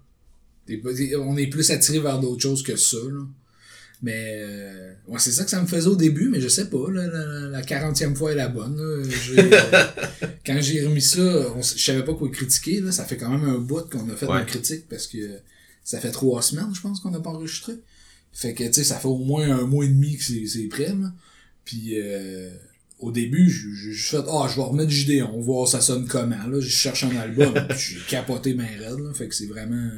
T'es 0.65 0.77
pas- 0.77 0.93
t'es- 0.93 1.15
on 1.15 1.37
est 1.37 1.47
plus 1.47 1.69
attiré 1.71 1.99
vers 1.99 2.19
d'autres 2.19 2.41
choses 2.41 2.63
que 2.63 2.75
ça, 2.75 2.97
là. 2.97 3.21
Mais, 4.01 4.41
euh, 4.41 4.91
ouais, 5.07 5.19
c'est 5.19 5.31
ça 5.31 5.45
que 5.45 5.49
ça 5.49 5.61
me 5.61 5.67
faisait 5.67 5.87
au 5.87 5.95
début, 5.95 6.27
mais 6.27 6.41
je 6.41 6.49
sais 6.49 6.69
pas, 6.69 6.89
là, 6.91 7.07
la, 7.07 7.25
la- 7.25 7.47
la 7.49 7.61
40e 7.61 8.15
fois 8.15 8.33
est 8.33 8.35
la 8.35 8.49
bonne, 8.49 8.75
là. 8.75 8.83
Euh, 8.83 9.83
quand 10.45 10.59
j'ai 10.59 10.85
remis 10.85 11.01
ça, 11.01 11.21
on 11.55 11.61
je 11.61 11.77
savais 11.81 12.03
pas 12.03 12.13
quoi 12.13 12.29
critiquer, 12.29 12.81
là. 12.81 12.91
Ça 12.91 13.05
fait 13.05 13.15
quand 13.15 13.29
même 13.29 13.45
un 13.47 13.59
bout 13.59 13.89
qu'on 13.89 14.09
a 14.09 14.15
fait 14.15 14.25
Ouais. 14.25 14.39
une 14.39 14.45
critique 14.45 14.89
parce 14.89 15.07
que 15.07 15.17
ça 15.83 15.99
fait 15.99 16.11
trois 16.11 16.41
semaines, 16.41 16.73
je 16.73 16.81
pense, 16.81 16.99
qu'on 16.99 17.11
n'a 17.11 17.19
pas 17.19 17.31
enregistré. 17.31 17.73
Fait 18.31 18.53
que, 18.53 18.63
tu 18.63 18.73
sais, 18.73 18.83
ça 18.83 18.97
fait 18.97 19.07
au 19.07 19.17
moins 19.17 19.49
un 19.49 19.65
mois 19.65 19.85
et 19.85 19.89
demi 19.89 20.17
que 20.17 20.23
c'est, 20.23 20.45
c'est 20.47 20.67
prêt, 20.67 20.95
là. 20.99 21.11
Puis, 21.65 21.93
euh, 21.95 22.49
au 22.99 23.11
début, 23.11 23.49
j'ai 23.49 23.93
fait, 23.93 24.23
ah, 24.27 24.47
je 24.49 24.55
vais 24.55 24.63
remettre 24.63 24.89
Gideon, 24.89 25.39
voir 25.39 25.67
ça 25.67 25.81
sonne 25.81 26.07
comment, 26.07 26.47
là. 26.47 26.59
Je 26.59 26.67
cherche 26.67 27.03
un 27.03 27.15
album, 27.15 27.53
j'ai 27.77 27.99
capoté 28.07 28.53
ma 28.53 28.63
raide, 28.63 28.99
là. 28.99 29.13
Fait 29.13 29.27
que 29.27 29.35
c'est 29.35 29.45
vraiment, 29.45 29.89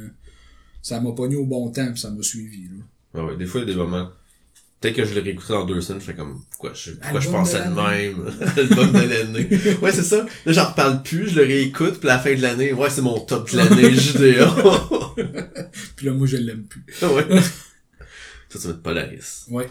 ça 0.82 1.00
m'a 1.00 1.12
pogné 1.12 1.36
au 1.36 1.46
bon 1.46 1.70
temps, 1.70 1.90
puis 1.92 2.00
ça 2.00 2.10
m'a 2.10 2.22
suivi, 2.22 2.64
là. 2.64 2.84
Ah 3.14 3.24
ouais, 3.24 3.36
des 3.36 3.46
fois, 3.46 3.62
il 3.62 3.66
y 3.66 3.70
a 3.70 3.72
des 3.72 3.78
moments. 3.78 4.10
Peut-être 4.80 4.96
que 4.96 5.04
je 5.06 5.14
l'ai 5.14 5.20
réécouté 5.20 5.54
en 5.54 5.64
deux 5.64 5.80
semaines, 5.80 6.02
je 6.02 6.06
fais 6.06 6.14
comme, 6.14 6.42
pourquoi 6.50 6.74
je, 6.74 6.90
pourquoi 6.90 7.20
je 7.20 7.30
pensais 7.30 7.60
de 7.60 7.70
même? 7.70 8.34
Album 8.56 8.92
de 8.92 9.08
l'année. 9.08 9.48
Ouais, 9.82 9.92
c'est 9.92 10.02
ça. 10.02 10.26
Là, 10.44 10.52
j'en 10.52 10.66
reparle 10.66 11.02
plus, 11.02 11.30
je 11.30 11.36
le 11.36 11.46
réécoute, 11.46 11.98
puis 11.98 12.10
à 12.10 12.16
la 12.16 12.18
fin 12.18 12.34
de 12.34 12.42
l'année, 12.42 12.74
ouais, 12.74 12.90
c'est 12.90 13.00
mon 13.00 13.18
top 13.20 13.50
de 13.50 13.56
l'année, 13.56 13.94
Gideon. 13.94 14.54
Puis 15.96 16.06
là, 16.06 16.12
moi, 16.12 16.26
je 16.26 16.36
l'aime 16.36 16.64
plus. 16.64 16.84
Ah 17.02 17.12
ouais? 17.12 17.24
Ça, 18.48 18.60
ça 18.60 18.68
va 18.68 18.74
être 18.74 18.82
Polaris. 18.82 19.44
Ouais. 19.50 19.68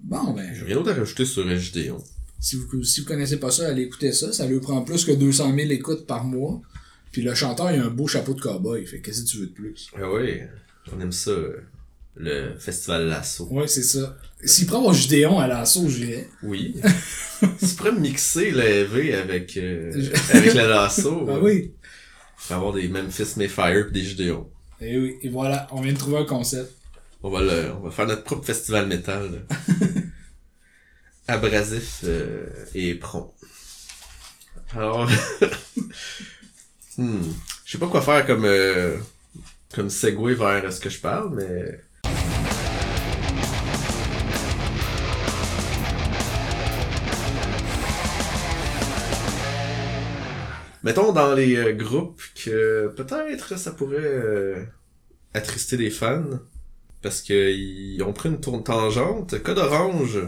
Bon, 0.00 0.32
ben, 0.32 0.52
J'ai 0.54 0.64
rien 0.64 0.76
d'autre 0.76 0.90
à 0.90 0.94
rajouter 0.94 1.24
sur 1.26 1.46
Gideon. 1.56 2.02
si 2.40 2.56
vous, 2.56 2.82
si 2.82 3.02
vous 3.02 3.06
connaissez 3.06 3.36
pas 3.38 3.50
ça, 3.50 3.68
allez 3.68 3.82
écouter 3.82 4.12
ça. 4.12 4.32
Ça 4.32 4.46
lui 4.46 4.58
prend 4.58 4.82
plus 4.82 5.04
que 5.04 5.12
200 5.12 5.54
000 5.54 5.70
écoutes 5.70 6.06
par 6.06 6.24
mois. 6.24 6.60
Puis 7.12 7.20
le 7.22 7.34
chanteur, 7.34 7.70
il 7.70 7.78
a 7.80 7.84
un 7.84 7.90
beau 7.90 8.06
chapeau 8.08 8.32
de 8.34 8.40
cowboy. 8.40 8.86
Fait 8.86 9.00
qu'est-ce 9.00 9.22
que 9.22 9.28
tu 9.28 9.36
veux 9.36 9.46
de 9.46 9.52
plus? 9.52 9.90
Ah 9.96 10.10
ouais, 10.10 10.48
on 10.92 10.98
aime 11.00 11.12
ça, 11.12 11.32
le 12.16 12.54
festival 12.58 13.06
Lasso. 13.08 13.46
Ouais, 13.50 13.68
c'est 13.68 13.82
ça. 13.82 14.16
S'il 14.44 14.66
prend 14.66 14.80
mon 14.80 14.92
Gideon 14.94 15.38
à 15.38 15.46
l'assaut, 15.46 15.88
j'irais. 15.88 16.28
Oui. 16.42 16.74
tu 17.40 17.66
pourrais 17.76 17.92
mixer 17.92 18.48
EV 18.48 19.14
avec, 19.14 19.56
euh, 19.58 19.92
avec 20.30 20.54
le 20.54 20.68
Lasso. 20.68 21.26
Ah 21.28 21.38
oui. 21.40 21.72
Avoir 22.50 22.72
des 22.72 22.88
Memphis 22.88 23.34
Mayfire 23.36 23.86
pis 23.86 23.92
des 23.92 24.04
Gideon. 24.04 24.50
Et 24.80 24.98
oui. 24.98 25.16
Et 25.22 25.28
voilà, 25.28 25.68
on 25.70 25.80
vient 25.80 25.92
de 25.92 25.98
trouver 25.98 26.18
un 26.18 26.24
concept. 26.24 26.72
On 27.22 27.30
va 27.30 27.40
le, 27.40 27.72
on 27.72 27.84
va 27.84 27.90
faire 27.90 28.06
notre 28.06 28.24
propre 28.24 28.44
festival 28.44 28.86
métal. 28.86 29.46
Abrasif 31.28 32.00
euh, 32.04 32.46
et 32.74 32.94
prompt. 32.94 33.32
Alors, 34.74 35.08
hmm, 36.98 37.20
je 37.64 37.72
sais 37.72 37.78
pas 37.78 37.86
quoi 37.86 38.02
faire 38.02 38.26
comme 38.26 38.44
euh, 38.44 38.96
comme 39.72 39.88
segue 39.88 40.36
vers 40.36 40.72
ce 40.72 40.80
que 40.80 40.90
je 40.90 40.98
parle, 40.98 41.34
mais 41.36 41.80
mettons 50.84 51.12
dans 51.12 51.34
les 51.34 51.56
euh, 51.56 51.72
groupes 51.72 52.22
que 52.34 52.92
peut-être 52.96 53.58
ça 53.58 53.72
pourrait 53.72 53.98
euh, 53.98 54.64
attrister 55.34 55.76
des 55.76 55.90
fans 55.90 56.40
parce 57.02 57.20
que 57.20 57.50
ils 57.50 58.02
ont 58.02 58.12
pris 58.12 58.28
une 58.28 58.40
tourne 58.40 58.62
tangente. 58.62 59.42
Code 59.42 59.58
Orange, 59.58 60.20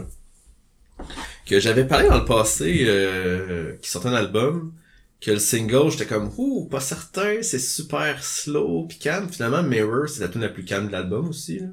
que 1.45 1.59
j'avais 1.59 1.85
parlé 1.85 2.09
dans 2.09 2.19
le 2.19 2.25
passé, 2.25 2.83
euh, 2.87 3.75
qui 3.81 3.89
sortait 3.89 4.09
un 4.09 4.13
album, 4.13 4.73
que 5.21 5.31
le 5.31 5.39
single, 5.39 5.89
j'étais 5.89 6.05
comme, 6.05 6.31
ouh, 6.37 6.65
pas 6.65 6.81
certain, 6.81 7.41
c'est 7.41 7.59
super 7.59 8.23
slow 8.23 8.85
pis 8.87 8.99
calme. 8.99 9.29
Finalement, 9.29 9.63
Mirror, 9.63 10.09
c'est 10.09 10.19
la 10.19 10.27
tune 10.27 10.41
la 10.41 10.49
plus 10.49 10.65
calme 10.65 10.87
de 10.87 10.91
l'album 10.91 11.29
aussi, 11.29 11.59
là. 11.59 11.67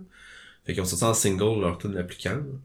Fait 0.65 0.75
qu'ils 0.75 0.83
ont 0.83 0.87
sorti 0.87 1.05
en 1.05 1.15
single 1.15 1.61
leur 1.61 1.79
tune 1.79 1.95
la 1.95 2.05
plus 2.05 2.19
calme. 2.19 2.61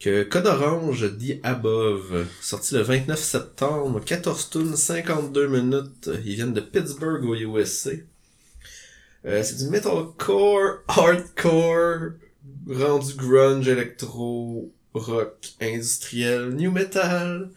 Que 0.00 0.22
Code 0.22 0.46
Orange, 0.46 1.12
dit 1.16 1.40
Above, 1.42 2.24
sorti 2.40 2.74
le 2.74 2.80
29 2.80 3.18
septembre, 3.20 4.00
14 4.02 4.48
tunes, 4.50 4.74
52 4.76 5.46
minutes. 5.46 6.10
Ils 6.24 6.36
viennent 6.36 6.54
de 6.54 6.60
Pittsburgh 6.62 7.22
au 7.24 7.34
USA. 7.34 7.90
Euh, 9.26 9.42
c'est 9.42 9.56
du 9.58 9.68
metalcore, 9.68 10.78
hardcore, 10.88 12.12
rendu 12.66 13.14
grunge, 13.14 13.68
électro, 13.68 14.72
rock, 14.94 15.36
industriel, 15.60 16.48
new 16.54 16.70
metal. 16.70 17.50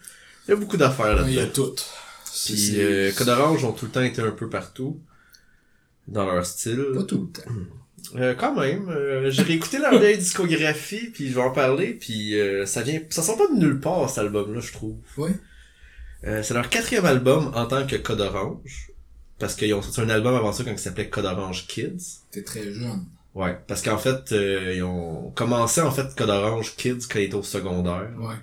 Il 0.46 0.50
y 0.50 0.52
a 0.52 0.56
beaucoup 0.56 0.76
d'affaires 0.76 1.26
Il 1.26 1.32
y 1.34 1.38
a 1.38 1.44
là-dedans. 1.44 1.68
tout. 1.70 1.82
C'est- 2.26 2.52
Puis 2.52 2.82
euh, 2.82 3.10
Code 3.12 3.28
Orange 3.30 3.64
ont 3.64 3.72
tout 3.72 3.86
le 3.86 3.90
temps 3.92 4.02
été 4.02 4.20
un 4.20 4.32
peu 4.32 4.50
partout 4.50 5.00
dans 6.06 6.26
leur 6.26 6.44
style. 6.44 6.84
Pas 6.94 7.04
tout 7.04 7.22
le 7.34 7.42
temps. 7.42 7.50
Euh, 8.16 8.34
quand 8.34 8.54
même, 8.54 8.88
euh, 8.90 9.30
j'ai 9.30 9.42
réécouté 9.42 9.78
leur 9.78 9.98
vieille 9.98 10.18
discographie, 10.18 11.10
puis 11.12 11.28
je 11.28 11.34
vais 11.34 11.40
en 11.40 11.50
parler, 11.50 11.94
puis 11.94 12.38
euh, 12.38 12.64
ça 12.64 12.82
vient, 12.82 13.00
ça 13.10 13.22
sort 13.22 13.36
pas 13.36 13.48
de 13.48 13.58
nulle 13.58 13.80
part 13.80 14.08
cet 14.08 14.18
album-là, 14.18 14.60
je 14.60 14.72
trouve. 14.72 14.96
Oui. 15.16 15.30
Euh, 16.26 16.42
c'est 16.42 16.54
leur 16.54 16.68
quatrième 16.68 17.04
album 17.04 17.50
en 17.54 17.66
tant 17.66 17.86
que 17.86 17.96
Code 17.96 18.20
Orange, 18.20 18.92
parce 19.38 19.54
qu'ils 19.56 19.74
ont 19.74 19.82
sorti 19.82 20.00
un 20.00 20.08
album 20.08 20.34
avant 20.34 20.52
ça 20.52 20.64
quand 20.64 20.70
il 20.70 20.78
s'appelait 20.78 21.08
Code 21.08 21.26
Orange 21.26 21.66
Kids. 21.66 22.20
T'es 22.30 22.42
très 22.42 22.72
jeune. 22.72 23.04
Ouais, 23.34 23.58
parce 23.66 23.82
qu'en 23.82 23.98
fait, 23.98 24.32
euh, 24.32 24.74
ils 24.76 24.82
ont 24.84 25.32
commencé 25.34 25.80
en 25.80 25.90
fait 25.90 26.14
Code 26.16 26.30
Orange 26.30 26.76
Kids 26.76 27.06
quand 27.10 27.18
ils 27.18 27.24
étaient 27.24 27.34
au 27.34 27.42
secondaire. 27.42 28.10
Ouais. 28.18 28.36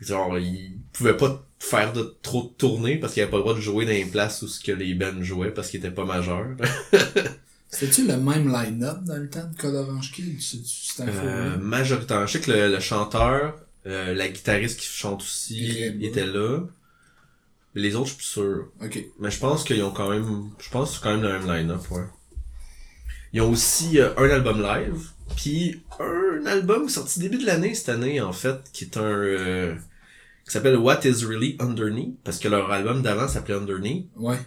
Genre, 0.00 0.38
ils 0.38 0.78
pouvaient 0.92 1.16
pas 1.16 1.44
faire 1.58 1.92
de 1.92 2.16
trop 2.22 2.44
de 2.44 2.48
tournées 2.56 2.96
parce 2.96 3.12
qu'ils 3.12 3.22
avaient 3.22 3.32
pas 3.32 3.36
le 3.38 3.42
droit 3.42 3.54
de 3.54 3.60
jouer 3.60 3.84
dans 3.84 3.90
les 3.90 4.04
places 4.04 4.40
où 4.42 4.48
ce 4.48 4.62
que 4.62 4.72
les 4.72 4.94
bands 4.94 5.20
jouaient 5.20 5.50
parce 5.50 5.68
qu'ils 5.68 5.80
étaient 5.80 5.90
pas 5.90 6.04
majeurs. 6.04 6.46
C'était-tu 7.70 8.06
le 8.06 8.16
même 8.16 8.52
line-up 8.52 9.04
dans 9.04 9.16
le 9.16 9.28
temps 9.30 9.46
de 9.48 9.56
Code 9.56 9.74
Orange 9.76 10.12
Kid? 10.12 10.38
Un 10.98 11.08
Euh, 11.08 11.54
faux. 11.54 11.60
majoritairement. 11.60 12.26
Je 12.26 12.32
sais 12.32 12.40
que 12.40 12.50
le, 12.50 12.68
le 12.72 12.80
chanteur, 12.80 13.54
euh, 13.86 14.12
la 14.14 14.28
guitariste 14.28 14.80
qui 14.80 14.86
chante 14.86 15.22
aussi, 15.22 15.84
Red 15.86 16.02
était 16.02 16.26
là. 16.26 16.60
Mais 17.74 17.82
les 17.82 17.94
autres, 17.94 18.06
je 18.06 18.12
suis 18.12 18.16
plus 18.18 18.26
sûr. 18.26 18.68
Ok. 18.82 19.04
Mais 19.20 19.30
je 19.30 19.38
pense 19.38 19.62
qu'ils 19.64 19.82
ont 19.84 19.92
quand 19.92 20.10
même, 20.10 20.50
je 20.58 20.68
pense 20.70 20.90
que 20.90 20.96
c'est 20.96 21.02
quand 21.04 21.12
même 21.16 21.22
le 21.22 21.28
même 21.38 21.46
line-up, 21.46 21.88
ouais. 21.92 22.02
Ils 23.32 23.40
ont 23.42 23.50
aussi 23.50 24.00
euh, 24.00 24.10
un 24.16 24.28
album 24.28 24.60
live, 24.60 25.06
puis 25.36 25.80
un 26.00 26.44
album 26.46 26.88
sorti 26.88 27.20
début 27.20 27.38
de 27.38 27.46
l'année 27.46 27.74
cette 27.76 27.90
année 27.90 28.20
en 28.20 28.32
fait, 28.32 28.56
qui 28.72 28.82
est 28.84 28.96
un 28.96 29.02
euh, 29.04 29.72
qui 30.44 30.50
s'appelle 30.50 30.76
What 30.76 31.02
Is 31.04 31.24
Really 31.24 31.56
Underneath, 31.60 32.16
parce 32.24 32.40
que 32.40 32.48
leur 32.48 32.72
album 32.72 33.02
d'avant 33.02 33.28
s'appelait 33.28 33.54
Underneath, 33.54 34.06
Ouais. 34.16 34.38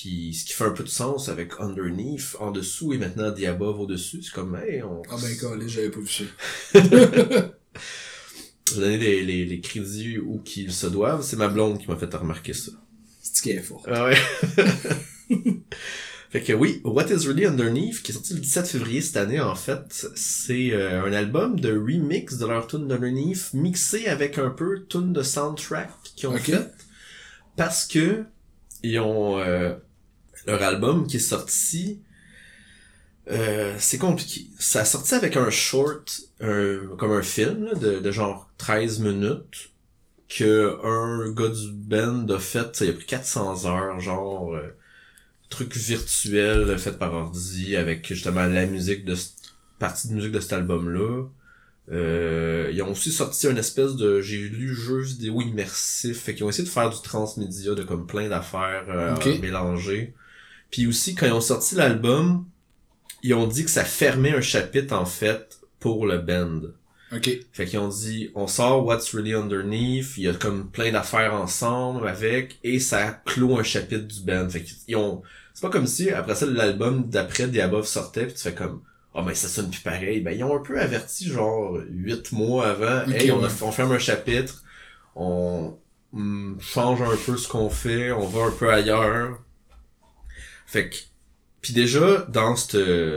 Puis 0.00 0.32
ce 0.32 0.46
qui 0.46 0.54
fait 0.54 0.64
un 0.64 0.70
peu 0.70 0.82
de 0.82 0.88
sens 0.88 1.28
avec 1.28 1.52
Underneath 1.58 2.34
en 2.40 2.52
dessous 2.52 2.94
et 2.94 2.98
maintenant 2.98 3.30
The 3.32 3.44
Above 3.44 3.80
au 3.80 3.86
dessus, 3.86 4.22
c'est 4.22 4.32
comme 4.32 4.56
hey, 4.56 4.82
on 4.82 5.02
Ah 5.10 5.16
ben, 5.20 5.36
calé, 5.36 5.68
j'avais 5.68 5.90
pas 5.90 6.00
vu 6.00 6.08
ça. 6.08 6.24
je 6.74 6.80
vais 6.80 7.52
donner 8.76 8.96
les, 8.96 9.22
les, 9.22 9.44
les 9.44 9.60
crédits 9.60 10.18
où 10.18 10.38
qu'ils 10.38 10.72
se 10.72 10.86
doivent, 10.86 11.22
c'est 11.22 11.36
ma 11.36 11.48
blonde 11.48 11.78
qui 11.78 11.86
m'a 11.86 11.96
fait 11.96 12.14
remarquer 12.14 12.54
ça. 12.54 12.72
C'est 13.20 13.42
qui 13.42 13.50
est 13.50 13.60
fort. 13.60 13.84
Ah 13.88 14.06
ouais. 14.06 14.16
fait 16.30 16.42
que 16.44 16.54
oui, 16.54 16.80
What 16.82 17.08
is 17.08 17.26
Really 17.26 17.44
Underneath, 17.44 18.02
qui 18.02 18.12
est 18.12 18.14
sorti 18.14 18.32
le 18.32 18.40
17 18.40 18.68
février 18.68 19.02
cette 19.02 19.18
année, 19.18 19.38
en 19.38 19.54
fait, 19.54 20.06
c'est 20.14 20.72
euh, 20.72 21.04
un 21.04 21.12
album 21.12 21.60
de 21.60 21.76
remix 21.76 22.38
de 22.38 22.46
leur 22.46 22.66
tune 22.66 22.88
d'Underneath, 22.88 23.52
mixé 23.52 24.06
avec 24.06 24.38
un 24.38 24.48
peu 24.48 24.86
tune 24.88 25.12
de 25.12 25.22
soundtrack 25.22 25.90
qu'ils 26.16 26.30
ont 26.30 26.38
fait. 26.38 26.72
Parce 27.56 27.86
que 27.86 28.24
ils 28.82 28.98
ont 28.98 29.38
euh, 29.38 29.74
leur 30.50 30.62
album 30.62 31.06
qui 31.06 31.16
est 31.16 31.20
sorti. 31.20 32.00
euh, 33.30 33.74
c'est 33.78 33.98
compliqué. 33.98 34.46
Ça 34.58 34.80
a 34.80 34.84
sorti 34.84 35.14
avec 35.14 35.36
un 35.36 35.50
short, 35.50 36.20
un- 36.40 36.96
comme 36.98 37.12
un 37.12 37.22
film 37.22 37.64
là, 37.66 37.74
de, 37.74 37.98
de 38.00 38.10
genre 38.10 38.50
13 38.58 39.00
minutes 39.00 39.70
que 40.28 40.78
un 40.84 41.30
gars 41.32 41.48
du 41.48 41.72
band 41.72 42.26
a 42.28 42.38
fait, 42.38 42.74
ça, 42.76 42.84
il 42.84 42.90
a 42.90 42.92
pris 42.94 43.04
400 43.06 43.66
heures, 43.66 44.00
genre 44.00 44.54
euh, 44.54 44.68
truc 45.50 45.76
virtuel 45.76 46.76
fait 46.78 46.98
par 46.98 47.12
ordi 47.14 47.76
avec 47.76 48.06
justement 48.06 48.46
la 48.46 48.66
musique 48.66 49.04
de 49.04 49.14
partie 49.78 50.08
de 50.08 50.14
musique 50.14 50.32
de 50.32 50.40
cet 50.40 50.52
album-là. 50.54 51.24
Euh, 51.92 52.70
ils 52.72 52.80
ont 52.82 52.92
aussi 52.92 53.10
sorti 53.10 53.48
une 53.48 53.58
espèce 53.58 53.96
de 53.96 54.20
j'ai 54.20 54.38
lu 54.38 54.72
jeu 54.74 55.00
vidéo 55.00 55.40
immersif, 55.42 56.20
fait 56.20 56.34
qu'ils 56.34 56.44
ont 56.44 56.48
essayé 56.48 56.64
de 56.64 56.72
faire 56.72 56.88
du 56.90 57.00
transmédia 57.02 57.74
de 57.74 57.82
comme 57.82 58.06
plein 58.06 58.28
d'affaires 58.28 58.84
euh, 58.88 59.14
mélangées. 59.40 60.14
Puis 60.70 60.86
aussi 60.86 61.14
quand 61.14 61.26
ils 61.26 61.32
ont 61.32 61.40
sorti 61.40 61.74
l'album, 61.74 62.46
ils 63.22 63.34
ont 63.34 63.46
dit 63.46 63.64
que 63.64 63.70
ça 63.70 63.84
fermait 63.84 64.34
un 64.34 64.40
chapitre 64.40 64.94
en 64.94 65.04
fait 65.06 65.60
pour 65.78 66.06
le 66.06 66.18
band. 66.18 66.60
Ok. 67.12 67.28
Fait 67.52 67.66
qu'ils 67.66 67.80
ont 67.80 67.88
dit, 67.88 68.30
on 68.36 68.46
sort 68.46 68.86
What's 68.86 69.12
Really 69.14 69.34
Underneath, 69.34 70.16
il 70.16 70.24
y 70.24 70.28
a 70.28 70.32
comme 70.34 70.70
plein 70.70 70.92
d'affaires 70.92 71.34
ensemble 71.34 72.06
avec, 72.06 72.58
et 72.62 72.78
ça 72.78 73.10
clôt 73.24 73.58
un 73.58 73.64
chapitre 73.64 74.06
du 74.06 74.20
band. 74.20 74.48
Fait 74.48 74.62
qu'ils 74.62 74.94
ont, 74.96 75.22
c'est 75.52 75.62
pas 75.62 75.70
comme 75.70 75.88
si, 75.88 76.10
après 76.10 76.36
ça, 76.36 76.46
l'album 76.46 77.08
d'après 77.08 77.48
The 77.50 77.58
Above 77.58 77.86
sortait, 77.86 78.26
pis 78.26 78.34
tu 78.34 78.40
fais 78.42 78.54
comme, 78.54 78.82
oh 79.14 79.22
ben 79.22 79.34
ça 79.34 79.48
sonne 79.48 79.70
plus 79.70 79.80
pareil. 79.80 80.20
Ben 80.20 80.30
ils 80.36 80.44
ont 80.44 80.56
un 80.56 80.62
peu 80.62 80.80
averti, 80.80 81.28
genre, 81.28 81.78
huit 81.90 82.30
mois 82.30 82.68
avant, 82.68 83.10
hey, 83.10 83.32
on, 83.32 83.42
a- 83.42 83.48
on 83.62 83.72
ferme 83.72 83.92
un 83.92 83.98
chapitre, 83.98 84.62
on 85.16 85.76
hum, 86.12 86.58
change 86.60 87.02
un 87.02 87.16
peu 87.26 87.36
ce 87.36 87.48
qu'on 87.48 87.70
fait, 87.70 88.12
on 88.12 88.26
va 88.28 88.44
un 88.46 88.52
peu 88.52 88.72
ailleurs. 88.72 89.40
Fait 90.70 90.90
que, 90.90 90.96
pis 91.62 91.72
déjà, 91.74 92.26
dans 92.30 92.56
cet 92.56 92.76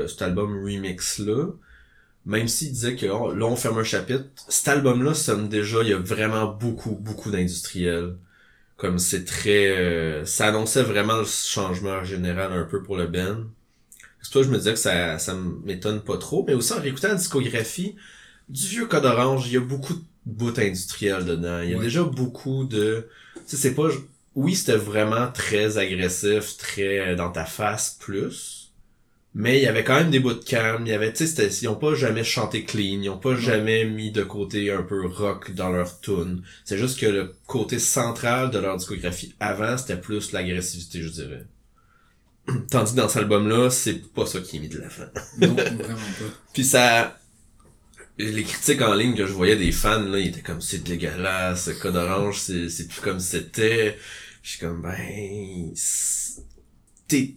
cet 0.09 0.21
album 0.23 0.63
remix-là, 0.65 1.47
même 2.25 2.47
s'il 2.47 2.71
disait 2.73 2.95
que 2.95 3.07
oh, 3.07 3.33
là 3.35 3.45
on 3.47 3.55
ferme 3.57 3.79
un 3.79 3.83
chapitre, 3.85 4.25
cet 4.49 4.67
album-là 4.69 5.13
sonne 5.15 5.49
déjà, 5.49 5.81
il 5.83 5.89
y 5.89 5.93
a 5.93 5.99
vraiment 5.99 6.47
beaucoup, 6.47 6.95
beaucoup 6.95 7.31
d'industriels. 7.31 8.15
Comme 8.77 8.99
c'est 8.99 9.25
très... 9.25 9.67
euh, 9.77 10.25
ça 10.25 10.47
annonçait 10.49 10.83
vraiment 10.83 11.17
le 11.19 11.25
changement 11.25 12.03
général 12.03 12.53
un 12.53 12.65
peu 12.65 12.83
pour 12.83 12.97
le 12.97 13.07
band. 13.07 13.37
C'est 14.21 14.31
pour 14.31 14.33
ça 14.33 14.39
que 14.41 14.45
je 14.47 14.51
me 14.51 14.57
disais 14.57 14.73
que 14.73 14.79
ça, 14.79 15.19
ça 15.19 15.35
m'étonne 15.65 16.01
pas 16.01 16.17
trop. 16.17 16.45
Mais 16.47 16.53
aussi 16.53 16.73
en 16.73 16.81
réécoutant 16.81 17.09
la 17.09 17.15
discographie 17.15 17.95
du 18.49 18.67
vieux 18.67 18.87
Code 18.87 19.05
Orange, 19.05 19.47
il 19.47 19.53
y 19.53 19.57
a 19.57 19.61
beaucoup 19.61 19.93
de 19.95 20.01
bouts 20.25 20.53
industriels 20.59 21.25
dedans. 21.25 21.61
Il 21.61 21.71
y 21.71 21.75
a 21.75 21.77
Ouais. 21.77 21.83
déjà 21.83 22.03
beaucoup 22.03 22.65
de... 22.65 23.07
Tu 23.35 23.41
sais, 23.47 23.57
c'est 23.57 23.75
pas... 23.75 23.89
Oui, 24.35 24.55
c'était 24.55 24.77
vraiment 24.77 25.31
très 25.31 25.77
agressif, 25.77 26.57
très 26.57 26.99
euh, 26.99 27.15
dans 27.15 27.31
ta 27.31 27.45
face, 27.45 27.97
plus. 27.99 28.63
Mais 29.35 29.57
il 29.57 29.63
y 29.63 29.67
avait 29.67 29.83
quand 29.83 29.95
même 29.95 30.11
des 30.11 30.19
bouts 30.19 30.33
de 30.33 30.43
calme. 30.43 30.83
Il 30.85 30.89
y 30.89 30.93
avait, 30.93 31.11
tu 31.11 31.25
sais, 31.25 31.47
ils 31.47 31.67
ont 31.67 31.75
pas 31.75 31.95
jamais 31.95 32.23
chanté 32.23 32.65
clean. 32.65 33.01
Ils 33.01 33.09
ont 33.09 33.17
pas 33.17 33.35
jamais 33.35 33.85
mis 33.85 34.11
de 34.11 34.23
côté 34.23 34.71
un 34.71 34.83
peu 34.83 35.07
rock 35.07 35.51
dans 35.55 35.69
leur 35.69 35.99
tune. 36.01 36.43
C'est 36.65 36.77
juste 36.77 36.99
que 36.99 37.07
le 37.07 37.33
côté 37.47 37.79
central 37.79 38.51
de 38.51 38.59
leur 38.59 38.77
discographie 38.77 39.33
avant, 39.39 39.77
c'était 39.77 39.97
plus 39.99 40.31
l'agressivité, 40.33 41.01
je 41.01 41.09
dirais. 41.09 41.45
Tandis 42.69 42.91
que 42.91 42.97
dans 42.97 43.09
cet 43.09 43.23
album-là, 43.23 43.71
c'est 43.71 44.13
pas 44.13 44.27
ça 44.27 44.39
qui 44.39 44.57
est 44.57 44.59
mis 44.59 44.69
de 44.69 44.79
l'avant. 44.79 45.09
Non, 45.39 45.55
vraiment 45.55 45.95
pas. 45.95 46.25
Puis 46.53 46.63
ça... 46.63 47.17
Les 48.19 48.43
critiques 48.43 48.83
en 48.83 48.93
ligne 48.93 49.15
que 49.15 49.25
je 49.25 49.33
voyais 49.33 49.55
des 49.55 49.71
fans, 49.71 49.99
là, 49.99 50.19
ils 50.19 50.27
étaient 50.27 50.41
comme, 50.41 50.61
c'est 50.61 50.83
dégueulasse, 50.83 51.71
Code 51.81 51.95
Orange, 51.95 52.39
c'est 52.41 52.69
c'est 52.69 52.87
plus 52.87 53.01
comme 53.01 53.19
c'était. 53.19 53.97
Je 54.43 54.49
suis 54.49 54.59
comme, 54.59 54.81
ben... 54.83 55.73
T'es... 57.07 57.35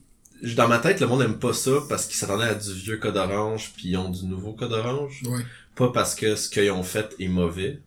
Dans 0.54 0.68
ma 0.68 0.78
tête, 0.78 1.00
le 1.00 1.06
monde 1.06 1.22
aime 1.22 1.38
pas 1.38 1.54
ça 1.54 1.70
parce 1.88 2.04
qu'ils 2.06 2.16
s'attendaient 2.16 2.44
à 2.44 2.54
du 2.54 2.70
vieux 2.74 2.98
Code 2.98 3.16
Orange, 3.16 3.72
puis 3.74 3.88
ils 3.88 3.96
ont 3.96 4.10
du 4.10 4.26
nouveau 4.26 4.52
Code 4.52 4.72
Orange. 4.72 5.22
Ouais. 5.26 5.40
Pas 5.74 5.88
parce 5.92 6.14
que 6.14 6.36
ce 6.36 6.50
qu'ils 6.50 6.70
ont 6.70 6.82
fait 6.82 7.14
est 7.18 7.28
mauvais. 7.28 7.80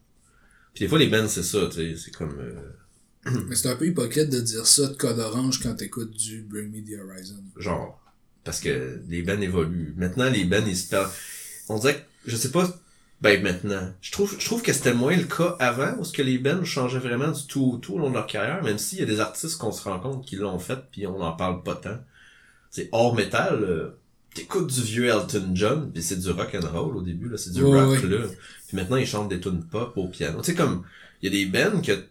Puis 0.73 0.85
des 0.85 0.87
fois, 0.87 0.97
les 0.97 1.07
bands, 1.07 1.27
c'est 1.27 1.43
ça, 1.43 1.67
tu 1.67 1.75
sais, 1.75 1.95
c'est 1.95 2.11
comme... 2.11 2.35
euh, 2.39 3.31
Mais 3.47 3.55
c'est 3.55 3.69
un 3.69 3.75
peu 3.75 3.85
hypocrite 3.85 4.29
de 4.31 4.39
dire 4.39 4.65
ça 4.65 4.87
de 4.87 4.95
Code 4.95 5.19
Orange 5.19 5.59
quand 5.61 5.75
t'écoutes 5.75 6.11
du 6.17 6.41
Bring 6.41 6.71
Me 6.71 6.81
the 6.81 6.99
Horizon. 6.99 7.43
genre 7.57 8.01
parce 8.43 8.61
que 8.61 9.01
les 9.09 9.21
bands 9.21 9.39
évoluent 9.41 9.93
maintenant 9.97 10.29
les 10.29 10.45
bands 10.45 10.65
ils 10.65 10.77
se 10.77 10.87
perdent 10.89 11.11
on 11.67 11.77
dirait 11.77 11.95
que 12.23 12.31
je 12.31 12.35
sais 12.37 12.49
pas 12.51 12.73
ben 13.21 13.41
maintenant 13.43 13.93
je 14.01 14.11
trouve 14.11 14.35
je 14.39 14.45
trouve 14.45 14.61
que 14.61 14.71
c'était 14.73 14.93
moins 14.93 15.15
le 15.15 15.23
cas 15.25 15.55
avant 15.59 15.95
où 15.99 16.05
ce 16.05 16.13
que 16.13 16.21
les 16.21 16.37
bands 16.37 16.63
changeaient 16.63 16.99
vraiment 16.99 17.31
du 17.31 17.45
tout 17.47 17.73
au 17.73 17.77
tout 17.77 17.95
au 17.95 17.99
long 17.99 18.09
de 18.09 18.13
leur 18.15 18.27
carrière 18.27 18.63
même 18.63 18.77
s'il 18.77 18.99
y 18.99 19.01
a 19.01 19.05
des 19.05 19.19
artistes 19.19 19.57
qu'on 19.57 19.71
se 19.71 19.83
rend 19.83 19.99
compte 19.99 20.25
qui 20.25 20.35
l'ont 20.37 20.59
fait 20.59 20.79
puis 20.91 21.05
on 21.07 21.19
en 21.21 21.33
parle 21.33 21.61
pas 21.63 21.75
tant 21.75 21.97
c'est 22.71 22.87
hors 22.91 23.13
métal 23.15 23.63
euh, 23.63 23.97
t'écoutes 24.33 24.71
du 24.73 24.81
vieux 24.81 25.07
Elton 25.07 25.51
John 25.53 25.91
puis 25.91 26.01
c'est 26.01 26.19
du 26.19 26.29
rock 26.31 26.55
and 26.55 26.67
roll 26.71 26.95
au 26.97 27.01
début 27.01 27.29
là 27.29 27.37
c'est 27.37 27.51
du 27.51 27.61
Ouais, 27.61 27.81
rock 27.81 28.03
ouais. 28.03 28.09
là 28.09 28.25
puis 28.67 28.77
maintenant 28.77 28.97
ils 28.97 29.07
chantent 29.07 29.29
des 29.29 29.39
tunes 29.39 29.63
pop 29.63 29.93
au 29.97 30.07
piano 30.07 30.39
tu 30.41 30.51
sais 30.51 30.55
comme 30.55 30.83
il 31.21 31.33
y 31.33 31.35
a 31.35 31.45
des 31.45 31.45
bands 31.51 31.81
que 31.81 31.91
tu 31.91 32.03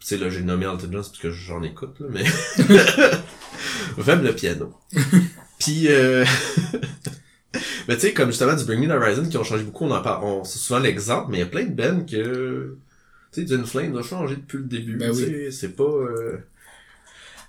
sais 0.00 0.18
là 0.18 0.28
j'ai 0.28 0.42
nommé 0.42 0.66
Elton 0.66 0.88
John 0.92 1.02
c'est 1.02 1.10
parce 1.10 1.18
que 1.18 1.30
j'en 1.30 1.62
écoute 1.62 2.00
là 2.00 2.06
mais 2.10 2.24
J'aime 4.04 4.22
le 4.22 4.34
piano. 4.34 4.72
Puis, 5.58 5.88
euh... 5.88 6.24
mais 7.88 7.94
tu 7.94 8.02
sais, 8.02 8.12
comme 8.12 8.30
justement 8.30 8.54
du 8.54 8.64
Bring 8.64 8.80
Me 8.80 8.88
the 8.88 8.90
Horizon 8.90 9.28
qui 9.28 9.36
ont 9.36 9.44
changé 9.44 9.64
beaucoup, 9.64 9.84
on 9.84 9.90
en 9.90 10.02
parle, 10.02 10.24
on... 10.24 10.44
c'est 10.44 10.58
souvent 10.58 10.78
l'exemple, 10.78 11.30
mais 11.30 11.38
il 11.38 11.40
y 11.40 11.44
a 11.44 11.46
plein 11.46 11.64
de 11.64 11.74
bands 11.74 12.04
que, 12.04 12.76
tu 13.32 13.40
sais, 13.40 13.44
D'une 13.44 13.66
Flame 13.66 13.96
a 13.96 14.02
changé 14.02 14.36
depuis 14.36 14.58
le 14.58 14.64
début, 14.64 14.96
Ben 14.96 15.12
tu 15.12 15.24
sais, 15.24 15.50
c'est 15.50 15.76
pas, 15.76 15.84
euh... 15.84 16.38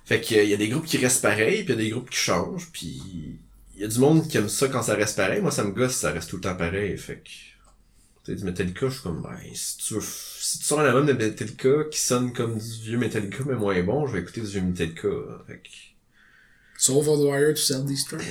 fait 0.04 0.20
qu'il 0.20 0.44
y 0.44 0.54
a 0.54 0.56
des 0.56 0.68
groupes 0.68 0.86
qui 0.86 0.98
restent 0.98 1.22
pareils, 1.22 1.64
puis 1.64 1.74
il 1.74 1.78
y 1.78 1.80
a 1.80 1.84
des 1.84 1.90
groupes 1.90 2.10
qui 2.10 2.18
changent, 2.18 2.70
puis 2.72 3.38
il 3.74 3.80
y 3.80 3.84
a 3.84 3.88
du 3.88 3.98
monde 3.98 4.26
qui 4.26 4.36
aime 4.38 4.48
ça 4.48 4.68
quand 4.68 4.82
ça 4.82 4.94
reste 4.94 5.16
pareil, 5.16 5.40
moi 5.40 5.50
ça 5.50 5.64
me 5.64 5.70
gosse 5.70 5.94
ça 5.94 6.10
reste 6.10 6.30
tout 6.30 6.36
le 6.36 6.42
temps 6.42 6.56
pareil, 6.56 6.96
fait 6.98 7.16
que, 7.16 7.28
tu 8.24 8.32
sais, 8.32 8.34
du 8.34 8.44
Metallica, 8.44 8.88
je 8.88 8.94
suis 8.94 9.02
comme, 9.02 9.22
ben, 9.22 9.36
si 9.54 9.76
tu 9.78 9.94
veux, 9.94 10.00
si 10.02 10.58
tu 10.58 10.64
sors 10.64 10.80
un 10.80 10.84
album 10.84 11.06
de 11.06 11.12
Metallica 11.12 11.84
qui 11.90 12.00
sonne 12.00 12.32
comme 12.32 12.58
du 12.58 12.80
vieux 12.82 12.98
Metallica 12.98 13.44
mais 13.46 13.54
moins 13.54 13.80
bon, 13.84 14.06
je 14.08 14.14
vais 14.14 14.20
écouter 14.20 14.40
du 14.40 14.48
vieux 14.48 14.62
Metallica, 14.62 15.08
fait 15.46 15.58
que, 15.58 15.68
Sauf 16.82 17.06
wire 17.06 17.54
to 17.54 17.60
self-destruct. 17.60 18.24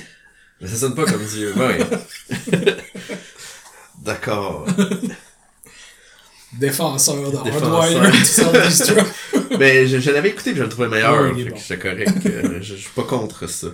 Mais 0.62 0.68
ça 0.68 0.76
sonne 0.76 0.94
pas 0.94 1.04
comme 1.04 1.24
Dieu. 1.26 1.52
Ouais. 1.56 1.78
D'accord. 3.98 4.66
Défenseur 6.58 7.30
de. 7.30 7.36
Hardwire. 7.36 8.12
Mais 9.58 9.86
je, 9.88 9.98
je 9.98 10.10
l'avais 10.10 10.30
écouté 10.30 10.50
et 10.50 10.54
je 10.54 10.62
le 10.62 10.68
trouvais 10.68 10.88
meilleur. 10.88 11.32
Bon. 11.34 11.56
correct. 11.78 12.26
Euh, 12.26 12.58
je, 12.60 12.74
je 12.74 12.80
suis 12.80 12.90
pas 12.94 13.04
contre 13.04 13.46
ça. 13.48 13.68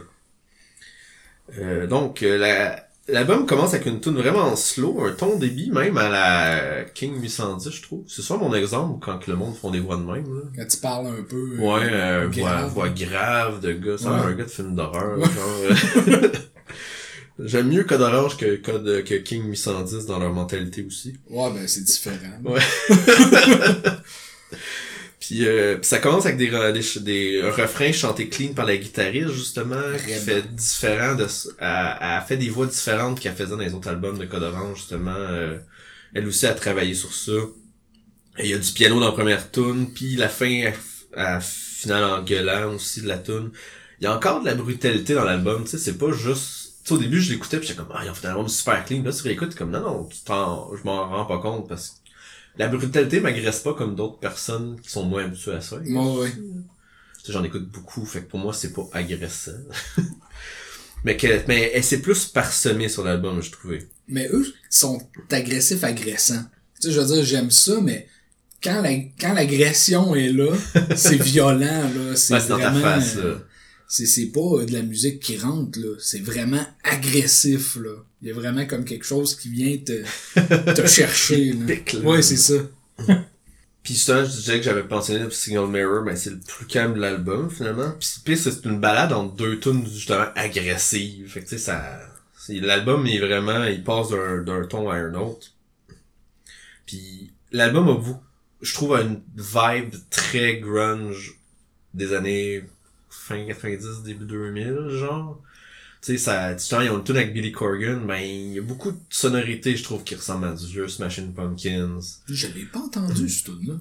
Euh, 1.59 1.87
donc, 1.87 2.23
euh, 2.23 2.37
la- 2.39 2.88
l'album 3.09 3.47
commence 3.47 3.75
avec 3.75 3.87
une 3.87 4.01
tune 4.01 4.17
vraiment 4.17 4.55
slow, 4.57 5.03
un 5.05 5.13
ton 5.13 5.37
débit 5.39 5.71
même 5.71 5.97
à 5.97 6.09
la 6.09 6.85
King 6.95 7.21
810, 7.21 7.71
je 7.71 7.83
trouve. 7.83 8.05
C'est 8.07 8.23
ça 8.23 8.37
mon 8.37 8.55
exemple 8.55 8.99
quand 9.05 9.19
que 9.19 9.31
le 9.31 9.37
monde 9.37 9.55
font 9.57 9.71
des 9.71 9.81
voix 9.81 9.97
de 9.97 10.03
même. 10.03 10.25
Là. 10.25 10.43
Quand 10.57 10.67
tu 10.69 10.77
parles 10.79 11.07
un 11.09 11.23
peu. 11.23 11.37
euh, 11.37 11.59
Ouais, 11.59 11.89
euh, 11.93 12.29
voix, 12.31 12.43
grave. 12.51 12.73
voix 12.73 12.89
grave 12.91 13.61
de 13.61 13.73
gars, 13.73 13.99
ça 13.99 14.11
Ouais. 14.13 14.21
un 14.21 14.33
gars 14.33 14.45
de 14.45 14.51
film 14.51 14.75
d'horreur. 14.75 15.19
Ouais. 15.19 15.27
euh. 16.09 16.29
J'aime 17.45 17.69
mieux 17.69 17.85
Code 17.85 18.01
Orange 18.01 18.37
que, 18.37 18.57
Code, 18.57 19.05
que 19.05 19.15
King 19.15 19.45
810 19.49 20.07
dans 20.07 20.19
leur 20.19 20.33
mentalité 20.33 20.85
aussi. 20.85 21.17
Ouais, 21.31 21.51
ben 21.55 21.69
c'est 21.69 21.85
différent. 21.85 22.17
Ouais. 22.45 22.61
Puis, 25.29 25.47
euh, 25.47 25.77
ça 25.83 25.99
commence 25.99 26.25
avec 26.25 26.39
des, 26.39 26.49
des, 26.73 27.01
des 27.03 27.43
refrains 27.51 27.93
chantés 27.93 28.31
clean 28.31 28.55
par 28.55 28.65
la 28.65 28.79
guitariste, 28.79 29.31
justement, 29.35 29.77
qui 30.07 30.15
fait 30.15 30.43
différent 30.55 31.15
de... 31.17 31.27
Elle, 31.59 31.97
elle 32.01 32.23
fait 32.27 32.39
des 32.39 32.49
voix 32.49 32.67
différentes 32.67 33.21
qu'elle 33.21 33.35
faisait 33.35 33.51
dans 33.51 33.59
les 33.59 33.75
autres 33.75 33.89
albums 33.89 34.19
de 34.19 34.25
Code 34.25 34.43
Orange, 34.45 34.79
justement. 34.79 35.11
euh, 35.15 35.59
elle 36.15 36.27
aussi 36.27 36.47
a 36.47 36.55
travaillé 36.55 36.95
sur 36.95 37.13
ça. 37.15 37.33
Et 38.39 38.45
Il 38.45 38.51
y 38.51 38.55
a 38.55 38.59
du 38.59 38.73
piano 38.73 38.99
dans 39.01 39.07
la 39.07 39.13
première 39.13 39.51
tune, 39.51 39.93
puis 39.93 40.17
la 40.17 40.29
fin, 40.29 40.73
elle 41.17 41.41
finale 41.43 42.05
en 42.05 42.23
gueulant 42.23 42.75
aussi 42.75 43.03
de 43.03 43.09
la 43.09 43.19
tune. 43.19 43.51
Il 44.01 44.05
y 44.05 44.07
a 44.07 44.15
encore 44.17 44.41
de 44.41 44.47
la 44.47 44.55
brutalité 44.55 45.15
dans 45.15 45.25
l'album, 45.25 45.65
tu 45.65 45.71
sais, 45.71 45.79
c'est 45.79 45.99
pas 45.99 46.13
juste... 46.13 46.67
Tu 46.85 46.89
sais, 46.91 46.95
au 46.95 46.99
début, 46.99 47.21
je 47.21 47.33
l'écoutais, 47.33 47.59
puis 47.59 47.69
j'étais 47.69 47.79
comme, 47.81 47.93
ah, 47.95 48.03
ils 48.05 48.11
ont 48.11 48.15
fait 48.15 48.29
un 48.29 48.31
album 48.31 48.49
super 48.49 48.85
clean. 48.85 49.03
Puis 49.03 49.11
Là, 49.11 49.13
tu 49.17 49.23
réécoutes, 49.25 49.55
comme, 49.55 49.71
non, 49.71 49.81
non, 49.81 50.05
tu 50.09 50.17
je 50.27 50.85
m'en 50.85 51.09
rends 51.09 51.27
pas 51.27 51.39
compte, 51.39 51.69
parce 51.69 51.91
que 51.91 51.95
la 52.59 52.69
brutalité 52.69 53.21
m'agresse 53.21 53.61
pas 53.61 53.75
comme 53.75 53.95
d'autres 53.95 54.19
personnes 54.19 54.81
qui 54.81 54.91
sont 54.91 55.05
moins 55.05 55.25
habituées 55.25 55.55
à 55.55 55.61
ça. 55.61 55.77
Ouais. 55.77 56.31
Tu 56.31 57.25
sais, 57.25 57.33
J'en 57.33 57.45
écoute 57.45 57.69
beaucoup, 57.71 58.05
fait 58.05 58.23
que 58.23 58.31
pour 58.31 58.41
moi, 58.41 58.53
c'est 58.53 58.73
pas 58.73 58.89
agressant. 58.93 59.53
mais 61.05 61.17
que, 61.17 61.27
mais 61.47 61.71
elle 61.75 61.85
s'est 61.85 62.03
plus 62.03 62.27
parsemée 62.27 62.89
sur 62.89 63.05
l'album, 63.05 63.41
je 63.43 63.51
trouvais. 63.51 63.87
Mais 64.09 64.29
eux 64.33 64.47
sont 64.69 65.01
agressifs 65.31 65.85
agressants. 65.85 66.45
Tu 66.81 66.89
sais, 66.89 66.93
je 66.93 67.01
veux 67.01 67.07
dire, 67.07 67.25
j'aime 67.25 67.51
ça, 67.51 67.81
mais 67.81 68.09
quand 68.63 68.83
la, 68.83 68.95
quand 69.21 69.35
l'agression 69.35 70.15
est 70.15 70.33
là, 70.33 70.53
c'est 70.97 71.21
violent, 71.23 71.61
là. 71.61 72.17
C'est 72.17 72.49
dans 72.49 72.59
ta 72.59 72.73
face, 72.73 73.17
euh, 73.17 73.35
là. 73.35 73.41
C'est, 73.89 74.07
c'est 74.07 74.27
pas 74.27 74.41
euh, 74.41 74.67
de 74.67 74.73
la 74.73 74.83
musique 74.83 75.19
qui 75.21 75.37
rentre, 75.39 75.79
là. 75.81 75.97
C'est 75.99 76.21
vraiment 76.21 76.65
agressif, 76.85 77.77
là. 77.77 77.95
Il 78.23 78.29
y 78.29 78.31
a 78.31 78.35
vraiment 78.35 78.67
comme 78.67 78.85
quelque 78.85 79.05
chose 79.05 79.35
qui 79.35 79.49
vient 79.49 79.77
te, 79.79 80.03
te 80.75 80.87
chercher, 80.87 81.53
là. 81.55 81.67
Pique, 81.67 81.95
là. 81.95 82.01
Ouais, 82.01 82.23
c'est 82.23 82.37
ça. 82.37 82.55
Puis 83.83 83.95
justement, 83.95 84.25
je 84.25 84.31
disais 84.31 84.59
que 84.59 84.65
j'avais 84.65 84.83
mentionné 84.83 85.21
le 85.25 85.31
Signal 85.31 85.67
Mirror, 85.69 86.03
mais 86.05 86.17
c'est 86.17 86.31
le 86.31 86.39
plus 86.41 86.67
calme 86.67 86.95
de 86.95 87.01
l'album, 87.01 87.49
finalement. 87.51 87.93
Puis 87.99 88.37
c'est- 88.37 88.51
c'est 88.51 88.65
une 88.67 88.81
balade 88.81 89.13
entre 89.13 89.35
deux 89.35 89.59
tunes, 89.59 89.87
justement, 89.87 90.27
agressives. 90.35 91.29
Fait 91.31 91.41
que, 91.41 91.49
tu 91.49 91.57
sais, 91.57 91.65
ça... 91.65 92.01
L'album, 92.51 93.07
est 93.07 93.19
vraiment... 93.19 93.65
Il 93.65 93.83
passe 93.85 94.11
d'un 94.11 94.43
d'un 94.43 94.65
ton 94.67 94.91
à 94.91 94.97
un 94.97 95.15
autre. 95.15 95.49
Puis 96.87 97.31
l'album 97.53 97.89
a. 97.89 98.03
Je 98.63 98.75
trouve 98.75 98.95
une 98.97 99.21
vibe 99.37 99.95
très 100.11 100.57
grunge 100.59 101.39
des 101.95 102.13
années 102.15 102.65
fin 103.29 103.45
90, 103.45 104.03
début 104.05 104.25
2000, 104.25 104.89
genre. 104.91 105.41
Tu 106.01 106.13
sais, 106.13 106.19
ça... 106.19 106.55
Tu 106.55 106.65
sais, 106.65 106.85
ils 106.85 106.91
ont 106.91 106.99
une 106.99 107.05
tune 107.05 107.17
avec 107.17 107.35
Billy 107.35 107.53
Corgan, 107.53 108.07
ben, 108.07 108.21
il 108.21 108.53
y 108.55 108.59
a 108.59 108.63
beaucoup 108.63 108.93
de 108.93 108.99
sonorités, 109.11 109.77
je 109.77 109.83
trouve, 109.83 110.05
qui 110.05 110.15
ressemblent 110.15 110.47
à 110.47 110.53
du 110.53 110.67
vieux 110.67 110.89
Smashing 110.89 111.33
Pumpkins. 111.35 112.01
Je 112.29 112.47
l'ai 112.49 112.65
pas 112.65 112.79
entendu, 112.79 113.29
ce 113.29 113.45
tune 113.45 113.59
là 113.67 113.75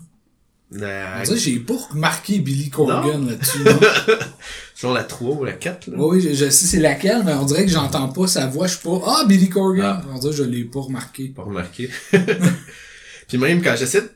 La... 0.72 1.20
On 1.20 1.24
dirait 1.24 1.36
que 1.36 1.41
j'ai 1.41 1.60
pas 1.60 1.78
remarqué 1.91 2.39
Billy 2.39 2.70
Corgan 2.70 3.26
là-dessus? 3.26 3.60
Genre 4.82 4.93
la 4.93 5.04
3 5.04 5.36
ou 5.36 5.43
la 5.43 5.54
4, 5.54 5.88
là. 5.88 5.98
Oui, 5.98 6.20
je, 6.22 6.30
je 6.30 6.50
sais 6.50 6.66
c'est 6.66 6.80
laquelle, 6.80 7.24
mais 7.24 7.34
on 7.34 7.45
dirait 7.45 7.66
que 7.66 7.72
j'entends 7.72 8.10
pas 8.10 8.28
sa 8.28 8.48
voix. 8.48 8.68
Je 8.68 8.74
suis 8.74 8.84
pas, 8.84 9.00
ah, 9.06 9.26
Billy 9.26 9.50
Corgan! 9.50 10.02
On 10.12 10.18
dirait 10.18 10.32
que 10.32 10.38
je 10.38 10.43
l'ai 10.43 10.64
pas 10.66 10.82
remarqué. 10.82 11.30
Pas 11.30 11.43
remarqué. 11.43 11.89
Puis 13.28 13.38
même 13.38 13.62
quand 13.62 13.76
j'essaie 13.76 14.02
de 14.02 14.10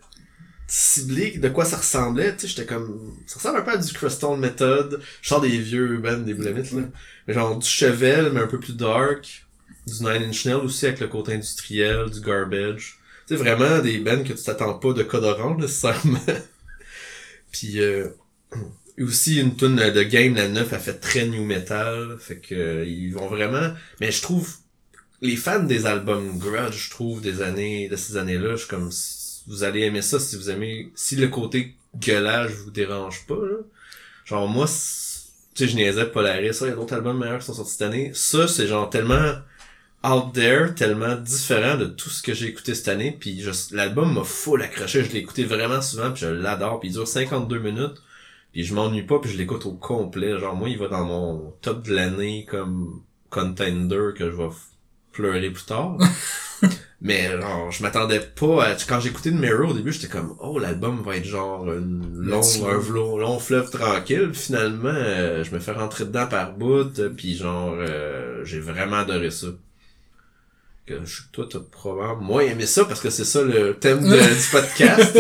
cibler 0.74 1.38
de 1.38 1.50
quoi 1.50 1.66
ça 1.66 1.76
ressemblait, 1.76 2.34
tu 2.34 2.42
sais, 2.42 2.48
j'étais 2.48 2.66
comme... 2.66 3.14
Ça 3.28 3.40
ressemble 3.40 3.60
un 3.60 3.62
peu 3.62 3.72
à 3.72 3.78
du 3.78 3.92
Crystal 3.92 4.38
Method. 4.38 5.02
Je 5.22 5.42
des 5.42 5.58
vieux 5.58 5.98
bands 5.98 6.20
des 6.20 6.34
Boulamites, 6.34 6.72
là. 6.72 6.84
Genre 7.28 7.60
du 7.60 7.68
Chevelle, 7.68 8.32
mais 8.32 8.40
un 8.40 8.48
peu 8.48 8.58
plus 8.58 8.78
dark. 8.78 9.46
Du 9.86 10.02
Nine 10.02 10.30
Inch 10.30 10.46
Nails 10.46 10.64
aussi 10.64 10.86
avec 10.86 11.02
le 11.02 11.08
côté 11.08 11.34
industriel, 11.34 12.10
du 12.10 12.22
Garbage. 12.22 13.00
Tu 13.28 13.36
sais, 13.36 13.44
vraiment 13.44 13.80
des 13.80 14.00
bands 14.00 14.24
que 14.24 14.32
tu 14.32 14.42
t'attends 14.42 14.76
pas 14.76 14.94
de 14.94 15.04
code 15.04 15.26
orange, 15.26 15.60
nécessairement. 15.60 16.24
Puis, 17.52 17.82
euh... 17.82 18.08
aussi 18.98 19.42
une 19.42 19.58
tune 19.58 19.76
de 19.76 20.04
Game, 20.04 20.36
la 20.36 20.48
9, 20.48 20.72
a 20.72 20.80
fait 20.80 21.02
très 21.02 21.26
new 21.26 21.44
metal. 21.44 22.16
Fait 22.18 22.38
que, 22.38 22.86
ils 22.86 23.12
vont 23.12 23.28
vraiment... 23.28 23.74
Mais 24.00 24.10
je 24.10 24.22
trouve 24.22 24.50
les 25.20 25.36
fans 25.36 25.64
des 25.64 25.86
albums 25.86 26.38
grudge, 26.40 26.86
je 26.86 26.90
trouve, 26.92 27.22
des 27.22 27.42
années, 27.42 27.90
de 27.90 27.98
ces 27.98 28.16
années-là, 28.16 28.52
je 28.52 28.62
suis 28.62 28.70
comme, 28.70 28.90
vous 29.48 29.64
allez 29.64 29.82
aimer 29.82 30.02
ça 30.02 30.20
si 30.20 30.36
vous 30.36 30.50
aimez, 30.50 30.92
si 30.96 31.16
le 31.16 31.28
côté 31.28 31.76
gueulage 31.96 32.52
vous 32.52 32.72
dérange 32.72 33.26
pas, 33.28 33.36
là. 33.36 33.58
Genre, 34.26 34.48
moi, 34.48 34.66
tu 34.66 34.74
sais, 35.56 35.68
je 35.68 35.76
niaisais 35.76 36.06
Polaris, 36.06 36.54
ça, 36.54 36.66
il 36.66 36.70
y 36.70 36.72
a 36.72 36.76
d'autres 36.76 36.94
albums 36.94 37.18
meilleurs 37.18 37.40
qui 37.40 37.46
sont 37.46 37.54
sortis 37.54 37.72
cette 37.72 37.82
année. 37.82 38.12
Ça, 38.14 38.48
c'est 38.48 38.68
genre 38.68 38.90
tellement 38.90 39.34
out 40.04 40.34
there, 40.34 40.74
tellement 40.74 41.16
différent 41.16 41.78
de 41.78 41.86
tout 41.86 42.10
ce 42.10 42.24
que 42.24 42.34
j'ai 42.34 42.48
écouté 42.48 42.74
cette 42.74 42.88
année, 42.88 43.16
puis 43.20 43.44
l'album 43.72 44.14
m'a 44.14 44.24
full 44.24 44.62
accroché, 44.62 45.04
je 45.04 45.12
l'ai 45.12 45.20
écouté 45.20 45.44
vraiment 45.44 45.82
souvent, 45.82 46.12
puis 46.12 46.22
je 46.22 46.28
l'adore, 46.28 46.80
puis 46.80 46.90
il 46.90 46.94
dure 46.94 47.08
52 47.08 47.60
minutes, 47.60 48.02
puis 48.52 48.64
je 48.64 48.74
m'ennuie 48.74 49.04
pas, 49.04 49.20
puis 49.20 49.30
je 49.30 49.38
l'écoute 49.38 49.66
au 49.66 49.74
complet, 49.74 50.40
genre 50.40 50.56
moi, 50.56 50.70
il 50.70 50.78
va 50.78 50.88
dans 50.88 51.06
mon 51.06 51.54
top 51.62 51.84
de 51.84 51.94
l'année 51.94 52.46
comme 52.50 53.02
contender 53.30 54.10
que 54.16 54.32
je 54.32 54.36
vais 54.36 54.50
pleurer 55.12 55.52
plus 55.52 55.66
tard. 55.66 55.98
Mais 57.04 57.32
genre, 57.42 57.72
je 57.72 57.82
m'attendais 57.82 58.20
pas 58.20 58.64
à... 58.64 58.76
Quand 58.76 59.00
j'écoutais 59.00 59.32
de 59.32 59.38
Mirror 59.38 59.72
au 59.72 59.74
début, 59.74 59.92
j'étais 59.92 60.08
comme 60.08 60.36
Oh, 60.40 60.60
l'album 60.60 61.02
va 61.02 61.18
être 61.18 61.26
genre 61.26 61.66
une 61.74 62.06
long, 62.16 62.42
un 62.64 63.18
long 63.20 63.40
fleuve 63.40 63.72
tranquille. 63.72 64.30
finalement, 64.34 64.94
euh, 64.94 65.44
je 65.44 65.52
me 65.52 65.60
fais 65.60 65.72
rentrer 65.72 66.06
dedans 66.06 66.28
par 66.28 66.54
bout. 66.54 67.02
Puis 67.18 67.36
genre, 67.36 67.76
euh, 67.76 68.46
j'ai 68.46 68.60
vraiment 68.60 68.98
adoré 68.98 69.32
ça. 69.32 69.48
Que 70.86 71.04
je, 71.04 71.24
toi, 71.32 71.48
t'as 71.50 71.60
probablement 71.60 72.22
moins 72.22 72.42
aimé 72.42 72.68
ça 72.68 72.86
parce 72.86 73.02
que 73.02 73.10
c'est 73.10 73.26
ça 73.26 73.42
le 73.42 73.74
thème 73.74 74.08
du 74.08 74.18
podcast. 74.52 75.18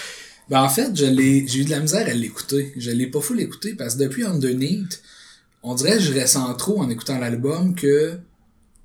ben 0.48 0.62
en 0.62 0.68
fait, 0.68 0.96
je 0.96 1.06
l'ai, 1.06 1.46
j'ai 1.46 1.60
eu 1.60 1.64
de 1.64 1.70
la 1.70 1.78
misère 1.78 2.08
à 2.08 2.12
l'écouter. 2.12 2.72
Je 2.76 2.90
l'ai 2.90 3.06
pas 3.06 3.20
fou 3.20 3.34
l'écouter 3.34 3.74
parce 3.74 3.94
que 3.94 4.02
depuis 4.02 4.24
Underneath, 4.24 5.00
on 5.62 5.76
dirait 5.76 5.98
que 5.98 6.02
je 6.02 6.12
ressens 6.12 6.52
trop 6.54 6.80
en 6.80 6.90
écoutant 6.90 7.20
l'album 7.20 7.76
que 7.76 8.18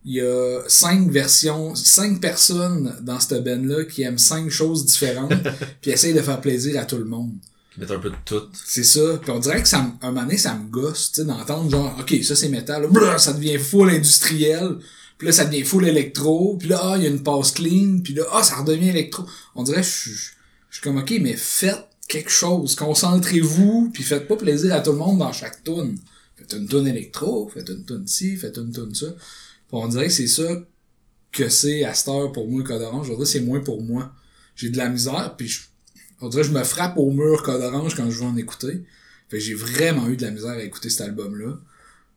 il 0.06 0.14
y 0.14 0.22
a 0.22 0.62
cinq 0.68 1.10
versions, 1.10 1.74
cinq 1.74 2.22
personnes 2.22 2.96
dans 3.02 3.20
cette 3.20 3.44
band-là 3.44 3.86
qui 3.86 4.04
aiment 4.04 4.20
cinq 4.20 4.52
choses 4.52 4.86
différentes, 4.86 5.34
puis 5.82 5.92
essayent 5.92 6.14
de 6.14 6.22
faire 6.22 6.40
plaisir 6.40 6.80
à 6.80 6.86
tout 6.86 6.98
le 6.98 7.06
monde. 7.06 7.32
Mettent 7.78 7.92
un 7.92 8.00
peu 8.00 8.12
de 8.12 8.16
tout. 8.24 8.44
C'est 8.54 8.86
ça. 8.86 9.18
Puis 9.22 9.32
on 9.32 9.40
dirait 9.40 9.62
que 9.62 9.68
ça, 9.68 9.80
un 10.02 10.08
moment 10.12 10.22
donné, 10.22 10.38
ça 10.38 10.56
me 10.56 10.70
gosse, 10.70 11.12
tu 11.12 11.22
sais, 11.22 11.28
d'entendre 11.28 11.70
genre, 11.72 11.98
ok, 12.00 12.24
ça 12.24 12.36
c'est 12.36 12.50
métal, 12.50 12.88
ça 13.18 13.34
devient 13.34 13.58
full 13.58 13.90
industriel, 13.90 14.78
puis 15.18 15.26
là 15.26 15.34
ça 15.34 15.46
devient 15.46 15.64
full 15.64 15.88
électro, 15.88 16.56
puis 16.58 16.70
là, 16.70 16.80
ah, 16.84 16.94
il 16.98 17.04
y 17.04 17.08
a 17.08 17.10
une 17.10 17.24
passe 17.24 17.52
clean, 17.52 18.00
puis 18.04 18.14
là, 18.14 18.24
ah, 18.32 18.44
ça 18.44 18.58
redevient 18.58 18.90
électro. 18.90 19.26
On 19.56 19.64
dirait 19.64 19.84
je 19.84 19.90
suis, 19.90 20.12
je 20.70 20.76
suis 20.76 20.84
comme, 20.84 20.98
ok, 20.98 21.16
mais 21.20 21.34
faites 21.34 21.88
quelque 22.08 22.30
chose, 22.30 22.76
concentrez-vous, 22.76 23.90
puis 23.92 24.04
faites 24.04 24.28
pas 24.28 24.36
plaisir 24.36 24.74
à 24.76 24.82
tout 24.82 24.92
le 24.92 25.00
monde 25.00 25.18
dans 25.18 25.34
chaque 25.34 25.64
tune. 25.64 25.98
Faites 26.36 26.54
une 26.54 26.68
tune 26.68 26.86
électro, 26.86 27.50
faites 27.52 27.70
une 27.70 27.84
tune 27.86 28.08
ci, 28.08 28.38
faites 28.38 28.58
une 28.58 28.72
tune 28.72 28.94
ça 28.94 29.08
on 29.72 29.88
dirait 29.88 30.08
que 30.08 30.14
c'est 30.14 30.28
ça 30.28 30.64
que 31.32 31.50
c'est 31.50 31.84
à 31.84 31.94
cette 31.94 32.08
heure 32.08 32.32
pour 32.32 32.48
moi 32.48 32.62
le 32.62 32.68
code 32.68 32.82
orange. 32.82 33.08
Je 33.08 33.26
c'est 33.26 33.42
moins 33.42 33.60
pour 33.60 33.82
moi. 33.82 34.14
J'ai 34.56 34.70
de 34.70 34.78
la 34.78 34.90
misère, 34.90 35.36
puis 35.38 35.48
je, 35.48 35.64
on 36.22 36.30
dirait 36.30 36.44
que 36.44 36.50
je 36.50 36.54
me 36.54 36.64
frappe 36.64 36.98
au 36.98 37.12
mur 37.12 37.44
code 37.44 37.62
orange 37.62 37.96
quand 37.96 38.10
je 38.10 38.20
veux 38.20 38.26
en 38.26 38.38
écouter. 38.38 38.84
Fait 39.30 39.40
j'ai 39.40 39.54
vraiment 39.54 40.08
eu 40.08 40.16
de 40.16 40.24
la 40.24 40.32
misère 40.32 40.52
à 40.52 40.64
écouter 40.64 40.90
cet 40.90 41.02
album-là. 41.02 41.58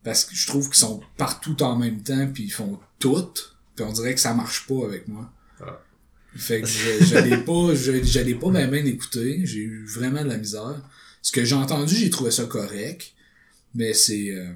Parce 0.05 0.25
que 0.25 0.35
je 0.35 0.47
trouve 0.47 0.69
qu'ils 0.69 0.79
sont 0.79 1.01
partout 1.17 1.61
en 1.63 1.77
même 1.77 2.03
temps, 2.03 2.31
puis 2.33 2.45
ils 2.45 2.53
font 2.53 2.79
tout. 2.99 3.33
Puis 3.75 3.85
on 3.85 3.93
dirait 3.93 4.15
que 4.15 4.21
ça 4.21 4.35
marche 4.35 4.67
pas 4.67 4.85
avec 4.85 5.09
moi. 5.09 5.31
Ah. 5.61 5.83
Fait 6.37 6.63
que 6.63 6.69
j'allais 6.69 7.39
pas, 7.39 7.75
j'allais 7.75 8.35
pas 8.35 8.51
même 8.51 8.75
écouter. 8.75 9.41
J'ai 9.45 9.61
eu 9.61 9.85
vraiment 9.87 10.23
de 10.23 10.29
la 10.29 10.39
misère. 10.39 10.81
Ce 11.23 11.33
que 11.33 11.45
j'ai 11.45 11.57
entendu, 11.57 11.95
j'ai 11.97 12.11
trouvé 12.11 12.31
ça 12.31 12.45
correct. 12.45 13.13
Mais 13.75 13.93
c'est, 13.93 14.31
euh, 14.31 14.53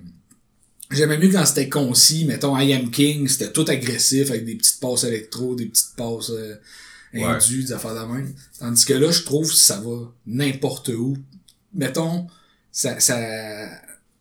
J'aimais 0.92 1.18
mieux 1.18 1.30
quand 1.30 1.44
c'était 1.46 1.68
concis, 1.68 2.24
mettons 2.24 2.56
I 2.58 2.72
Am 2.74 2.90
King, 2.90 3.28
c'était 3.28 3.50
tout 3.50 3.64
agressif 3.68 4.30
avec 4.30 4.44
des 4.44 4.54
petites 4.54 4.80
passes 4.80 5.04
électro, 5.04 5.54
des 5.54 5.66
petites 5.66 5.96
passes 5.96 6.30
euh, 6.30 6.56
indues, 7.14 7.64
des 7.64 7.72
affaires 7.72 7.94
de 7.94 8.12
même. 8.12 8.32
Tandis 8.58 8.84
que 8.84 8.94
là, 8.94 9.10
je 9.10 9.22
trouve 9.22 9.48
que 9.48 9.54
ça 9.54 9.80
va 9.80 10.12
n'importe 10.26 10.88
où. 10.88 11.16
Mettons, 11.74 12.26
ça, 12.70 13.00
ça, 13.00 13.18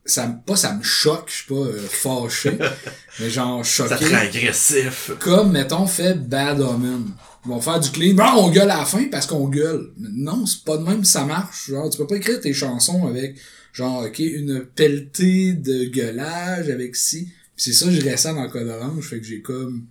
ça, 0.05 0.27
pas 0.45 0.55
ça 0.55 0.73
me 0.73 0.83
choque, 0.83 1.29
je 1.29 1.35
suis 1.35 1.47
pas 1.47 1.55
euh, 1.55 1.87
fâché, 1.89 2.57
mais 3.19 3.29
genre 3.29 3.63
choqué. 3.63 3.89
Ça 3.89 3.97
te 3.97 4.13
agressif. 4.13 5.11
Comme, 5.19 5.51
mettons, 5.51 5.87
fait 5.87 6.15
Bad 6.15 6.61
Omen. 6.61 7.11
Ils 7.45 7.49
vont 7.49 7.59
faire 7.59 7.79
du 7.79 7.89
clean. 7.89 8.13
Bon, 8.13 8.45
on 8.45 8.49
gueule 8.51 8.69
à 8.69 8.77
la 8.77 8.85
fin 8.85 9.05
parce 9.05 9.25
qu'on 9.25 9.47
gueule. 9.47 9.91
non, 9.97 10.45
c'est 10.45 10.63
pas 10.63 10.77
de 10.77 10.83
même 10.83 11.03
ça 11.03 11.25
marche. 11.25 11.69
Genre, 11.69 11.89
tu 11.89 11.97
peux 11.97 12.07
pas 12.07 12.17
écrire 12.17 12.39
tes 12.39 12.53
chansons 12.53 13.07
avec 13.07 13.35
genre, 13.73 14.05
ok, 14.05 14.19
une 14.19 14.65
pelletée 14.65 15.53
de 15.53 15.85
gueulage 15.85 16.69
avec 16.69 16.95
si. 16.95 17.29
c'est 17.55 17.73
ça, 17.73 17.89
je 17.91 18.01
ressens 18.09 18.33
dans 18.33 18.43
le 18.43 18.49
code 18.49 18.67
orange, 18.67 19.07
fait 19.07 19.19
que 19.19 19.25
j'ai 19.25 19.41
comme 19.41 19.85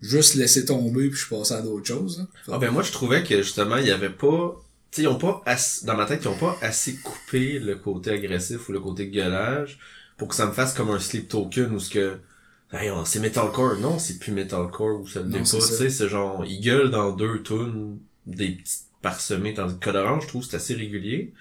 juste 0.00 0.34
laissé 0.34 0.64
tomber 0.64 1.08
puis 1.08 1.18
je 1.18 1.26
suis 1.26 1.34
passé 1.34 1.54
à 1.54 1.62
d'autres 1.62 1.86
choses. 1.86 2.26
Ah 2.50 2.58
ben 2.58 2.70
moi 2.70 2.82
je 2.82 2.92
trouvais 2.92 3.22
que 3.22 3.42
justement 3.42 3.76
il 3.76 3.86
y 3.86 3.90
avait 3.90 4.10
pas 4.10 4.56
tu 4.90 5.02
ils 5.02 5.08
ont 5.08 5.18
pas 5.18 5.42
dans 5.84 5.96
ma 5.96 6.06
tête 6.06 6.20
ils 6.22 6.28
ont 6.28 6.38
pas 6.38 6.56
assez 6.60 6.96
coupé 6.96 7.58
le 7.58 7.76
côté 7.76 8.10
agressif 8.10 8.68
ou 8.68 8.72
le 8.72 8.80
côté 8.80 9.08
gueulage 9.08 9.78
pour 10.16 10.28
que 10.28 10.34
ça 10.34 10.46
me 10.46 10.52
fasse 10.52 10.74
comme 10.74 10.90
un 10.90 10.98
sleep 10.98 11.28
token 11.28 11.72
ou 11.72 11.80
ce 11.80 11.90
que 11.90 12.18
hey, 12.72 12.90
c'est 13.04 13.20
metalcore 13.20 13.78
non 13.78 13.98
c'est 13.98 14.18
plus 14.18 14.32
metalcore 14.32 15.00
ou 15.00 15.06
ça 15.06 15.20
le 15.20 15.30
pas 15.30 15.38
tu 15.38 15.60
sais 15.60 15.90
c'est 15.90 16.08
genre 16.08 16.44
ils 16.46 16.60
gueulent 16.60 16.90
dans 16.90 17.12
deux 17.12 17.42
tunes 17.42 17.98
des 18.26 18.50
petites 18.50 18.84
parsemées 19.02 19.52
dans 19.52 19.66
le 19.66 19.74
code 19.74 19.96
orange 19.96 20.24
je 20.24 20.28
trouve 20.28 20.44
c'est 20.44 20.56
assez 20.56 20.74
régulier 20.74 21.32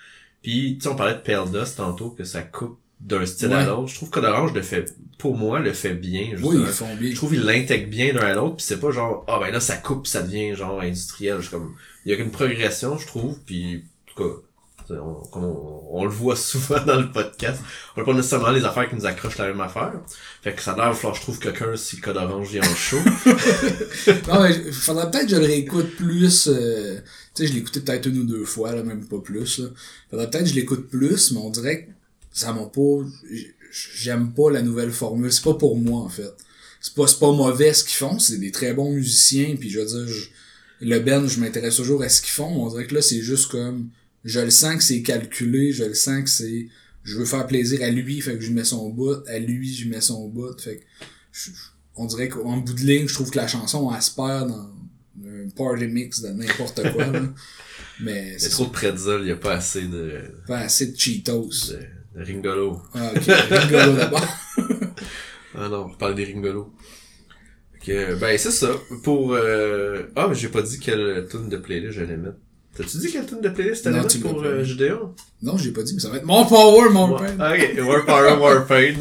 puis, 0.45 0.77
tu 0.77 0.83
sais, 0.83 0.89
on 0.89 0.95
parlait 0.95 1.15
de 1.15 1.21
Pale 1.21 1.49
Dust 1.49 1.77
tantôt, 1.77 2.11
que 2.11 2.23
ça 2.23 2.43
coupe 2.43 2.77
d'un 2.99 3.25
style 3.25 3.51
à 3.51 3.65
l'autre. 3.65 3.87
Je 3.87 3.95
trouve 3.95 4.11
que 4.11 4.19
Orange 4.19 4.53
le 4.53 4.61
fait, 4.61 4.95
pour 5.17 5.35
moi, 5.35 5.59
le 5.59 5.73
fait 5.73 5.95
bien. 5.95 6.35
Oui, 6.39 6.57
ils 6.59 6.67
font 6.67 6.95
bien. 6.95 7.09
Je 7.09 7.15
trouve 7.15 7.31
qu'il 7.31 7.41
l'intègre 7.41 7.89
bien 7.89 8.13
d'un 8.13 8.21
à 8.21 8.35
l'autre, 8.35 8.57
puis 8.57 8.65
c'est 8.67 8.79
pas 8.79 8.91
genre, 8.91 9.25
ah 9.27 9.39
ben 9.39 9.49
là, 9.49 9.59
ça 9.59 9.75
coupe, 9.75 10.05
ça 10.05 10.21
devient 10.21 10.53
genre 10.53 10.81
industriel. 10.81 11.41
Je, 11.41 11.49
comme, 11.49 11.73
il 12.05 12.11
y 12.11 12.15
a 12.15 12.19
une 12.19 12.29
progression, 12.29 12.95
je 12.99 13.07
trouve, 13.07 13.39
puis 13.43 13.85
en 14.07 14.13
tout 14.13 14.23
cas, 14.23 14.35
on, 15.33 15.87
on, 15.93 16.03
le 16.03 16.11
voit 16.11 16.35
souvent 16.35 16.79
dans 16.85 16.97
le 16.99 17.11
podcast. 17.11 17.59
On 17.97 18.01
n'a 18.01 18.05
pas 18.05 18.13
nécessairement 18.13 18.51
les 18.51 18.65
affaires 18.65 18.87
qui 18.87 18.95
nous 18.97 19.07
accrochent 19.07 19.39
la 19.39 19.47
même 19.47 19.61
affaire. 19.61 19.93
Fait 20.43 20.53
que 20.53 20.61
ça 20.61 20.73
a 20.73 20.75
l'air, 20.75 20.93
je 20.93 21.21
trouve 21.21 21.39
quelqu'un 21.39 21.75
si 21.75 21.99
code 21.99 22.17
orange 22.17 22.49
vient 22.49 22.61
en 22.61 22.75
show. 22.75 22.99
non, 24.27 24.43
mais 24.43 24.71
faudrait 24.71 25.09
peut-être 25.09 25.25
que 25.25 25.31
je 25.31 25.37
le 25.37 25.45
réécoute 25.47 25.95
plus, 25.95 26.49
euh, 26.49 26.99
sais, 27.43 27.47
je 27.47 27.53
l'écoutais 27.53 27.81
peut-être 27.81 28.07
une 28.07 28.19
ou 28.19 28.23
deux 28.23 28.45
fois, 28.45 28.73
là, 28.73 28.83
même 28.83 29.05
pas 29.05 29.19
plus. 29.19 29.59
Là. 29.59 29.67
Peut-être 30.09 30.39
que 30.39 30.45
je 30.45 30.55
l'écoute 30.55 30.89
plus, 30.89 31.31
mais 31.31 31.39
on 31.39 31.49
dirait 31.49 31.85
que 31.85 31.91
ça 32.31 32.53
m'a 32.53 32.65
pas. 32.65 33.05
J'aime 33.71 34.33
pas 34.33 34.51
la 34.51 34.61
nouvelle 34.61 34.91
formule. 34.91 35.31
C'est 35.31 35.43
pas 35.43 35.55
pour 35.55 35.77
moi, 35.77 36.01
en 36.01 36.09
fait. 36.09 36.33
C'est 36.81 36.93
pas, 36.93 37.05
pas 37.19 37.31
mauvais 37.31 37.73
ce 37.73 37.83
qu'ils 37.83 37.97
font, 37.97 38.19
c'est 38.19 38.37
des 38.37 38.51
très 38.51 38.73
bons 38.73 38.91
musiciens, 38.91 39.55
puis 39.59 39.69
je 39.69 39.79
veux 39.79 39.85
dire, 39.85 40.15
le 40.81 40.99
Ben, 40.99 41.27
je 41.27 41.39
m'intéresse 41.39 41.77
toujours 41.77 42.03
à 42.03 42.09
ce 42.09 42.21
qu'ils 42.21 42.31
font, 42.31 42.63
on 42.63 42.69
dirait 42.69 42.85
que 42.85 42.93
là, 42.93 43.01
c'est 43.01 43.21
juste 43.21 43.49
comme. 43.49 43.89
Je 44.23 44.39
le 44.39 44.49
sens 44.49 44.77
que 44.77 44.83
c'est 44.83 45.01
calculé, 45.01 45.71
je 45.71 45.83
le 45.83 45.93
sens 45.93 46.23
que 46.23 46.29
c'est. 46.29 46.67
Je 47.03 47.17
veux 47.17 47.25
faire 47.25 47.47
plaisir 47.47 47.81
à 47.83 47.89
lui, 47.89 48.21
fait 48.21 48.35
que 48.35 48.41
je 48.41 48.51
mets 48.51 48.63
son 48.63 48.89
bout, 48.89 49.27
à 49.27 49.39
lui, 49.39 49.73
je 49.73 49.87
mets 49.87 50.01
son 50.01 50.27
bout, 50.27 50.59
fait 50.59 50.77
que. 50.77 51.51
on 51.95 52.05
dirait 52.05 52.29
qu'en 52.29 52.57
bout 52.57 52.73
de 52.73 52.81
ligne, 52.81 53.07
je 53.07 53.13
trouve 53.13 53.31
que 53.31 53.37
la 53.37 53.47
chanson 53.47 53.89
aspire 53.89 54.45
dans 54.45 54.69
un 55.23 55.49
party 55.55 55.87
mix 55.87 56.21
de 56.21 56.29
n'importe 56.29 56.81
quoi. 56.91 57.05
là. 57.05 57.21
Mais 58.01 58.35
a 58.43 58.49
trop 58.49 58.65
de 58.65 58.71
pretzel, 58.71 59.21
il 59.21 59.25
n'y 59.25 59.31
a 59.31 59.37
pas 59.37 59.53
assez 59.53 59.83
de. 59.83 60.21
Pas 60.47 60.59
assez 60.59 60.87
de 60.87 60.97
Cheetos. 60.97 61.71
De, 61.71 62.23
Ringolo. 62.23 62.81
Ah, 62.93 63.11
ok. 63.15 63.23
Ringolo 63.25 63.93
d'abord. 63.93 64.27
ah 65.55 65.69
non, 65.69 65.87
on 65.89 65.97
parle 65.97 66.15
des 66.15 66.25
Ringolo. 66.25 66.73
Ok, 67.75 67.87
ben 68.19 68.37
c'est 68.37 68.51
ça. 68.51 68.71
Pour. 69.03 69.33
Euh... 69.33 70.03
Ah, 70.15 70.27
mais 70.27 70.35
j'ai 70.35 70.49
pas 70.49 70.61
dit 70.61 70.79
quelle 70.79 71.27
tune 71.29 71.49
de 71.49 71.57
playlist 71.57 71.93
j'allais 71.93 72.17
mettre. 72.17 72.37
T'as-tu 72.75 72.97
dit 72.97 73.11
quelle 73.11 73.25
tune 73.25 73.41
de 73.41 73.49
playlist 73.49 73.85
t'allais 73.85 74.01
mettre 74.01 74.19
pour 74.19 74.43
euh, 74.43 74.63
Judéon? 74.63 75.15
Non, 75.41 75.57
j'ai 75.57 75.71
pas 75.71 75.83
dit, 75.83 75.93
mais 75.93 76.01
ça 76.01 76.09
va 76.09 76.17
être 76.17 76.25
More 76.25 76.47
Power, 76.47 76.89
More 76.89 77.15
Pain. 77.17 77.53
Ok, 77.53 77.79
More 77.79 78.05
Power, 78.05 78.35
More 78.37 78.65
Pain. 78.65 78.95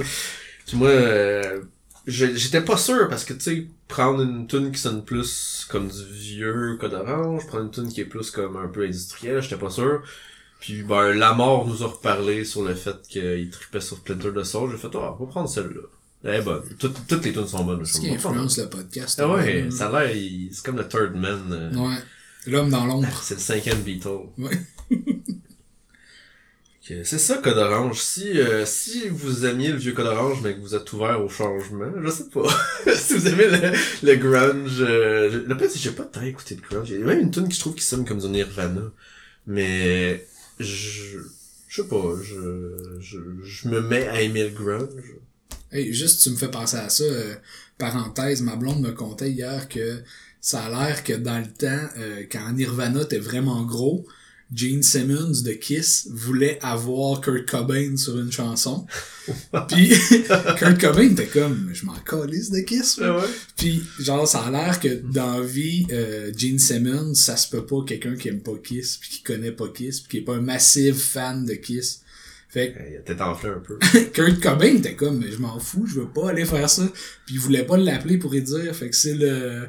Puis 0.67 0.77
moi, 0.77 0.89
euh, 0.89 1.63
j'étais 2.07 2.61
pas 2.61 2.77
sûr 2.77 3.09
parce 3.09 3.25
que 3.25 3.33
tu 3.33 3.41
sais 3.41 3.67
prendre 3.89 4.23
une 4.23 4.47
tune 4.47 4.73
qui 4.73 4.79
sonne 4.79 5.05
plus 5.05 5.67
comme 5.71 5.89
du 5.89 6.05
vieux 6.13 6.77
code 6.79 6.95
orange 6.95 7.47
prendre 7.47 7.65
une 7.65 7.71
tune 7.71 7.89
qui 7.89 8.03
est 8.03 8.07
plus 8.07 8.31
comme 8.31 8.57
un 8.57 8.69
peu 8.69 8.85
industrielle 8.85 9.43
j'étais 9.43 9.57
pas 9.57 9.71
sûr. 9.71 10.03
Puis 10.61 10.83
ben 10.83 11.13
la 11.13 11.35
mort 11.35 11.67
nous 11.67 11.83
a 11.83 11.87
reparlé 11.87 12.45
sur 12.45 12.63
le 12.63 12.75
fait 12.75 12.97
qu'il 13.09 13.51
tripait 13.51 13.81
sur 13.81 13.99
Splinter 13.99 14.33
de 14.33 14.43
Soul. 14.43 14.71
J'ai 14.71 14.79
fait 14.79 14.89
oh, 14.95 15.17
on 15.19 15.25
va 15.25 15.31
prendre 15.31 15.49
celle-là. 15.49 15.83
Elle 16.25 16.41
est 16.41 16.43
bonne. 16.43 16.63
Toutes, 16.79 17.07
toutes 17.07 17.25
les 17.25 17.33
tunes 17.33 17.47
sont 17.47 17.65
bonnes 17.65 17.85
ce 17.85 18.01
qui 18.01 18.11
influence 18.11 18.59
le 18.59 18.69
podcast 18.69 19.21
ah 19.23 19.29
ouais 19.29 19.69
ça 19.71 19.89
a 19.89 20.05
l'air 20.05 20.49
c'est 20.53 20.65
comme 20.65 20.77
le 20.77 20.89
third 20.89 21.15
man 21.15 21.43
euh. 21.53 21.75
ouais. 21.77 21.97
L'homme 22.47 22.71
dans 22.71 22.85
l'ombre. 22.85 23.09
C'est 23.23 23.35
le 23.35 23.41
cinquième 23.41 23.81
Beatle. 23.81 24.29
Ouais 24.39 24.61
c'est 26.85 27.19
ça, 27.19 27.39
Code 27.39 27.57
Orange. 27.57 28.01
Si, 28.01 28.39
euh, 28.39 28.67
si 28.67 29.09
vous 29.09 29.47
aimiez 29.47 29.69
le 29.69 29.79
vieux 29.79 29.93
Code 29.93 30.07
Orange, 30.07 30.41
mais 30.43 30.55
que 30.55 30.61
vous 30.61 30.75
êtes 30.75 30.93
ouvert 30.93 31.25
au 31.25 31.29
changement, 31.29 31.91
je 32.03 32.11
sais 32.11 32.29
pas. 32.29 32.47
si 32.95 33.15
vous 33.15 33.27
aimez 33.27 33.47
le, 33.47 33.73
le 34.03 34.17
grunge, 34.17 34.81
euh, 34.81 35.45
le 35.47 35.59
fait 35.59 35.71
j'ai 35.79 35.93
pas 35.93 36.05
tant 36.05 36.23
écouté 36.23 36.57
de 36.57 36.61
grunge. 36.61 36.91
Il 36.91 37.01
y 37.01 37.03
a 37.03 37.07
même 37.07 37.21
une 37.21 37.31
tune 37.31 37.49
qui 37.49 37.59
trouve 37.59 37.75
qui 37.75 37.85
sonne 37.85 38.05
comme 38.05 38.19
du 38.19 38.29
Nirvana. 38.29 38.93
Mais, 39.47 40.27
je, 40.61 41.19
je 41.69 41.83
sais 41.83 41.89
pas, 41.89 42.15
je, 42.23 42.99
je, 43.01 43.19
je 43.43 43.69
me 43.69 43.81
mets 43.81 44.07
à 44.09 44.21
aimer 44.21 44.45
le 44.45 44.51
grunge. 44.51 44.89
Hey, 45.73 45.93
juste, 45.93 46.23
tu 46.23 46.31
me 46.31 46.37
fais 46.37 46.51
penser 46.51 46.77
à 46.77 46.89
ça. 46.89 47.05
Euh, 47.05 47.35
parenthèse, 47.79 48.43
ma 48.43 48.57
blonde 48.57 48.81
me 48.81 48.93
contait 48.93 49.31
hier 49.31 49.69
que 49.69 50.03
ça 50.41 50.65
a 50.65 50.69
l'air 50.69 51.03
que 51.03 51.15
dans 51.15 51.39
le 51.39 51.47
temps, 51.47 51.89
euh, 51.99 52.25
quand 52.31 52.53
Nirvana 52.53 53.03
était 53.03 53.19
vraiment 53.19 53.63
gros, 53.65 54.07
Gene 54.53 54.83
Simmons 54.83 55.43
de 55.43 55.53
Kiss 55.53 56.09
voulait 56.13 56.59
avoir 56.63 57.21
Kurt 57.21 57.49
Cobain 57.49 57.97
sur 57.97 58.19
une 58.19 58.31
chanson. 58.31 58.87
Puis 59.69 59.89
Kurt 60.59 60.81
Cobain 60.81 61.11
était 61.11 61.27
comme, 61.27 61.71
je 61.73 61.87
m'en 61.87 61.95
calisse 61.95 62.51
de 62.51 62.61
Kiss. 62.61 63.01
Ah 63.03 63.17
ouais? 63.17 63.29
Puis 63.57 63.83
genre, 64.01 64.27
ça 64.29 64.41
a 64.41 64.51
l'air 64.51 64.81
que 64.81 65.01
dans 65.13 65.39
la 65.39 65.45
vie, 65.45 65.87
euh, 65.93 66.33
Gene 66.37 66.59
Simmons, 66.59 67.15
ça 67.15 67.37
se 67.37 67.49
peut 67.49 67.65
pas 67.65 67.85
quelqu'un 67.87 68.17
qui 68.17 68.29
aime 68.29 68.43
pas 68.43 68.57
Kiss, 68.63 68.99
puis 68.99 69.11
qui 69.11 69.23
connaît 69.23 69.53
pas 69.53 69.69
Kiss, 69.69 70.01
puis 70.01 70.11
qui 70.11 70.17
est 70.19 70.25
pas 70.25 70.35
un 70.35 70.43
massif 70.43 70.97
fan 70.97 71.45
de 71.45 71.55
Kiss. 71.55 72.01
Fait 72.55 72.73
que 72.73 72.79
Il 72.89 72.97
a 72.99 73.01
peut-être 73.01 73.23
enflé 73.23 73.51
un 73.51 73.59
peu. 73.59 73.79
Kurt 74.13 74.41
Cobain 74.41 74.77
était 74.77 74.95
comme, 74.95 75.19
mais 75.19 75.33
je 75.33 75.39
m'en 75.39 75.59
fous, 75.59 75.87
je 75.87 76.01
veux 76.01 76.09
pas 76.09 76.31
aller 76.31 76.45
faire 76.45 76.71
ça. 76.71 76.87
Puis 77.27 77.35
il 77.35 77.41
voulait 77.41 77.65
pas 77.65 77.77
l'appeler 77.77 78.17
pour 78.17 78.33
y 78.35 78.43
dire. 78.43 78.73
Fait 78.77 78.89
que 78.89 78.95
c'est 78.95 79.15
le, 79.15 79.67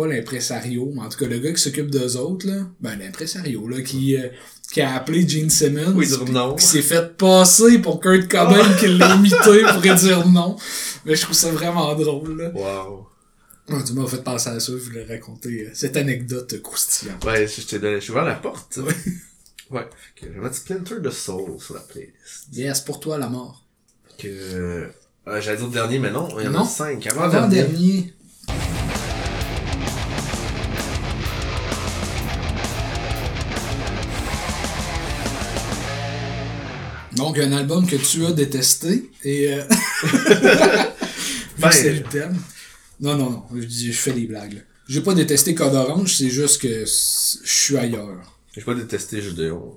pas 0.00 0.06
l'impresario, 0.06 0.90
mais 0.94 1.02
en 1.02 1.08
tout 1.08 1.18
cas 1.18 1.26
le 1.26 1.38
gars 1.38 1.52
qui 1.52 1.60
s'occupe 1.62 1.90
d'eux 1.90 2.16
autres, 2.16 2.46
là. 2.46 2.66
Ben, 2.80 2.98
l'impresario, 2.98 3.68
là, 3.68 3.82
qui, 3.82 4.16
euh, 4.16 4.28
qui 4.72 4.80
a 4.80 4.94
appelé 4.94 5.28
Gene 5.28 5.50
Simmons. 5.50 5.92
Oui, 5.94 6.06
dire 6.06 6.24
puis- 6.24 6.32
non. 6.32 6.54
Qui 6.54 6.64
s'est 6.64 6.82
fait 6.82 7.16
passer 7.16 7.78
pour 7.78 8.00
Kurt 8.00 8.28
Cobain 8.28 8.64
qui 8.78 8.86
l'a 8.88 9.14
imité 9.16 9.62
pour 9.72 9.80
dire 9.94 10.26
non. 10.28 10.56
Mais 11.04 11.14
je 11.16 11.22
trouve 11.22 11.36
ça 11.36 11.50
vraiment 11.50 11.94
drôle, 11.94 12.36
là. 12.40 12.50
Wow. 12.54 13.06
Ah, 13.72 13.82
tu 13.86 13.92
m'as 13.92 14.06
fait 14.06 14.24
penser 14.24 14.48
à 14.50 14.58
ça, 14.58 14.72
je 14.72 14.78
voulais 14.78 15.04
raconter 15.04 15.66
euh, 15.66 15.70
cette 15.74 15.96
anecdote 15.96 16.60
croustillante. 16.60 17.24
Ouais, 17.24 17.46
je 17.46 17.60
t'ai 17.66 17.78
donné, 17.78 18.00
je 18.00 18.10
ouvert 18.10 18.24
la 18.24 18.34
porte. 18.34 18.78
Ouais. 18.78 18.94
Ouais. 19.70 19.86
Je 20.20 20.26
vais 20.26 20.40
mettre 20.40 20.56
Splinter 20.56 20.98
de 20.98 21.10
Soul 21.10 21.60
sur 21.60 21.74
la 21.74 21.80
playlist. 21.82 22.48
Yes, 22.52 22.80
pour 22.80 22.98
toi 22.98 23.18
la 23.18 23.28
mort. 23.28 23.64
Que, 24.18 24.26
euh, 24.26 24.86
j'allais 25.40 25.58
dire 25.58 25.66
le 25.68 25.72
dernier, 25.72 25.98
mais 26.00 26.10
non, 26.10 26.28
il 26.40 26.46
y 26.46 26.48
en 26.48 26.60
a 26.60 26.64
cinq. 26.66 27.06
Avant, 27.06 27.20
Avant 27.22 27.46
dernier. 27.46 27.56
dernier. 27.70 28.14
Donc, 37.20 37.38
un 37.38 37.52
album 37.52 37.86
que 37.86 37.96
tu 37.96 38.24
as 38.24 38.32
détesté 38.32 39.10
et. 39.24 39.52
Euh... 39.52 39.62
que 41.62 41.72
c'est 41.74 41.92
le 41.92 42.02
thème. 42.02 42.36
Non, 43.00 43.16
non, 43.16 43.30
non. 43.30 43.42
Je, 43.54 43.64
dis, 43.64 43.92
je 43.92 43.98
fais 43.98 44.12
des 44.12 44.26
blagues. 44.26 44.54
là. 44.54 44.60
J'ai 44.88 45.02
pas 45.02 45.12
détesté 45.14 45.54
Code 45.54 45.74
Orange, 45.74 46.16
c'est 46.16 46.30
juste 46.30 46.62
que 46.62 46.86
je 46.86 46.90
suis 47.44 47.76
ailleurs. 47.76 48.38
J'ai 48.54 48.62
pas 48.62 48.74
détesté 48.74 49.20
Jeu 49.20 49.32
de 49.32 49.50
11. 49.50 49.74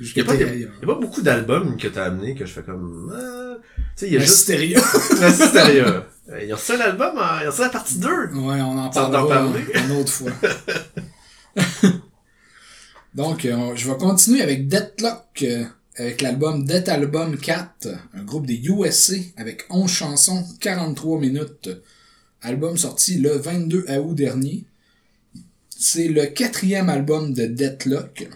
Je 0.00 0.10
Il 0.12 0.16
y 0.16 0.20
a 0.22 0.24
pas, 0.24 0.92
a- 0.92 0.94
beaucoup 0.96 1.20
d'albums 1.22 1.76
que 1.76 1.86
t'as 1.88 2.06
amené 2.06 2.34
que 2.34 2.46
je 2.46 2.52
fais 2.52 2.62
comme, 2.62 3.12
ah, 3.14 3.56
tu 3.74 3.82
sais, 3.96 4.06
il 4.08 4.14
y 4.14 4.16
a 4.16 4.20
juste. 4.20 4.48
Euh, 4.50 4.56
Il 6.40 6.48
y 6.48 6.52
a 6.52 6.56
un 6.56 6.80
album, 6.80 7.18
en- 7.18 7.38
il 7.40 7.44
y 7.44 7.46
a 7.46 7.50
reçu 7.50 7.60
la 7.60 7.68
partie 7.68 7.98
2. 7.98 8.08
Ouais, 8.08 8.60
on 8.62 8.78
en 8.78 8.90
Ça, 8.90 9.10
on 9.10 9.14
en 9.14 9.26
parlera 9.26 9.58
une 9.74 9.90
autre 9.92 10.10
fois. 10.10 10.32
Donc, 13.14 13.44
euh, 13.44 13.72
je 13.76 13.88
vais 13.88 13.96
continuer 13.96 14.42
avec 14.42 14.66
Deathlock, 14.66 15.24
euh, 15.42 15.64
avec 15.96 16.22
l'album 16.22 16.64
Death 16.64 16.88
Album 16.88 17.36
4, 17.38 17.88
un 18.14 18.22
groupe 18.24 18.46
des 18.46 18.60
USA 18.64 19.14
avec 19.36 19.64
11 19.70 19.90
chansons, 19.90 20.44
43 20.60 21.20
minutes. 21.20 21.70
Album 22.42 22.76
sorti 22.76 23.18
le 23.18 23.36
22 23.36 23.86
août 23.98 24.14
dernier. 24.14 24.64
C'est 25.70 26.08
le 26.08 26.26
quatrième 26.26 26.88
album 26.88 27.32
de 27.32 27.46
Deathlock 27.46 28.28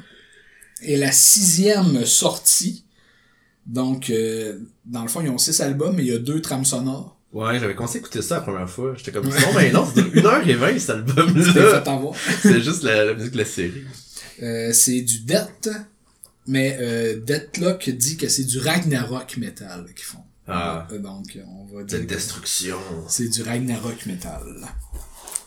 et 0.83 0.97
la 0.97 1.13
sixième 1.13 2.05
sortie. 2.05 2.85
Donc, 3.67 4.11
euh, 4.11 4.59
dans 4.87 5.03
le 5.03 5.09
fond, 5.09 5.21
ils 5.21 5.29
ont 5.29 5.39
six 5.39 5.61
albums, 5.61 5.95
mais 5.97 6.05
il 6.05 6.09
y 6.09 6.15
a 6.15 6.19
deux 6.19 6.41
trames 6.41 6.65
sonores. 6.65 7.19
Ouais, 7.33 7.59
j'avais 7.59 7.75
commencé 7.75 7.99
à 7.99 8.01
écouter 8.01 8.23
ça 8.23 8.37
la 8.37 8.41
première 8.41 8.71
fois. 8.71 8.95
J'étais 8.97 9.13
comme, 9.13 9.27
non, 9.27 9.35
ben 9.55 9.73
non, 9.73 9.87
c'est 9.95 10.01
1h20 10.01 10.79
cet 10.79 10.91
album-là. 10.97 12.13
C'est 12.41 12.63
juste 12.63 12.83
la, 12.83 13.05
la 13.05 13.15
musique 13.15 13.33
de 13.33 13.39
la 13.39 13.45
série. 13.45 13.85
Euh, 14.43 14.73
c'est 14.73 15.03
du 15.03 15.21
Death, 15.21 15.69
mais 16.49 16.79
euh, 16.81 17.21
Deathlock 17.21 17.91
dit 17.91 18.17
que 18.17 18.29
c'est 18.29 18.45
du 18.45 18.59
Ragnarok 18.59 19.37
metal 19.37 19.87
qu'ils 19.95 20.05
font. 20.05 20.25
Ah. 20.47 20.89
Euh, 20.91 20.99
Donc, 20.99 21.39
on 21.47 21.77
va 21.77 21.85
dire 21.85 22.01
que 22.01 22.05
destruction. 22.05 22.79
c'est 23.09 23.29
du 23.29 23.43
Ragnarok 23.43 24.07
metal. 24.07 24.67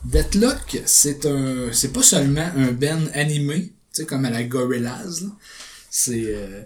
Deathlock, 0.05 0.81
c'est 0.85 1.25
un, 1.25 1.73
c'est 1.73 1.91
pas 1.91 2.03
seulement 2.03 2.49
un 2.55 2.71
band 2.71 3.05
animé, 3.13 3.61
tu 3.63 3.71
sais, 3.93 4.05
comme 4.05 4.25
à 4.25 4.29
la 4.29 4.43
Gorillaz. 4.43 5.25
C'est 5.89 6.35
euh, 6.35 6.61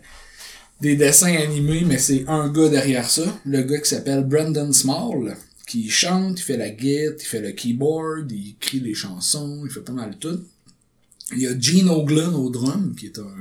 des 0.81 0.97
dessins 0.97 1.33
animés, 1.35 1.83
mais 1.85 1.97
c'est 1.97 2.25
un 2.27 2.49
gars 2.49 2.69
derrière 2.69 3.09
ça, 3.09 3.39
le 3.45 3.61
gars 3.63 3.79
qui 3.79 3.89
s'appelle 3.89 4.25
Brandon 4.25 4.71
Small, 4.73 5.37
qui 5.65 5.89
chante, 5.89 6.39
il 6.39 6.43
fait 6.43 6.57
la 6.57 6.69
guitare, 6.69 7.15
il 7.19 7.25
fait 7.25 7.41
le 7.41 7.51
keyboard, 7.51 8.31
il 8.31 8.51
écrit 8.51 8.81
les 8.81 8.93
chansons, 8.93 9.61
il 9.65 9.71
fait 9.71 9.79
pas 9.79 9.93
mal 9.93 10.17
tout. 10.19 10.41
Il 11.31 11.39
y 11.39 11.47
a 11.47 11.57
Gene 11.57 11.89
Oglin 11.89 12.33
au 12.33 12.49
drum, 12.49 12.93
qui 12.95 13.07
est 13.07 13.17
un, 13.17 13.35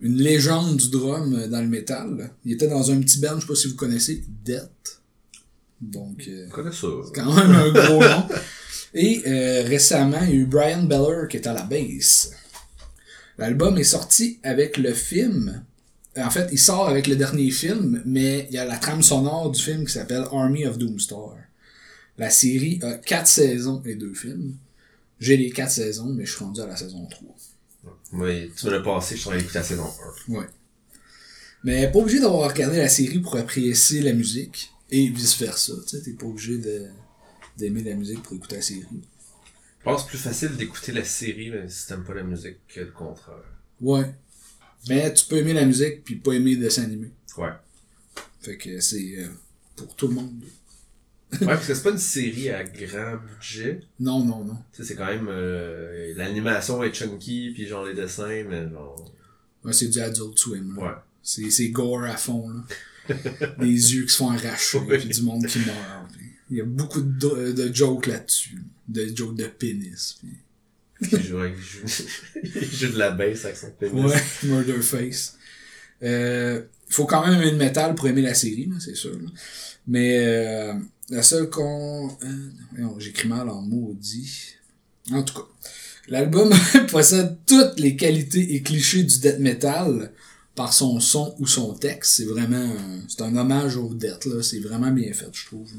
une 0.00 0.16
légende 0.16 0.76
du 0.76 0.90
drum 0.90 1.34
euh, 1.34 1.48
dans 1.48 1.60
le 1.60 1.68
métal. 1.68 2.30
Il 2.44 2.52
était 2.52 2.68
dans 2.68 2.90
un 2.90 3.00
petit 3.00 3.18
band, 3.18 3.36
je 3.36 3.40
sais 3.40 3.46
pas 3.46 3.54
si 3.54 3.68
vous 3.68 3.76
connaissez, 3.76 4.24
Death. 4.44 5.00
Donc, 5.80 6.28
euh, 6.28 6.48
ça. 6.72 6.86
quand 7.14 7.34
même 7.34 7.52
un 7.52 7.70
gros 7.70 8.00
nom. 8.00 8.28
Et 8.94 9.22
euh, 9.26 9.64
récemment, 9.64 10.20
il 10.22 10.28
y 10.28 10.32
a 10.32 10.36
eu 10.36 10.46
Brian 10.46 10.84
Beller 10.84 11.26
qui 11.28 11.36
est 11.36 11.46
à 11.46 11.52
la 11.52 11.62
bass. 11.62 12.30
L'album 13.38 13.76
est 13.78 13.84
sorti 13.84 14.38
avec 14.42 14.76
le 14.76 14.92
film. 14.94 15.64
En 16.16 16.30
fait, 16.30 16.48
il 16.52 16.58
sort 16.58 16.88
avec 16.88 17.08
le 17.08 17.16
dernier 17.16 17.50
film, 17.50 18.00
mais 18.06 18.46
il 18.50 18.54
y 18.54 18.58
a 18.58 18.64
la 18.64 18.76
trame 18.76 19.02
sonore 19.02 19.50
du 19.50 19.60
film 19.60 19.84
qui 19.84 19.92
s'appelle 19.92 20.24
Army 20.30 20.64
of 20.64 20.78
Doomstar. 20.78 21.34
La 22.18 22.30
série 22.30 22.78
a 22.82 22.92
quatre 22.94 23.26
saisons 23.26 23.82
et 23.84 23.96
deux 23.96 24.14
films. 24.14 24.54
J'ai 25.18 25.36
les 25.36 25.50
quatre 25.50 25.72
saisons, 25.72 26.12
mais 26.12 26.24
je 26.24 26.36
suis 26.36 26.44
rendu 26.44 26.60
à 26.60 26.66
la 26.66 26.76
saison 26.76 27.04
3. 27.06 27.34
Oui, 28.14 28.52
tu 28.56 28.70
l'as 28.70 28.80
passé, 28.80 29.16
je 29.16 29.20
suis 29.20 29.28
en 29.28 29.32
train 29.32 29.40
d'écouter 29.40 29.58
la 29.58 29.64
saison 29.64 29.90
1. 30.28 30.32
Ouais. 30.32 30.46
Mais 31.64 31.90
pas 31.90 31.98
obligé 31.98 32.20
d'avoir 32.20 32.50
regardé 32.50 32.78
la 32.78 32.88
série 32.88 33.18
pour 33.18 33.36
apprécier 33.36 34.02
la 34.02 34.12
musique. 34.12 34.70
Et 34.90 35.08
vice 35.08 35.38
versa. 35.40 35.72
Tu 35.88 36.00
t'es 36.02 36.12
pas 36.12 36.26
obligé 36.26 36.58
de, 36.58 36.86
d'aimer 37.56 37.82
la 37.82 37.94
musique 37.94 38.22
pour 38.22 38.36
écouter 38.36 38.56
la 38.56 38.62
série. 38.62 38.84
Je 38.92 39.84
pense 39.84 40.02
que 40.02 40.02
c'est 40.02 40.08
plus 40.08 40.18
facile 40.18 40.56
d'écouter 40.56 40.92
la 40.92 41.04
série, 41.04 41.50
même 41.50 41.68
si 41.68 41.88
t'aimes 41.88 42.04
pas 42.04 42.14
la 42.14 42.22
musique, 42.22 42.58
que 42.68 42.80
le 42.80 42.92
contraire. 42.92 43.42
Ouais. 43.80 44.14
Mais 44.88 45.12
tu 45.12 45.24
peux 45.24 45.38
aimer 45.38 45.54
la 45.54 45.64
musique 45.64 46.04
puis 46.04 46.16
pas 46.16 46.32
aimer 46.32 46.54
le 46.54 46.62
dessin 46.62 46.84
animé. 46.84 47.10
Ouais. 47.38 47.50
Fait 48.40 48.56
que 48.56 48.78
c'est 48.80 49.16
euh, 49.18 49.28
pour 49.74 49.94
tout 49.96 50.08
le 50.08 50.14
monde. 50.14 50.44
Ouais, 51.40 51.46
parce 51.46 51.66
que 51.66 51.74
c'est 51.74 51.82
pas 51.82 51.90
une 51.90 51.98
série 51.98 52.50
à 52.50 52.64
grand 52.64 53.16
budget. 53.16 53.80
Non, 54.00 54.24
non, 54.24 54.44
non. 54.44 54.56
Tu 54.72 54.82
sais, 54.82 54.88
c'est 54.88 54.94
quand 54.96 55.06
même, 55.06 55.26
euh, 55.28 56.12
l'animation 56.16 56.82
est 56.82 56.92
chunky, 56.94 57.50
puis 57.54 57.66
genre 57.66 57.84
les 57.84 57.94
dessins, 57.94 58.44
mais 58.48 58.68
genre, 58.70 59.12
Ouais, 59.64 59.72
c'est 59.72 59.88
du 59.88 59.98
Adult 60.00 60.38
Swim. 60.38 60.76
Là. 60.76 60.82
ouais. 60.82 60.92
C'est, 61.22 61.48
c'est 61.50 61.68
gore 61.70 62.04
à 62.04 62.16
fond. 62.16 62.48
Là. 62.50 62.64
Des 63.58 63.94
yeux 63.94 64.04
qui 64.04 64.12
se 64.12 64.16
font 64.18 64.30
arracher 64.30 64.78
Ouais. 64.78 64.98
puis 64.98 65.08
du 65.08 65.22
monde 65.22 65.46
qui 65.46 65.58
meurt. 65.60 66.10
puis 66.12 66.26
Il 66.50 66.56
y 66.58 66.60
a 66.60 66.64
beaucoup 66.64 67.00
de, 67.00 67.52
de 67.52 67.74
jokes 67.74 68.06
là-dessus. 68.06 68.58
De 68.88 69.06
jokes 69.14 69.36
de 69.36 69.46
pénis. 69.46 70.16
puis- 70.20 71.08
Il 71.12 71.22
joue, 71.22 71.38
avec- 71.38 71.54
il 71.58 71.62
joue, 71.88 72.04
il 72.44 72.64
joue 72.76 72.92
de 72.92 72.98
la 72.98 73.10
bass 73.10 73.44
avec 73.46 73.56
son 73.56 73.70
pénis. 73.72 73.94
Ouais, 74.04 74.22
Murderface. 74.44 75.36
Euh, 76.02 76.62
faut 76.88 77.06
quand 77.06 77.26
même 77.26 77.40
aimer 77.40 77.50
le 77.50 77.56
métal 77.56 77.94
pour 77.94 78.06
aimer 78.08 78.22
la 78.22 78.34
série, 78.34 78.66
là, 78.66 78.76
c'est 78.78 78.94
sûr. 78.94 79.12
là. 79.12 79.28
Mais 79.86 80.18
euh, 80.26 80.74
la 81.10 81.22
seule 81.22 81.50
qu'on... 81.50 82.08
Non, 82.78 82.98
J'écris 82.98 83.28
mal 83.28 83.48
en 83.48 83.62
maudit. 83.62 84.54
En 85.12 85.22
tout 85.22 85.34
cas, 85.34 85.46
l'album 86.08 86.52
possède 86.90 87.36
toutes 87.46 87.78
les 87.78 87.96
qualités 87.96 88.54
et 88.54 88.62
clichés 88.62 89.02
du 89.02 89.18
death 89.18 89.38
metal 89.38 90.12
par 90.54 90.72
son 90.72 91.00
son 91.00 91.34
ou 91.38 91.46
son 91.46 91.74
texte. 91.74 92.16
C'est 92.16 92.24
vraiment... 92.24 92.72
C'est 93.08 93.22
un 93.22 93.36
hommage 93.36 93.76
au 93.76 93.92
death, 93.92 94.24
là. 94.26 94.42
C'est 94.42 94.60
vraiment 94.60 94.90
bien 94.90 95.12
fait, 95.12 95.28
je 95.32 95.46
trouve. 95.46 95.70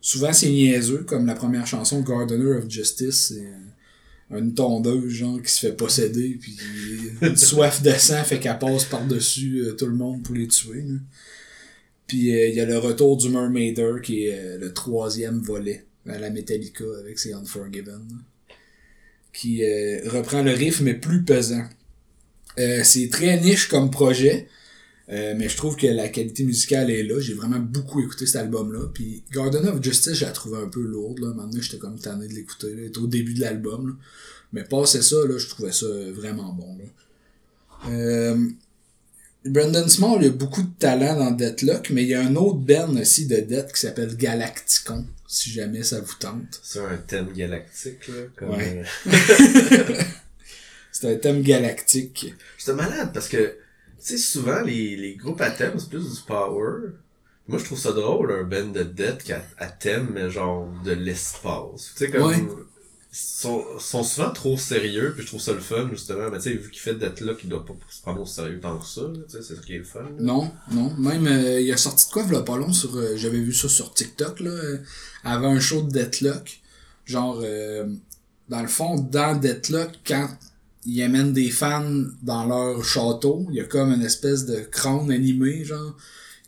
Souvent, 0.00 0.32
c'est 0.32 0.48
niaiseux, 0.50 1.04
comme 1.04 1.26
la 1.26 1.34
première 1.34 1.66
chanson, 1.66 2.00
Gardener 2.00 2.58
of 2.58 2.70
Justice, 2.70 3.32
c'est... 3.34 4.36
une 4.36 4.54
tondeuse 4.54 5.08
genre 5.08 5.42
qui 5.42 5.52
se 5.52 5.60
fait 5.60 5.72
posséder 5.72 6.38
puis 6.40 6.56
une 7.22 7.36
soif 7.36 7.82
de 7.82 7.92
sang 7.92 8.24
fait 8.24 8.40
qu'elle 8.40 8.58
passe 8.58 8.84
par-dessus 8.84 9.60
euh, 9.60 9.72
tout 9.74 9.86
le 9.86 9.94
monde 9.94 10.22
pour 10.22 10.34
les 10.34 10.48
tuer. 10.48 10.82
là. 10.82 10.94
Puis 12.06 12.34
euh, 12.36 12.48
il 12.48 12.54
y 12.54 12.60
a 12.60 12.64
le 12.64 12.78
retour 12.78 13.16
du 13.16 13.28
Mermaider 13.28 13.94
qui 14.02 14.26
est 14.26 14.38
euh, 14.38 14.58
le 14.58 14.72
troisième 14.72 15.40
volet 15.40 15.84
à 16.08 16.18
la 16.18 16.30
Metallica 16.30 16.84
avec 17.00 17.18
ses 17.18 17.32
Unforgiven. 17.32 18.06
Qui 19.32 19.64
euh, 19.64 20.08
reprend 20.08 20.42
le 20.42 20.52
riff 20.52 20.80
mais 20.80 20.94
plus 20.94 21.22
pesant. 21.24 21.64
C'est 22.56 23.10
très 23.10 23.38
niche 23.40 23.68
comme 23.68 23.90
projet. 23.90 24.46
euh, 25.08 25.34
mais 25.36 25.48
je 25.48 25.56
trouve 25.56 25.76
que 25.76 25.86
la 25.86 26.08
qualité 26.08 26.42
musicale 26.44 26.90
est 26.90 27.02
là. 27.04 27.20
J'ai 27.20 27.34
vraiment 27.34 27.58
beaucoup 27.60 28.00
écouté 28.00 28.26
cet 28.26 28.36
album-là. 28.36 28.88
Puis 28.92 29.22
Garden 29.32 29.68
of 29.68 29.82
Justice, 29.82 30.14
j'ai 30.14 30.32
trouvé 30.32 30.58
un 30.58 30.68
peu 30.68 30.80
lourde. 30.82 31.20
Là. 31.20 31.32
Maintenant, 31.34 31.60
j'étais 31.60 31.78
comme 31.78 31.98
tanné 31.98 32.26
de 32.28 32.32
l'écouter. 32.34 32.68
Il 32.72 32.84
était 32.84 32.98
au 32.98 33.06
début 33.06 33.34
de 33.34 33.40
l'album. 33.40 33.98
Mais 34.52 34.64
passé 34.64 35.02
ça, 35.02 35.16
là, 35.28 35.38
je 35.38 35.48
trouvais 35.48 35.72
ça 35.72 35.86
vraiment 36.12 36.52
bon. 36.52 36.76
Là. 36.78 36.84
Euh, 37.90 38.48
Brandon 39.48 39.88
Small, 39.88 40.22
il 40.22 40.28
a 40.28 40.30
beaucoup 40.30 40.62
de 40.62 40.72
talent 40.78 41.16
dans 41.16 41.30
Deathlock, 41.30 41.90
mais 41.90 42.02
il 42.02 42.08
y 42.08 42.14
a 42.14 42.20
un 42.22 42.34
autre 42.36 42.58
band 42.58 42.96
aussi 42.96 43.26
de 43.26 43.36
Death 43.36 43.72
qui 43.72 43.80
s'appelle 43.80 44.16
Galacticon, 44.16 45.06
si 45.26 45.50
jamais 45.50 45.82
ça 45.82 46.00
vous 46.00 46.14
tente. 46.18 46.60
C'est 46.62 46.80
un 46.80 46.96
thème 46.96 47.32
galactique, 47.32 48.08
là. 48.08 48.14
Comme, 48.36 48.50
Ouais. 48.50 48.84
euh, 49.06 49.12
C'était 50.92 51.14
un 51.14 51.16
thème 51.18 51.42
galactique. 51.42 52.34
C'était 52.56 52.74
malade 52.74 53.10
parce 53.12 53.28
que, 53.28 53.36
tu 53.36 53.54
sais, 53.98 54.18
souvent, 54.18 54.62
les, 54.62 54.96
les 54.96 55.14
groupes 55.16 55.40
à 55.42 55.50
thème, 55.50 55.74
c'est 55.78 55.90
plus 55.90 56.14
du 56.14 56.20
power. 56.26 56.90
Moi, 57.48 57.58
je 57.58 57.64
trouve 57.64 57.78
ça 57.78 57.92
drôle, 57.92 58.32
un 58.32 58.44
band 58.44 58.68
de 58.72 58.82
death 58.82 59.22
qui 59.22 59.32
a 59.32 59.42
à 59.58 59.66
thème, 59.66 60.08
mais 60.14 60.30
genre 60.30 60.68
de 60.84 60.92
l'espace. 60.92 61.92
Tu 61.96 62.06
sais, 62.06 62.10
comme. 62.10 62.22
Ouais. 62.26 62.36
Sont, 63.18 63.64
sont 63.78 64.02
souvent 64.02 64.30
trop 64.30 64.58
sérieux, 64.58 65.14
puis 65.14 65.22
je 65.22 65.28
trouve 65.28 65.40
ça 65.40 65.54
le 65.54 65.60
fun, 65.60 65.88
justement. 65.90 66.30
Mais 66.30 66.36
tu 66.36 66.44
sais, 66.44 66.52
vu 66.52 66.70
qu'il 66.70 66.80
fait 66.80 66.96
d'être 66.96 67.22
là, 67.22 67.32
qu'il 67.32 67.48
doit 67.48 67.64
pas 67.64 67.72
se 67.88 68.02
prendre 68.02 68.20
au 68.20 68.26
sérieux 68.26 68.60
tant 68.60 68.76
que 68.76 68.84
ça, 68.86 69.02
là, 69.02 69.20
tu 69.26 69.36
sais, 69.36 69.42
c'est 69.42 69.56
ça 69.56 69.62
qui 69.62 69.72
est 69.74 69.78
le 69.78 69.84
fun. 69.84 70.02
là. 70.02 70.10
Non, 70.18 70.52
non. 70.70 70.92
Même, 70.98 71.26
euh, 71.26 71.58
il 71.62 71.72
a 71.72 71.78
sorti 71.78 72.08
de 72.08 72.12
quoi, 72.12 72.24
v'là 72.24 72.42
pas 72.42 72.58
long, 72.58 72.74
sur, 72.74 72.94
euh, 72.94 73.16
j'avais 73.16 73.38
vu 73.40 73.54
ça 73.54 73.70
sur 73.70 73.94
TikTok, 73.94 74.40
là, 74.40 74.50
euh, 74.50 74.78
avant 75.24 75.48
un 75.48 75.60
show 75.60 75.80
de 75.80 75.90
Deathlock. 75.90 76.60
Genre, 77.06 77.42
dans 78.50 78.60
le 78.60 78.68
fond, 78.68 78.96
dans 78.96 79.34
Deathlock, 79.38 79.92
quand 80.06 80.28
ils 80.84 81.02
amènent 81.02 81.32
des 81.32 81.50
fans 81.50 82.04
dans 82.22 82.44
leur 82.44 82.84
château, 82.84 83.46
il 83.48 83.56
y 83.56 83.60
a 83.60 83.64
comme 83.64 83.92
une 83.92 84.02
espèce 84.02 84.44
de 84.44 84.60
crâne 84.60 85.10
animé, 85.10 85.64
genre, 85.64 85.96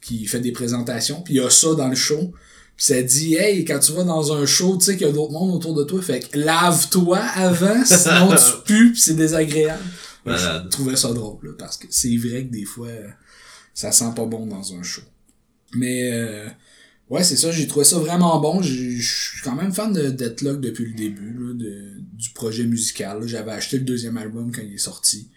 qui 0.03 0.27
fait 0.27 0.41
des 0.41 0.53
présentations, 0.53 1.23
puis 1.23 1.35
il 1.35 1.37
y 1.39 1.41
a 1.41 1.49
ça 1.49 1.75
dans 1.75 1.89
le 1.89 1.97
show. 1.97 2.33
Ça 2.81 3.03
dit, 3.03 3.35
hey, 3.35 3.64
quand 3.64 3.81
tu 3.81 3.91
vas 3.93 4.05
dans 4.05 4.33
un 4.33 4.47
show, 4.47 4.76
tu 4.79 4.85
sais 4.85 4.97
qu'il 4.97 5.07
y 5.07 5.11
a 5.11 5.12
d'autres 5.12 5.33
mondes 5.33 5.53
autour 5.53 5.74
de 5.74 5.83
toi, 5.83 6.01
fait 6.01 6.20
que 6.20 6.39
lave-toi 6.39 7.18
avant, 7.18 7.85
sinon 7.85 8.29
tu 8.29 8.37
pues, 8.66 8.93
pis 8.93 9.01
c'est 9.01 9.16
désagréable. 9.16 9.83
Je 10.24 10.68
trouvais 10.68 10.95
ça 10.95 11.12
drôle, 11.12 11.39
là, 11.43 11.53
parce 11.59 11.76
que 11.76 11.89
c'est 11.91 12.16
vrai 12.16 12.47
que 12.47 12.53
des 12.53 12.64
fois, 12.64 12.89
ça 13.74 13.91
sent 13.91 14.12
pas 14.14 14.26
bon 14.26 14.47
dans 14.47 14.74
un 14.74 14.83
show. 14.85 15.03
Mais, 15.74 16.12
euh, 16.12 16.49
ouais, 17.11 17.24
c'est 17.24 17.37
ça, 17.37 17.51
j'ai 17.51 17.66
trouvé 17.66 17.85
ça 17.85 17.99
vraiment 17.99 18.39
bon. 18.39 18.62
Je 18.62 19.01
suis 19.01 19.43
quand 19.43 19.57
même 19.57 19.72
fan 19.72 19.93
de 19.93 20.11
Deathlock 20.11 20.61
depuis 20.61 20.87
le 20.87 20.95
début, 20.95 21.35
là, 21.37 21.55
de, 21.55 21.95
du 22.12 22.31
projet 22.31 22.64
musical. 22.64 23.26
J'avais 23.26 23.53
acheté 23.53 23.79
le 23.79 23.85
deuxième 23.85 24.16
album 24.16 24.53
quand 24.55 24.62
il 24.62 24.74
est 24.74 24.79
sorti. 24.79 25.29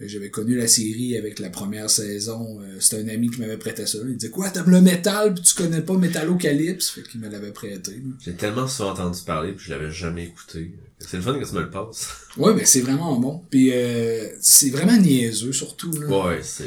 Euh, 0.00 0.04
J'avais 0.06 0.30
connu 0.30 0.56
la 0.56 0.66
série 0.66 1.16
avec 1.16 1.38
la 1.38 1.50
première 1.50 1.88
saison. 1.90 2.58
Euh, 2.60 2.76
C'était 2.80 3.02
un 3.02 3.08
ami 3.08 3.30
qui 3.30 3.40
m'avait 3.40 3.56
prêté 3.56 3.86
ça. 3.86 3.98
Il 4.06 4.16
disait 4.16 4.30
Quoi, 4.30 4.50
t'aimes 4.50 4.70
le 4.70 4.80
métal, 4.80 5.34
puis 5.34 5.42
tu 5.42 5.54
connais 5.54 5.80
pas 5.82 5.94
Metallocalypse 5.94 6.90
Fait 6.90 7.02
qu'il 7.02 7.20
me 7.20 7.28
l'avait 7.28 7.52
prêté. 7.52 8.02
J'ai 8.24 8.32
tellement 8.34 8.66
souvent 8.66 8.90
entendu 8.90 9.20
parler, 9.24 9.52
puis 9.52 9.66
je 9.66 9.70
l'avais 9.70 9.90
jamais 9.90 10.24
écouté. 10.24 10.72
C'est 10.98 11.16
le 11.18 11.22
fun 11.22 11.38
que 11.38 11.44
tu 11.46 11.54
me 11.54 11.60
le 11.60 11.70
passes. 11.70 12.08
Ouais, 12.36 12.52
mais 12.52 12.64
c'est 12.64 12.80
vraiment 12.80 13.16
bon. 13.20 13.42
Puis 13.48 13.70
euh, 13.72 14.28
c'est 14.40 14.70
vraiment 14.70 14.96
niaiseux, 14.96 15.52
surtout. 15.52 15.92
Là. 15.92 16.08
Ouais, 16.26 16.40
c'est. 16.42 16.64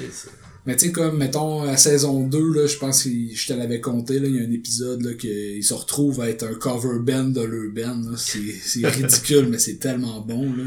Mais 0.66 0.76
tu 0.76 0.88
sais, 0.88 0.92
comme, 0.92 1.18
mettons, 1.18 1.64
à 1.64 1.78
saison 1.78 2.28
2, 2.28 2.54
là, 2.54 2.68
je 2.68 2.78
pense 2.78 3.04
que 3.04 3.10
je 3.10 3.48
te 3.48 3.54
l'avais 3.54 3.80
compté, 3.80 4.20
là, 4.20 4.28
il 4.28 4.36
y 4.36 4.40
a 4.40 4.44
un 4.44 4.52
épisode, 4.52 5.02
là, 5.02 5.14
qu'ils 5.14 5.64
se 5.64 5.74
retrouvent 5.74 6.20
à 6.20 6.30
être 6.30 6.44
un 6.44 6.54
cover 6.56 7.00
band 7.00 7.30
de 7.30 7.42
leur 7.42 7.72
band, 7.72 8.18
c'est 8.18 8.86
ridicule, 8.86 9.48
mais 9.50 9.60
c'est 9.60 9.76
tellement 9.78 10.20
bon, 10.20 10.44
là. 10.56 10.66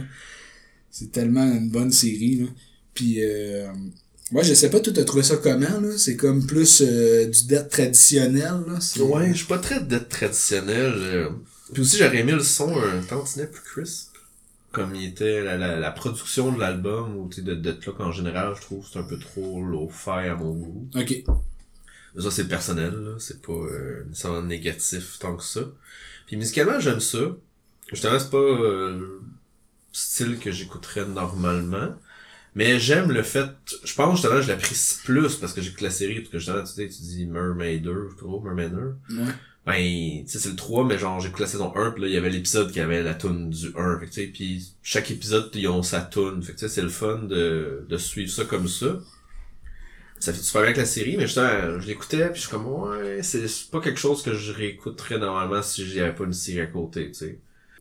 C'est 0.91 1.12
tellement 1.12 1.45
une 1.45 1.70
bonne 1.70 1.93
série, 1.93 2.36
là. 2.36 2.47
Puis, 2.95 3.22
euh, 3.24 3.68
moi, 4.32 4.43
je 4.43 4.55
sais 4.55 4.70
pas, 4.70 4.80
toi, 4.80 4.93
t'as 4.93 5.05
trouvé 5.05 5.22
ça 5.22 5.36
comment, 5.36 5.80
là? 5.80 5.97
C'est 5.97 6.16
comme 6.16 6.47
plus 6.47 6.82
euh, 6.84 7.26
du 7.26 7.45
death 7.47 7.68
traditionnel, 7.68 8.62
là? 8.66 8.78
Ouais, 9.05 9.30
je 9.32 9.38
suis 9.38 9.47
pas 9.47 9.59
très 9.59 9.80
d'être 9.80 10.09
traditionnel. 10.09 10.93
euh. 10.97 11.28
Puis 11.72 11.82
aussi, 11.82 11.97
j'aurais 11.97 12.18
aimé 12.18 12.32
le 12.32 12.41
son 12.43 12.76
un 12.76 13.01
tantinet 13.03 13.47
plus 13.47 13.62
crisp. 13.62 14.09
Comme 14.72 14.95
il 14.95 15.05
était, 15.05 15.43
la, 15.43 15.57
la, 15.57 15.78
la 15.80 15.91
production 15.91 16.53
de 16.53 16.61
l'album, 16.61 17.16
ou 17.16 17.28
tu 17.28 17.36
sais, 17.36 17.43
de 17.43 17.55
Deathlock 17.55 18.01
en 18.01 18.12
général, 18.12 18.55
je 18.57 18.61
trouve 18.62 18.84
que 18.84 18.91
c'est 18.93 18.99
un 18.99 19.05
peu 19.05 19.18
trop 19.18 19.64
low-fi 19.64 20.28
à 20.28 20.36
mon 20.36 20.53
goût. 20.53 20.88
Ok. 20.95 21.24
Mais 22.14 22.22
ça, 22.22 22.30
c'est 22.30 22.47
personnel, 22.49 22.93
là. 22.93 23.14
C'est 23.18 23.41
pas 23.43 23.53
euh, 23.53 24.05
nécessairement 24.09 24.43
négatif 24.43 25.18
tant 25.20 25.36
que 25.36 25.45
ça. 25.45 25.61
Puis 26.26 26.36
musicalement, 26.36 26.78
j'aime 26.78 27.01
ça. 27.01 27.36
Justement, 27.93 28.18
c'est 28.18 28.30
pas 28.30 28.36
euh, 28.36 29.20
style 29.93 30.38
que 30.38 30.51
j'écouterais 30.51 31.07
normalement. 31.07 31.95
Mais 32.55 32.80
j'aime 32.80 33.12
le 33.12 33.22
fait... 33.22 33.49
Je 33.84 33.95
pense, 33.95 34.20
justement, 34.20 34.41
je 34.41 34.49
l'apprécie 34.49 34.99
plus 35.05 35.36
parce 35.36 35.53
que 35.53 35.61
j'écoute 35.61 35.82
la 35.82 35.91
série. 35.91 36.16
Parce 36.16 36.30
que 36.30 36.38
justement, 36.38 36.62
tu 36.62 36.72
sais, 36.72 36.88
tu 36.88 37.03
dis 37.03 37.26
Mermaider, 37.26 37.95
je 38.11 38.16
trouve, 38.16 38.45
Mermaider. 38.45 38.76
Ouais. 39.11 39.32
Ben, 39.66 40.24
tu 40.24 40.26
sais, 40.26 40.38
c'est 40.38 40.49
le 40.49 40.57
3, 40.57 40.84
mais 40.86 40.99
genre, 40.99 41.20
j'écoute 41.20 41.41
la 41.41 41.47
saison 41.47 41.72
1, 41.76 41.93
puis 41.93 42.03
là, 42.03 42.09
il 42.09 42.14
y 42.14 42.16
avait 42.16 42.30
l'épisode 42.30 42.72
qui 42.72 42.80
avait 42.80 43.03
la 43.03 43.14
tune 43.14 43.51
du 43.51 43.68
1, 43.76 44.01
fait 44.01 44.07
que, 44.07 44.11
tu 44.11 44.20
sais, 44.22 44.26
puis 44.28 44.72
chaque 44.82 45.11
épisode, 45.11 45.51
ils 45.55 45.68
ont 45.68 45.82
sa 45.82 46.01
tune, 46.01 46.43
fait 46.43 46.53
que, 46.53 46.59
tu 46.59 46.66
sais, 46.66 46.74
c'est 46.74 46.82
le 46.82 46.88
fun 46.88 47.18
de, 47.18 47.84
de 47.86 47.97
suivre 47.99 48.32
ça 48.32 48.45
comme 48.45 48.68
ça. 48.68 48.99
Ça 50.18 50.32
fait 50.32 50.41
super 50.43 50.62
bien 50.62 50.68
avec 50.70 50.78
la 50.78 50.86
série, 50.86 51.16
mais 51.16 51.26
justement, 51.26 51.78
je 51.78 51.86
l'écoutais, 51.86 52.26
puis 52.30 52.36
je 52.36 52.41
suis 52.41 52.51
comme, 52.51 52.66
ouais, 52.66 53.22
c'est 53.22 53.47
pas 53.70 53.80
quelque 53.80 54.01
chose 54.01 54.22
que 54.22 54.34
je 54.34 54.53
réécouterais 54.53 55.18
normalement 55.18 55.62
si 55.62 55.86
j'y 55.86 56.01
avais 56.01 56.14
pas 56.14 56.24
une 56.24 56.32
série 56.32 56.62
à 56.62 56.66
côté, 56.66 57.09
tu 57.09 57.14
sais. 57.14 57.38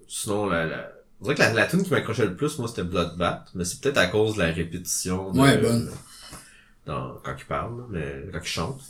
Sinon, 0.07 0.47
la, 0.47 0.65
la, 0.65 0.91
on 1.21 1.23
dirait 1.23 1.35
que 1.35 1.41
la, 1.41 1.53
la 1.53 1.65
tune 1.67 1.83
qui 1.83 1.91
m'accrochait 1.91 2.25
le 2.25 2.35
plus, 2.35 2.57
moi, 2.59 2.67
c'était 2.67 2.83
Bloodbath, 2.83 3.49
mais 3.55 3.65
c'est 3.65 3.81
peut-être 3.81 3.97
à 3.97 4.07
cause 4.07 4.35
de 4.35 4.39
la 4.39 4.51
répétition 4.51 5.31
de, 5.31 5.39
Ouais, 5.39 5.57
bonne. 5.57 5.89
dans, 6.85 7.15
quand 7.23 7.35
il 7.37 7.45
parle, 7.45 7.85
mais 7.89 8.25
quand 8.31 8.39
il 8.41 8.47
chante. 8.47 8.81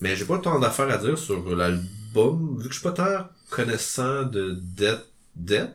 Mais 0.00 0.16
j'ai 0.16 0.24
pas 0.24 0.38
tant 0.38 0.58
d'affaires 0.58 0.90
à 0.90 0.98
dire 0.98 1.16
sur 1.16 1.54
l'album, 1.56 2.56
vu 2.58 2.68
que 2.68 2.74
je 2.74 2.80
suis 2.80 2.82
pas 2.88 2.92
tant 2.92 3.28
connaissant 3.50 4.24
de 4.24 4.58
Death, 4.60 5.04
Death. 5.36 5.70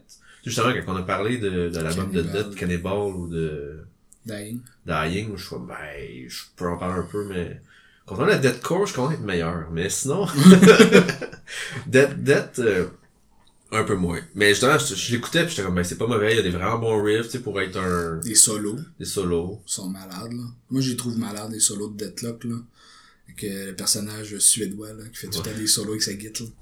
Justement, 0.46 0.72
quand 0.86 0.94
on 0.94 0.98
a 0.98 1.02
parlé 1.04 1.38
de, 1.38 1.70
de 1.70 1.80
l'album 1.80 2.12
de. 2.12 2.22
Death, 2.22 2.56
Cannibal 2.56 2.94
ou 3.16 3.28
de 3.28 3.84
Dying. 4.26 4.60
Dying, 4.86 5.36
je 5.38 5.44
suis 5.46 5.56
ben, 5.68 5.76
je 6.30 6.44
peux 6.56 6.68
en 6.68 6.78
parler 6.78 7.00
un 7.00 7.08
peu, 7.12 7.26
mais 7.28 7.62
quand 8.06 8.16
on 8.20 8.28
a 8.28 8.38
Deathcore, 8.38 8.86
je 8.86 8.94
commence 8.94 9.12
à 9.12 9.14
être 9.16 9.22
meilleur. 9.22 9.70
Mais 9.72 9.90
sinon, 9.90 10.28
Death, 11.88 12.24
Death, 12.24 12.60
euh, 12.60 12.88
un 13.72 13.84
peu 13.84 13.96
moins. 13.96 14.20
Mais 14.36 14.50
justement, 14.50 14.78
je, 14.80 14.96
je 14.96 15.12
l'écoutais 15.12 15.44
pis 15.44 15.52
j'étais 15.52 15.64
comme, 15.64 15.76
ben, 15.76 15.84
c'est 15.84 15.98
pas 15.98 16.08
mauvais, 16.08 16.34
il 16.34 16.38
y 16.38 16.40
a 16.40 16.44
des 16.44 16.50
vraiment 16.50 16.80
bons 16.80 17.04
riffs, 17.04 17.26
tu 17.26 17.32
sais, 17.34 17.40
pour 17.40 17.60
être 17.62 17.78
un, 17.78 18.18
Des 18.18 18.36
solos. 18.36 18.78
des 19.00 19.06
solos. 19.06 19.62
sont 19.66 19.90
malades, 19.90 20.34
là. 20.34 20.44
Moi, 20.70 20.82
j'y 20.82 20.96
trouve 20.98 21.18
malade, 21.18 21.52
les 21.52 21.60
solos 21.60 21.90
de 21.90 22.06
Deathlock, 22.06 22.44
là. 22.46 22.56
Avec 23.28 23.44
euh, 23.44 23.68
le 23.68 23.76
personnage 23.76 24.38
suédois, 24.40 24.94
là, 24.94 25.04
qui 25.12 25.18
fait 25.20 25.28
tout 25.28 25.40
le 25.40 25.52
temps 25.52 25.58
des 25.58 25.68
solos 25.68 25.92
avec 25.92 26.02
sa 26.02 26.14
guitare, 26.14 26.48
là. 26.48 26.54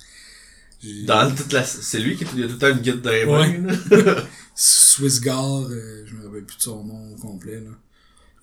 Dans 1.05 1.35
toute 1.35 1.51
la, 1.53 1.63
c'est 1.63 1.99
lui 1.99 2.15
qui 2.17 2.25
il 2.35 2.43
a 2.43 2.47
tout 2.47 2.53
le 2.53 2.57
temps 2.59 2.69
une 2.69 2.81
guide 2.81 3.01
dans 3.01 3.09
les 3.11 3.23
Ouais. 3.25 3.57
mains, 3.57 3.73
là. 3.89 4.27
Swissgar, 4.55 5.61
euh, 5.69 6.03
je 6.05 6.13
me 6.15 6.25
rappelle 6.25 6.43
plus 6.43 6.57
de 6.57 6.61
son 6.61 6.83
nom 6.83 7.13
au 7.13 7.15
complet, 7.15 7.61
là. 7.61 7.71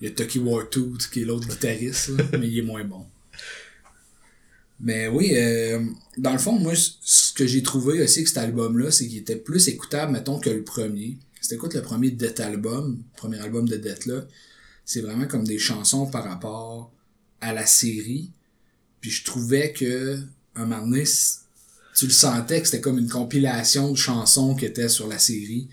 Il 0.01 0.09
y 0.09 0.11
a 0.11 0.13
Tucky 0.13 0.39
Wartooth, 0.39 1.09
qui 1.11 1.21
est 1.21 1.25
l'autre 1.25 1.47
guitariste, 1.47 2.09
là, 2.09 2.23
mais 2.39 2.47
il 2.47 2.59
est 2.59 2.61
moins 2.63 2.83
bon. 2.83 3.05
Mais 4.79 5.07
oui, 5.07 5.31
euh, 5.35 5.83
dans 6.17 6.33
le 6.33 6.37
fond, 6.37 6.59
moi, 6.59 6.73
ce 6.75 7.33
que 7.33 7.47
j'ai 7.47 7.63
trouvé 7.63 8.01
aussi 8.01 8.19
avec 8.19 8.27
cet 8.27 8.37
album-là, 8.37 8.91
c'est 8.91 9.07
qu'il 9.07 9.17
était 9.17 9.35
plus 9.35 9.67
écoutable, 9.67 10.11
mettons, 10.11 10.39
que 10.39 10.49
le 10.49 10.63
premier. 10.63 11.17
Si 11.41 11.49
t'écoutes 11.49 11.75
le 11.75 11.81
premier 11.81 12.11
Death 12.11 12.39
Album, 12.39 12.97
le 13.13 13.17
premier 13.17 13.39
album 13.39 13.67
de 13.69 13.77
Death, 13.77 14.05
là, 14.05 14.25
c'est 14.83 15.01
vraiment 15.01 15.27
comme 15.27 15.45
des 15.45 15.59
chansons 15.59 16.07
par 16.07 16.25
rapport 16.25 16.91
à 17.41 17.53
la 17.53 17.65
série. 17.65 18.31
Puis 19.01 19.11
je 19.11 19.23
trouvais 19.23 19.71
que, 19.71 20.19
un 20.55 20.65
moment 20.65 21.03
tu 21.95 22.07
le 22.07 22.11
sentais 22.11 22.61
que 22.61 22.67
c'était 22.67 22.81
comme 22.81 22.99
une 22.99 23.09
compilation 23.09 23.91
de 23.91 23.95
chansons 23.95 24.55
qui 24.55 24.65
étaient 24.65 24.89
sur 24.89 25.07
la 25.07 25.17
série. 25.17 25.69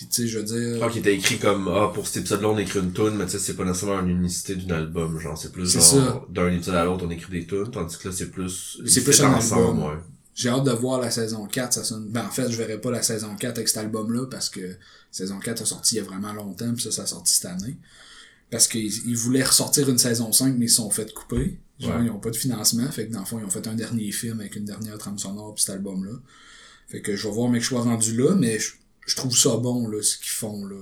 Puis 0.00 0.08
tu 0.08 0.22
sais, 0.22 0.28
je 0.28 0.38
veux 0.38 0.44
dire... 0.44 0.56
Je 0.72 0.76
crois 0.76 0.88
qu'il 0.88 1.00
était 1.00 1.14
écrit 1.14 1.38
comme, 1.38 1.68
ah, 1.68 1.90
pour 1.92 2.06
cet 2.06 2.16
épisode-là, 2.22 2.48
on 2.48 2.56
écrit 2.56 2.78
une 2.78 2.94
tune, 2.94 3.16
mais 3.18 3.26
tu 3.26 3.32
sais, 3.32 3.38
c'est 3.38 3.52
pas 3.54 3.66
nécessairement 3.66 4.00
une 4.00 4.08
unicité 4.16 4.56
d'un 4.56 4.76
album, 4.76 5.20
genre, 5.20 5.36
c'est 5.36 5.52
plus 5.52 5.70
genre, 5.70 6.26
d'un 6.30 6.50
épisode 6.50 6.76
à 6.76 6.86
l'autre, 6.86 7.04
on 7.06 7.10
écrit 7.10 7.30
des 7.30 7.46
tunes, 7.46 7.70
tandis 7.70 7.98
que 7.98 8.08
là, 8.08 8.14
c'est 8.16 8.30
plus, 8.30 8.80
C'est 8.86 9.04
plus 9.04 9.20
un 9.20 9.34
ensemble, 9.34 9.62
album. 9.82 9.82
ouais. 9.90 9.98
J'ai 10.34 10.48
hâte 10.48 10.64
de 10.64 10.70
voir 10.70 11.02
la 11.02 11.10
saison 11.10 11.44
4. 11.44 11.74
Ça 11.74 11.84
sonne... 11.84 12.08
Ben, 12.08 12.24
en 12.24 12.30
fait, 12.30 12.50
je 12.50 12.56
verrai 12.56 12.80
pas 12.80 12.90
la 12.90 13.02
saison 13.02 13.36
4 13.36 13.58
avec 13.58 13.68
cet 13.68 13.76
album-là 13.76 14.24
parce 14.30 14.48
que 14.48 14.74
saison 15.10 15.38
4 15.38 15.60
a 15.60 15.66
sorti 15.66 15.96
il 15.96 15.98
y 15.98 16.00
a 16.00 16.04
vraiment 16.04 16.32
longtemps, 16.32 16.72
puis 16.72 16.82
ça, 16.82 16.90
ça 16.92 17.02
a 17.02 17.06
sorti 17.06 17.34
cette 17.34 17.44
année. 17.44 17.76
Parce 18.50 18.66
qu'ils 18.66 19.06
ils 19.06 19.16
voulaient 19.16 19.42
ressortir 19.44 19.86
une 19.90 19.98
saison 19.98 20.32
5, 20.32 20.54
mais 20.56 20.64
ils 20.64 20.68
se 20.70 20.76
sont 20.76 20.88
fait 20.88 21.12
couper. 21.12 21.58
Genre, 21.78 21.94
Ouais. 21.98 22.06
ils 22.06 22.10
ont 22.10 22.20
pas 22.20 22.30
de 22.30 22.36
financement. 22.36 22.90
Fait 22.90 23.06
que 23.06 23.12
dans 23.12 23.20
le 23.20 23.26
fond, 23.26 23.38
ils 23.38 23.44
ont 23.44 23.50
fait 23.50 23.66
un 23.66 23.74
dernier 23.74 24.10
film 24.12 24.40
avec 24.40 24.56
une 24.56 24.64
dernière 24.64 24.96
trame 24.96 25.18
sonore 25.18 25.52
puis 25.54 25.62
cet 25.64 25.74
album-là. 25.74 26.12
Fait 26.88 27.02
que 27.02 27.14
je 27.16 27.28
vais 27.28 27.34
voir, 27.34 27.50
mais 27.50 27.58
que 27.58 27.64
je 27.64 27.68
sois 27.68 27.82
rendu 27.82 28.16
là, 28.16 28.34
mais 28.34 28.58
je, 28.58 28.72
je 29.06 29.16
trouve 29.16 29.36
ça 29.36 29.56
bon, 29.56 29.88
là, 29.88 30.02
ce 30.02 30.16
qu'ils 30.16 30.30
font, 30.30 30.66
là, 30.66 30.76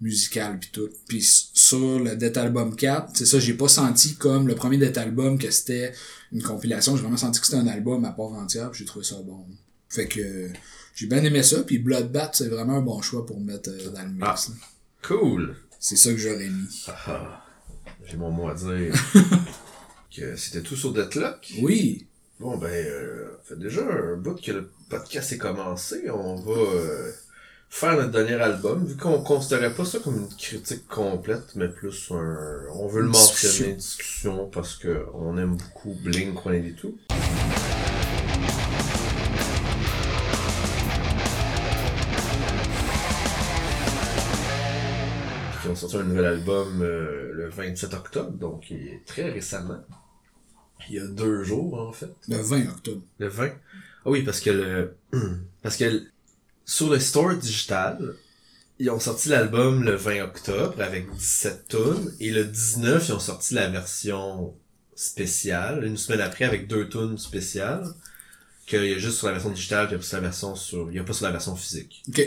musical 0.00 0.58
puis 0.58 0.70
tout. 0.72 0.88
Puis 1.08 1.22
sur 1.52 1.98
le 1.98 2.16
Death 2.16 2.36
Album 2.36 2.76
4, 2.76 3.10
c'est 3.14 3.26
ça, 3.26 3.38
j'ai 3.38 3.54
pas 3.54 3.68
senti 3.68 4.14
comme 4.16 4.46
le 4.46 4.54
premier 4.54 4.78
Death 4.78 4.98
Album 4.98 5.38
que 5.38 5.50
c'était 5.50 5.92
une 6.32 6.42
compilation. 6.42 6.96
J'ai 6.96 7.02
vraiment 7.02 7.16
senti 7.16 7.40
que 7.40 7.46
c'était 7.46 7.58
un 7.58 7.66
album 7.66 8.04
à 8.04 8.12
part 8.12 8.32
entière, 8.32 8.70
puis 8.70 8.80
j'ai 8.80 8.84
trouvé 8.84 9.04
ça 9.04 9.16
bon. 9.24 9.44
Fait 9.88 10.06
que 10.06 10.50
j'ai 10.94 11.06
bien 11.06 11.22
aimé 11.24 11.42
ça, 11.42 11.62
puis 11.62 11.78
Bloodbath, 11.78 12.36
c'est 12.36 12.48
vraiment 12.48 12.74
un 12.74 12.82
bon 12.82 13.00
choix 13.02 13.24
pour 13.24 13.40
mettre 13.40 13.70
euh, 13.70 13.90
dans 13.90 14.02
le 14.02 14.10
mix. 14.10 14.50
Ah. 14.50 14.66
Cool! 15.02 15.56
C'est 15.80 15.96
ça 15.96 16.10
que 16.10 16.18
j'aurais 16.18 16.48
mis. 16.48 16.84
Ah, 16.88 16.96
ah. 17.06 17.44
J'ai 18.04 18.16
mon 18.16 18.30
mot 18.30 18.48
à 18.48 18.54
dire. 18.54 18.94
que 20.14 20.36
c'était 20.36 20.62
tout 20.62 20.76
sur 20.76 20.92
Deathlock? 20.92 21.52
Oui, 21.62 22.08
Bon, 22.40 22.56
ben, 22.56 22.68
euh, 22.68 23.36
fait 23.42 23.58
déjà 23.58 23.82
un 23.82 24.16
bout 24.16 24.40
que 24.40 24.52
le 24.52 24.70
podcast 24.88 25.32
est 25.32 25.38
commencé. 25.38 26.08
On 26.08 26.36
va 26.36 26.52
euh, 26.52 27.10
faire 27.68 27.96
notre 27.96 28.10
dernier 28.10 28.34
album, 28.34 28.84
vu 28.84 28.96
qu'on 28.96 29.22
considérait 29.22 29.74
pas 29.74 29.84
ça 29.84 29.98
comme 29.98 30.16
une 30.16 30.28
critique 30.28 30.86
complète, 30.88 31.54
mais 31.54 31.68
plus 31.68 32.10
un... 32.10 32.60
On 32.72 32.86
veut 32.88 33.02
le 33.02 33.08
mentionner, 33.08 33.70
une 33.70 33.76
discussion, 33.76 34.48
parce 34.48 34.76
que 34.76 35.06
on 35.14 35.36
aime 35.38 35.56
beaucoup 35.56 35.94
Blink, 36.02 36.44
on 36.44 36.52
et 36.52 36.72
tout. 36.72 36.98
sorti 45.78 45.96
un 45.96 46.02
nouvel 46.02 46.24
album 46.24 46.82
euh, 46.82 47.32
le 47.32 47.48
27 47.48 47.94
octobre, 47.94 48.32
donc 48.32 48.70
il 48.70 48.88
est 48.88 49.04
très 49.06 49.30
récemment. 49.30 49.80
Il 50.88 50.96
y 50.96 50.98
a 50.98 51.06
deux 51.06 51.42
jours, 51.44 51.80
en 51.80 51.92
fait. 51.92 52.14
Le 52.28 52.36
20 52.36 52.68
octobre. 52.68 53.02
Le 53.18 53.28
20. 53.28 53.46
Ah 53.46 54.10
oui, 54.10 54.22
parce 54.22 54.40
que 54.40 54.50
le, 54.50 54.96
parce 55.62 55.76
que 55.76 56.02
sur 56.68 56.90
le 56.90 57.00
store 57.00 57.34
digital, 57.34 58.14
ils 58.78 58.90
ont 58.90 59.00
sorti 59.00 59.30
l'album 59.30 59.82
le 59.82 59.94
20 59.96 60.22
octobre 60.22 60.80
avec 60.82 61.10
17 61.12 61.66
tunes 61.68 62.14
et 62.20 62.30
le 62.30 62.44
19 62.44 63.08
ils 63.08 63.12
ont 63.14 63.18
sorti 63.18 63.54
la 63.54 63.68
version 63.68 64.54
spéciale 64.94 65.84
une 65.84 65.96
semaine 65.96 66.20
après 66.20 66.44
avec 66.44 66.66
deux 66.68 66.88
tunes 66.88 67.16
spéciales 67.18 67.86
qu'il 68.66 68.84
y 68.84 68.92
a 68.92 68.98
juste 68.98 69.16
sur 69.16 69.26
la 69.28 69.32
version 69.32 69.50
digitale 69.50 69.86
puis 69.88 69.96
il 69.96 69.98
y 69.98 69.98
a 69.98 70.00
pas 70.00 70.06
sur 70.06 70.16
la 70.18 70.22
version 70.22 70.54
sur 70.54 70.90
il 70.90 70.96
y 70.96 70.98
a 70.98 71.04
pas 71.04 71.12
sur 71.14 71.24
la 71.24 71.32
version 71.32 71.56
physique. 71.56 72.02
Ok. 72.08 72.22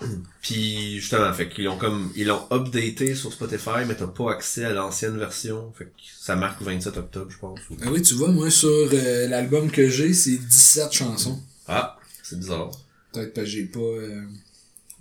Puis 0.42 1.00
justement, 1.00 1.32
fait 1.32 1.48
qu'ils 1.48 1.68
ont 1.68 1.76
comme 1.76 2.12
ils 2.14 2.28
l'ont 2.28 2.46
updaté 2.52 3.16
sur 3.16 3.32
Spotify 3.32 3.80
mais 3.86 3.96
t'as 3.96 4.06
pas 4.06 4.30
accès 4.30 4.64
à 4.64 4.72
l'ancienne 4.72 5.18
version. 5.18 5.72
Fait 5.76 5.86
que 5.86 5.90
ça 6.16 6.36
marque 6.36 6.62
27 6.62 6.96
octobre, 6.98 7.30
je 7.32 7.38
pense. 7.38 7.58
ou- 7.68 7.76
Ah 7.82 7.90
oui, 7.90 8.00
tu 8.00 8.14
vois, 8.14 8.28
moi, 8.28 8.48
sur 8.48 8.68
euh, 8.70 9.26
l'album 9.26 9.68
que 9.72 9.88
j'ai, 9.88 10.12
c'est 10.14 10.36
17 10.38 10.92
chansons. 10.92 11.40
Ah, 11.66 11.98
c'est 12.22 12.38
bizarre. 12.38 12.70
Peut-être 13.12 13.34
parce 13.34 13.46
que 13.46 13.50
j'ai 13.50 13.64
pas, 13.64 13.78
euh, 13.80 14.24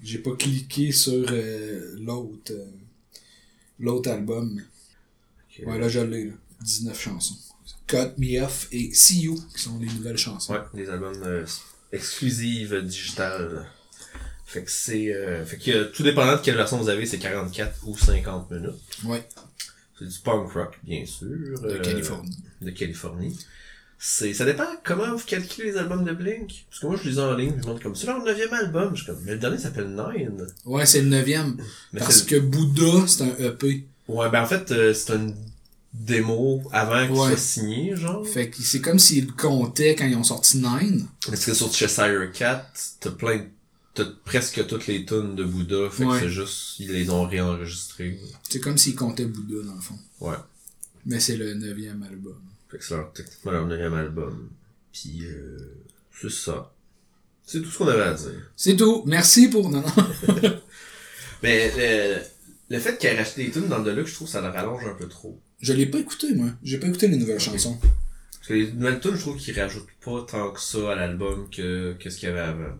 j'ai 0.03 0.19
pas 0.19 0.35
cliqué 0.35 0.91
sur 0.91 1.25
euh, 1.29 1.95
l'autre, 1.99 2.51
euh, 2.51 2.65
l'autre 3.79 4.09
album. 4.09 4.61
Ouais, 5.65 5.79
là, 5.79 5.89
je 5.89 5.99
l'ai, 5.99 6.25
là. 6.25 6.33
19 6.61 6.99
chansons. 6.99 7.35
Cut 7.87 8.13
Me 8.17 8.41
Off 8.43 8.67
et 8.71 8.93
See 8.93 9.21
You, 9.21 9.39
qui 9.55 9.61
sont 9.61 9.79
les 9.79 9.87
nouvelles 9.87 10.17
chansons. 10.17 10.53
Ouais, 10.53 10.59
des 10.73 10.89
albums 10.89 11.45
exclusives 11.91 12.81
digitales. 12.83 13.65
Fait 14.45 14.63
que 14.63 14.71
c'est 14.71 15.13
fait 15.45 15.57
que 15.57 15.83
tout 15.91 16.03
dépendant 16.03 16.35
de 16.37 16.41
quelle 16.41 16.55
version 16.55 16.77
vous 16.77 16.89
avez, 16.89 17.05
c'est 17.05 17.19
44 17.19 17.87
ou 17.87 17.97
50 17.97 18.49
minutes. 18.51 18.71
Ouais, 19.05 19.27
C'est 19.99 20.07
du 20.07 20.19
punk 20.19 20.51
rock, 20.51 20.79
bien 20.83 21.05
sûr. 21.05 21.27
de 21.61 21.77
Californie. 21.77 22.37
De 22.61 22.71
Californie. 22.71 23.37
C'est, 23.99 24.33
ça 24.35 24.45
dépend 24.45 24.67
comment 24.83 25.15
vous 25.15 25.25
calculez 25.25 25.71
les 25.71 25.77
albums 25.77 26.03
de 26.05 26.11
Blink. 26.13 26.65
Parce 26.69 26.81
que 26.81 26.85
moi, 26.87 26.99
je 27.03 27.09
les 27.09 27.15
ai 27.17 27.21
en 27.21 27.33
ligne, 27.35 27.49
je 27.51 27.55
me 27.55 27.61
demande 27.63 27.81
comme, 27.81 27.95
c'est 27.95 28.05
leur 28.05 28.23
neuvième 28.23 28.53
album. 28.53 28.95
Je 28.95 29.03
suis 29.03 29.11
comme, 29.11 29.21
mais 29.25 29.31
le 29.33 29.39
dernier 29.39 29.57
s'appelle 29.57 29.89
Nine. 29.89 30.45
Ouais, 30.65 30.85
c'est 30.85 31.01
le 31.01 31.07
neuvième. 31.09 31.57
Mais 31.93 31.99
Parce 31.99 32.21
que 32.21 32.35
Bouddha, 32.37 33.07
c'est 33.07 33.23
un 33.23 33.35
EP. 33.39 33.85
Ouais, 34.07 34.29
ben 34.29 34.43
en 34.43 34.45
fait, 34.45 34.71
euh, 34.71 34.93
c'est 34.93 35.13
une 35.15 35.35
démo 35.93 36.61
avant 36.71 37.07
qu'il 37.07 37.15
Ouais. 37.15 37.27
soit 37.29 37.37
signé, 37.37 37.95
genre. 37.95 38.25
Fait 38.27 38.49
que 38.49 38.61
c'est 38.61 38.81
comme 38.81 38.99
s'ils 38.99 39.31
comptaient 39.33 39.95
quand 39.95 40.05
ils 40.05 40.15
ont 40.15 40.23
sorti 40.23 40.57
Nine. 40.57 41.07
Parce 41.27 41.43
que 41.45 41.53
sur 41.53 41.73
Cheshire 41.73 42.31
Cat, 42.33 42.71
t'as 42.99 43.11
plein 43.11 43.37
de- 43.37 43.43
T'as 43.95 44.05
presque 44.25 44.67
toutes 44.67 44.85
les 44.85 45.05
tunes 45.05 45.33
de 45.35 45.43
Bouddha, 45.43 45.89
fait 45.89 46.05
Ouais. 46.05 46.19
que 46.19 46.25
c'est 46.27 46.29
juste, 46.31 46.77
ils 46.77 46.91
les 46.91 47.09
ont 47.09 47.25
réenregistrées. 47.27 48.19
C'est 48.47 48.59
comme 48.59 48.77
s'ils 48.77 48.93
comptaient 48.93 49.25
Bouddha, 49.25 49.65
dans 49.65 49.73
le 49.73 49.81
fond. 49.81 49.97
Ouais. 50.21 50.35
Mais 51.07 51.19
c'est 51.19 51.35
le 51.35 51.55
neuvième 51.55 52.03
album. 52.03 52.37
Fait 52.69 52.77
que 52.77 52.83
c'est 52.83 52.95
leur, 52.95 53.11
techniquement 53.13 53.51
leur 53.51 53.65
neuvième 53.65 53.93
album. 53.93 54.49
Puis, 54.91 55.25
euh, 55.25 55.57
c'est 56.19 56.29
ça. 56.31 56.73
C'est 57.45 57.61
tout 57.61 57.69
ce 57.69 57.77
qu'on 57.77 57.87
avait 57.87 58.01
à 58.03 58.13
dire. 58.13 58.51
C'est 58.55 58.75
tout. 58.75 59.03
Merci 59.05 59.47
pour... 59.49 59.69
Non, 59.69 59.81
non. 59.81 60.03
Mais 61.43 61.71
le, 61.77 62.17
le 62.75 62.79
fait 62.79 62.97
qu'elle 62.97 63.15
ait 63.15 63.19
racheté 63.19 63.45
des 63.45 63.51
tunes 63.51 63.67
dans 63.67 63.77
le 63.79 63.85
Deluxe, 63.85 64.09
je 64.11 64.15
trouve 64.15 64.27
que 64.27 64.31
ça 64.33 64.41
le 64.41 64.47
rallonge 64.49 64.85
un 64.85 64.95
peu 64.95 65.07
trop. 65.07 65.39
Je 65.61 65.73
l'ai 65.73 65.85
pas 65.85 65.99
écouté, 65.99 66.33
moi. 66.33 66.49
J'ai 66.63 66.77
pas 66.79 66.87
écouté 66.87 67.07
les 67.07 67.17
nouvelles 67.17 67.39
chansons. 67.39 67.77
Parce 67.79 68.47
que 68.49 68.53
les 68.53 68.71
nouvelles 68.73 68.99
tunes, 68.99 69.15
je 69.15 69.21
trouve 69.21 69.37
qu'ils 69.37 69.59
rajoutent 69.59 69.87
pas 70.03 70.25
tant 70.29 70.51
que 70.51 70.59
ça 70.59 70.91
à 70.91 70.95
l'album 70.95 71.49
que, 71.49 71.93
que 71.93 72.09
ce 72.09 72.17
qu'il 72.17 72.29
y 72.29 72.31
avait 72.31 72.41
avant. 72.41 72.75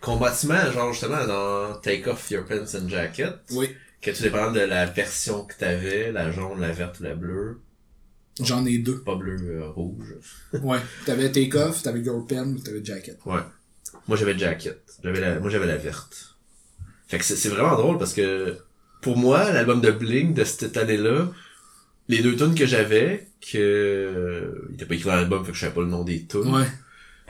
Combatiment, 0.00 0.72
genre 0.72 0.92
justement 0.92 1.26
dans 1.26 1.74
Take 1.80 2.08
Off 2.08 2.30
Your 2.30 2.44
Pants 2.46 2.74
and 2.74 2.88
Jacket, 2.88 3.34
Oui. 3.50 3.68
que 4.00 4.10
tout 4.12 4.22
dépendant 4.22 4.52
de 4.52 4.60
la 4.60 4.86
version 4.86 5.44
que 5.44 5.54
t'avais, 5.58 6.10
la 6.10 6.32
jaune, 6.32 6.58
la 6.60 6.72
verte 6.72 7.00
ou 7.00 7.02
la 7.02 7.14
bleue, 7.14 7.60
J'en 8.44 8.64
ai 8.66 8.78
deux. 8.78 9.00
pas 9.00 9.14
bleu, 9.14 9.36
euh, 9.40 9.68
rouge. 9.70 10.14
Ouais. 10.62 10.78
T'avais 11.06 11.30
Take 11.30 11.56
Off, 11.56 11.82
t'avais 11.82 12.00
Your 12.00 12.26
Pen, 12.26 12.60
t'avais 12.62 12.84
Jacket. 12.84 13.18
Ouais. 13.26 13.40
Moi 14.08 14.16
j'avais 14.16 14.38
Jacket. 14.38 14.80
J'avais 15.02 15.20
la, 15.20 15.40
moi 15.40 15.50
j'avais 15.50 15.66
la 15.66 15.76
verte. 15.76 16.36
Fait 17.08 17.18
que 17.18 17.24
c'est 17.24 17.36
c'est 17.36 17.48
vraiment 17.48 17.76
drôle 17.76 17.98
parce 17.98 18.12
que 18.14 18.56
pour 19.02 19.16
moi, 19.16 19.50
l'album 19.50 19.80
de 19.80 19.90
Blink 19.90 20.34
de 20.34 20.44
cette 20.44 20.76
année-là, 20.76 21.30
les 22.08 22.22
deux 22.22 22.36
tunes 22.36 22.54
que 22.54 22.66
j'avais, 22.66 23.28
que 23.40 24.66
il 24.68 24.74
était 24.74 24.84
pas 24.86 24.94
écrit 24.94 25.08
dans 25.08 25.16
l'album, 25.16 25.44
fait 25.44 25.52
que 25.52 25.56
je 25.56 25.62
savais 25.62 25.74
pas 25.74 25.80
le 25.80 25.86
nom 25.86 26.04
des 26.04 26.26
tunes. 26.26 26.54
Ouais. 26.54 26.66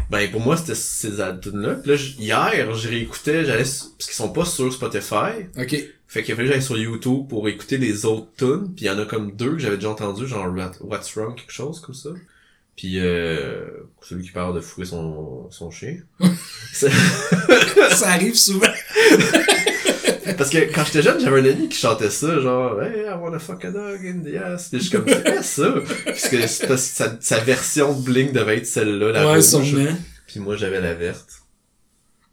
Ben 0.09 0.30
pour 0.30 0.40
moi 0.40 0.57
c'était 0.57 0.74
ces 0.74 1.11
tunes-là. 1.40 1.74
Puis 1.76 1.90
là, 1.92 1.96
hier, 2.18 2.74
je 2.74 2.88
réécoutais, 2.88 3.44
j'allais 3.44 3.62
parce 3.64 3.90
qu'ils 3.98 4.14
sont 4.14 4.30
pas 4.32 4.44
sur 4.44 4.72
Spotify. 4.72 5.46
Ok. 5.59 5.76
Fait 6.09 6.24
qu'il 6.24 6.34
fallu 6.34 6.48
que 6.48 6.55
j'aille 6.55 6.62
sur 6.62 6.76
YouTube 6.76 7.28
pour 7.28 7.48
écouter 7.48 7.76
les 7.78 8.05
autres 8.05 8.26
tunes. 8.36 8.72
Puis 8.74 8.86
il 8.86 8.88
y 8.88 8.90
en 8.90 8.98
a 8.98 9.05
comme 9.05 9.36
deux 9.36 9.53
que 9.53 9.59
j'avais 9.59 9.76
déjà 9.76 9.90
entendu, 9.90 10.26
genre 10.26 10.46
What- 10.53 10.78
What's 10.80 11.14
Wrong, 11.16 11.36
quelque 11.36 11.53
chose 11.53 11.80
comme 11.80 11.94
ça. 11.94 12.11
Puis 12.76 12.98
euh, 12.98 13.64
celui 14.03 14.24
qui 14.24 14.30
parle 14.30 14.55
de 14.57 14.61
fouer 14.61 14.86
son, 14.86 15.48
son 15.51 15.70
chien. 15.70 15.98
Ça 16.72 16.88
arrive 18.09 18.34
souvent. 18.34 18.66
Parce 20.37 20.51
que 20.51 20.72
quand 20.72 20.85
j'étais 20.85 21.03
jeune, 21.03 21.20
j'avais 21.20 21.41
un 21.41 21.53
ami 21.53 21.68
qui 21.68 21.78
chantait 21.78 22.11
ça, 22.11 22.41
genre 22.41 22.83
Hey, 22.83 23.05
I 23.07 23.14
wanna 23.20 23.39
fuck 23.39 23.64
a 23.64 23.70
dog 23.70 24.05
in 24.05 24.20
the 24.20 24.37
ass. 24.37 24.70
Je 24.72 24.78
suis 24.78 24.91
comme 24.91 25.07
c'est 25.07 25.43
ça? 25.43 25.74
Parce 26.05 26.28
que 26.28 26.37
parce 26.41 26.59
que 26.59 26.76
sa, 26.76 27.16
sa 27.20 27.39
version 27.41 27.95
de 27.95 28.03
Blink 28.03 28.33
devait 28.33 28.59
être 28.59 28.66
celle-là, 28.66 29.12
la 29.12 29.26
ouais, 29.26 29.35
rouge. 29.37 29.45
sûrement. 29.45 29.97
Puis 30.26 30.41
moi 30.41 30.57
j'avais 30.57 30.81
la 30.81 30.95
verte. 30.95 31.43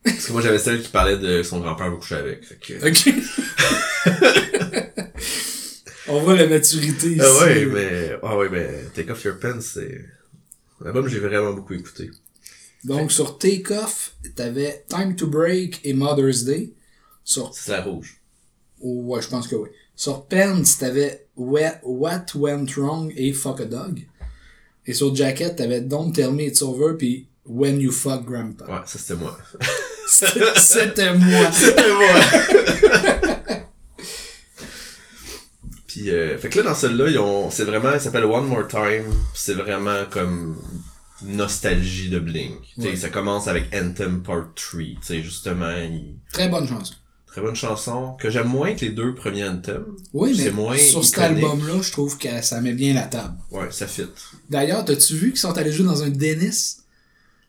Parce 0.03 0.27
que 0.27 0.31
moi 0.31 0.41
j'avais 0.41 0.59
celle 0.59 0.81
qui 0.81 0.89
parlait 0.89 1.17
de 1.17 1.43
son 1.43 1.59
grand-père 1.59 1.91
veut 1.91 1.97
coucher 1.97 2.15
avec. 2.15 2.43
Fait 2.45 2.55
que... 2.55 2.87
Ok. 2.87 3.13
On 6.09 6.21
voit 6.21 6.35
la 6.35 6.47
maturité 6.47 7.07
ici. 7.11 7.21
Ah 7.21 7.43
ouais, 7.43 7.65
mais 7.65 8.11
ah 8.23 8.37
ouais, 8.37 8.47
mais 8.49 8.69
Take 8.95 9.11
Off 9.11 9.23
Your 9.25 9.37
Pants, 9.39 9.59
c'est 9.59 10.05
l'album 10.79 11.07
j'ai 11.09 11.19
vraiment 11.19 11.51
beaucoup 11.51 11.73
écouté. 11.73 12.11
Donc, 12.85 13.11
sur 13.11 13.37
Take 13.37 13.73
Off, 13.73 14.13
t'avais 14.35 14.85
Time 14.87 15.15
to 15.15 15.27
Break 15.27 15.81
et 15.83 15.93
Mother's 15.93 16.45
Day. 16.45 16.69
Sur, 17.29 17.53
C'est 17.53 17.73
la 17.73 17.81
rouge. 17.81 18.21
oh, 18.81 19.01
ouais, 19.07 19.21
je 19.21 19.27
pense 19.27 19.47
que 19.49 19.55
oui. 19.57 19.67
Sur 19.97 20.25
Pens, 20.27 20.77
t'avais 20.77 21.27
What, 21.35 21.79
What 21.83 22.25
Went 22.35 22.67
Wrong 22.77 23.11
et 23.17 23.33
Fuck 23.33 23.59
a 23.59 23.65
Dog. 23.65 24.07
Et 24.85 24.93
sur 24.93 25.13
Jacket, 25.13 25.57
t'avais 25.57 25.81
Don't 25.81 26.13
Tell 26.13 26.31
Me 26.31 26.43
It's 26.43 26.61
Over 26.61 26.93
puis 26.97 27.27
When 27.45 27.81
You 27.81 27.91
Fuck 27.91 28.23
Grandpa. 28.25 28.63
Ouais, 28.65 28.79
ça 28.85 28.97
c'était 28.97 29.15
moi. 29.15 29.37
C'était 30.07 31.13
moi. 31.17 31.51
C'était 31.51 31.93
moi. 31.93 33.57
Puis 35.87 36.09
euh, 36.11 36.37
fait 36.37 36.49
que 36.49 36.59
là 36.59 36.65
dans 36.69 36.75
celle-là, 36.75 37.09
ils 37.09 37.17
ont 37.19 37.49
c'est 37.49 37.63
vraiment 37.63 37.93
il 37.93 37.99
s'appelle 37.99 38.25
One 38.25 38.45
More 38.45 38.67
Time, 38.67 39.05
c'est 39.33 39.53
vraiment 39.55 40.05
comme 40.09 40.61
nostalgie 41.23 42.09
de 42.09 42.19
Blink. 42.19 42.61
Tu 42.75 42.81
sais, 42.83 42.87
Ouais. 42.89 42.95
ça 42.95 43.09
commence 43.09 43.47
avec 43.47 43.73
Anthem 43.73 44.21
Part 44.21 44.53
3, 44.55 44.81
tu 44.81 44.97
sais 45.01 45.21
justement, 45.23 45.71
il- 45.71 46.15
Très 46.31 46.47
bonne 46.49 46.67
chanson. 46.67 46.93
Très 47.37 47.45
bonne 47.45 47.55
chanson 47.55 48.15
que 48.19 48.31
j'aime 48.31 48.47
moins 48.47 48.73
que 48.73 48.83
les 48.83 48.89
deux 48.89 49.13
premiers 49.13 49.47
Anthem. 49.47 49.83
Oui, 50.11 50.35
C'est 50.35 50.45
mais 50.45 50.51
moins 50.51 50.75
sur 50.77 51.05
cet 51.05 51.19
album-là, 51.19 51.83
je 51.83 51.91
trouve 51.91 52.17
que 52.17 52.41
ça 52.41 52.59
met 52.61 52.73
bien 52.73 52.95
la 52.95 53.03
table. 53.03 53.35
Ouais, 53.51 53.67
ça 53.69 53.85
fit. 53.85 54.07
D'ailleurs, 54.49 54.83
t'as-tu 54.83 55.13
vu 55.13 55.29
qu'ils 55.29 55.39
sont 55.39 55.55
allés 55.55 55.71
jouer 55.71 55.85
dans 55.85 56.01
un 56.01 56.09
Dennis? 56.09 56.77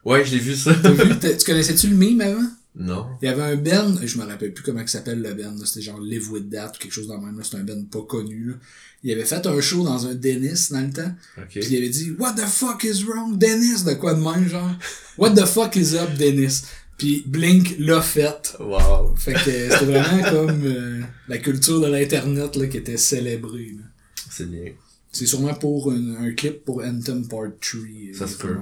Ouais, 0.05 0.27
j'ai 0.27 0.39
vu 0.39 0.55
ça. 0.55 0.75
T'as 0.75 0.91
vu? 0.91 1.19
Tu 1.39 1.45
connaissais-tu 1.45 1.89
le 1.89 1.97
meme 1.97 2.21
avant? 2.21 2.49
non. 2.77 3.07
Il 3.23 3.25
y 3.25 3.29
avait 3.29 3.43
un 3.43 3.57
band, 3.57 3.95
je 4.05 4.19
me 4.19 4.25
rappelle 4.25 4.53
plus 4.53 4.63
comment 4.63 4.83
il 4.83 4.89
s'appelle 4.89 5.21
le 5.23 5.33
là, 5.35 5.51
c'était 5.65 5.81
genre 5.81 6.01
Live 6.01 6.31
With 6.31 6.51
That 6.51 6.73
ou 6.75 6.79
quelque 6.79 6.93
chose 6.93 7.09
dans 7.09 7.17
le 7.17 7.23
même, 7.23 7.43
c'était 7.43 7.57
un 7.57 7.65
band 7.65 7.83
pas 7.91 8.03
connu. 8.03 8.51
Là. 8.51 8.55
Il 9.03 9.11
avait 9.11 9.25
fait 9.25 9.47
un 9.47 9.61
show 9.61 9.85
dans 9.85 10.07
un 10.07 10.15
Dennis 10.15 10.69
dans 10.71 10.83
le 10.83 10.93
temps, 10.93 11.13
OK. 11.39 11.49
puis 11.49 11.67
il 11.71 11.77
avait 11.79 11.89
dit 11.89 12.13
What 12.19 12.35
the 12.35 12.47
fuck 12.47 12.85
is 12.85 13.05
wrong, 13.05 13.39
Dennis? 13.39 13.85
De 13.85 13.95
quoi 13.95 14.13
de 14.15 14.21
même, 14.21 14.47
genre? 14.49 14.71
What 15.17 15.31
the 15.31 15.47
fuck 15.47 15.75
is 15.77 15.95
up, 15.97 16.15
Dennis? 16.19 16.65
Puis 16.99 17.23
Blink 17.27 17.77
l'a 17.79 18.03
fait. 18.03 18.57
Wow. 18.61 19.15
Fait 19.17 19.33
que 19.33 19.39
c'était 19.41 19.69
vraiment 19.85 20.23
comme 20.31 20.65
euh, 20.65 21.01
la 21.29 21.39
culture 21.39 21.81
de 21.81 21.87
l'internet 21.87 22.57
là, 22.57 22.67
qui 22.67 22.77
était 22.77 22.97
célébrée. 22.97 23.73
là. 23.79 23.85
C'est 24.31 24.51
bien. 24.51 24.73
C'est 25.13 25.27
sûrement 25.27 25.55
pour 25.55 25.91
un, 25.93 26.17
un 26.27 26.33
clip 26.33 26.65
pour 26.65 26.83
Anthem 26.83 27.27
Part 27.29 27.51
3. 27.61 27.81
euh, 27.81 28.13
Ça 28.15 28.27
se 28.27 28.37
peut. 28.37 28.57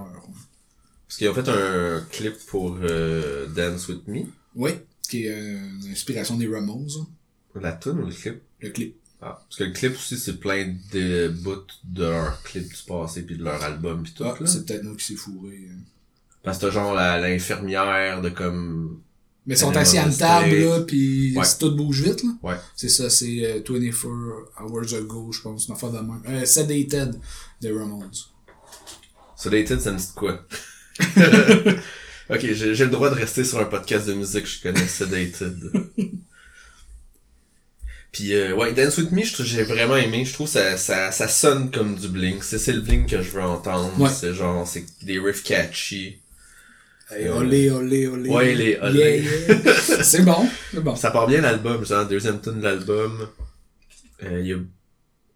Parce 1.09 1.19
qu'ils 1.19 1.29
ont 1.29 1.35
fait 1.35 1.49
un 1.49 2.01
clip 2.11 2.35
pour 2.47 2.79
euh, 2.83 3.47
Dance 3.49 3.89
With 3.89 4.07
Me. 4.07 4.21
Oui, 4.55 4.71
qui 5.09 5.27
est 5.27 5.31
euh, 5.35 5.59
l'inspiration 5.87 6.37
des 6.37 6.47
Ramones, 6.49 6.89
hein, 7.01 7.61
La 7.61 7.73
tune 7.73 7.99
ou 8.01 8.07
le 8.07 8.13
clip? 8.13 8.41
le 8.61 8.71
clip. 8.71 8.97
Ah, 9.23 9.41
parce 9.49 9.57
que 9.59 9.65
le 9.65 9.71
clip 9.73 9.95
aussi, 9.95 10.19
c'est 10.19 10.39
plein 10.39 10.75
de 10.93 11.29
bouts 11.29 11.67
de 11.85 12.03
leur 12.05 12.43
clip 12.43 12.69
du 12.69 12.83
passé 12.87 13.23
puis 13.23 13.37
de 13.39 13.45
leur 13.45 13.63
album 13.63 14.03
puis 14.03 14.13
tout, 14.15 14.25
Ah, 14.25 14.37
là. 14.39 14.47
c'est 14.47 14.67
peut-être 14.67 14.83
nous 14.85 14.95
qui 14.95 15.05
s'est 15.07 15.15
fourré. 15.17 15.55
euh. 15.71 15.75
Parce 16.47 16.57
que 16.59 16.65
t'as 16.67 16.71
genre 16.71 16.95
la- 16.95 17.21
l'infirmière 17.21 18.23
de 18.23 18.31
comme... 18.31 19.01
Mais 19.47 19.55
ils 19.55 19.59
sont 19.59 19.77
assis 19.77 19.99
à 19.99 20.07
une 20.07 20.17
table, 20.17 20.55
là, 20.57 20.81
pis 20.81 21.35
Ouais. 21.37 21.45
tout 21.61 21.77
bouge 21.77 22.01
vite, 22.03 22.23
là. 22.25 22.31
Ouais. 22.43 22.57
C'est 22.75 22.89
ça, 22.89 23.11
c'est 23.11 23.45
euh, 23.45 23.61
24 23.69 24.07
Hours 24.61 24.95
Ago, 24.95 25.31
je 25.33 25.41
pense, 25.43 25.69
une 25.69 25.75
affaire 25.75 25.91
de 25.91 25.99
même. 25.99 26.23
Euh, 26.29 26.45
Sedated 26.45 27.15
de 27.61 27.73
Ramones. 27.73 28.11
Sedated, 29.37 29.81
ça 29.81 29.93
me 29.93 29.99
dit 29.99 30.09
quoi? 30.17 30.41
ok, 32.31 32.41
j'ai 32.41 32.75
j'ai 32.75 32.85
le 32.85 32.91
droit 32.91 33.11
de 33.11 33.15
rester 33.17 33.45
sur 33.45 33.59
un 33.59 33.67
podcast 33.67 34.07
de 34.07 34.15
musique, 34.15 34.47
je 34.47 34.63
connais 34.63 34.87
Sedated. 34.87 35.71
Puis 38.13 38.35
euh, 38.35 38.55
ouais, 38.55 38.73
Dance 38.73 38.97
With 38.99 39.13
Me, 39.13 39.23
j'ai 39.23 39.63
vraiment 39.63 39.97
aimé. 39.97 40.25
Je 40.25 40.33
trouve 40.33 40.49
ça, 40.49 40.77
ça, 40.77 41.13
ça 41.13 41.29
sonne 41.29 41.71
comme 41.71 41.97
du 41.97 42.09
Blink. 42.09 42.43
C'est, 42.43 42.59
c'est 42.59 42.73
le 42.73 42.81
Blink 42.81 43.09
que 43.11 43.21
je 43.21 43.31
veux 43.31 43.43
entendre. 43.43 43.93
Ouais. 44.01 44.09
C'est 44.11 44.33
genre, 44.33 44.67
c'est 44.67 44.85
des 45.03 45.19
riffs 45.19 45.43
catchy. 45.43 46.19
Hey, 47.11 47.29
olé, 47.29 47.71
olé, 47.71 48.09
olé. 48.09 48.29
Ouais, 48.31 48.55
les 48.55 48.71
Yeah, 48.73 48.85
olé. 48.87 49.23
yeah. 49.23 49.75
c'est 50.03 50.23
bon, 50.25 50.49
c'est 50.73 50.83
bon. 50.83 50.97
Ça 50.97 51.11
part 51.13 51.27
bien 51.29 51.41
l'album, 51.41 51.85
genre, 51.85 52.07
deuxième 52.07 52.41
tune 52.41 52.59
de 52.59 52.65
l'album. 52.65 53.29
Euh, 54.25 54.41
il 54.41 54.47
y 54.47 54.53
a 54.55 54.57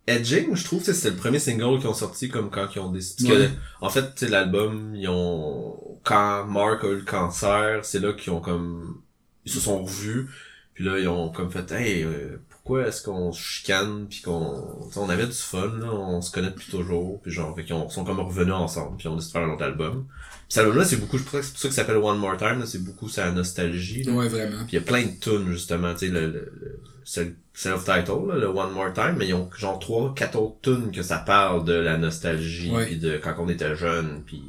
Edging, 0.09 0.57
je 0.57 0.65
trouve, 0.65 0.83
sais, 0.83 0.95
c'était 0.95 1.11
le 1.11 1.17
premier 1.17 1.39
single 1.39 1.79
qu'ils 1.79 1.87
ont 1.89 1.95
sorti 1.95 2.29
comme 2.29 2.51
quand 2.51 2.67
ils 2.75 2.81
ont 2.81 2.91
décidé. 2.91 3.29
parce 3.29 3.39
que, 3.39 3.45
Ouais. 3.45 3.51
en 3.83 3.91
fait, 3.91 4.03
tu 4.15 4.25
sais, 4.25 4.29
l'album, 4.29 4.95
ils 4.97 5.09
ont, 5.09 5.99
quand 6.03 6.45
Mark 6.47 6.83
a 6.83 6.89
eu 6.89 6.97
le 6.97 7.03
cancer, 7.03 7.85
c'est 7.85 8.01
là 8.01 8.13
qu'ils 8.15 8.33
ont 8.33 8.41
comme, 8.41 9.03
ils 9.45 9.53
se 9.53 9.61
sont 9.61 9.85
revus. 9.85 10.29
Puis 10.75 10.85
là, 10.85 10.99
ils 10.99 11.07
ont 11.07 11.29
comme 11.31 11.51
fait, 11.53 11.71
hey, 11.73 12.03
euh, 12.03 12.41
pourquoi 12.49 12.89
est-ce 12.89 13.03
qu'on 13.03 13.31
se 13.33 13.41
chicane 13.41 14.07
puis 14.09 14.23
qu'on, 14.23 14.91
on 14.97 15.09
avait 15.11 15.27
du 15.27 15.33
fun, 15.35 15.69
là, 15.81 15.93
on 15.93 16.21
se 16.23 16.33
connaît 16.33 16.51
depuis 16.51 16.71
toujours. 16.71 17.21
Puis 17.23 17.31
genre, 17.31 17.55
fait 17.55 17.65
qu'ils 17.65 17.77
sont 17.91 18.05
comme 18.05 18.19
revenus 18.21 18.55
ensemble 18.55 18.97
puis 18.97 19.07
ont 19.07 19.15
décidé 19.17 19.35
de 19.35 19.39
faire 19.39 19.49
un 19.49 19.55
autre 19.55 19.65
album. 19.65 20.07
Cet 20.51 20.65
album-là, 20.65 20.85
c'est 20.85 20.97
beaucoup, 20.97 21.17
je 21.17 21.23
pense 21.23 21.33
que 21.33 21.43
c'est 21.47 21.53
pour 21.53 21.61
ça 21.61 21.69
que 21.69 21.75
ça 21.75 21.83
s'appelle 21.83 21.97
One 21.97 22.19
More 22.19 22.37
Time, 22.37 22.59
là, 22.59 22.67
c'est 22.67 22.83
beaucoup 22.85 23.09
sa 23.09 23.31
nostalgie, 23.31 24.03
là. 24.03 24.13
Ouais, 24.13 24.29
vraiment. 24.29 24.59
Puis 24.67 24.73
il 24.73 24.75
y 24.75 24.79
a 24.79 24.83
plein 24.83 25.03
de 25.07 25.13
tunes, 25.21 25.51
justement, 25.53 25.95
tu 25.95 26.07
sais, 26.07 26.13
le, 26.13 26.21
le, 26.27 26.27
le- 26.61 26.81
c'est 27.05 27.25
le 27.25 27.35
self-title, 27.55 28.29
là, 28.29 28.35
le 28.37 28.47
One 28.49 28.73
More 28.73 28.93
Time, 28.93 29.15
mais 29.17 29.29
ils 29.29 29.35
ont 29.35 29.49
genre 29.57 29.79
trois, 29.79 30.13
quatre 30.15 30.37
autres 30.39 30.57
tunes 30.63 30.91
que 30.93 31.03
ça 31.03 31.19
parle 31.19 31.65
de 31.65 31.73
la 31.73 31.97
nostalgie, 31.99 32.71
Ouais. 32.73 32.85
puis 32.87 32.97
de 32.99 33.17
quand 33.17 33.35
on 33.39 33.49
était 33.49 33.75
jeune, 33.77 34.23
puis... 34.27 34.43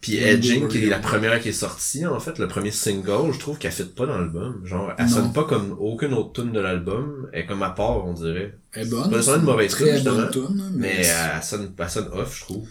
Puis 0.00 0.16
Edging, 0.16 0.66
qui 0.66 0.84
est 0.84 0.88
la 0.88 0.98
première 0.98 1.38
qui 1.40 1.50
est 1.50 1.52
sortie, 1.52 2.04
en 2.06 2.18
fait, 2.18 2.40
le 2.40 2.48
premier 2.48 2.72
single, 2.72 3.32
je 3.32 3.38
trouve 3.38 3.56
qu'elle 3.58 3.70
fit 3.70 3.84
pas 3.84 4.04
dans 4.04 4.18
l'album. 4.18 4.60
Genre, 4.64 4.92
elle 4.98 5.04
Non. 5.06 5.10
sonne 5.12 5.32
pas 5.32 5.44
comme 5.44 5.76
aucune 5.78 6.12
autre 6.12 6.32
tune 6.42 6.50
de 6.50 6.58
l'album, 6.58 7.28
elle 7.32 7.42
est 7.42 7.46
comme 7.46 7.62
à 7.62 7.70
part, 7.70 8.04
on 8.04 8.12
dirait. 8.12 8.58
Elle 8.72 8.88
est 8.88 8.90
bonne. 8.90 9.10
pas 9.10 9.36
une 9.36 9.42
mauvaise 9.42 9.76
tune, 9.76 9.86
bonne 9.86 9.94
justement, 9.94 10.26
tune, 10.28 10.60
hein, 10.60 10.70
Mais 10.74 10.94
mais. 10.98 11.06
elle 11.36 11.42
sonne, 11.44 11.72
elle 11.78 11.88
sonne 11.90 12.08
off, 12.14 12.36
je 12.36 12.40
trouve. 12.44 12.68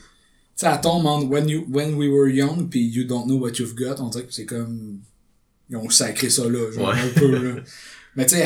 Elle 0.64 0.82
tombe 0.82 1.06
entre 1.06 1.28
when, 1.28 1.48
you, 1.50 1.66
when 1.70 1.96
We 1.96 2.10
Were 2.10 2.30
Young 2.30 2.70
puis 2.70 2.82
You 2.88 3.04
Don't 3.06 3.26
Know 3.26 3.38
What 3.40 3.52
You've 3.60 3.76
Got, 3.76 3.96
on 4.00 4.10
dirait 4.10 4.26
que 4.26 4.34
c'est 4.34 4.46
comme. 4.46 5.00
Ils 5.70 5.78
ont 5.78 5.90
sacré 5.90 6.30
ça 6.30 6.44
là, 6.50 6.72
genre 6.72 6.90
Ouais. 6.90 7.00
un 7.00 7.20
peu, 7.20 7.28
là. 7.32 7.62
Mais 8.18 8.26
tu 8.26 8.36
sais, 8.36 8.46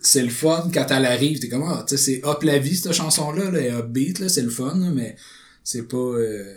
c'est 0.00 0.22
le 0.22 0.30
fun 0.30 0.70
quand 0.72 0.86
elle 0.90 1.04
arrive. 1.04 1.38
T'es 1.38 1.48
comme, 1.50 1.64
ah, 1.64 1.84
tu 1.86 1.96
sais, 1.98 2.02
c'est 2.02 2.24
Hop 2.24 2.42
la 2.44 2.58
vie, 2.58 2.74
cette 2.74 2.92
chanson-là, 2.92 3.50
là, 3.50 3.78
upbeat, 3.80 4.20
là, 4.20 4.28
c'est 4.30 4.40
le 4.42 4.48
fun, 4.50 4.74
là, 4.78 4.90
mais 4.90 5.16
c'est 5.62 5.82
pas. 5.86 5.96
euh, 5.98 6.56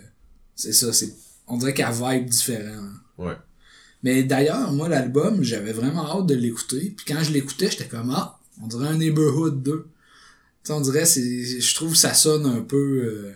c'est 0.55 0.71
ça, 0.71 0.93
c'est. 0.93 1.13
On 1.47 1.57
dirait 1.57 1.73
qu'elle 1.73 1.91
vibe 1.91 2.29
différent. 2.29 2.81
là. 3.17 3.25
Ouais. 3.25 3.35
Mais 4.03 4.23
d'ailleurs, 4.23 4.71
moi, 4.71 4.87
l'album, 4.87 5.43
j'avais 5.43 5.73
vraiment 5.73 6.05
hâte 6.17 6.27
de 6.27 6.35
l'écouter. 6.35 6.93
Puis 6.95 7.05
quand 7.13 7.21
je 7.23 7.31
l'écoutais, 7.33 7.69
j'étais 7.69 7.87
comme, 7.87 8.11
ah, 8.15 8.39
on 8.63 8.67
dirait 8.67 8.87
un 8.87 8.97
Neighborhood 8.97 9.61
2. 9.61 9.71
Tu 9.73 9.87
sais, 10.63 10.73
on 10.73 10.79
dirait, 10.81 11.05
c'est, 11.05 11.59
je 11.59 11.75
trouve 11.75 11.91
que 11.91 11.97
ça 11.97 12.13
sonne 12.13 12.45
un 12.45 12.61
peu, 12.61 12.77
euh, 12.77 13.33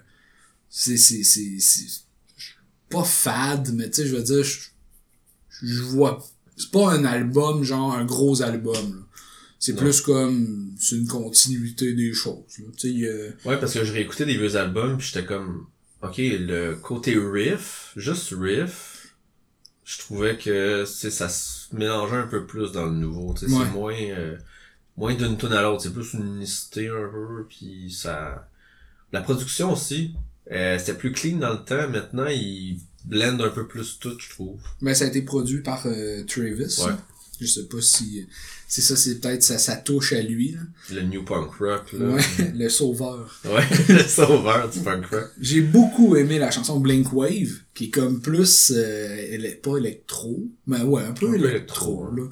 c'est, 0.70 0.98
c'est, 0.98 1.24
c'est, 1.24 1.58
c'est, 1.60 2.02
pas 2.90 3.04
fade, 3.04 3.72
mais 3.74 3.90
tu 3.90 3.98
sais, 3.98 4.08
je 4.08 4.16
veux 4.16 4.24
dire, 4.24 4.44
je, 4.44 4.60
je 5.64 5.82
vois, 5.82 6.24
c'est 6.58 6.72
pas 6.72 6.92
un 6.92 7.06
album, 7.06 7.64
genre 7.64 7.94
un 7.94 8.06
gros 8.06 8.42
album. 8.42 9.06
C'est 9.62 9.76
plus 9.76 10.00
comme, 10.00 10.74
c'est 10.80 10.96
une 10.96 11.08
continuité 11.08 11.94
des 11.94 12.14
choses. 12.14 12.44
Tu 12.48 12.64
sais, 12.78 13.36
Ouais, 13.44 13.60
parce 13.60 13.74
que 13.74 13.84
je 13.84 13.92
réécoutais 13.92 14.26
des 14.26 14.38
vieux 14.38 14.56
albums, 14.56 14.98
puis 14.98 15.08
j'étais 15.08 15.26
comme, 15.26 15.68
ok, 16.02 16.16
le 16.18 16.76
côté 16.76 17.18
riff, 17.18 17.92
juste 17.98 18.34
riff, 18.40 19.14
je 19.84 19.98
trouvais 20.00 20.38
que 20.38 20.86
c'est 20.86 21.12
ça 21.12 21.28
se 21.28 21.76
mélangeait 21.76 22.16
un 22.16 22.28
peu 22.28 22.46
plus 22.46 22.72
dans 22.72 22.86
le 22.86 22.94
nouveau. 22.94 23.34
tu 23.34 23.48
sais, 23.48 23.54
Ouais. 23.54 23.66
C'est 23.66 23.72
moins 23.72 23.94
euh, 24.00 24.38
moins 24.96 25.16
d'une 25.16 25.38
tune 25.38 25.54
à 25.54 25.62
l'autre, 25.62 25.82
c'est 25.82 25.94
plus 25.94 26.14
une 26.14 26.36
unicité 26.38 26.88
un 26.88 27.10
peu, 27.10 27.46
puis 27.50 27.92
ça. 27.92 28.48
La 29.12 29.22
production 29.22 29.74
aussi, 29.74 30.14
euh, 30.52 30.78
c'était 30.80 30.94
plus 30.94 31.12
clean 31.12 31.38
dans 31.38 31.52
le 31.54 31.64
temps. 31.64 31.88
Maintenant, 31.90 32.28
ils 32.28 32.80
blendent 33.06 33.42
un 33.42 33.50
peu 33.50 33.68
plus 33.68 33.98
tout, 34.00 34.18
je 34.20 34.30
trouve. 34.30 34.60
ben, 34.82 34.94
ça 34.94 35.06
a 35.06 35.08
été 35.08 35.22
produit 35.22 35.62
par 35.62 35.84
euh, 35.86 36.24
Travis. 36.26 36.76
Ouais. 36.86 36.94
Je 37.42 37.46
sais 37.48 37.68
pas 37.68 37.80
si, 37.80 38.28
c'est 38.68 38.82
ça, 38.82 38.98
c'est 38.98 39.22
peut-être 39.22 39.42
ça, 39.44 39.58
ça 39.58 39.78
touche 39.78 40.12
à 40.12 40.22
lui, 40.22 40.52
là. 40.52 40.60
Le 40.92 41.04
new 41.04 41.24
punk 41.24 41.54
rock, 41.54 41.94
là. 41.94 42.10
Ouais, 42.16 42.22
le 42.54 42.68
sauveur. 42.68 43.40
Ouais, 43.46 43.64
le 43.88 44.04
sauveur 44.04 44.70
du 44.70 44.80
punk 44.82 45.06
rock. 45.06 45.30
J'ai 45.40 45.62
beaucoup 45.62 46.18
aimé 46.18 46.38
la 46.38 46.52
chanson 46.52 46.82
Blink 46.82 47.14
Wave, 47.14 47.60
qui 47.74 47.86
est 47.86 47.90
comme 47.92 48.20
plus, 48.22 48.74
euh, 48.76 49.16
éle- 49.38 49.62
pas 49.62 49.78
électro, 49.78 50.50
mais 50.68 50.82
ouais, 50.82 51.04
un 51.04 51.14
peu 51.14 51.28
Un 51.28 51.32
peu 51.32 51.36
électro, 51.46 52.10
électro, 52.10 52.12
là. 52.16 52.24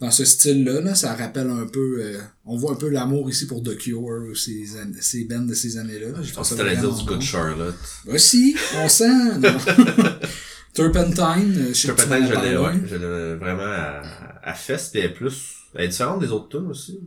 Dans 0.00 0.10
ce 0.10 0.24
style-là, 0.24 0.80
là, 0.80 0.94
ça 0.94 1.14
rappelle 1.14 1.50
un 1.50 1.66
peu, 1.66 1.98
euh, 2.00 2.18
on 2.46 2.56
voit 2.56 2.72
un 2.72 2.76
peu 2.76 2.88
l'amour 2.88 3.28
ici 3.28 3.46
pour 3.46 3.62
The 3.62 3.76
Cure, 3.76 4.34
ces, 4.34 4.64
ces 5.00 5.24
bands 5.24 5.42
de 5.44 5.52
ces 5.52 5.76
années-là. 5.76 6.08
là. 6.12 6.22
Je 6.22 6.32
pense 6.32 6.50
que 6.50 6.54
t'allais 6.54 6.76
dire 6.76 6.90
du 6.94 7.04
Good. 7.04 7.20
Charlotte. 7.20 7.74
Bah 8.06 8.16
si, 8.18 8.56
on 8.76 8.88
sent. 8.88 9.06
Turpentine, 10.74 11.54
euh, 11.58 11.68
je 11.68 11.72
sais 11.74 11.88
Je 11.88 11.92
que 11.92 12.00
tu 12.02 12.08
peut-être 12.08 12.22
m'en 12.22 12.26
je 12.28 12.48
l'ai, 12.48 12.56
ouais. 12.56 12.80
Je 12.86 12.96
l'ai 12.96 13.34
vraiment 13.36 13.62
à, 13.64 14.02
à 14.42 14.54
fest, 14.54 14.94
elle 14.94 15.04
est 15.06 15.08
plus, 15.14 15.54
elle 15.74 15.84
est 15.84 15.88
différente 15.88 16.20
des 16.20 16.28
autres 16.30 16.48
tunes 16.48 16.68
aussi. 16.70 17.00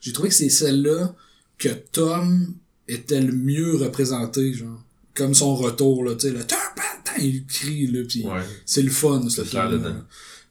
J'ai 0.00 0.12
trouvé 0.12 0.28
que 0.28 0.34
c'est 0.34 0.48
celle-là 0.48 1.14
que 1.58 1.68
Tom 1.92 2.54
était 2.88 3.20
le 3.20 3.32
mieux 3.32 3.76
représenté, 3.76 4.52
genre. 4.54 4.82
Comme 5.14 5.34
son 5.34 5.54
retour, 5.56 6.04
là, 6.04 6.14
tu 6.14 6.28
sais, 6.28 6.30
le 6.32 6.40
Turpentine, 6.46 7.18
il 7.18 7.44
crie, 7.44 7.86
là, 7.88 8.02
pis 8.08 8.24
Ouais. 8.24 8.40
c'est 8.64 8.80
le 8.82 8.90
fun, 8.90 9.28
ce 9.28 9.42
dedans. 9.42 9.96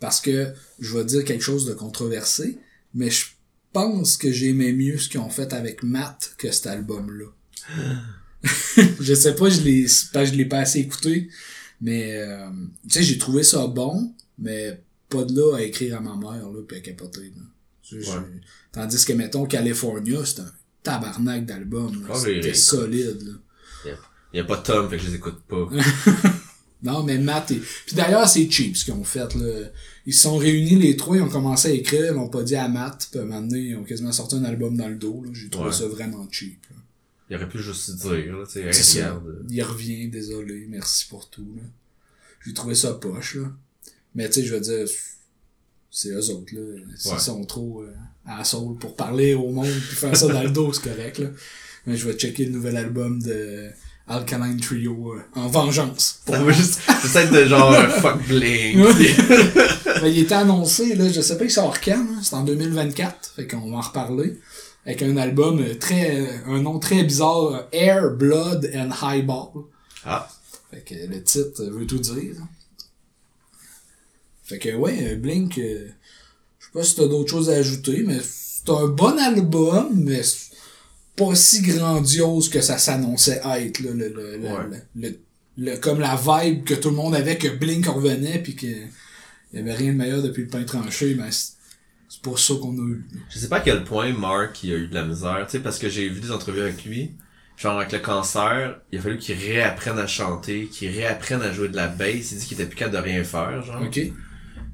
Parce 0.02 0.20
que, 0.20 0.52
je 0.80 0.97
vais 0.97 1.06
dire 1.06 1.24
quelque 1.24 1.43
chose 1.43 1.66
de 1.66 1.74
controversé, 1.74 2.58
mais 2.93 3.12
je 3.12 3.28
pense 3.72 4.18
que 4.18 4.32
j'aimais 4.32 4.74
mieux 4.74 4.97
ce 4.97 5.08
qu'ils 5.08 5.22
ont 5.22 5.30
fait 5.30 5.54
avec 5.54 5.84
Matt 5.84 6.34
que 6.38 6.52
cet 6.52 6.68
album-là. 6.68 7.28
je 8.99 9.14
sais 9.14 9.36
pas, 9.36 9.49
je 9.49 9.62
l'ai, 9.62 9.84
que 9.86 10.26
je 10.26 10.34
l'ai 10.34 10.45
pas 10.45 10.58
assez 10.58 10.80
écouté, 10.80 11.30
mais, 11.80 12.18
euh, 12.18 12.49
tu 12.84 12.95
sais, 12.95 13.04
j'ai 13.04 13.20
trouvé 13.20 13.43
ça 13.43 13.68
bon, 13.68 14.14
mais 14.39 14.82
pas 15.08 15.24
de 15.24 15.36
là 15.36 15.58
à 15.58 15.62
écrire 15.62 15.97
à 15.97 16.02
ma 16.02 16.16
mère, 16.16 16.49
là, 16.49 16.62
pis 16.68 16.76
à 16.76 16.80
capoter, 16.80 17.32
là. 17.36 17.97
Ouais. 17.97 18.41
Tandis 18.72 19.06
que, 19.06 19.14
mettons, 19.14 19.45
California, 19.45 20.26
c'est 20.26 20.39
un 20.39 20.52
tabarnak 20.82 21.45
d'album, 21.45 22.08
C'était 22.16 22.56
solide, 22.56 23.22
là. 23.22 23.93
Il 24.34 24.38
y 24.38 24.39
a 24.39 24.45
pas 24.45 24.58
de 24.58 24.64
Tom, 24.64 24.89
fait 24.89 24.97
que 24.97 25.04
je 25.04 25.10
les 25.10 25.16
écoute 25.16 25.41
pas. 25.47 25.70
Non, 26.84 27.04
mais 27.04 27.18
Matt 27.20 27.52
et... 27.52 27.62
Puis 27.86 27.96
d'ailleurs, 27.96 28.28
c'est 28.28 28.50
cheap 28.50 28.76
ce 28.76 28.86
qu'ils 28.86 28.94
ont 28.96 29.04
fait, 29.04 29.34
là. 29.36 29.68
Ils 30.08 30.14
se 30.14 30.24
sont 30.24 30.36
réunis 30.38 30.76
les 30.78 30.98
trois, 30.98 31.16
ils 31.18 31.22
ont 31.22 31.30
commencé 31.30 31.68
à 31.68 31.72
écrire, 31.72 32.06
ils 32.12 32.16
l'ont 32.16 32.28
pas 32.30 32.42
dit 32.44 32.56
à 32.56 32.68
Matt, 32.68 33.08
puis 33.12 33.20
donné, 33.20 33.60
ils 33.60 33.76
ont 33.76 33.84
quasiment 33.84 34.12
sorti 34.12 34.36
un 34.36 34.44
album 34.46 34.76
dans 34.76 34.88
le 34.88 34.96
dos, 34.96 35.22
là. 35.24 35.30
J'ai 35.34 35.50
trouvé 35.50 35.68
Ouais. 35.70 35.74
ça 35.76 35.88
vraiment 35.88 36.28
cheap, 36.32 36.60
là. 36.72 36.76
Il 37.30 37.36
aurait 37.38 37.48
pu 37.48 37.60
juste 37.60 37.96
dire, 37.98 38.36
là, 38.36 38.46
tu 38.46 38.74
sais, 38.74 39.00
regarde. 39.06 39.46
Il 39.50 39.62
revient, 39.64 40.08
désolé, 40.10 40.66
merci 40.70 41.06
pour 41.08 41.30
tout, 41.30 41.48
là. 41.56 41.64
J'ai 42.46 42.54
trouvé 42.54 42.74
ça 42.76 42.94
poche, 42.94 43.36
là. 43.36 43.52
Mais 44.16 44.28
tu 44.28 44.42
sais, 44.42 44.46
je 44.48 44.54
veux 44.56 44.60
dire, 44.60 44.88
c'est 45.92 46.10
eux 46.10 46.30
autres, 46.32 46.54
là. 46.56 46.80
S'ils 46.98 47.12
Ouais. 47.12 47.20
sont 47.20 47.44
trop 47.46 47.84
euh, 47.84 47.94
assholes 48.26 48.78
pour 48.80 48.96
parler 48.96 49.34
au 49.36 49.50
monde 49.52 49.68
puis 49.70 49.96
faire 49.96 50.16
ça 50.18 50.28
dans 50.28 50.44
le 50.44 50.50
dos, 50.50 50.74
c'est 50.74 50.84
correct, 50.84 51.20
là. 51.20 51.30
Mais 51.86 51.96
je 51.96 52.08
vais 52.08 52.14
checker 52.18 52.46
le 52.46 52.52
nouvel 52.52 52.76
album 52.78 53.22
de 53.22 53.70
Alkaline 54.08 54.60
Trio 54.60 55.14
euh, 55.14 55.22
en 55.39 55.47
vengeance. 55.47 56.20
Pour 56.26 56.36
Ça 56.36 56.43
va 56.43 56.52
juste, 56.52 56.80
c'est 57.02 57.08
ça 57.08 57.22
être 57.24 57.32
de 57.32 57.45
genre, 57.45 57.72
euh, 57.74 57.88
fuck 57.88 58.22
bling. 58.28 58.84
Ben, 60.02 60.08
il 60.08 60.20
était 60.20 60.34
annoncé, 60.34 60.95
là, 60.95 61.08
je 61.12 61.22
sais 61.22 61.38
pas, 61.38 61.43
il 61.43 61.52
sort 61.52 61.80
quand, 61.80 61.91
hein, 61.91 62.20
c'est 62.24 62.34
en 62.34 62.43
2024, 62.43 63.34
fait 63.36 63.47
qu'on 63.47 63.70
va 63.70 63.78
en 63.78 63.82
reparler. 63.82 64.39
Avec 64.86 65.04
un 65.04 65.16
album 65.18 65.60
euh, 65.62 65.76
très, 65.76 66.22
euh, 66.22 66.28
un 66.47 66.62
nom 66.62 66.80
très 66.80 67.04
bizarre, 67.04 67.68
Air, 67.72 68.10
Blood 68.12 68.72
and 68.74 68.89
Highball. 68.99 69.66
Ah, 70.04 70.28
Fait 70.72 70.82
que 70.82 70.95
le 70.95 71.22
titre 71.22 71.64
veut 71.66 71.86
tout 71.86 71.99
dire. 71.99 72.34
Fait 74.43 74.58
que 74.58 74.76
ouais, 74.76 75.16
Blink, 75.18 75.60
euh, 75.60 75.88
je 76.60 76.66
sais 76.66 76.72
pas 76.74 76.84
si 76.84 76.95
t'as 76.95 77.08
d'autres 77.08 77.30
choses 77.30 77.49
à 77.52 77.54
ajouter, 77.54 78.04
mais 78.08 78.20
c'est 78.24 78.70
un 78.72 78.88
bon 78.88 79.20
album, 79.20 79.91
mais 79.93 80.22
pas 81.16 81.36
si 81.36 81.62
grandiose 81.62 82.49
que 82.49 82.62
ça 82.62 82.78
s'annonçait 82.78 83.41
être, 83.45 83.80
là, 83.82 83.91
le, 83.93 84.09
le, 84.09 84.38
le- 84.38 84.47
Ouais. 84.47 85.16
le- 85.57 85.78
comme 85.78 85.99
la 85.99 86.16
vibe 86.16 86.64
que 86.64 86.74
tout 86.74 86.89
le 86.89 86.95
monde 86.95 87.14
avait, 87.14 87.38
que 87.38 87.47
Blink 87.49 87.86
revenait, 87.86 88.39
puis 88.39 88.55
que 88.55 88.68
y 89.53 89.59
avait 89.59 89.74
rien 89.74 89.91
de 89.91 89.97
meilleur 89.97 90.22
depuis 90.24 90.43
le 90.43 90.47
pain 90.49 90.64
tranché, 90.64 91.14
mais 91.16 91.30
c'est 91.32 92.22
pas 92.24 92.38
ça 92.38 92.53
qu'on 92.62 92.74
a 92.78 92.88
eu. 92.89 93.03
je 93.30 93.38
sais 93.39 93.49
pas 93.49 93.57
à 93.57 93.59
quel 93.62 93.84
point 93.84 94.12
Mark, 94.14 94.64
il 94.64 94.72
a 94.74 94.76
eu 94.78 94.88
de 94.88 94.93
la 94.95 95.03
misère, 95.03 95.45
tu 95.45 95.51
sais, 95.57 95.59
parce 95.59 95.78
que 95.78 95.89
j'ai 95.89 96.07
vu 96.09 96.22
des 96.22 96.32
entrevues 96.32 96.62
avec 96.62 96.84
lui. 96.86 97.12
Genre, 97.57 97.78
avec 97.78 97.91
le 97.91 97.99
cancer, 97.99 98.80
il 98.91 98.97
a 98.97 99.01
fallu 99.03 99.18
qu'il 99.20 99.36
réapprenne 99.38 99.99
à 99.99 100.07
chanter, 100.07 100.66
qu'il 100.66 100.89
réapprenne 100.89 101.43
à 101.43 101.51
jouer 101.53 101.68
de 101.70 101.76
la 101.76 101.88
bass. 101.88 102.32
Il 102.32 102.39
dit 102.39 102.45
qu'il 102.47 102.59
était 102.59 102.66
plus 102.66 102.76
capable 102.78 102.97
de 102.97 103.01
rien 103.03 103.24
faire, 103.24 103.62
genre. 103.62 103.84
Ok? 103.84 103.99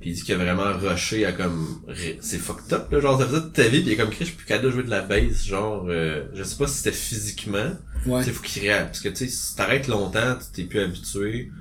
Puis 0.07 0.11
il 0.11 0.15
dit 0.15 0.21
qu'il 0.23 0.35
a 0.35 0.37
vraiment 0.37 0.71
rushé 0.77 1.25
à 1.25 1.31
comme 1.33 1.81
c'est 2.21 2.37
fucked 2.37 2.71
up 2.71 2.89
là, 2.91 2.99
genre 3.01 3.19
ça 3.19 3.27
faisait 3.27 3.41
toute 3.41 3.53
ta 3.53 3.63
vie 3.67 3.81
puis 3.81 3.89
il 3.89 3.93
est 3.93 3.97
comme 3.97 4.09
Chris, 4.09 4.17
je 4.21 4.25
suis 4.29 4.35
plus 4.37 4.45
capable 4.45 4.67
de 4.67 4.71
jouer 4.71 4.83
de 4.83 4.89
la 4.89 5.01
bass 5.01 5.43
genre 5.45 5.85
euh, 5.89 6.25
je 6.33 6.43
sais 6.43 6.55
pas 6.55 6.67
si 6.67 6.77
c'était 6.77 6.91
physiquement 6.95 7.71
Ouais. 8.05 8.19
tu 8.21 8.27
sais 8.27 8.31
faut 8.31 8.43
qu'il 8.43 8.61
réapprenne 8.61 8.85
parce 8.87 9.01
que 9.01 9.09
tu 9.09 9.15
sais 9.15 9.27
si 9.27 9.55
t'arrêtes 9.55 9.87
longtemps 9.87 10.37
tu 10.37 10.45
t'es 10.53 10.63
plus 10.69 10.79
habitué 10.79 11.51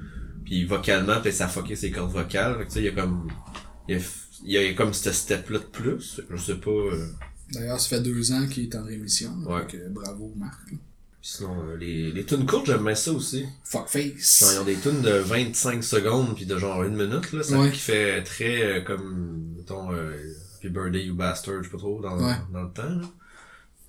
puis 0.44 0.64
vocalement 0.64 1.20
peut-être 1.20 1.34
ça 1.34 1.46
a 1.46 1.48
fucké 1.48 1.74
ses 1.74 1.90
cordes 1.90 2.12
vocales 2.12 2.56
fait 2.58 2.64
que 2.64 2.68
tu 2.68 2.74
sais 2.74 2.80
il 2.80 2.84
y 2.84 2.88
a 2.88 2.92
comme 2.92 3.28
il 3.88 3.96
y 3.96 3.98
a, 3.98 4.02
il 4.44 4.50
y 4.52 4.58
a 4.58 4.74
comme 4.74 4.92
ce 4.94 5.10
step 5.10 5.50
là 5.50 5.58
de 5.58 5.64
plus 5.64 6.20
je 6.30 6.36
sais 6.36 6.54
pas 6.56 6.70
euh, 6.70 7.06
D'ailleurs, 7.52 7.80
ça 7.80 7.88
fait 7.96 8.00
deux 8.02 8.32
ans 8.32 8.44
qu'il 8.48 8.64
est 8.64 8.74
en 8.74 8.82
rémission. 8.84 9.30
Ouais. 9.46 9.60
donc, 9.62 9.74
euh, 9.74 9.88
bravo, 9.90 10.34
Marc. 10.36 10.58
là. 10.72 10.78
Sinon, 11.28 11.56
euh, 11.70 11.76
les, 11.76 12.12
les 12.12 12.24
tunes 12.24 12.46
courtes, 12.46 12.66
j'aime 12.66 12.84
bien 12.84 12.94
ça 12.94 13.10
aussi. 13.10 13.46
Fuckface. 13.64 14.52
ils 14.54 14.60
ont 14.60 14.64
des 14.64 14.76
tunes 14.76 15.02
de 15.02 15.10
25 15.10 15.82
secondes 15.82 16.36
puis 16.36 16.46
de 16.46 16.56
genre 16.56 16.84
une 16.84 16.94
minute, 16.94 17.32
là. 17.32 17.42
Ça 17.42 17.58
Ouais. 17.58 17.72
qui 17.72 17.80
fait 17.80 18.22
très, 18.22 18.62
euh, 18.62 18.80
comme, 18.82 19.54
mettons, 19.56 19.92
euh, 19.92 20.16
Happy 20.58 20.68
Birthday, 20.68 21.04
You 21.06 21.16
Bastard, 21.16 21.58
je 21.58 21.62
sais 21.64 21.70
pas 21.72 21.78
trop, 21.78 22.00
dans, 22.00 22.16
Ouais. 22.24 22.36
dans 22.52 22.62
le 22.62 22.70
temps, 22.70 22.82
là. 22.84 23.08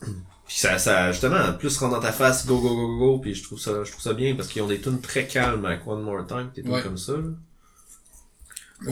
Puis 0.48 0.58
ça, 0.58 0.80
ça, 0.80 1.12
justement, 1.12 1.54
plus 1.54 1.78
rentre 1.78 1.94
dans 1.96 2.02
ta 2.02 2.12
face, 2.12 2.48
go, 2.48 2.60
go, 2.60 2.70
go, 2.76 2.98
go, 2.98 3.20
puis 3.20 3.36
je 3.36 3.44
trouve 3.44 3.60
ça, 3.60 3.84
je 3.84 3.92
trouve 3.92 4.02
ça 4.02 4.14
bien 4.14 4.34
parce 4.36 4.48
qu'ils 4.48 4.62
ont 4.64 4.68
des 4.68 4.80
tunes 4.82 5.02
très 5.02 5.28
calmes 5.28 5.64
avec 5.66 5.86
One 5.86 6.02
More 6.02 6.26
Time, 6.26 6.50
des 6.56 6.64
tunes 6.64 6.72
Ouais. 6.72 6.82
comme 6.82 6.98
ça, 6.98 7.14
là. 7.18 7.28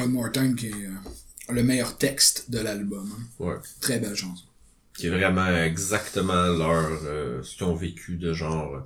One 0.04 0.12
More 0.12 0.32
Time, 0.32 0.56
qui 0.56 0.68
est 0.68 0.74
euh, 0.74 1.54
le 1.54 1.64
meilleur 1.64 1.98
texte 1.98 2.52
de 2.52 2.60
l'album. 2.60 3.10
hein. 3.18 3.24
Ouais. 3.40 3.56
Très 3.82 4.00
belle 4.00 4.16
chanson. 4.16 4.44
Qui 4.96 5.08
est 5.08 5.10
vraiment 5.12 5.48
exactement 5.48 6.48
leur 6.48 6.90
euh, 7.06 7.44
ce 7.44 7.56
qu'ils 7.58 7.66
ont 7.68 7.76
vécu 7.76 8.18
de 8.18 8.34
genre 8.34 8.76
euh, 8.76 8.82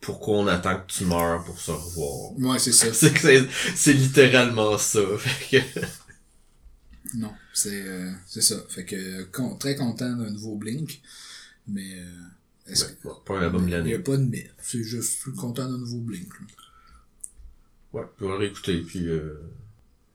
pourquoi 0.00 0.38
on 0.38 0.46
attend 0.48 0.76
que 0.80 0.86
tu 0.92 1.04
meurs 1.06 1.44
pour 1.44 1.58
se 1.60 1.70
revoir. 1.72 2.32
Ouais, 2.38 2.58
c'est 2.58 2.72
ça. 2.72 2.92
C'est 2.92 3.12
que 3.12 3.20
c'est, 3.20 3.48
c'est 3.74 3.92
littéralement 3.94 4.78
ça. 4.78 5.00
Fait 5.18 5.60
que, 5.62 5.80
Non, 7.14 7.32
c'est 7.52 7.82
euh, 7.86 8.12
c'est 8.26 8.40
ça. 8.42 8.56
Fait 8.68 8.84
que 8.84 8.96
euh, 8.96 9.24
con- 9.32 9.56
très 9.56 9.76
content 9.76 10.10
d'un 10.16 10.30
nouveau 10.30 10.56
Blink. 10.56 11.00
Mais 11.68 12.00
euh, 12.00 12.06
est-ce 12.68 12.86
ouais, 12.86 12.96
bon, 13.04 13.14
pas 13.26 13.38
un 13.38 13.42
album 13.42 13.66
de 13.66 13.70
Il 13.82 13.84
n'y 13.86 13.94
a 13.94 13.98
l'année. 13.98 13.98
pas 13.98 14.16
de 14.16 14.24
mais. 14.24 14.50
C'est 14.62 14.82
juste 14.82 15.24
content 15.36 15.68
d'un 15.70 15.78
nouveau 15.78 16.00
Blink. 16.00 16.28
là. 16.40 16.46
Ouais, 17.92 18.04
le 18.20 18.34
réécouter. 18.34 18.82
Puis 18.82 19.06
euh, 19.08 19.40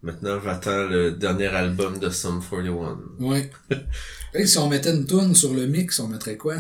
maintenant, 0.04 0.40
j'attends 0.44 0.86
le 0.88 1.12
dernier 1.12 1.48
album 1.48 2.00
de 2.00 2.10
Sum 2.10 2.42
41. 2.42 2.98
Ouais. 3.20 3.50
Si 4.46 4.58
on 4.60 4.70
mettait 4.70 4.92
une 4.94 5.08
tune 5.08 5.34
sur 5.34 5.54
le 5.56 5.66
mix, 5.66 6.00
on 6.00 6.08
mettrait 6.08 6.38
quoi? 6.38 6.58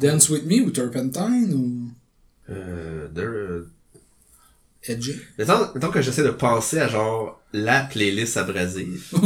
Dance 0.00 0.28
With 0.28 0.44
Me 0.46 0.62
ou 0.64 0.70
Turpentine 0.70 1.52
ou? 1.54 1.90
Euh, 2.52 3.08
there, 3.14 3.26
euh, 3.26 3.68
Edgy 4.84 5.14
mettons, 5.36 5.68
mettons 5.74 5.90
que 5.90 6.00
j'essaie 6.00 6.22
de 6.22 6.30
penser 6.30 6.78
à 6.78 6.86
genre 6.88 7.40
la 7.52 7.82
playlist 7.82 8.36
abrasive. 8.36 9.04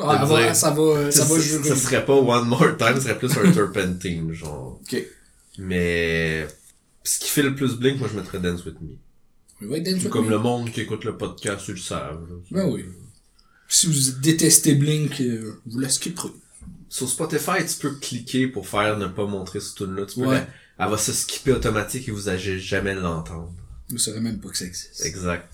Ah, 0.00 0.18
De 0.24 0.28
va- 0.28 0.42
dire- 0.44 0.54
ça 0.54 0.70
va, 0.70 1.10
ça 1.10 1.24
va 1.24 1.40
jurer. 1.40 1.68
ça 1.68 1.74
serait 1.74 2.04
pas 2.04 2.14
One 2.14 2.46
More 2.46 2.76
Time, 2.76 2.94
ce 2.94 3.00
serait 3.00 3.18
plus 3.18 3.36
un 3.36 3.50
Turpentine, 3.52 4.32
genre. 4.32 4.78
Ok. 4.80 5.04
Mais 5.58 6.46
ce 7.02 7.18
qui 7.18 7.28
fait 7.30 7.42
le 7.42 7.52
plus 7.56 7.74
Blink, 7.76 7.98
moi 7.98 8.08
je 8.12 8.16
mettrais 8.16 8.38
Dance 8.38 8.64
With 8.64 8.80
Me. 8.80 8.90
With 9.60 10.08
Comme 10.08 10.26
Me. 10.26 10.30
le 10.30 10.38
monde 10.38 10.70
qui 10.70 10.82
écoute 10.82 11.04
le 11.04 11.16
podcast, 11.16 11.66
ils 11.68 11.72
le 11.74 11.80
savent. 11.80 12.20
Ben 12.50 12.66
oui. 12.68 12.84
Si 13.68 13.86
vous 13.86 14.20
détestez 14.20 14.74
Blink, 14.74 15.20
euh, 15.20 15.60
vous 15.66 15.80
la 15.80 15.88
skipperez. 15.88 16.30
Sur 16.88 17.08
Spotify, 17.08 17.66
tu 17.66 17.76
peux 17.80 17.94
cliquer 17.96 18.46
pour 18.46 18.66
faire 18.68 18.96
ne 18.98 19.06
pas 19.08 19.26
montrer 19.26 19.60
ce 19.60 19.74
tune 19.74 19.94
là 19.94 20.06
Tu 20.06 20.20
peux 20.20 20.26
Ouais. 20.26 20.36
la- 20.36 20.84
Elle 20.86 20.90
va 20.90 20.96
se 20.96 21.12
skipper 21.12 21.52
automatique 21.52 22.08
et 22.08 22.12
vous 22.12 22.28
allez 22.28 22.58
jamais 22.60 22.94
l'entendre. 22.94 23.52
Vous 23.90 23.98
savez 23.98 24.20
même 24.20 24.38
pas 24.38 24.48
que 24.48 24.56
ça 24.56 24.64
existe. 24.64 25.04
Exact. 25.04 25.52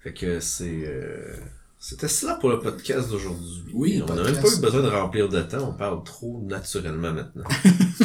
Fait 0.00 0.12
que 0.12 0.40
c'est... 0.40 0.82
euh, 0.86 1.36
C'était 1.78 2.08
cela 2.08 2.34
pour 2.34 2.50
le 2.50 2.58
podcast 2.58 3.08
d'aujourd'hui. 3.08 3.62
Oui, 3.72 4.02
On 4.06 4.12
n'a 4.14 4.24
même 4.24 4.40
pas 4.40 4.48
eu 4.52 4.60
besoin 4.60 4.82
de 4.82 4.88
remplir 4.88 5.28
de 5.28 5.40
temps, 5.42 5.68
on 5.70 5.72
parle 5.74 6.02
trop 6.04 6.42
naturellement 6.46 7.12
maintenant. 7.12 7.44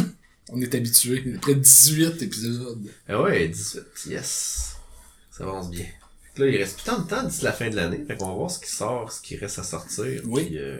On 0.49 0.61
est 0.61 0.73
habitué. 0.73 1.33
Après 1.35 1.55
18 1.55 2.21
épisodes. 2.21 2.87
Ah 3.07 3.21
ouais, 3.21 3.47
18, 3.47 3.83
yes. 4.07 4.75
Ça 5.31 5.43
avance 5.43 5.69
bien. 5.69 5.83
Fait 5.83 6.33
que 6.35 6.43
là, 6.43 6.49
il 6.49 6.57
reste 6.57 6.75
plus 6.75 6.85
tant 6.85 6.99
de 6.99 7.07
temps 7.07 7.23
d'ici 7.23 7.43
la 7.43 7.51
fin 7.51 7.69
de 7.69 7.75
l'année. 7.75 8.03
Fait 8.07 8.15
qu'on 8.15 8.27
va 8.27 8.33
voir 8.33 8.51
ce 8.51 8.59
qui 8.59 8.71
sort, 8.71 9.11
ce 9.11 9.21
qui 9.21 9.35
reste 9.35 9.59
à 9.59 9.63
sortir. 9.63 10.21
Oui. 10.25 10.45
Puis, 10.45 10.57
euh, 10.57 10.79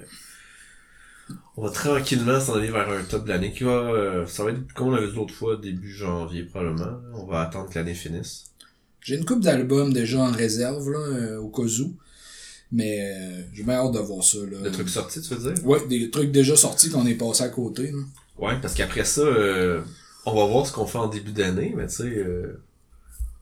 on 1.57 1.63
va 1.63 1.69
tranquillement 1.71 2.39
s'en 2.39 2.55
aller 2.55 2.71
vers 2.71 2.89
un 2.89 3.03
top 3.03 3.25
de 3.25 3.29
l'année 3.29 3.51
qui 3.51 3.63
va, 3.63 3.71
euh, 3.71 4.25
ça 4.25 4.43
va 4.43 4.51
être, 4.51 4.71
comme 4.73 4.87
on 4.87 4.91
l'avait 4.91 5.07
dit 5.07 5.15
l'autre 5.15 5.33
fois, 5.33 5.57
début 5.57 5.91
janvier 5.91 6.43
probablement. 6.43 6.99
On 7.13 7.25
va 7.25 7.41
attendre 7.41 7.69
que 7.69 7.77
l'année 7.77 7.93
finisse. 7.95 8.45
J'ai 9.01 9.15
une 9.15 9.25
coupe 9.25 9.41
d'albums 9.41 9.93
déjà 9.93 10.19
en 10.19 10.31
réserve, 10.31 10.89
là, 10.91 10.99
euh, 10.99 11.37
au 11.39 11.49
cas 11.49 11.63
où. 11.63 11.93
Mais 12.71 12.99
euh, 13.01 13.43
j'ai 13.53 13.63
bien 13.63 13.75
hâte 13.75 13.93
de 13.93 13.99
voir 13.99 14.23
ça, 14.23 14.39
là. 14.39 14.59
Le 14.63 14.71
truc 14.71 14.89
sorti, 14.89 15.21
tu 15.21 15.33
veux 15.33 15.53
dire? 15.53 15.65
Ouais, 15.65 15.85
des 15.87 16.09
trucs 16.09 16.31
déjà 16.31 16.55
sortis 16.55 16.89
qu'on 16.89 17.07
est 17.07 17.15
passé 17.15 17.43
à 17.43 17.49
côté, 17.49 17.91
là. 17.91 17.99
Ouais, 18.39 18.55
parce 18.61 18.73
qu'après 18.73 19.03
ça, 19.05 19.21
euh, 19.21 19.81
on 20.25 20.35
va 20.35 20.45
voir 20.45 20.65
ce 20.65 20.71
qu'on 20.71 20.85
fait 20.85 20.97
en 20.97 21.07
début 21.07 21.31
d'année, 21.31 21.73
mais 21.75 21.87
tu 21.87 21.95
sais, 21.95 22.03
euh, 22.03 22.61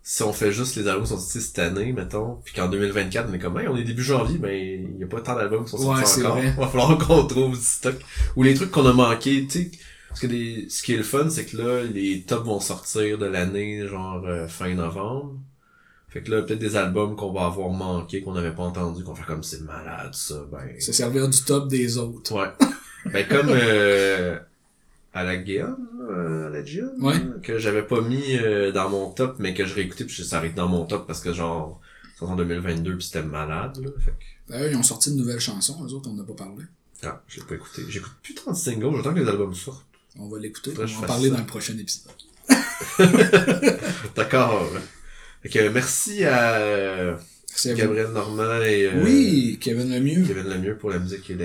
si 0.03 0.23
on 0.23 0.31
fait 0.33 0.51
juste 0.51 0.75
les 0.75 0.87
albums 0.87 1.03
qui 1.03 1.09
sont 1.09 1.17
sortis 1.17 1.41
cette 1.41 1.59
année, 1.59 1.91
mettons, 1.91 2.39
puis 2.45 2.53
qu'en 2.53 2.69
2024, 2.69 3.27
on 3.29 3.33
est 3.33 3.39
comme, 3.39 3.59
hey, 3.59 3.67
on 3.67 3.75
est 3.75 3.83
début 3.83 4.03
janvier, 4.03 4.37
ben, 4.37 4.53
il 4.53 4.99
y 4.99 5.03
a 5.03 5.07
pas 5.07 5.21
tant 5.21 5.35
d'albums 5.35 5.65
qui 5.65 5.71
sont 5.71 5.77
sortis 5.77 5.99
Ouais, 5.99 6.05
c'est 6.05 6.25
encore. 6.25 6.37
vrai. 6.37 6.51
va 6.57 6.67
falloir 6.67 6.97
qu'on 6.97 7.25
trouve 7.25 7.57
du 7.57 7.63
stock. 7.63 7.95
Ou 8.35 8.43
les 8.43 8.53
trucs 8.53 8.71
qu'on 8.71 8.85
a 8.85 8.93
manqué, 8.93 9.47
tu 9.47 9.63
sais, 9.63 9.71
parce 10.09 10.21
que 10.21 10.27
des, 10.27 10.67
ce 10.69 10.83
qui 10.83 10.93
est 10.93 10.97
le 10.97 11.03
fun, 11.03 11.29
c'est 11.29 11.45
que 11.45 11.57
là, 11.57 11.83
les 11.83 12.21
tops 12.21 12.45
vont 12.45 12.59
sortir 12.61 13.17
de 13.17 13.25
l'année, 13.25 13.85
genre, 13.87 14.23
euh, 14.25 14.47
fin 14.47 14.73
novembre. 14.73 15.33
Fait 16.07 16.21
que 16.21 16.31
là, 16.31 16.43
peut-être 16.43 16.59
des 16.59 16.77
albums 16.77 17.17
qu'on 17.17 17.33
va 17.33 17.47
avoir 17.47 17.69
manqué, 17.69 18.21
qu'on 18.21 18.31
n'avait 18.33 18.53
pas 18.53 18.63
entendu, 18.63 19.03
qu'on 19.03 19.15
fait 19.15 19.25
comme 19.25 19.43
c'est 19.43 19.63
malade, 19.63 20.13
ça, 20.13 20.35
ben. 20.49 20.79
Se 20.79 20.93
servir 20.93 21.27
du 21.27 21.41
top 21.41 21.67
des 21.67 21.97
autres. 21.97 22.33
Ouais. 22.33 22.47
Ben 23.11 23.27
comme 23.27 23.49
euh, 23.49 24.39
à 25.15 25.23
la 25.23 25.37
Guillaume, 25.37 25.87
euh, 26.09 26.47
à 26.47 26.49
la 26.49 26.59
Ouais. 26.99 27.15
que 27.41 27.57
j'avais 27.57 27.81
pas 27.83 28.01
mis 28.01 28.37
euh, 28.37 28.71
dans 28.71 28.89
mon 28.89 29.09
top, 29.09 29.37
mais 29.39 29.53
que 29.55 29.65
je 29.65 29.73
réécoutais 29.73 30.03
puis 30.05 30.23
ça 30.23 30.37
arrive 30.37 30.53
dans 30.53 30.67
mon 30.67 30.85
top 30.85 31.07
parce 31.07 31.21
que 31.21 31.33
genre 31.33 31.79
c'est 32.19 32.25
en 32.25 32.35
2022 32.35 32.97
puis 32.97 33.05
c'était 33.07 33.23
malade 33.23 33.77
là. 33.83 33.89
Fait 34.03 34.11
que, 34.11 34.51
D'ailleurs, 34.51 34.71
ils 34.71 34.77
ont 34.77 34.83
sorti 34.83 35.09
une 35.09 35.17
nouvelle 35.17 35.39
chanson, 35.39 35.83
eux 35.85 35.93
autres, 35.93 36.09
on 36.09 36.13
n'a 36.13 36.23
pas 36.23 36.33
parlé. 36.33 36.65
ah, 37.03 37.23
je 37.27 37.39
l'ai 37.39 37.45
pas 37.47 37.55
écouté. 37.55 37.81
J'écoute 37.89 38.11
plus 38.21 38.35
tant 38.35 38.51
de 38.51 38.55
singles, 38.57 38.95
j'attends 38.97 39.13
que 39.15 39.19
les 39.21 39.27
albums 39.27 39.55
sortent. 39.55 39.85
On 40.19 40.27
va 40.29 40.37
l'écouter, 40.39 40.71
on 40.77 40.85
va 40.85 40.97
en 40.97 41.01
parler 41.01 41.29
ça. 41.29 41.35
dans 41.35 41.41
le 41.41 41.47
prochain 41.47 41.77
épisode. 41.77 42.11
D'accord. 44.15 44.69
Que 45.49 45.69
merci 45.69 46.25
à. 46.25 47.17
Gabriel 47.65 48.09
Normand 48.11 48.61
et 48.63 48.85
euh, 48.87 49.01
Oui, 49.03 49.57
Kevin 49.61 49.89
Lemieux. 49.89 50.25
Kevin 50.27 50.49
Lemieux 50.49 50.75
pour 50.77 50.89
la 50.89 50.99
musique 50.99 51.29
et 51.29 51.37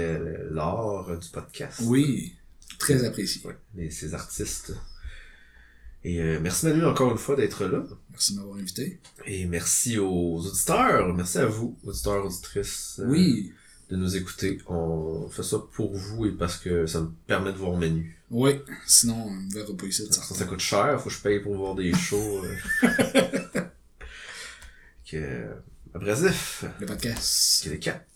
l'art 0.51 1.07
du 1.17 1.29
podcast. 1.29 1.81
Oui, 1.85 2.33
très 2.79 3.05
apprécié. 3.05 3.43
Ouais, 3.47 3.57
et 3.79 3.91
ces 3.91 4.15
artistes. 4.15 4.73
Et 6.03 6.19
euh, 6.21 6.39
merci 6.41 6.65
Manu 6.67 6.85
encore 6.87 7.13
une 7.13 7.19
fois 7.19 7.37
d'être 7.37 7.67
là. 7.67 7.83
Merci 8.11 8.33
de 8.35 8.39
m'avoir 8.41 8.57
invité. 8.59 9.01
Et 9.27 9.45
merci 9.47 9.99
aux 9.99 10.39
auditeurs. 10.39 11.15
Merci 11.15 11.39
à 11.39 11.47
vous, 11.47 11.79
auditeurs, 11.85 12.25
auditrices, 12.25 13.01
euh, 13.01 13.07
Oui, 13.07 13.53
de 13.91 13.97
nous 13.97 14.17
écouter. 14.17 14.59
On 14.67 15.29
fait 15.29 15.43
ça 15.43 15.59
pour 15.75 15.95
vous 15.95 16.25
et 16.27 16.33
parce 16.33 16.57
que 16.57 16.87
ça 16.87 17.03
me 17.03 17.11
permet 17.27 17.53
de 17.53 17.59
voir 17.59 17.77
menu. 17.77 18.17
oui, 18.31 18.53
sinon 18.87 19.27
on 19.27 19.35
ne 19.35 19.53
verra 19.53 19.77
pas 19.77 19.87
ici 19.87 20.07
de 20.09 20.13
Ça, 20.13 20.23
ça. 20.23 20.45
coûte 20.47 20.61
cher, 20.61 20.99
faut 21.01 21.11
que 21.11 21.15
je 21.15 21.21
paye 21.21 21.41
pour 21.41 21.55
voir 21.57 21.75
des 21.75 21.93
shows. 21.95 22.45
euh. 22.45 23.61
que, 25.11 25.49
abrasif, 25.93 26.65
Le 26.81 26.87
podcast. 26.87 27.65
que 27.65 27.71
les 27.71 27.79
cap. 27.79 28.07